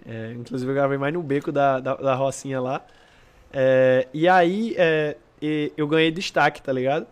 [0.05, 2.85] É, inclusive eu gravei mais no beco da, da, da Rocinha lá.
[3.53, 7.05] É, e aí é, e- eu ganhei destaque, tá ligado?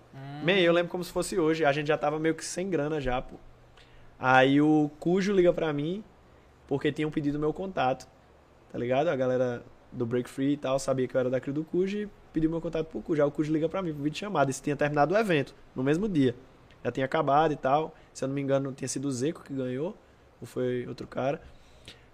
[0.43, 1.63] Man, eu lembro como se fosse hoje.
[1.63, 3.35] A gente já tava meio que sem grana já, pô.
[4.19, 6.03] Aí o Cujo liga pra mim,
[6.67, 8.07] porque tinham pedido meu contato,
[8.71, 9.07] tá ligado?
[9.09, 11.97] A galera do Break Free e tal sabia que eu era da Crio do Cujo
[11.97, 13.21] e pediu meu contato pro Cujo.
[13.21, 14.49] Aí o Cujo liga pra mim pro vídeo chamado.
[14.49, 16.35] Isso tinha terminado o evento, no mesmo dia.
[16.83, 17.93] Já tinha acabado e tal.
[18.13, 19.95] Se eu não me engano, tinha sido o Zeco que ganhou,
[20.39, 21.39] ou foi outro cara.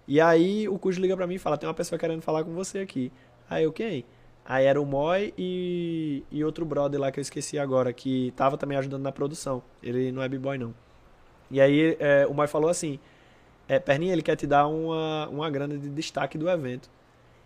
[0.06, 2.52] E aí o Cujo liga pra mim e fala: tem uma pessoa querendo falar com
[2.52, 3.10] você aqui.
[3.48, 4.04] Aí eu, quem?
[4.48, 8.56] Aí era o Moy e, e outro brother lá que eu esqueci agora, que tava
[8.56, 9.62] também ajudando na produção.
[9.82, 10.74] Ele não é b-boy, não.
[11.50, 12.98] E aí é, o Moy falou assim:
[13.68, 16.88] é, Perninha, ele quer te dar uma, uma grana de destaque do evento.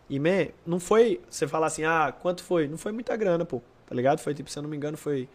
[0.09, 2.69] E, man, não foi você falar assim, ah, quanto foi?
[2.69, 4.21] Não foi muita grana, pô, tá ligado?
[4.21, 5.29] Foi tipo, se eu não me engano, foi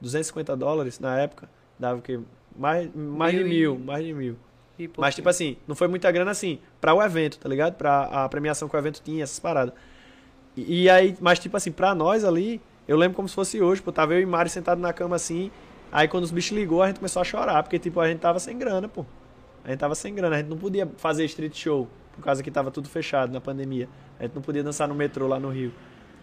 [0.00, 1.50] 250 dólares na época.
[1.78, 2.18] Dava o quê?
[2.56, 4.36] Mais, mais de Mil e- mil, mais de mil.
[5.00, 7.74] Mas, tipo assim, não foi muita grana assim, pra o evento, tá ligado?
[7.74, 9.74] Pra a premiação que o evento tinha, essas paradas.
[10.56, 13.80] E, e aí, mas, tipo assim, pra nós ali, eu lembro como se fosse hoje,
[13.80, 15.50] pô, tava eu e Mari sentado na cama assim.
[15.92, 18.38] Aí quando os bichos ligou, a gente começou a chorar, porque, tipo, a gente tava
[18.38, 19.04] sem grana, pô.
[19.64, 22.50] A gente tava sem grana, a gente não podia fazer street show, por causa que
[22.50, 23.88] tava tudo fechado na pandemia.
[24.18, 25.72] A gente não podia dançar no metrô lá no Rio,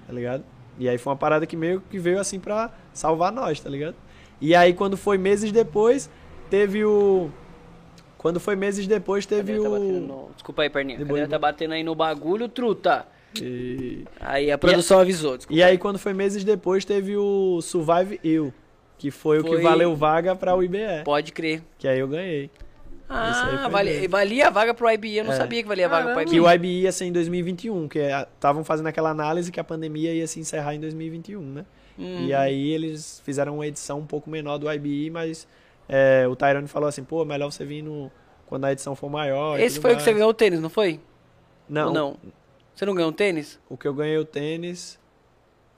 [0.06, 0.44] tá ligado?
[0.80, 3.96] E aí foi uma parada que meio que veio assim pra salvar nós, tá ligado?
[4.40, 6.10] E aí quando foi meses depois,
[6.50, 7.30] teve o.
[8.18, 9.80] Quando foi meses depois, teve tá o.
[9.80, 11.00] no- Desculpa aí, perninha.
[11.00, 13.08] A tá batendo aí no bagulho, truta.
[13.42, 14.06] E...
[14.20, 15.60] Aí a produção avisou, desculpa.
[15.60, 18.54] e aí quando foi meses depois, teve o Survive You,
[18.98, 21.04] que foi, o Foi- que valeu vaga pra o IBE.
[21.04, 21.62] Pode crer.
[21.78, 22.50] Que aí eu ganhei.
[23.10, 24.08] Ah, dele.
[24.08, 25.18] valia a vaga pro IBE.
[25.18, 25.38] Eu não É.
[25.38, 26.30] sabia que valia a vaga pro Caramba.
[26.30, 26.46] Que IBE.
[26.46, 30.28] o IBE ia ser em 2021, que estavam fazendo aquela análise que a pandemia ia
[30.28, 31.66] se encerrar em 2021, né?
[31.98, 32.26] Hum.
[32.26, 35.48] E aí eles fizeram uma edição um pouco menor do IBE, mas
[35.88, 38.12] é, o Tyrone falou assim, pô, melhor você vir no,
[38.46, 39.58] quando a edição for maior.
[39.58, 40.18] e Esse foi o que você mais.
[40.18, 41.00] ganhou o tênis, não foi?
[41.70, 42.18] Não, Ou não?
[42.78, 43.60] Você não ganhou o tênis?
[43.68, 45.00] o que eu ganhei o tênis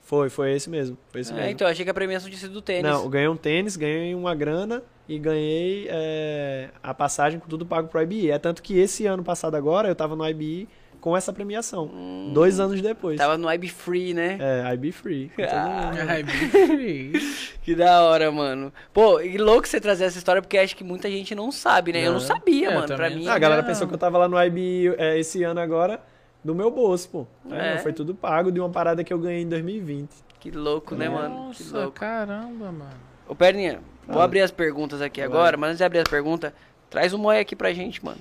[0.01, 0.97] foi, foi esse mesmo.
[1.09, 1.49] Foi esse É, mesmo.
[1.51, 2.83] então, eu achei que a premiação tinha sido do tênis.
[2.83, 7.65] Não, eu ganhei um tênis, ganhei uma grana e ganhei é, a passagem com tudo
[7.65, 8.29] pago pro IBE.
[8.31, 10.67] É tanto que esse ano passado agora eu tava no IBE
[10.99, 11.89] com essa premiação.
[12.33, 13.15] Dois anos depois.
[13.15, 13.17] Hum.
[13.17, 14.37] Tava no IB Free, né?
[14.41, 15.31] É, IB Free.
[15.49, 15.91] Ah.
[16.09, 16.23] Ai,
[16.75, 17.57] bicho.
[17.63, 18.73] Que da hora, mano.
[18.91, 21.99] Pô, e louco você trazer essa história, porque acho que muita gente não sabe, né?
[22.01, 22.19] Eu não Não.
[22.19, 22.87] sabia, É, mano.
[22.95, 23.25] Pra mim.
[23.25, 23.67] não Ah, a galera Não.
[23.69, 26.01] pensou que eu tava lá no IB é, esse ano agora
[26.43, 27.27] do meu bolso, pô.
[27.51, 27.77] É, É.
[27.79, 30.09] Foi tudo pago de uma parada que eu ganhei em 2020.
[30.39, 31.51] Que louco, né, mano?
[31.53, 31.91] Que Nossa, louco.
[31.99, 32.91] caramba, mano.
[33.27, 34.23] Ô, Perninha, vou Fala.
[34.23, 35.27] abrir as perguntas aqui Vai.
[35.29, 36.53] agora, mas antes de abrir as perguntas,
[36.89, 38.19] traz o Moi aqui pra gente, mano.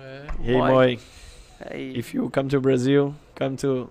[0.00, 0.26] É.
[0.44, 0.70] Hey, Boy.
[0.70, 0.98] boy.
[1.70, 1.98] Aí.
[1.98, 3.90] If you come to Brazil, come to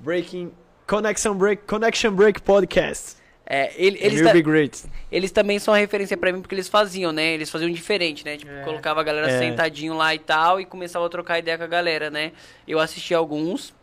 [0.00, 0.50] Breaking
[0.86, 3.16] Connection Break Connection Break Podcast.
[3.52, 7.10] É, ele- It eles, ta- eles também são uma referência pra mim porque eles faziam,
[7.10, 7.34] né?
[7.34, 8.36] Eles faziam diferente, né?
[8.36, 8.62] Tipo, É.
[8.62, 9.38] colocava a galera É.
[9.40, 12.30] sentadinho lá e tal e começava a trocar ideia com a galera, né?
[12.66, 13.74] Eu assisti alguns,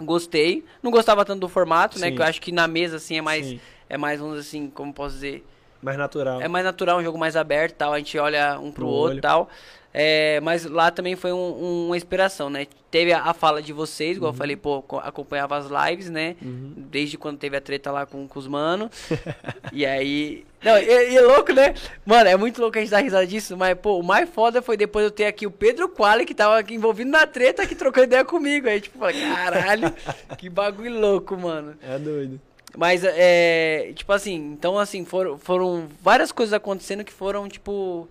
[0.00, 0.64] gostei.
[0.82, 2.08] Não gostava tanto do formato, né?
[2.08, 2.14] Sim.
[2.16, 3.60] Que eu acho que na mesa, assim, é mais, Sim.
[3.88, 5.44] é mais, vamos dizer assim, como posso dizer,
[5.82, 6.40] Mais natural.
[6.40, 7.92] é mais natural, um jogo mais aberto e tal.
[7.92, 9.20] A gente olha um pro, Pro outro e olho.
[9.22, 9.48] tal.
[9.96, 12.66] É, mas lá também foi um- um- uma inspiração, né?
[12.90, 14.16] Teve a, a fala de vocês, Uhum.
[14.16, 16.34] igual eu falei, pô, co- acompanhava as lives, né?
[16.42, 18.90] Desde quando teve a treta lá com, com os mano.
[19.72, 20.44] e aí.
[20.64, 21.74] Não, e, e é louco, né?
[22.04, 24.76] Mano, é muito louco a gente dar risada disso, mas, pô, o mais foda foi
[24.76, 28.24] depois eu ter aqui o Pedro Quali, que tava envolvido na treta, aqui trocando ideia
[28.24, 28.66] comigo.
[28.68, 29.94] Aí, tipo, falei, caralho,
[30.36, 31.76] que bagulho louco, mano.
[31.80, 32.40] É doido.
[32.76, 38.08] Mas, é, tipo assim, então, assim, foram, foram várias coisas acontecendo que foram, tipo,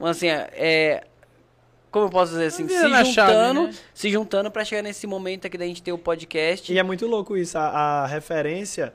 [0.00, 1.04] assim, é,
[1.90, 3.74] como eu posso dizer assim, se na chave, juntando, né?
[3.92, 6.72] se juntando pra chegar nesse momento aqui da gente ter o podcast.
[6.72, 8.94] E é muito louco isso, a, a referência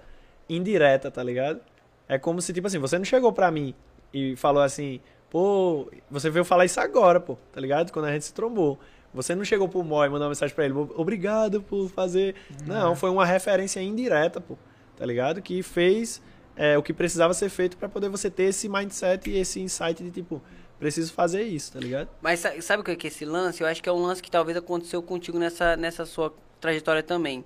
[0.50, 1.60] indireta, tá ligado?
[2.08, 3.74] É como se, tipo assim, você não chegou pra mim
[4.14, 7.92] e falou assim, pô, você veio falar isso agora, pô, tá ligado?
[7.92, 8.80] Quando a gente se trombou.
[9.14, 12.36] Você não chegou pro Moy e mandou uma mensagem pra ele, obrigado por fazer.
[12.66, 14.58] Não, foi uma referência indireta, pô,
[14.98, 15.42] tá ligado?
[15.42, 16.22] Que fez
[16.56, 20.04] é, o que precisava ser feito pra poder você ter esse mindset e esse insight
[20.04, 20.42] de, tipo,
[20.80, 22.10] preciso fazer isso, tá ligado?
[22.22, 23.62] Mas sa- sabe o que é que é esse lance?
[23.62, 27.44] Eu acho que é um lance que talvez aconteceu contigo nessa, nessa sua trajetória também.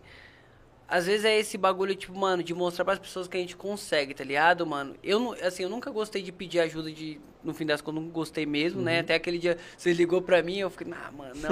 [0.87, 4.11] Às vezes é esse bagulho, tipo, mano, de mostrar pras pessoas que a gente consegue,
[4.15, 4.95] tá ligado, mano?
[5.03, 7.19] Eu, não- assim, eu nunca gostei de pedir ajuda de...
[7.43, 8.85] No fim das contas, eu não gostei mesmo, Uhum.
[8.85, 8.99] né?
[8.99, 11.51] Até aquele dia, você ligou pra mim, eu fiquei, ah, mano, não.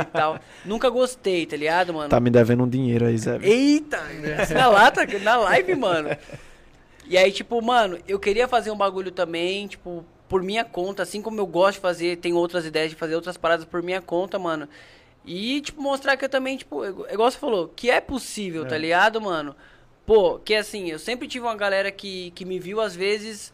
[0.00, 0.38] e tal.
[0.66, 2.08] Nunca gostei, tá ligado, mano?
[2.10, 3.38] Tá me devendo um dinheiro aí, Zé.
[3.42, 3.98] Eita!
[4.54, 6.10] na lata, na live, mano.
[7.06, 11.22] E aí, tipo, mano, eu queria fazer um bagulho também, tipo, por minha conta, assim
[11.22, 14.38] como eu gosto de fazer, tenho outras ideias de fazer outras paradas por minha conta,
[14.38, 14.68] mano.
[15.24, 19.20] E, tipo, mostrar que eu também, tipo, igual você falou, que é possível, tá ligado,
[19.20, 19.54] mano?
[20.06, 23.52] Pô, que assim, eu sempre tive uma galera que, que me viu, às vezes,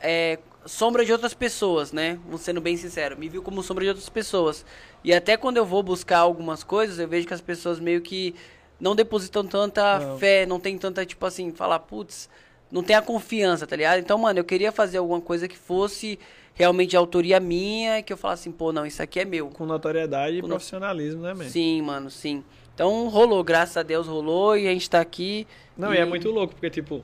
[0.00, 2.18] é, sombra de outras pessoas, né?
[2.26, 4.64] Vou Sendo bem sincero, me viu como sombra de outras pessoas.
[5.04, 8.34] E até quando eu vou buscar algumas coisas, eu vejo que as pessoas meio que
[8.80, 10.18] não depositam tanta Não.
[10.18, 12.28] fé, não tem tanta, tipo assim, falar, putz,
[12.70, 13.98] não tem a confiança, tá ligado?
[13.98, 16.18] Então, mano, eu queria fazer alguma coisa que fosse
[16.54, 19.48] realmente de autoria minha, que eu falasse assim, pô, não, isso aqui é meu.
[19.48, 21.44] Com notoriedade e Com no- profissionalismo, né, man?
[21.44, 22.42] Sim, mano, sim.
[22.74, 25.46] Então rolou, graças a Deus rolou e a gente tá aqui.
[25.76, 25.98] Não, e...
[25.98, 27.02] é muito louco, porque, tipo,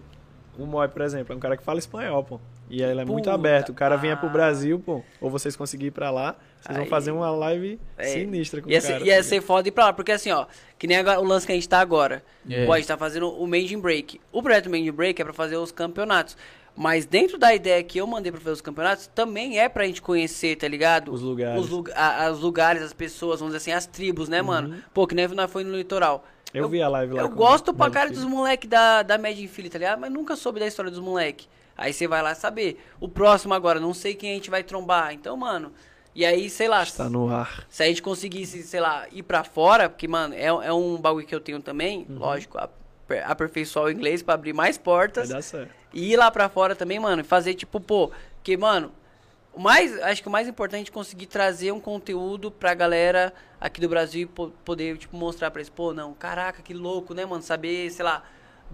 [0.58, 2.40] o Moy, por exemplo, é um cara que fala espanhol, pô.
[2.74, 3.68] E ele é muito Puta, aberto.
[3.70, 4.28] O cara vinha pro.
[4.28, 5.02] Brasil, pô.
[5.20, 8.68] Ou vocês conseguirem ir pra lá, vocês vão Aí- fazer uma live É, sinistra com
[8.70, 8.98] ia o cara.
[8.98, 10.46] ser, ia ser foda ir pra lá, porque assim, ó,
[10.78, 12.24] que nem agora, o lance que a gente tá agora.
[12.50, 12.66] É.
[12.66, 14.20] Pô, a gente tá fazendo o Made in Break.
[14.32, 16.36] O projeto Made in Break é pra fazer os campeonatos.
[16.76, 20.02] Mas dentro da ideia que eu mandei pra fazer os campeonatos, também é pra gente
[20.02, 21.12] conhecer, tá ligado?
[21.12, 21.60] Os lugares.
[21.62, 24.82] Os, lu- a- os lugares, as pessoas, vamos dizer assim, as tribos, né, mano?
[24.92, 26.24] Pô, que nem nós foi no litoral.
[26.52, 26.60] Uhum.
[26.62, 28.20] Eu vi a live lá Eu gosto o pra cara Filho.
[28.20, 30.00] dos moleques da, da Mad in Philly, tá ligado?
[30.00, 31.48] Mas nunca soube da história dos moleques.
[31.76, 32.84] Aí você vai lá saber.
[33.00, 35.12] O próximo agora, não sei quem a gente vai trombar.
[35.12, 35.72] Então, mano.
[36.14, 36.82] E aí, sei lá.
[36.82, 37.66] Está no ar.
[37.68, 41.26] Se a gente conseguisse, sei lá, ir pra fora, porque, mano, é, é um bagulho
[41.26, 45.28] que eu tenho também, lógico, aper- aperfeiçoar o inglês pra abrir mais Vai portas.
[45.28, 45.70] dar certo.
[45.92, 48.12] E ir lá pra fora também, mano, e fazer tipo, pô,
[48.44, 48.92] que, mano,
[49.52, 53.80] o mais, acho que o mais importante é conseguir trazer um conteúdo pra galera aqui
[53.80, 57.24] do Brasil e po- poder, tipo, mostrar pra eles, pô, não, caraca, que louco, né,
[57.26, 58.22] mano, saber, sei lá,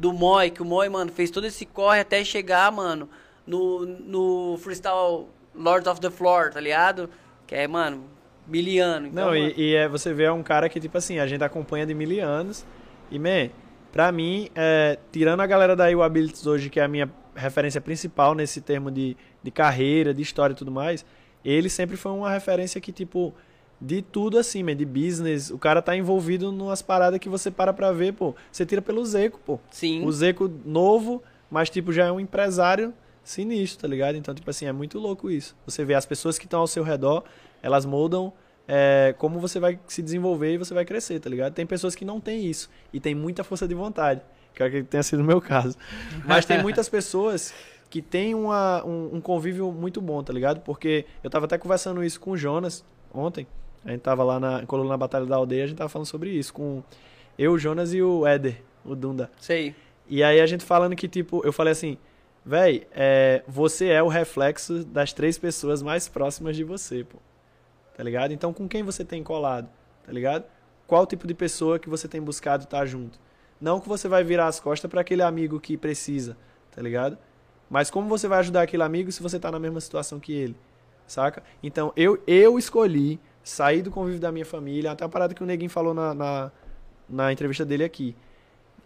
[0.01, 3.09] do Moi, que o Moi, mano, fez todo esse corre até chegar, mano,
[3.47, 7.11] no, no freestyle Lords of the Floor, tá ligado?
[7.47, 8.05] Que é, mano,
[8.47, 9.09] miliano.
[9.09, 11.27] Então, Não, mano, e, e é, você vê é um cara que, tipo assim, a
[11.27, 12.65] gente acompanha de mil anos.
[13.11, 13.51] E, man,
[13.93, 17.81] pra mim, é, tirando a galera da IU Abilities hoje, que é a minha referência
[17.81, 21.05] principal nesse termo de, de carreira, de história e tudo mais,
[21.45, 23.35] ele sempre foi uma referência que, tipo,
[23.81, 25.51] de tudo assim, man, de business.
[25.51, 28.35] O cara tá envolvido numas paradas que você para pra ver, pô.
[28.53, 29.59] Você tira pelo Zeco, pô.
[29.71, 30.05] sim.
[30.05, 32.93] O Zeco novo, mas, tipo, já é um empresário
[33.25, 34.17] sinistro, tá ligado?
[34.17, 35.57] Então, tipo assim, é muito louco isso.
[35.67, 37.25] Você vê as pessoas que estão ao seu redor,
[37.63, 38.33] elas moldam
[38.69, 41.53] é, como você vai se desenvolver e você vai crescer, tá ligado?
[41.53, 44.21] Tem pessoas que não têm isso e tem muita força de vontade,
[44.55, 45.77] que que tenha sido o meu caso.
[46.25, 47.53] Mas tem muitas pessoas
[47.89, 50.61] que têm uma, um, um convívio muito bom, tá ligado?
[50.61, 53.47] Porque eu tava até conversando isso com o Jonas ontem.
[53.85, 56.31] A gente tava lá na, colou na Batalha da Aldeia, a gente tava falando sobre
[56.31, 56.83] isso com
[57.39, 59.31] eu, o Jonas e o Éder, o Dunda.
[59.41, 59.75] Sei.
[60.09, 61.97] E aí a gente falando que, tipo, eu falei assim,
[62.45, 67.19] véi, é, você é o reflexo das três pessoas mais próximas de você, pô.
[67.97, 68.33] Tá ligado?
[68.33, 69.69] Então com quem você tem colado,
[70.05, 70.45] tá ligado?
[70.87, 73.19] Qual tipo de pessoa que você tem buscado estar junto?
[73.61, 76.37] Não que você vai virar as costas para aquele amigo que precisa,
[76.71, 77.17] tá ligado?
[77.69, 80.57] Mas como você vai ajudar aquele amigo se você tá na mesma situação que ele,
[81.07, 81.43] saca?
[81.63, 83.21] Então eu, eu escolhi
[83.51, 86.53] sair do convívio da minha família, até a parada que o Neguinho falou na, na,
[87.09, 88.15] na entrevista dele aqui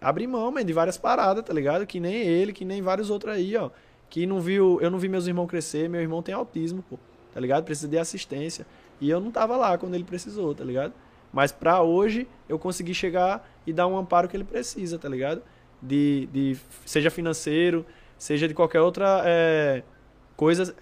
[0.05, 1.87] abrir mão, man, de várias paradas, tá ligado?
[1.87, 3.71] Que nem ele, que nem vários outros aí, ó.
[4.11, 6.99] Que não viu, eu não vi meus irmãos crescer, meu irmão tem autismo, pô,
[7.33, 7.65] tá ligado?
[7.65, 8.67] Precisa de assistência.
[9.01, 10.93] E eu não tava lá quando ele precisou, tá ligado?
[11.33, 15.43] Mas pra hoje, eu consegui chegar e dar um amparo que ele precisa, tá ligado?
[15.83, 17.85] De, de seja financeiro,
[18.17, 19.83] seja de qualquer outra é,
[20.37, 20.75] coisa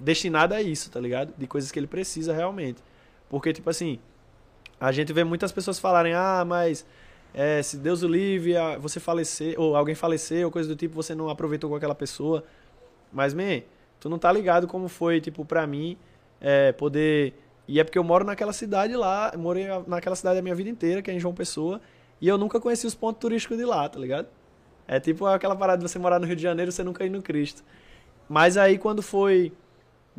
[0.00, 1.32] destinada a isso, tá ligado?
[1.36, 2.82] De coisas que ele precisa realmente.
[3.30, 3.98] Porque, tipo assim,
[4.78, 6.84] a gente vê muitas pessoas falarem, ah, mas
[7.32, 11.14] é, se Deus o livre, você falecer, ou alguém falecer, ou coisa do tipo, você
[11.14, 12.44] não aproveitou com aquela pessoa.
[13.12, 13.62] Mas, man,
[14.00, 15.96] tu não tá ligado como foi, tipo, pra mim,
[16.40, 17.34] é, poder.
[17.68, 21.00] E é porque eu moro naquela cidade lá, morei naquela cidade a minha vida inteira,
[21.00, 21.80] que é em João Pessoa,
[22.20, 24.26] e eu nunca conheci os pontos turísticos de lá, tá ligado?
[24.88, 27.22] É tipo aquela parada de você morar no Rio de Janeiro você nunca ir no
[27.22, 27.62] Cristo.
[28.28, 29.52] Mas aí quando foi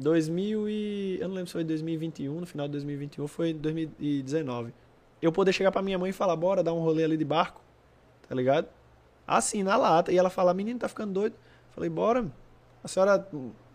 [0.01, 1.17] 2000 e...
[1.21, 4.73] Eu não lembro se foi 2021, no final de 2021, ou foi 2019.
[5.21, 7.61] Eu poder chegar pra minha mãe e falar, bora dar um rolê ali de barco,
[8.27, 8.67] tá ligado?
[9.27, 10.11] Assim, na lata.
[10.11, 11.35] E ela falar, menino, tá ficando doido?
[11.69, 12.25] Falei, bora,
[12.83, 13.25] a senhora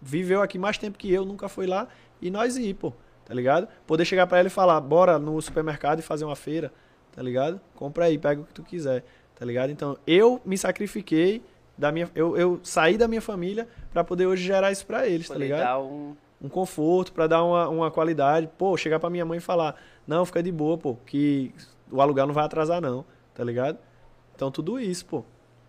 [0.03, 1.89] viveu aqui mais tempo que eu, nunca foi lá,
[2.21, 2.93] e nós ir, pô,
[3.25, 3.69] tá ligado?
[3.87, 6.73] Poder chegar pra ela e falar, bora no supermercado e fazer uma feira,
[7.13, 7.61] tá ligado?
[7.75, 9.05] Compra aí, pega o que tu quiser,
[9.35, 9.71] tá ligado?
[9.71, 11.43] Então, eu me sacrifiquei,
[11.77, 15.29] da minha, eu, eu saí da minha família pra poder hoje gerar isso pra eles,
[15.29, 15.61] tá ligado?
[15.61, 16.17] dar um...
[16.41, 18.49] um conforto pra dar uma, uma qualidade.
[18.57, 19.77] Pô, chegar pra minha mãe e falar:
[20.07, 21.53] Não, fica de boa, pô, que
[21.91, 23.05] o aluguel não vai atrasar, não,
[23.35, 23.79] tá ligado?
[24.35, 25.25] Então, tudo isso, pô.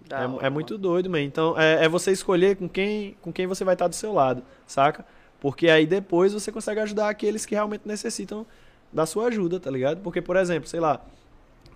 [0.10, 1.22] É, é muito doido, man.
[1.22, 4.42] Então, é, é você escolher com quem, com quem você vai estar do seu lado,
[4.66, 5.06] saca?
[5.40, 8.46] Porque aí depois você consegue ajudar aqueles que realmente necessitam
[8.92, 10.02] da sua ajuda, tá ligado?
[10.02, 11.02] Porque, por exemplo, sei lá,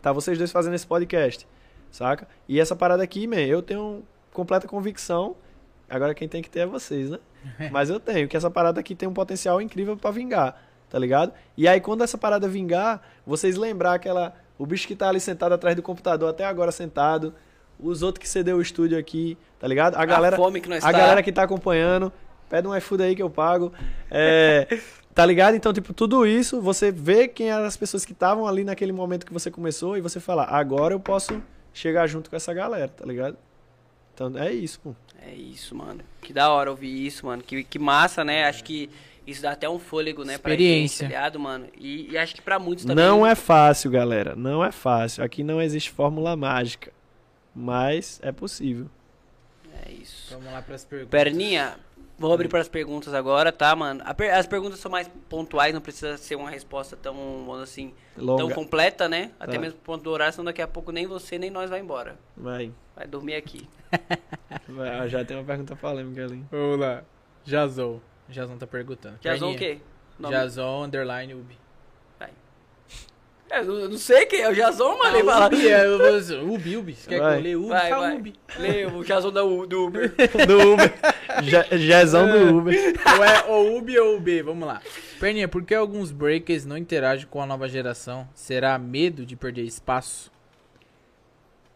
[0.01, 1.45] tá vocês dois fazendo esse podcast,
[1.91, 2.27] saca?
[2.47, 4.03] E essa parada aqui, man, eu tenho
[4.33, 5.35] completa convicção.
[5.89, 7.19] Agora quem tem que ter é vocês, né?
[7.71, 11.33] Mas eu tenho, que essa parada aqui tem um potencial incrível pra vingar, tá ligado?
[11.57, 14.33] E aí quando essa parada vingar, vocês lembrar aquela.
[14.57, 17.33] O bicho que tá ali sentado atrás do computador, até agora sentado,
[17.79, 19.95] os outros que cedeu o estúdio aqui, tá ligado?
[19.95, 20.97] A galera, fome que nós a tá.
[20.97, 22.13] galera que tá acompanhando,
[22.47, 23.73] pede um iFood aí que eu pago.
[24.09, 24.67] É,
[25.15, 25.55] tá ligado?
[25.55, 29.25] Então, tipo, tudo isso, você vê quem eram as pessoas que estavam ali naquele momento
[29.25, 31.41] que você começou e você fala, agora eu posso
[31.73, 33.37] chegar junto com essa galera, tá ligado?
[34.27, 34.95] Então é isso, pô.
[35.19, 36.01] É isso, mano.
[36.21, 37.41] Que da hora ouvir isso, mano.
[37.41, 38.45] Que, que massa, né?
[38.45, 38.89] Acho que
[39.25, 40.37] isso dá até um fôlego, né?
[40.37, 41.07] Pra gente, Experiência.
[41.07, 41.67] tá ligado, mano?
[41.79, 43.03] E, e acho que pra muitos também.
[43.03, 44.35] Não é fácil, galera.
[44.35, 45.23] Não é fácil.
[45.23, 46.91] Aqui não existe fórmula mágica.
[47.55, 48.87] Mas é possível.
[49.85, 50.33] É isso.
[50.33, 51.09] Vamos lá pras perguntas.
[51.09, 51.75] Perninha,
[52.21, 54.01] vou abrir para as perguntas agora, tá, mano?
[54.33, 58.53] As perguntas são mais pontuais, não precisa ser uma resposta tão, assim, tão Longa.
[58.55, 59.31] completa, né?
[59.39, 59.59] Até Tá.
[59.59, 62.15] mesmo por ponto do horário, senão daqui a pouco nem você nem nós vai embora.
[62.37, 62.71] Vai.
[62.95, 63.67] Vai dormir aqui.
[64.69, 64.99] vai.
[64.99, 66.45] Ah, Já tem uma pergunta polêmica ali.
[66.51, 67.03] Vamos lá.
[67.43, 68.01] Jazou.
[68.29, 69.17] Jazão tá perguntando.
[69.19, 69.79] Jazão o quê?
[70.19, 70.33] Nome?
[70.35, 71.59] Jazão underline Ubi.
[73.53, 75.17] É, eu não- sei quem é o Jazão, mano.
[75.17, 75.47] ele fala.
[75.47, 76.95] Ubi, é, eu vou dizer, Ubi, Ubi.
[76.95, 77.37] Você quer que Vai.
[77.37, 77.67] eu leia Ubi?
[77.67, 78.15] Vai, Fala vai.
[78.17, 78.33] Ubi.
[78.57, 80.13] Lê o Jazão da U- do Uber.
[80.47, 80.93] Do Uber.
[81.43, 82.75] Je- Jezão do Uber.
[83.17, 84.81] ou é ou Ubi ou UB, vamos lá.
[85.19, 88.27] Perninha, por que alguns breakers não interagem com a nova geração?
[88.33, 90.31] Será medo de perder espaço?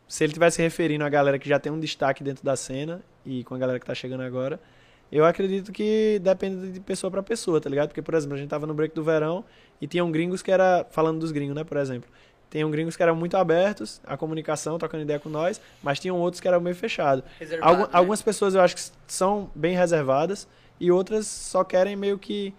[0.08, 3.44] Se ele tivesse referindo a galera que já tem um destaque dentro da cena e
[3.44, 4.60] com a galera que tá chegando agora,
[5.12, 7.88] eu acredito que depende de pessoa pra pessoa, tá ligado?
[7.90, 9.44] Porque, por exemplo, a gente tava no break do verão
[9.82, 10.86] e tinham gringos que era.
[10.92, 12.10] Falando dos gringos, né, por exemplo.
[12.50, 16.40] Tinham gringos que eram muito abertos à comunicação, trocando ideia com nós, mas tinham outros
[16.40, 17.24] que eram meio fechados.
[17.40, 17.90] Né?
[17.92, 20.48] Algumas pessoas eu acho que são bem reservadas
[20.80, 22.54] e outras só querem meio que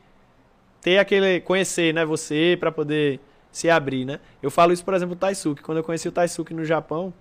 [0.80, 4.20] ter aquele conhecer, né, você pra poder se abrir, né?
[4.42, 5.62] Eu falo isso, por exemplo, o Taisuke.
[5.62, 7.12] Quando eu conheci o Taisuke no Japão,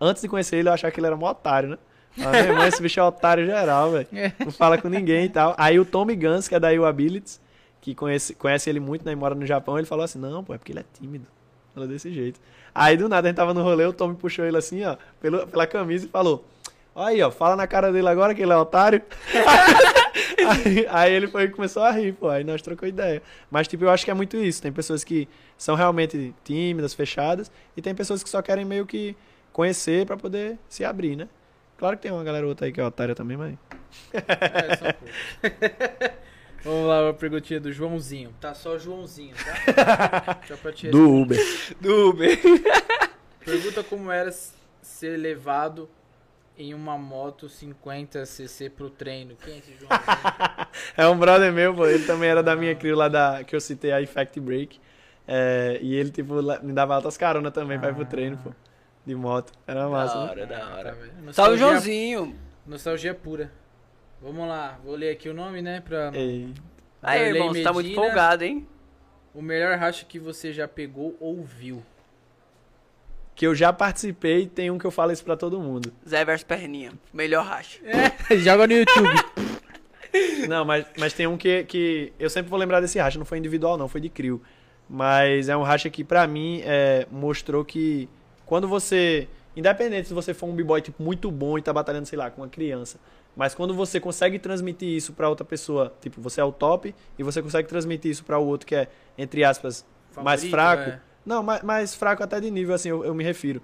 [0.00, 1.78] antes de conhecer ele, eu achava que ele era um otário, né?
[2.18, 4.08] Ah, meu irmão, esse bicho é otário geral, velho.
[4.40, 5.54] Não fala com ninguém e tal.
[5.58, 7.40] Aí o Tommy Guns, que é da U Abilities,
[7.80, 10.54] que conhece, conhece ele muito, né, e mora no Japão, ele falou assim, não, pô,
[10.54, 11.26] é porque ele é tímido.
[11.74, 12.40] Falou desse jeito.
[12.74, 15.46] Aí do nada a gente tava no rolê, o Tommy puxou ele assim, ó, pelo,
[15.46, 16.44] pela camisa e falou:
[16.94, 19.02] Ó aí, ó, fala na cara dele agora que ele é otário.
[20.46, 22.28] aí, aí ele foi e começou a rir, pô.
[22.28, 23.22] Aí nós trocou ideia.
[23.50, 24.60] Mas, tipo, eu acho que é muito isso.
[24.60, 25.26] Tem pessoas que
[25.56, 29.16] são realmente tímidas, fechadas, e tem pessoas que só querem meio que
[29.52, 31.28] conhecer pra poder se abrir, né?
[31.78, 33.54] Claro que tem uma galera outra aí que é otária também, mas.
[34.12, 34.86] É, só.
[36.64, 38.32] Vamos lá, uma perguntinha do Joãozinho.
[38.40, 40.38] Tá só Joãozinho, tá?
[40.46, 41.38] Só pra te Do Uber.
[41.80, 42.38] Do Uber.
[43.44, 44.30] Pergunta como era
[44.80, 45.88] ser levado
[46.56, 49.34] em uma moto 50cc pro treino.
[49.42, 50.68] Quem é esse Joãozinho?
[50.96, 51.86] É um brother meu, pô.
[51.86, 54.80] Ele também era da minha crew lá da, que eu citei, a Effect Break.
[55.26, 58.52] É, e ele, tipo, me dava altas carona também pra ir pro treino, pô.
[59.04, 59.52] De moto.
[59.66, 60.30] Era massa, Da né?
[60.30, 60.96] hora, da Tá hora.
[61.32, 62.36] Salve, Joãozinho.
[62.66, 63.50] Nostalgia pura.
[64.22, 65.80] Vamos lá, vou ler aqui o nome, né?
[65.80, 66.12] Pra...
[66.14, 66.54] Ei.
[67.02, 68.02] Aí, irmão, você tá muito Medina.
[68.02, 68.66] folgado, hein?
[69.34, 71.82] O melhor racha que você já pegou ou viu.
[73.34, 75.92] Que eu já participei, tem um que eu falo isso pra todo mundo.
[76.08, 76.92] Zé versus Perninha.
[77.12, 77.80] Melhor racha.
[78.38, 79.08] Joga no YouTube.
[80.48, 82.12] Não, mas, mas tem um que, que.
[82.18, 84.42] Eu sempre vou lembrar desse racha, não foi individual, não, foi de crio.
[84.86, 88.10] Mas é um racha que, pra mim, é, mostrou que
[88.44, 89.26] quando você.
[89.56, 92.42] Independente se você for um b-boy tipo, muito bom e tá batalhando, sei lá, com
[92.42, 92.98] uma criança.
[93.34, 97.22] Mas quando você consegue transmitir isso pra outra pessoa, tipo, você é o top, e
[97.22, 99.84] você consegue transmitir isso pra o outro que é, entre aspas,
[100.16, 100.90] mais Favorito, fraco.
[100.90, 101.00] é.
[101.24, 103.62] Não, mais, mais fraco até de nível, assim, eu, eu me refiro.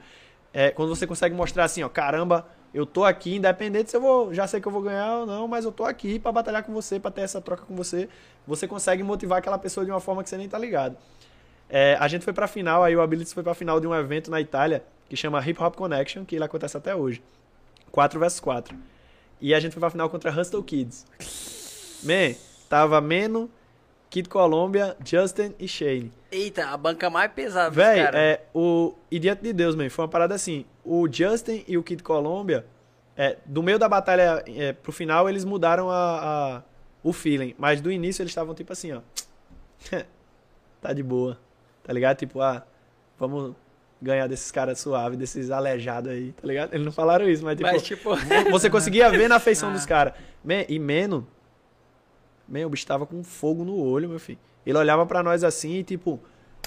[0.53, 4.33] É, quando você consegue mostrar assim, ó, caramba, eu tô aqui, independente se eu vou,
[4.33, 6.73] já sei que eu vou ganhar ou não, mas eu tô aqui pra batalhar com
[6.73, 8.09] você, pra ter essa troca com você.
[8.47, 10.97] Você consegue motivar aquela pessoa de uma forma que você nem tá ligado.
[11.69, 14.31] É, a gente foi pra final, aí o Abilities foi pra final de um evento
[14.31, 17.23] na Itália que chama Hip Hop Connection, que ele acontece até hoje.
[17.91, 18.77] 4 vs 4.
[19.41, 21.05] E a gente foi pra final contra Hustle Kids.
[22.03, 22.35] Man,
[22.69, 23.51] tava Meno,
[24.11, 26.13] Kid Columbia, Justin e Shane.
[26.31, 28.19] Eita, a banca mais pesada Véi, cara.
[28.19, 28.95] é, o.
[29.11, 30.65] E diante de Deus, man, foi uma parada assim.
[30.85, 32.67] O Justin e o Kid Columbia,
[33.17, 36.63] é, do meio da batalha é, pro final, eles mudaram a, a-
[37.03, 37.55] o feeling.
[37.59, 39.01] Mas do início eles estavam tipo assim, ó.
[40.81, 41.39] tá de boa.
[41.83, 42.17] Tá ligado?
[42.19, 42.65] Tipo, ah,
[43.19, 43.55] vamos
[44.01, 46.73] ganhar desses caras suaves, desses aleijados aí, tá ligado?
[46.75, 47.71] Eles não falaram isso, mas tipo.
[47.71, 48.11] Mas, tipo,
[48.51, 49.73] Você conseguia ver na feição Ah.
[49.73, 50.15] dos caras.
[50.69, 51.27] E Meno,
[52.49, 54.39] man, o bicho tava com fogo no olho, meu filho.
[54.65, 56.21] Ele olhava pra nós assim e tipo,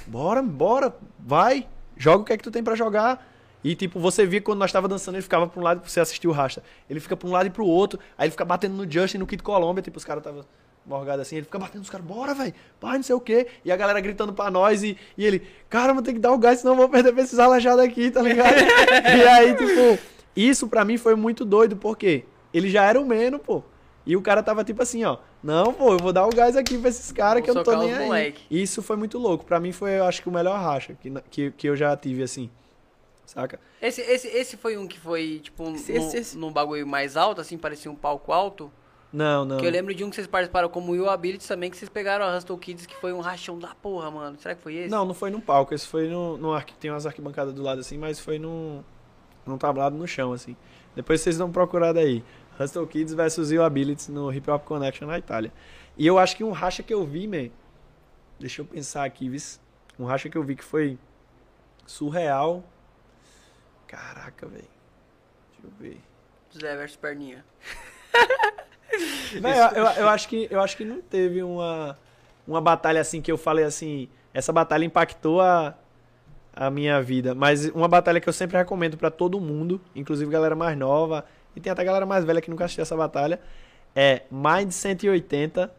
[0.08, 3.28] bora, bora, vai, joga o que é que tu tem pra jogar.
[3.64, 6.32] E tipo, você via quando nós tava dançando, ele ficava pra um lado, você assistiu
[6.32, 6.64] o Rasta.
[6.90, 9.28] Ele fica pra um lado e pro outro, aí ele fica batendo no Justin, no
[9.28, 10.46] Kid Colômbia, tipo, os caras tava
[10.86, 13.48] morgados assim, ele fica batendo nos caras, bora, velho, vai, não sei o quê.
[13.64, 16.38] E a galera gritando pra nós e, e ele, cara, vou ter que dar o
[16.38, 18.56] gás, senão eu vou perder pra esses aleijados aqui, tá ligado?
[18.60, 20.02] e aí, tipo,
[20.36, 23.64] isso pra mim foi muito doido, porque ele já era o Meno, pô.
[24.06, 26.78] E o cara tava tipo assim, ó, não, pô, eu vou dar o gás aqui
[26.78, 28.06] pra esses caras que eu não tô nem os aí.
[28.06, 28.42] moleque.
[28.50, 29.46] Isso foi muito louco.
[29.46, 32.24] Pra mim foi, eu acho que o melhor racha que, que, que eu já tive,
[32.24, 32.50] assim.
[33.26, 33.60] Saca?
[33.82, 36.86] esse, esse, esse foi um que foi, tipo, um- Esse- num, esse- esse- num bagulho
[36.86, 38.72] mais alto, assim, parecia um palco alto.
[39.12, 39.58] Não, não.
[39.58, 42.26] Que eu lembro de um que vocês participaram como o Abilities também, que vocês pegaram
[42.26, 44.38] a Hustle Kids, que foi um rachão da porra, mano.
[44.40, 44.90] Será que foi esse?
[44.90, 45.74] Não, não foi num palco.
[45.74, 46.74] Esse foi no, no arqui...
[46.76, 48.82] Tem umas arquibancadas do lado assim, mas foi num,
[49.46, 50.56] num tablado no chão, assim.
[50.96, 52.24] Depois vocês dão procurada aí.
[52.58, 55.52] Hustle Kids versus Io Abilities no Hip Hop Connection na Itália.
[55.98, 57.50] E eu acho que um racha que eu vi, man.
[58.40, 59.60] Deixa eu pensar aqui, vis.
[60.00, 60.98] Um racha que eu vi que foi
[61.86, 62.64] surreal.
[63.88, 64.64] Caraca, velho.
[65.52, 66.02] Deixa eu ver.
[66.58, 67.46] Zé versus Perninha.
[69.40, 71.98] Véi, eu, eu, eu acho que, eu acho que não teve uma,
[72.48, 74.10] uma batalha assim que eu falei assim.
[74.34, 75.76] Essa batalha impactou a,
[76.56, 77.34] a minha vida.
[77.36, 81.60] Mas uma batalha que eu sempre recomendo pra todo mundo, inclusive galera mais nova, e
[81.60, 83.40] tem até galera mais velha que nunca assistiu essa batalha,
[83.96, 85.72] é Mind 180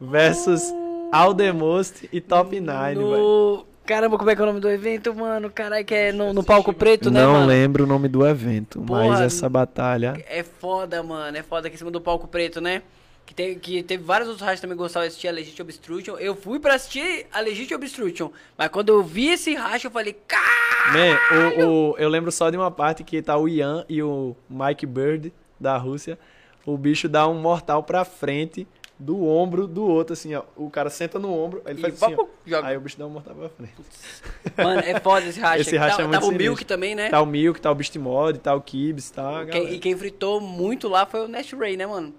[0.00, 0.72] versus
[1.12, 3.00] Aldemost e Top 9, velho.
[3.00, 3.71] No...
[3.84, 5.50] Caramba, como é que é o nome do evento, mano?
[5.50, 7.46] Caralho, que é no, no palco preto, né, Não mano?
[7.46, 10.14] lembro o nome do evento, Porra, mas essa batalha.
[10.28, 11.36] É foda, mano.
[11.36, 12.82] É foda aqui em cima do palco preto, né?
[13.26, 16.16] Que, tem, que teve vários outros rachas também que gostavam de assistir a Legit Obstruction.
[16.18, 18.30] Eu fui pra assistir a Legit Obstruction.
[18.58, 20.92] Mas quando eu vi esse racha, eu falei, cara.
[20.92, 24.36] Man, o, o- eu lembro só de uma parte que tá o Ian e o
[24.50, 26.18] Mike Bird da Rússia.
[26.66, 28.66] O bicho dá um mortal pra frente
[28.98, 30.42] do ombro do outro, assim, ó.
[30.56, 32.16] O cara senta no ombro, aí ele E faz assim, ó.
[32.16, 32.68] papo, joga.
[32.68, 33.74] Aí o bicho dá um mortal pra frente.
[34.56, 35.60] Mano, é foda esse racha.
[35.60, 36.44] Esse racha Tá- é muito Tava o sinistro.
[36.50, 37.08] Milk também, né?
[37.10, 40.40] Tá o Milk, tá o Beast Mod, tá o Kibs, tá Quem- e quem fritou
[40.40, 42.14] muito lá foi o Nash Ray, né, mano?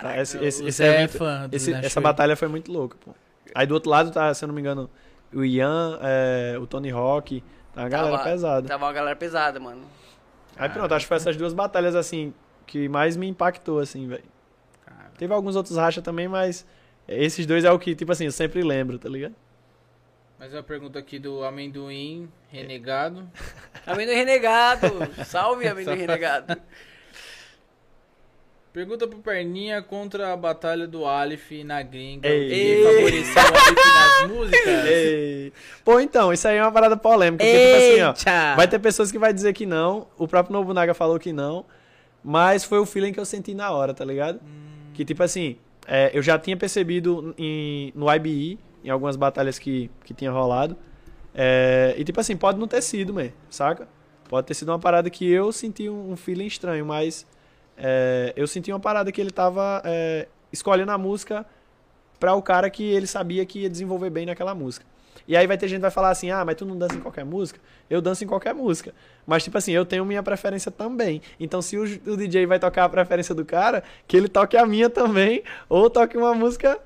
[0.00, 2.04] Tá, esse, esse, O esse Zé é evento- fã do esse- Nash essa Ray.
[2.04, 3.12] batalha foi muito louca, pô.
[3.54, 4.88] Aí do outro lado tá, se eu não me engano,
[5.34, 7.42] o Ian, é, o Tony Hawk,
[7.74, 8.68] tá a galera Tava- pesada.
[8.68, 9.82] Tava uma galera pesada, mano.
[10.56, 12.32] Aí pronto, acho que foi essas duas batalhas, assim,
[12.66, 14.24] que mais me impactou, assim, velho.
[15.18, 16.64] Teve alguns outros racha também, mas
[17.08, 19.34] esses dois é o que, tipo assim, eu sempre lembro, tá ligado?
[20.38, 23.28] Mais uma pergunta aqui do Amendoim Renegado.
[23.84, 24.86] Amendoim Renegado.
[25.26, 26.56] Salve, Amendoim Renegado.
[28.72, 32.28] Pergunta pro Perninha contra a batalha do Aleph na gringa.
[32.28, 32.48] Ei.
[32.48, 34.86] Que favoreceu o Aleph nas músicas.
[34.86, 35.52] Ei.
[35.84, 39.10] Pô, então, isso aí é uma parada polêmica, porque, tipo assim, ó, vai ter pessoas
[39.10, 41.64] que vai dizer que não, o próprio Nobunaga falou que não,
[42.22, 44.38] mas foi o feeling que eu senti na hora, tá ligado?
[44.98, 49.88] Que, tipo assim, é, eu já tinha percebido em, no IBE, em algumas batalhas que,
[50.04, 50.76] que tinha rolado,
[51.32, 53.86] é, e, tipo assim, pode não ter sido, man, saca?
[54.28, 57.24] Pode ter sido uma parada que eu senti um, um feeling estranho, mas
[57.76, 61.46] é, eu senti uma parada que ele tava é, escolhendo a música
[62.18, 64.84] pra o cara que ele sabia que ia desenvolver bem naquela música.
[65.28, 67.00] E aí vai ter gente que vai falar assim, ah, mas tu não dança em
[67.00, 67.60] qualquer música?
[67.90, 68.94] Eu danço em qualquer música.
[69.26, 71.20] Mas, tipo assim, eu tenho minha preferência também.
[71.38, 74.64] Então, se o, o DJ vai tocar a preferência do cara, que ele toque a
[74.64, 76.78] minha também, ou toque uma música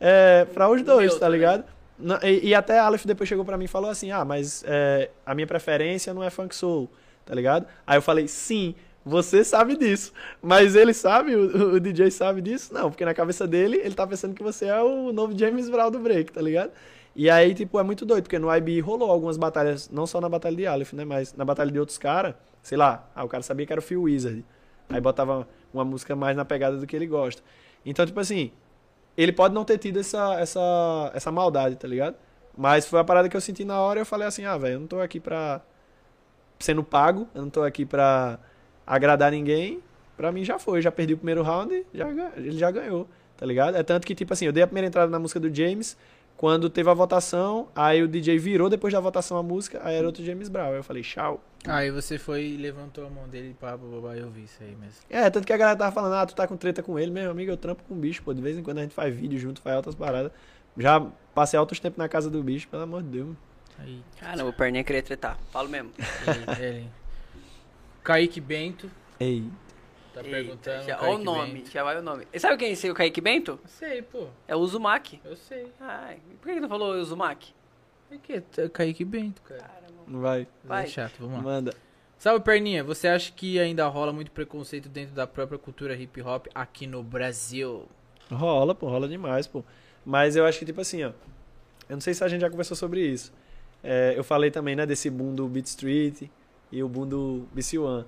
[0.00, 1.38] é, pra os dois, Meu tá também.
[1.40, 1.64] ligado?
[1.96, 4.64] Na- E, e até a Aleph depois chegou pra mim e falou assim, ah, mas
[4.66, 6.90] é, a minha preferência não é funk soul,
[7.24, 7.64] tá ligado?
[7.86, 8.74] Aí eu falei, sim,
[9.04, 10.12] você sabe disso.
[10.42, 12.74] Mas ele sabe, o, o DJ sabe disso?
[12.74, 15.92] Não, porque na cabeça dele, ele tá pensando que você é o novo James Brown
[15.92, 16.72] do break, tá ligado?
[17.16, 20.28] E aí, tipo, é muito doido, porque no IB rolou algumas batalhas, não só na
[20.28, 21.04] batalha de Aleph, né?
[21.04, 23.82] Mas na batalha de outros caras, sei lá, ah, o cara sabia que era o
[23.82, 24.44] Phil Wizard.
[24.88, 27.42] Aí botava uma música mais na pegada do que ele gosta.
[27.86, 28.50] Então, tipo assim,
[29.16, 32.16] ele pode não ter tido essa, essa, essa maldade, tá ligado?
[32.56, 34.74] Mas foi a parada que eu senti na hora e eu falei assim, ah, velho,
[34.74, 35.60] eu não tô aqui pra
[36.58, 38.38] sendo pago, eu não tô aqui pra
[38.86, 39.80] agradar ninguém.
[40.16, 43.76] Pra mim já foi, já perdi o primeiro round, já, ele já ganhou, tá ligado?
[43.76, 45.96] É tanto que, tipo assim, eu dei a primeira entrada na música do James,
[46.36, 50.06] quando teve a votação, aí o DJ virou depois da votação a música, aí era
[50.06, 50.70] outro James Brown.
[50.70, 51.42] Aí eu falei, tchau.
[51.66, 54.76] Aí você foi e levantou a mão dele e pá, babá, eu vi isso aí
[54.76, 55.00] mesmo.
[55.08, 57.30] É, tanto que a galera tava falando, ah, tu tá com treta com ele, meu
[57.30, 58.34] amigo, eu trampo com o bicho, pô.
[58.34, 60.32] De vez em quando a gente faz vídeo junto, faz outras paradas.
[60.76, 61.00] Já
[61.34, 63.36] passei altos tempos na casa do bicho, pelo amor de Deus.
[63.78, 65.38] Aí, Caramba, o perninha queria tretar.
[65.50, 65.90] Falo mesmo.
[66.58, 66.90] ele, ele.
[68.02, 69.48] Kaique Bento Ei.
[70.14, 70.84] Tá Eita, perguntando.
[70.84, 71.70] já, ó o nome, Bento.
[71.70, 72.26] já vai o nome.
[72.32, 73.58] E sabe quem é o Kaique Bento?
[73.66, 74.28] Sei, pô.
[74.46, 75.20] É o Uzumaki.
[75.24, 75.66] Eu sei.
[75.80, 77.52] Ai, por que que não falou Uzumaki?
[78.10, 79.60] É que é Kaique Bento, cara.
[79.62, 80.02] Caramba.
[80.06, 80.46] Não vai.
[80.62, 80.84] Vai.
[80.84, 81.42] É chato, vamos lá.
[81.42, 81.74] Manda.
[82.16, 82.84] Salve, Perninha.
[82.84, 87.02] Você acha que ainda rola muito preconceito dentro da própria cultura hip hop aqui no
[87.02, 87.86] Brasil?
[88.30, 89.62] Rola, pô, rola demais, pô.
[90.04, 91.08] Mas eu acho que, tipo assim, ó.
[91.88, 93.32] Eu não sei se a gente já conversou sobre isso.
[93.82, 96.22] É, eu falei também, né, desse boom do Beat Street
[96.72, 98.06] e o boom do BC One.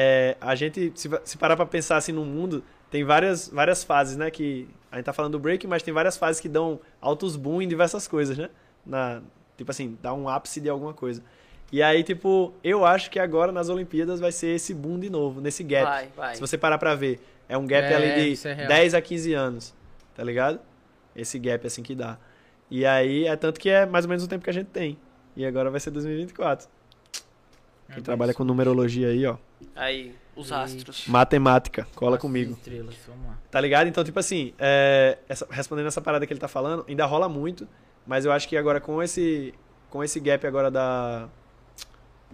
[0.00, 4.16] É, a gente, se, se parar pra pensar assim no mundo, tem várias, várias fases,
[4.16, 4.30] né?
[4.30, 7.60] Que a gente tá falando do break, mas tem várias fases que dão altos boom
[7.60, 8.48] em diversas coisas, né?
[8.86, 9.20] Na,
[9.56, 11.20] tipo assim, dá um ápice de alguma coisa.
[11.72, 15.40] E aí, tipo, eu acho que agora nas Olimpíadas vai ser esse boom de novo,
[15.40, 15.84] nesse gap.
[15.84, 16.34] Vai, vai.
[16.36, 18.68] Se você parar pra ver, é um gap É, ali de isso é real.
[18.68, 19.74] 10 a 15 anos,
[20.14, 20.60] tá ligado?
[21.16, 22.16] Esse gap assim que dá.
[22.70, 24.96] E aí, é tanto que é mais ou menos o tempo que a gente tem.
[25.36, 26.68] E agora vai ser 2024.
[27.92, 29.36] Quem trabalha com numerologia aí, ó.
[29.74, 30.62] Aí, os Eita.
[30.62, 31.06] astros.
[31.08, 32.52] Matemática, cola Nossa, comigo.
[32.52, 33.38] Estrelas, vamos lá.
[33.50, 33.86] Tá ligado?
[33.88, 37.66] Então, tipo assim, é, essa- respondendo essa parada que ele tá falando, ainda rola muito,
[38.06, 39.52] mas eu acho que agora com esse
[39.90, 41.28] com esse gap agora da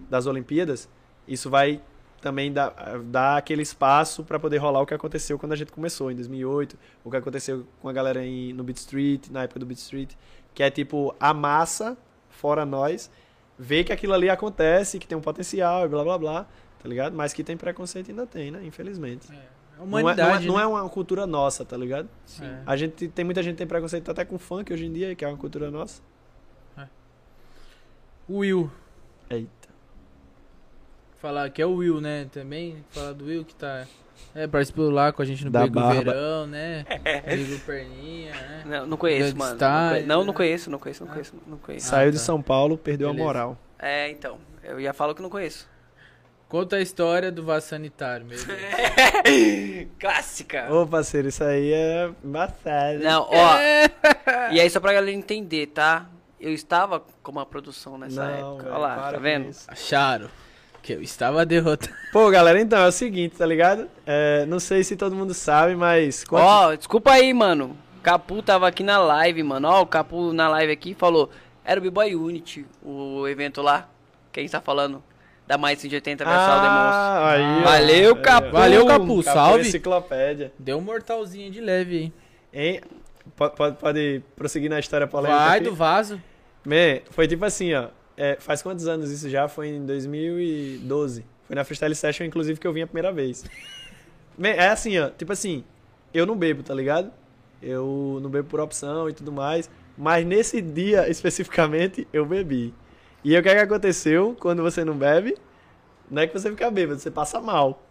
[0.09, 0.89] das Olimpíadas,
[1.27, 1.81] isso vai
[2.21, 2.73] também dar,
[3.05, 6.77] dar aquele espaço pra poder rolar o que aconteceu quando a gente começou em 2008,
[7.03, 10.11] o que aconteceu com a galera em, no Beat Street, na época do Beat Street,
[10.53, 11.97] que é tipo a massa
[12.29, 13.09] fora nós
[13.57, 16.47] ver que aquilo ali acontece, que tem um potencial e blá blá blá,
[16.85, 17.15] tá ligado?
[17.15, 18.61] Mas que tem preconceito ainda tem, né?
[18.63, 19.27] Infelizmente.
[19.31, 20.77] É, a Não é, humanidade, não, é, não né?
[20.77, 22.07] é uma cultura nossa, tá ligado?
[22.27, 22.45] Sim.
[22.45, 22.61] É.
[22.63, 25.25] A gente tem muita gente que tem preconceito até com funk hoje em dia, que
[25.25, 26.01] é uma cultura nossa.
[28.27, 28.71] O Will.
[29.29, 29.69] Eita.
[31.19, 32.27] Falar que é o Will, né?
[32.31, 32.83] Também.
[32.89, 33.85] Falar do Will que tá.
[34.33, 36.11] É, participou lá com a gente no Da do barba.
[36.11, 36.85] Verão, né?
[37.31, 38.63] Amigo Perninha, né?
[38.65, 39.51] Não, não conheço, mano.
[39.51, 40.33] Não, style, não, não né?
[40.33, 41.87] conheço, não conheço, não conheço, não conheço.
[41.87, 42.17] Saiu tá.
[42.17, 43.23] de São Paulo, perdeu Beleza.
[43.23, 43.57] a moral.
[43.77, 44.39] É, então.
[44.63, 45.67] Eu já falo que não conheço.
[46.55, 48.47] Conta a história do vaso sanitário, meu Deus.
[49.99, 50.73] Clássica.
[50.73, 52.99] Ô, parceiro, isso aí é embaçado.
[53.03, 53.57] Não, ó.
[54.53, 56.05] e aí, só pra galera entender, tá?
[56.39, 58.63] Eu estava com uma produção nessa Não, época.
[58.63, 59.49] velho, Olha lá, tá vendo?
[59.67, 60.29] Acharam
[60.81, 61.91] que eu estava derrotado.
[62.13, 63.89] Pô, galera, então, é o seguinte, tá ligado?
[64.05, 66.23] É, não sei se todo mundo sabe, mas...
[66.23, 67.75] quanto- Ó, desculpa aí, mano.
[68.01, 69.67] Capu tava aqui na live, mano.
[69.67, 71.29] Ó, o Capu na live aqui falou.
[71.65, 73.89] Era o B-Boy Unity, o evento lá.
[74.31, 75.03] Que a gente tá falando.
[75.47, 76.71] Da mais 180 versal Demonstro.
[76.71, 77.63] ah, aí, ó.
[77.63, 78.15] Valeu, Aí, ó.
[78.15, 78.51] Capu.
[78.51, 79.05] Valeu, Capu.
[79.05, 79.67] Capu Salve.
[79.67, 80.51] Enciclopédia.
[80.57, 82.13] Deu um mortalzinho de leve aí.
[82.73, 82.81] Hein?
[83.35, 85.69] Pode, pode, pode prosseguir na história polêmica Vai aqui?
[85.69, 86.21] do vaso.
[86.65, 87.89] Man, foi tipo assim, ó.
[88.17, 89.47] é, faz quantos anos isso já?
[89.47, 91.23] Foi em 2012.
[91.45, 93.43] Foi na Freestyle Session, inclusive, que eu vim a primeira vez.
[94.37, 95.09] Man, é assim, ó.
[95.09, 95.63] Tipo assim,
[96.13, 97.11] eu não bebo, tá ligado?
[97.61, 99.69] Eu não bebo por opção e tudo mais.
[99.97, 102.73] Mas nesse dia, especificamente, eu bebi.
[103.25, 105.35] E aí, o que, é que aconteceu quando você não bebe?
[106.11, 107.81] Não é que você fica bêbado, você passa mal.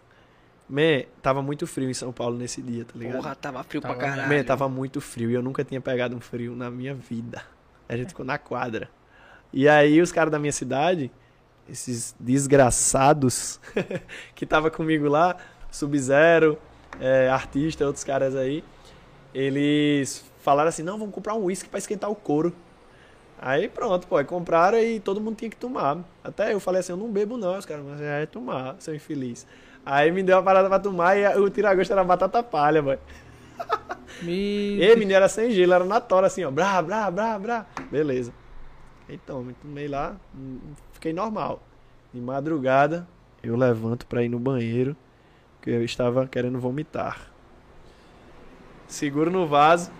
[0.69, 3.17] Man, tava muito frio em São Paulo nesse dia, tá ligado?
[3.17, 4.29] Porra, tava frio Tava pra caralho.
[4.29, 7.41] Man, tava muito frio e eu nunca tinha pegado um frio na minha vida.
[7.89, 8.89] A gente ficou na quadra.
[9.51, 11.11] E aí os caras da minha cidade,
[11.67, 13.59] esses desgraçados
[14.33, 15.35] que tava comigo lá,
[15.69, 16.57] Sub-Zero,
[16.97, 18.63] é, artista, outros caras aí,
[19.33, 22.55] eles falaram assim, não, vamos comprar um uísque pra esquentar o couro.
[23.39, 25.99] Aí pronto, pô, compraram e todo mundo tinha que tomar.
[26.23, 28.95] Até eu falei assim, eu não bebo não, os caras, mas já é tomar, seu
[28.95, 29.45] infeliz.
[29.85, 32.99] Aí me deu uma parada pra tomar e o tiragosto era batata palha, mano.
[34.21, 34.81] Me...
[34.81, 36.51] E menino era sem gelo, era na tora assim, ó.
[36.51, 37.65] Brá, brá, brá, brá.
[37.91, 38.33] Beleza.
[39.07, 40.15] Então, me tomei lá,
[40.93, 41.61] fiquei normal.
[42.13, 43.07] De madrugada,
[43.43, 44.95] eu levanto pra ir no banheiro,
[45.61, 47.29] que eu estava querendo vomitar.
[48.87, 49.91] Seguro no vaso,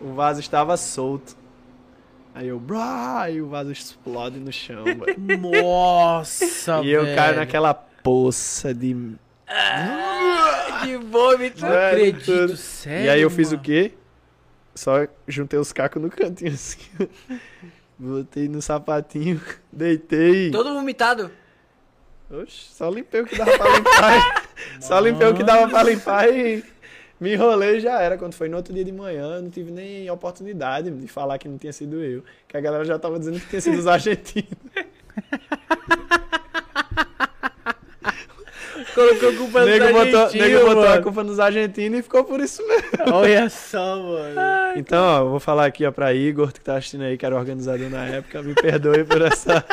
[0.00, 1.36] o vaso estava solto.
[2.34, 5.16] Aí eu, brá, e o vaso explode no chão, velho.
[5.38, 7.16] Nossa, E eu velho.
[7.16, 8.94] caio naquela poça de.
[10.84, 11.60] De vômito.
[11.60, 13.60] Não acredito, sério, E aí eu fiz mano.
[13.60, 13.92] o quê?
[14.74, 16.78] Só juntei os cacos no cantinho assim.
[17.98, 20.50] Botei no sapatinho, deitei.
[20.50, 21.30] Todo vomitado.
[22.30, 24.44] Oxe, só limpei o que dava pra limpar.
[24.80, 26.64] só limpei o que dava pra limpar e
[27.22, 28.18] me enrolei e já era.
[28.18, 31.56] Quando foi no outro dia de manhã, não tive nem oportunidade de falar que não
[31.56, 32.22] tinha sido eu.
[32.48, 34.48] Que a galera já tava dizendo que tinha sido os argentinos.
[38.94, 41.02] Colocou a culpa O nos nego botou, argentinos, nego botou a mano.
[41.02, 42.88] culpa nos argentinos e ficou por isso mesmo.
[43.12, 44.40] Olha só, mano.
[44.76, 47.34] Então, ó, eu vou falar aqui ó, pra Igor, que tá assistindo aí, que era
[47.36, 48.42] organizador na época.
[48.42, 49.64] Me perdoe por essa,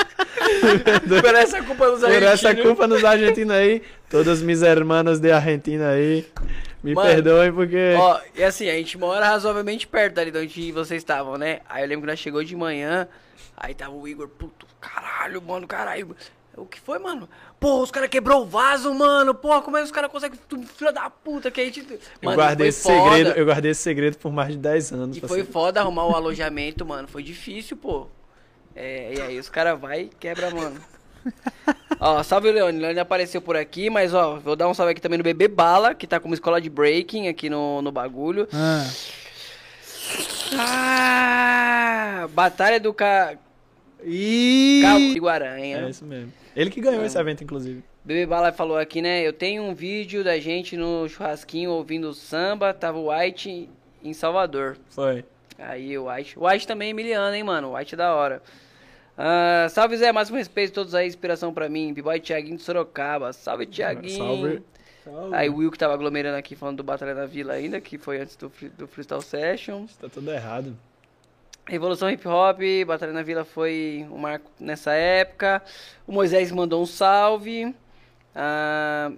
[1.22, 2.62] Por essa culpa dos por essa argentinos.
[2.68, 3.82] culpa nos argentinos aí.
[4.10, 6.26] Todas mis hermanas de Argentina aí.
[6.84, 7.94] Me Mano, perdoem porque.
[7.98, 11.60] Ó, e assim, a gente mora razoavelmente perto dali de onde vocês estavam, né?
[11.68, 13.08] Aí eu lembro que nós chegou de manhã,
[13.58, 16.16] aí tava o Igor, puto, caralho, mano, caralho.
[16.58, 17.30] O que foi, mano?
[17.60, 19.34] Porra, os caras quebrou o vaso, mano.
[19.34, 20.38] Porra, como é que os caras conseguem
[20.76, 21.80] filho da puta que a gente.
[21.90, 23.16] eu Mano, guardei foi esse foda.
[23.16, 25.18] segredo, eu guardei esse segredo por mais de 10 anos.
[25.18, 27.08] E foi ser- foda arrumar o alojamento, mano.
[27.08, 28.08] Foi difícil, pô.
[28.76, 30.80] É, e aí os caras vai e quebra, mano.
[32.00, 32.80] ó, salve o Leone.
[32.80, 35.94] Leone apareceu por aqui, mas ó, vou dar um salve aqui também no Bebê Bala,
[35.94, 38.48] que tá com uma escola de breaking aqui no, no bagulho.
[38.54, 38.86] Ah,
[42.22, 43.36] Ah, Batalha do Ca...
[44.04, 44.80] Ih!
[44.82, 45.78] Cabo de Guaranha.
[45.86, 46.32] É isso mesmo.
[46.56, 47.84] Ele que ganhou esse evento, inclusive.
[48.04, 49.22] Bebê Bala falou aqui, né?
[49.22, 52.74] Eu tenho um vídeo da gente no churrasquinho ouvindo samba.
[52.74, 53.70] Tava o White
[54.04, 54.78] em Salvador.
[54.90, 55.24] Foi.
[55.58, 56.40] Aí o White.
[56.40, 57.70] O White também é miliano, hein, mano?
[57.70, 58.42] O White é da hora.
[59.22, 61.94] Ah, salve Zé, máximo respeito, todos aí, inspiração pra mim.
[61.94, 63.34] B-Boy Thiaguinho de Sorocaba.
[63.34, 64.18] Salve, Thiaguinho.
[64.18, 64.64] Salve.
[65.34, 68.22] Aí o Will que tava aglomerando aqui falando do Batalha da Vila ainda, que foi
[68.22, 69.88] antes do, do Freestyle Session.
[70.00, 70.74] Tá tudo errado.
[71.68, 75.62] Revolução Hip Hop, Batalha na Vila foi um marco nessa época.
[76.08, 77.76] O Moisés mandou um salve.
[78.34, 79.12] Ah,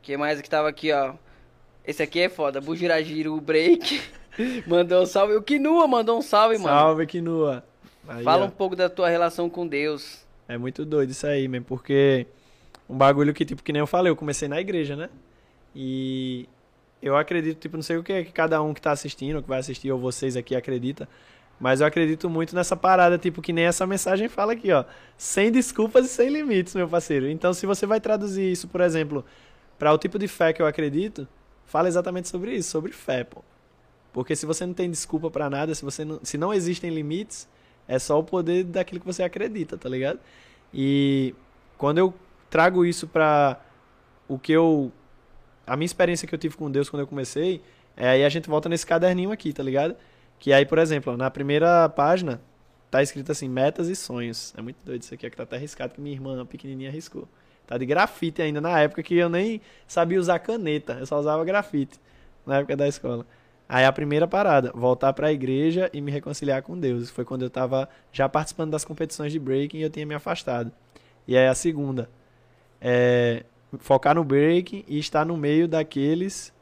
[0.00, 1.12] que mais que tava aqui, ó?
[1.86, 2.62] Esse aqui é foda.
[2.62, 4.00] Bugiragiro Break.
[4.66, 5.34] mandou um salve.
[5.34, 6.68] O Kinua mandou um salve, mano.
[6.68, 7.62] Salve, Kinua.
[8.08, 10.24] Aí, Fala um pouco da tua relação com Deus.
[10.46, 12.26] É muito doido isso aí, mesmo, porque
[12.88, 15.08] um bagulho que, tipo, que nem eu falei, eu comecei na igreja, né?
[15.74, 16.48] E
[17.00, 19.42] eu acredito, tipo, não sei o que é que cada um que tá assistindo, ou
[19.42, 21.08] que vai assistir, ou vocês aqui acredita,
[21.58, 24.84] mas eu acredito muito nessa parada, tipo, que nem essa mensagem fala aqui, ó.
[25.16, 27.28] Sem desculpas e sem limites, meu parceiro.
[27.28, 29.24] Então, se você vai traduzir isso, por exemplo,
[29.78, 31.26] para o tipo de fé que eu acredito,
[31.64, 33.42] fala exatamente sobre isso, sobre fé, pô.
[34.12, 37.48] Porque se você não tem desculpa pra nada, se você não, se não existem limites,
[37.86, 40.18] é só o poder daquilo que você acredita, tá ligado?
[40.72, 41.34] E
[41.76, 42.14] quando eu
[42.50, 43.60] trago isso pra
[44.28, 44.92] o que eu
[45.66, 47.62] a minha experiência que eu tive com Deus quando eu comecei,
[47.96, 49.96] é aí a gente volta nesse caderninho aqui, tá ligado?
[50.38, 52.40] Que aí, por exemplo, na primeira página
[52.90, 54.54] tá escrito assim, metas e sonhos.
[54.56, 57.28] É muito doido isso aqui, é que tá até arriscado que minha irmã pequenininha arriscou.
[57.66, 61.44] Tá de grafite ainda na época que eu nem sabia usar caneta, eu só usava
[61.44, 61.98] grafite
[62.46, 63.26] na época da escola.
[63.68, 67.10] Aí a primeira parada, voltar pra igreja e me reconciliar com Deus.
[67.10, 70.70] Foi quando eu tava já participando das competições de breaking e eu tinha me afastado.
[71.26, 72.08] E aí a segunda,
[72.80, 73.44] é
[73.78, 76.52] focar no breaking e estar no meio daqueles,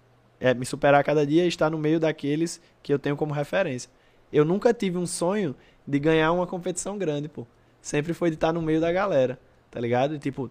[0.40, 3.34] é, me superar a cada dia e estar no meio daqueles que eu tenho como
[3.34, 3.90] referência.
[4.32, 5.54] Eu nunca tive um sonho
[5.86, 7.46] de ganhar uma competição grande, pô.
[7.80, 9.38] Sempre foi de estar no meio da galera,
[9.70, 10.14] tá ligado?
[10.14, 10.50] E, tipo,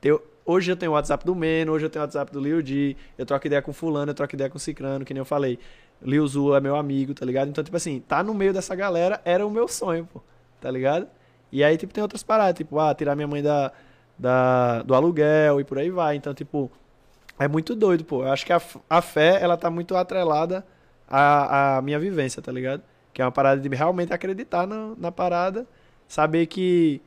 [0.00, 2.64] ter- hoje eu tenho o WhatsApp do Meno, hoje eu tenho o WhatsApp do Lil
[2.64, 5.58] G, eu troco ideia com fulano, eu troco ideia com cicrano, que nem eu falei.
[6.02, 7.48] Lil Zu é meu amigo, tá ligado?
[7.48, 10.22] Então, tipo assim, tá no meio dessa galera era o meu sonho, pô,
[10.60, 11.08] tá ligado?
[11.50, 13.72] E aí, tipo, tem outras paradas, tipo, ah, tirar minha mãe da,
[14.18, 16.16] da, do aluguel e por aí vai.
[16.16, 16.70] Então, tipo,
[17.38, 18.22] é muito doido, pô.
[18.22, 20.64] Eu acho que a, a fé, ela tá muito atrelada
[21.08, 22.82] à, à minha vivência, tá ligado?
[23.12, 25.66] Que é uma parada de realmente acreditar na, na parada,
[26.06, 27.00] saber que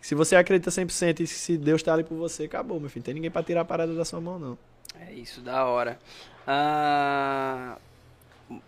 [0.00, 3.02] se você acredita 100% e se Deus tá ali por você, acabou, meu filho.
[3.02, 4.58] Não tem ninguém pra tirar a parada da sua mão, não.
[5.00, 5.98] É isso, da hora.
[6.46, 7.76] Ah,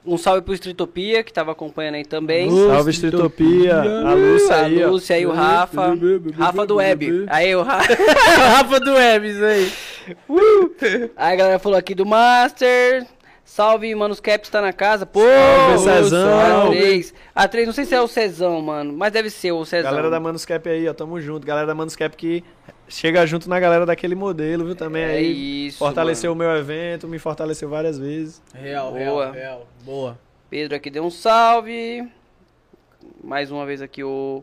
[0.04, 2.50] um salve pro Streetopia, que tava acompanhando aí também.
[2.50, 3.80] Salve, Estritopia.
[3.80, 4.88] A Lúcia aí, a.
[4.88, 5.96] Lúcia aí, o Rafa.
[6.36, 7.26] Rafa do Web.
[7.28, 7.94] Aí o Rafa.
[8.38, 9.72] Rafa do Webs aí.
[11.16, 13.06] Aí a galera falou aqui do Master.
[13.44, 15.04] Salve, Manos Caps tá na casa.
[15.04, 15.20] Pô,
[15.78, 16.70] Salve, Cezão.
[16.70, 17.12] A3.
[17.36, 19.90] A3, não sei se é o Cezão, mano, mas deve ser o Cezão.
[19.90, 21.46] Galera da Manuscap aí, ó, tamo junto.
[21.46, 22.42] Galera da Manuscap que
[22.88, 24.74] chega junto na galera daquele modelo, viu?
[24.74, 25.66] Também É aí.
[25.68, 26.48] isso, Fortaleceu mano.
[26.50, 28.42] o meu evento, me fortaleceu várias vezes.
[28.54, 29.00] Real, Boa.
[29.00, 29.68] real, real.
[29.84, 30.18] Boa.
[30.50, 32.06] Pedro aqui deu um salve.
[33.22, 34.42] Mais uma vez aqui o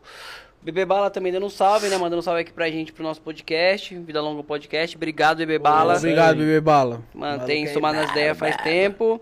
[0.61, 1.97] Bebê Bala também dando um salve, né?
[1.97, 4.95] Mandando um salve aqui pra gente pro nosso podcast, Vida Longa Podcast.
[4.95, 5.97] Obrigado, Bebê Bala.
[5.97, 7.01] Obrigado, bebê bala.
[7.45, 9.19] Tem Maluco somado nas ideias faz tempo.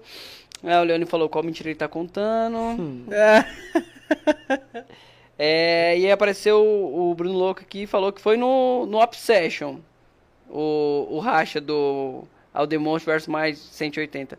[0.63, 2.57] É, o Leone falou qual mentira ele tá contando.
[3.13, 3.45] É.
[5.41, 8.99] É, e aí apareceu o o Bruno Louco aqui e falou que foi no, no
[8.99, 9.77] Obsession.
[10.49, 14.37] O, o racha do Aldemont versus mais 180.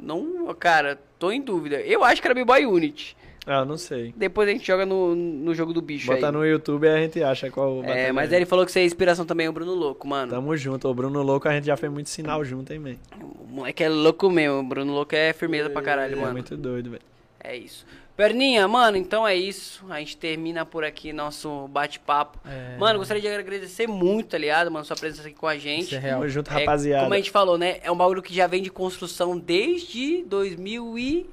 [0.00, 1.80] Não, cara, tô em dúvida.
[1.80, 3.16] Eu acho que era B-Boy Unity.
[3.46, 4.14] Ah, não sei.
[4.16, 6.32] Depois a gente joga no, no jogo do bicho Botar aí.
[6.32, 9.26] no YouTube e a gente acha qual É, mas ele falou que você é inspiração
[9.26, 10.30] também, o Bruno Louco, mano.
[10.32, 10.88] Tamo junto.
[10.88, 12.94] O Bruno Louco, a gente já fez muito sinal junto, hein, man?
[13.20, 16.32] O moleque é louco mesmo, o Bruno Louco é firmeza pra caralho, É mano.
[16.32, 17.02] muito doido, velho.
[17.40, 17.84] É isso.
[18.16, 19.84] Perninha, mano, então é isso.
[19.90, 22.38] A gente termina por aqui nosso bate-papo.
[22.48, 22.76] É.
[22.78, 25.86] Mano, gostaria de agradecer muito, tá ligado, mano, sua presença aqui com a gente.
[25.86, 26.20] Isso é real.
[26.20, 27.02] Tamo junto, É, rapaziada.
[27.02, 27.78] como a gente falou, né?
[27.82, 31.26] É um bagulho que já vem de construção desde 2000 e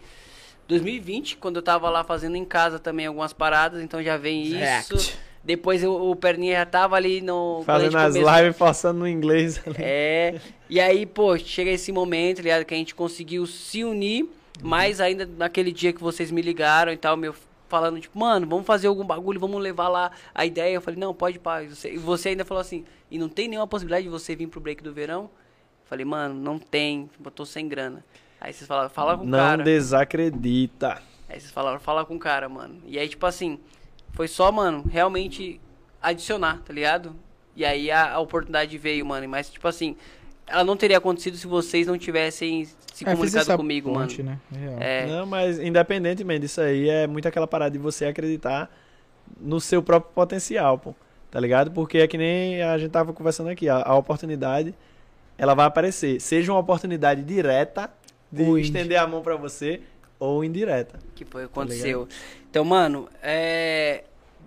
[0.67, 4.55] 2020, quando eu tava lá fazendo em casa também algumas paradas, então já vem isso.
[4.55, 5.17] React.
[5.43, 7.61] Depois o, o Perninha já tava ali no.
[7.65, 9.59] Fazendo as lives, forçando no inglês.
[9.77, 10.35] É.
[10.69, 12.63] E aí, pô, chega esse momento, tá ligado?
[12.65, 14.29] Que a gente conseguiu se unir,
[14.61, 17.33] mais ainda naquele dia que vocês me ligaram e tal, meu.
[17.67, 20.75] Falando, tipo, mano, vamos fazer algum bagulho, vamos levar lá a ideia.
[20.75, 21.63] Eu falei, não, pode pá.
[21.63, 24.59] E você, você ainda falou assim, e não tem nenhuma possibilidade de você vir pro
[24.59, 25.23] break do verão?
[25.23, 25.29] Eu
[25.85, 28.03] falei, mano, não tem, tipo, eu tô sem grana.
[28.41, 29.63] Aí vocês falaram, fala com o Não cara.
[29.63, 31.01] desacredita.
[31.29, 32.81] Aí vocês falaram, fala com o cara, mano.
[32.85, 33.57] E aí, tipo assim,
[34.11, 35.61] foi só, mano, realmente
[36.01, 37.15] adicionar, tá ligado?
[37.55, 39.29] E aí a, a oportunidade veio, mano.
[39.29, 39.95] Mas, tipo assim,
[40.51, 44.39] ela não teria acontecido se vocês não tivessem se É, comunicado essa comigo, ponte, mano.
[44.51, 44.59] Né?
[44.59, 44.77] Real.
[44.79, 48.69] É, Não, mas independentemente disso aí, é muito aquela parada de você acreditar
[49.39, 50.93] no seu próprio potencial, pô.
[51.29, 51.71] Tá ligado?
[51.71, 54.75] Porque é que nem a gente tava conversando aqui, a, a oportunidade,
[55.37, 56.19] ela vai aparecer.
[56.19, 57.89] Seja uma oportunidade direta
[58.31, 59.81] de indi- estender a mão pra você,
[60.19, 60.99] ou indireta.
[61.15, 62.07] que foi o que aconteceu.
[62.49, 64.03] Então, mano, é,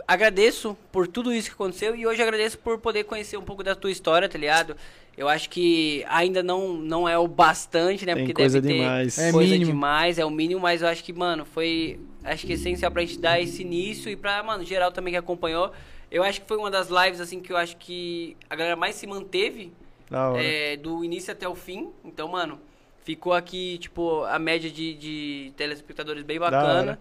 [0.06, 3.74] agradeço por tudo isso que aconteceu e hoje agradeço por poder conhecer um pouco da
[3.74, 4.76] tua história, tá ligado?
[5.16, 8.14] Eu acho que ainda não, não é o bastante, né?
[8.14, 9.18] Tem Porque coisa deve ter demais.
[9.18, 9.70] É coisa mínimo.
[9.70, 13.18] demais, é o mínimo, mas eu acho que, mano, foi acho que essencial pra gente
[13.18, 15.70] dar esse início e pra, mano, geral também que acompanhou.
[16.10, 18.96] Eu acho que foi uma das lives, assim, que eu acho que a galera mais
[18.96, 19.72] se manteve
[20.10, 20.42] Da hora.
[20.42, 21.90] é, do início até o fim.
[22.04, 22.60] Então, mano,
[23.04, 26.98] ficou aqui, tipo, a média de, de telespectadores bem Da bacana.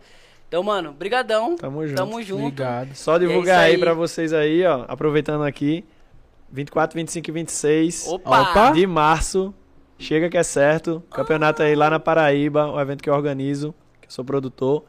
[0.53, 1.55] Então, mano, brigadão.
[1.55, 1.97] Tamo junto.
[1.97, 2.43] Tamo junto.
[2.43, 2.93] Obrigado.
[2.93, 3.79] Só E é divulgar isso aí aí.
[3.79, 5.83] pra vocês aí, ó, aproveitando aqui,
[6.51, 8.41] 24, 25 e 26 Opa!
[8.41, 8.69] Opa!
[8.69, 9.51] de março,
[9.97, 14.05] chega que é certo, campeonato aí lá na Paraíba, o evento que eu organizo, que
[14.07, 14.85] eu sou produtor.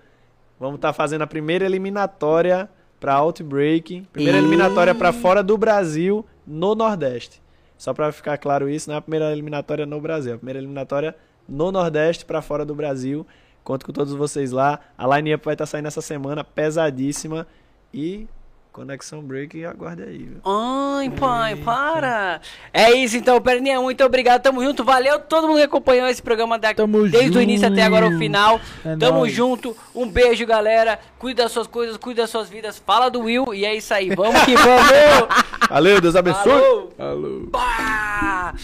[0.60, 2.68] Vamos estar fazendo a primeira eliminatória
[3.00, 4.42] pra Outbreak, primeira Ih.
[4.42, 7.42] eliminatória pra fora do Brasil, no Nordeste.
[7.78, 10.58] Só pra ficar claro isso, não é a primeira eliminatória no Brasil, é a primeira
[10.58, 11.16] eliminatória
[11.48, 13.26] no Nordeste pra fora do Brasil.
[13.64, 14.78] Conto com todos vocês lá.
[14.96, 17.46] A line-up vai estar saindo essa semana, pesadíssima.
[17.92, 18.28] E
[18.74, 20.40] Conexão Break, aguarde aí, viu?
[20.44, 22.40] Ai, pai, para!
[22.72, 26.58] É isso então, Perninha, muito obrigado, tamo junto, valeu todo mundo que acompanhou esse programa
[26.58, 28.18] da, Tamo desde o início até agora o junto.
[28.18, 28.60] final.
[28.84, 29.32] É tamo nóis.
[29.32, 30.98] junto, um beijo, galera.
[31.20, 32.76] Cuida das suas coisas, cuida das suas vidas.
[32.84, 35.28] Fala do Will e é isso aí, vamos que vamos!
[35.70, 36.42] Valeu, Deus abençoe!
[36.42, 36.92] Falou!
[36.98, 37.48] Alô.
[37.52, 38.54] Pá!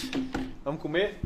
[0.65, 1.21] Vamos comer?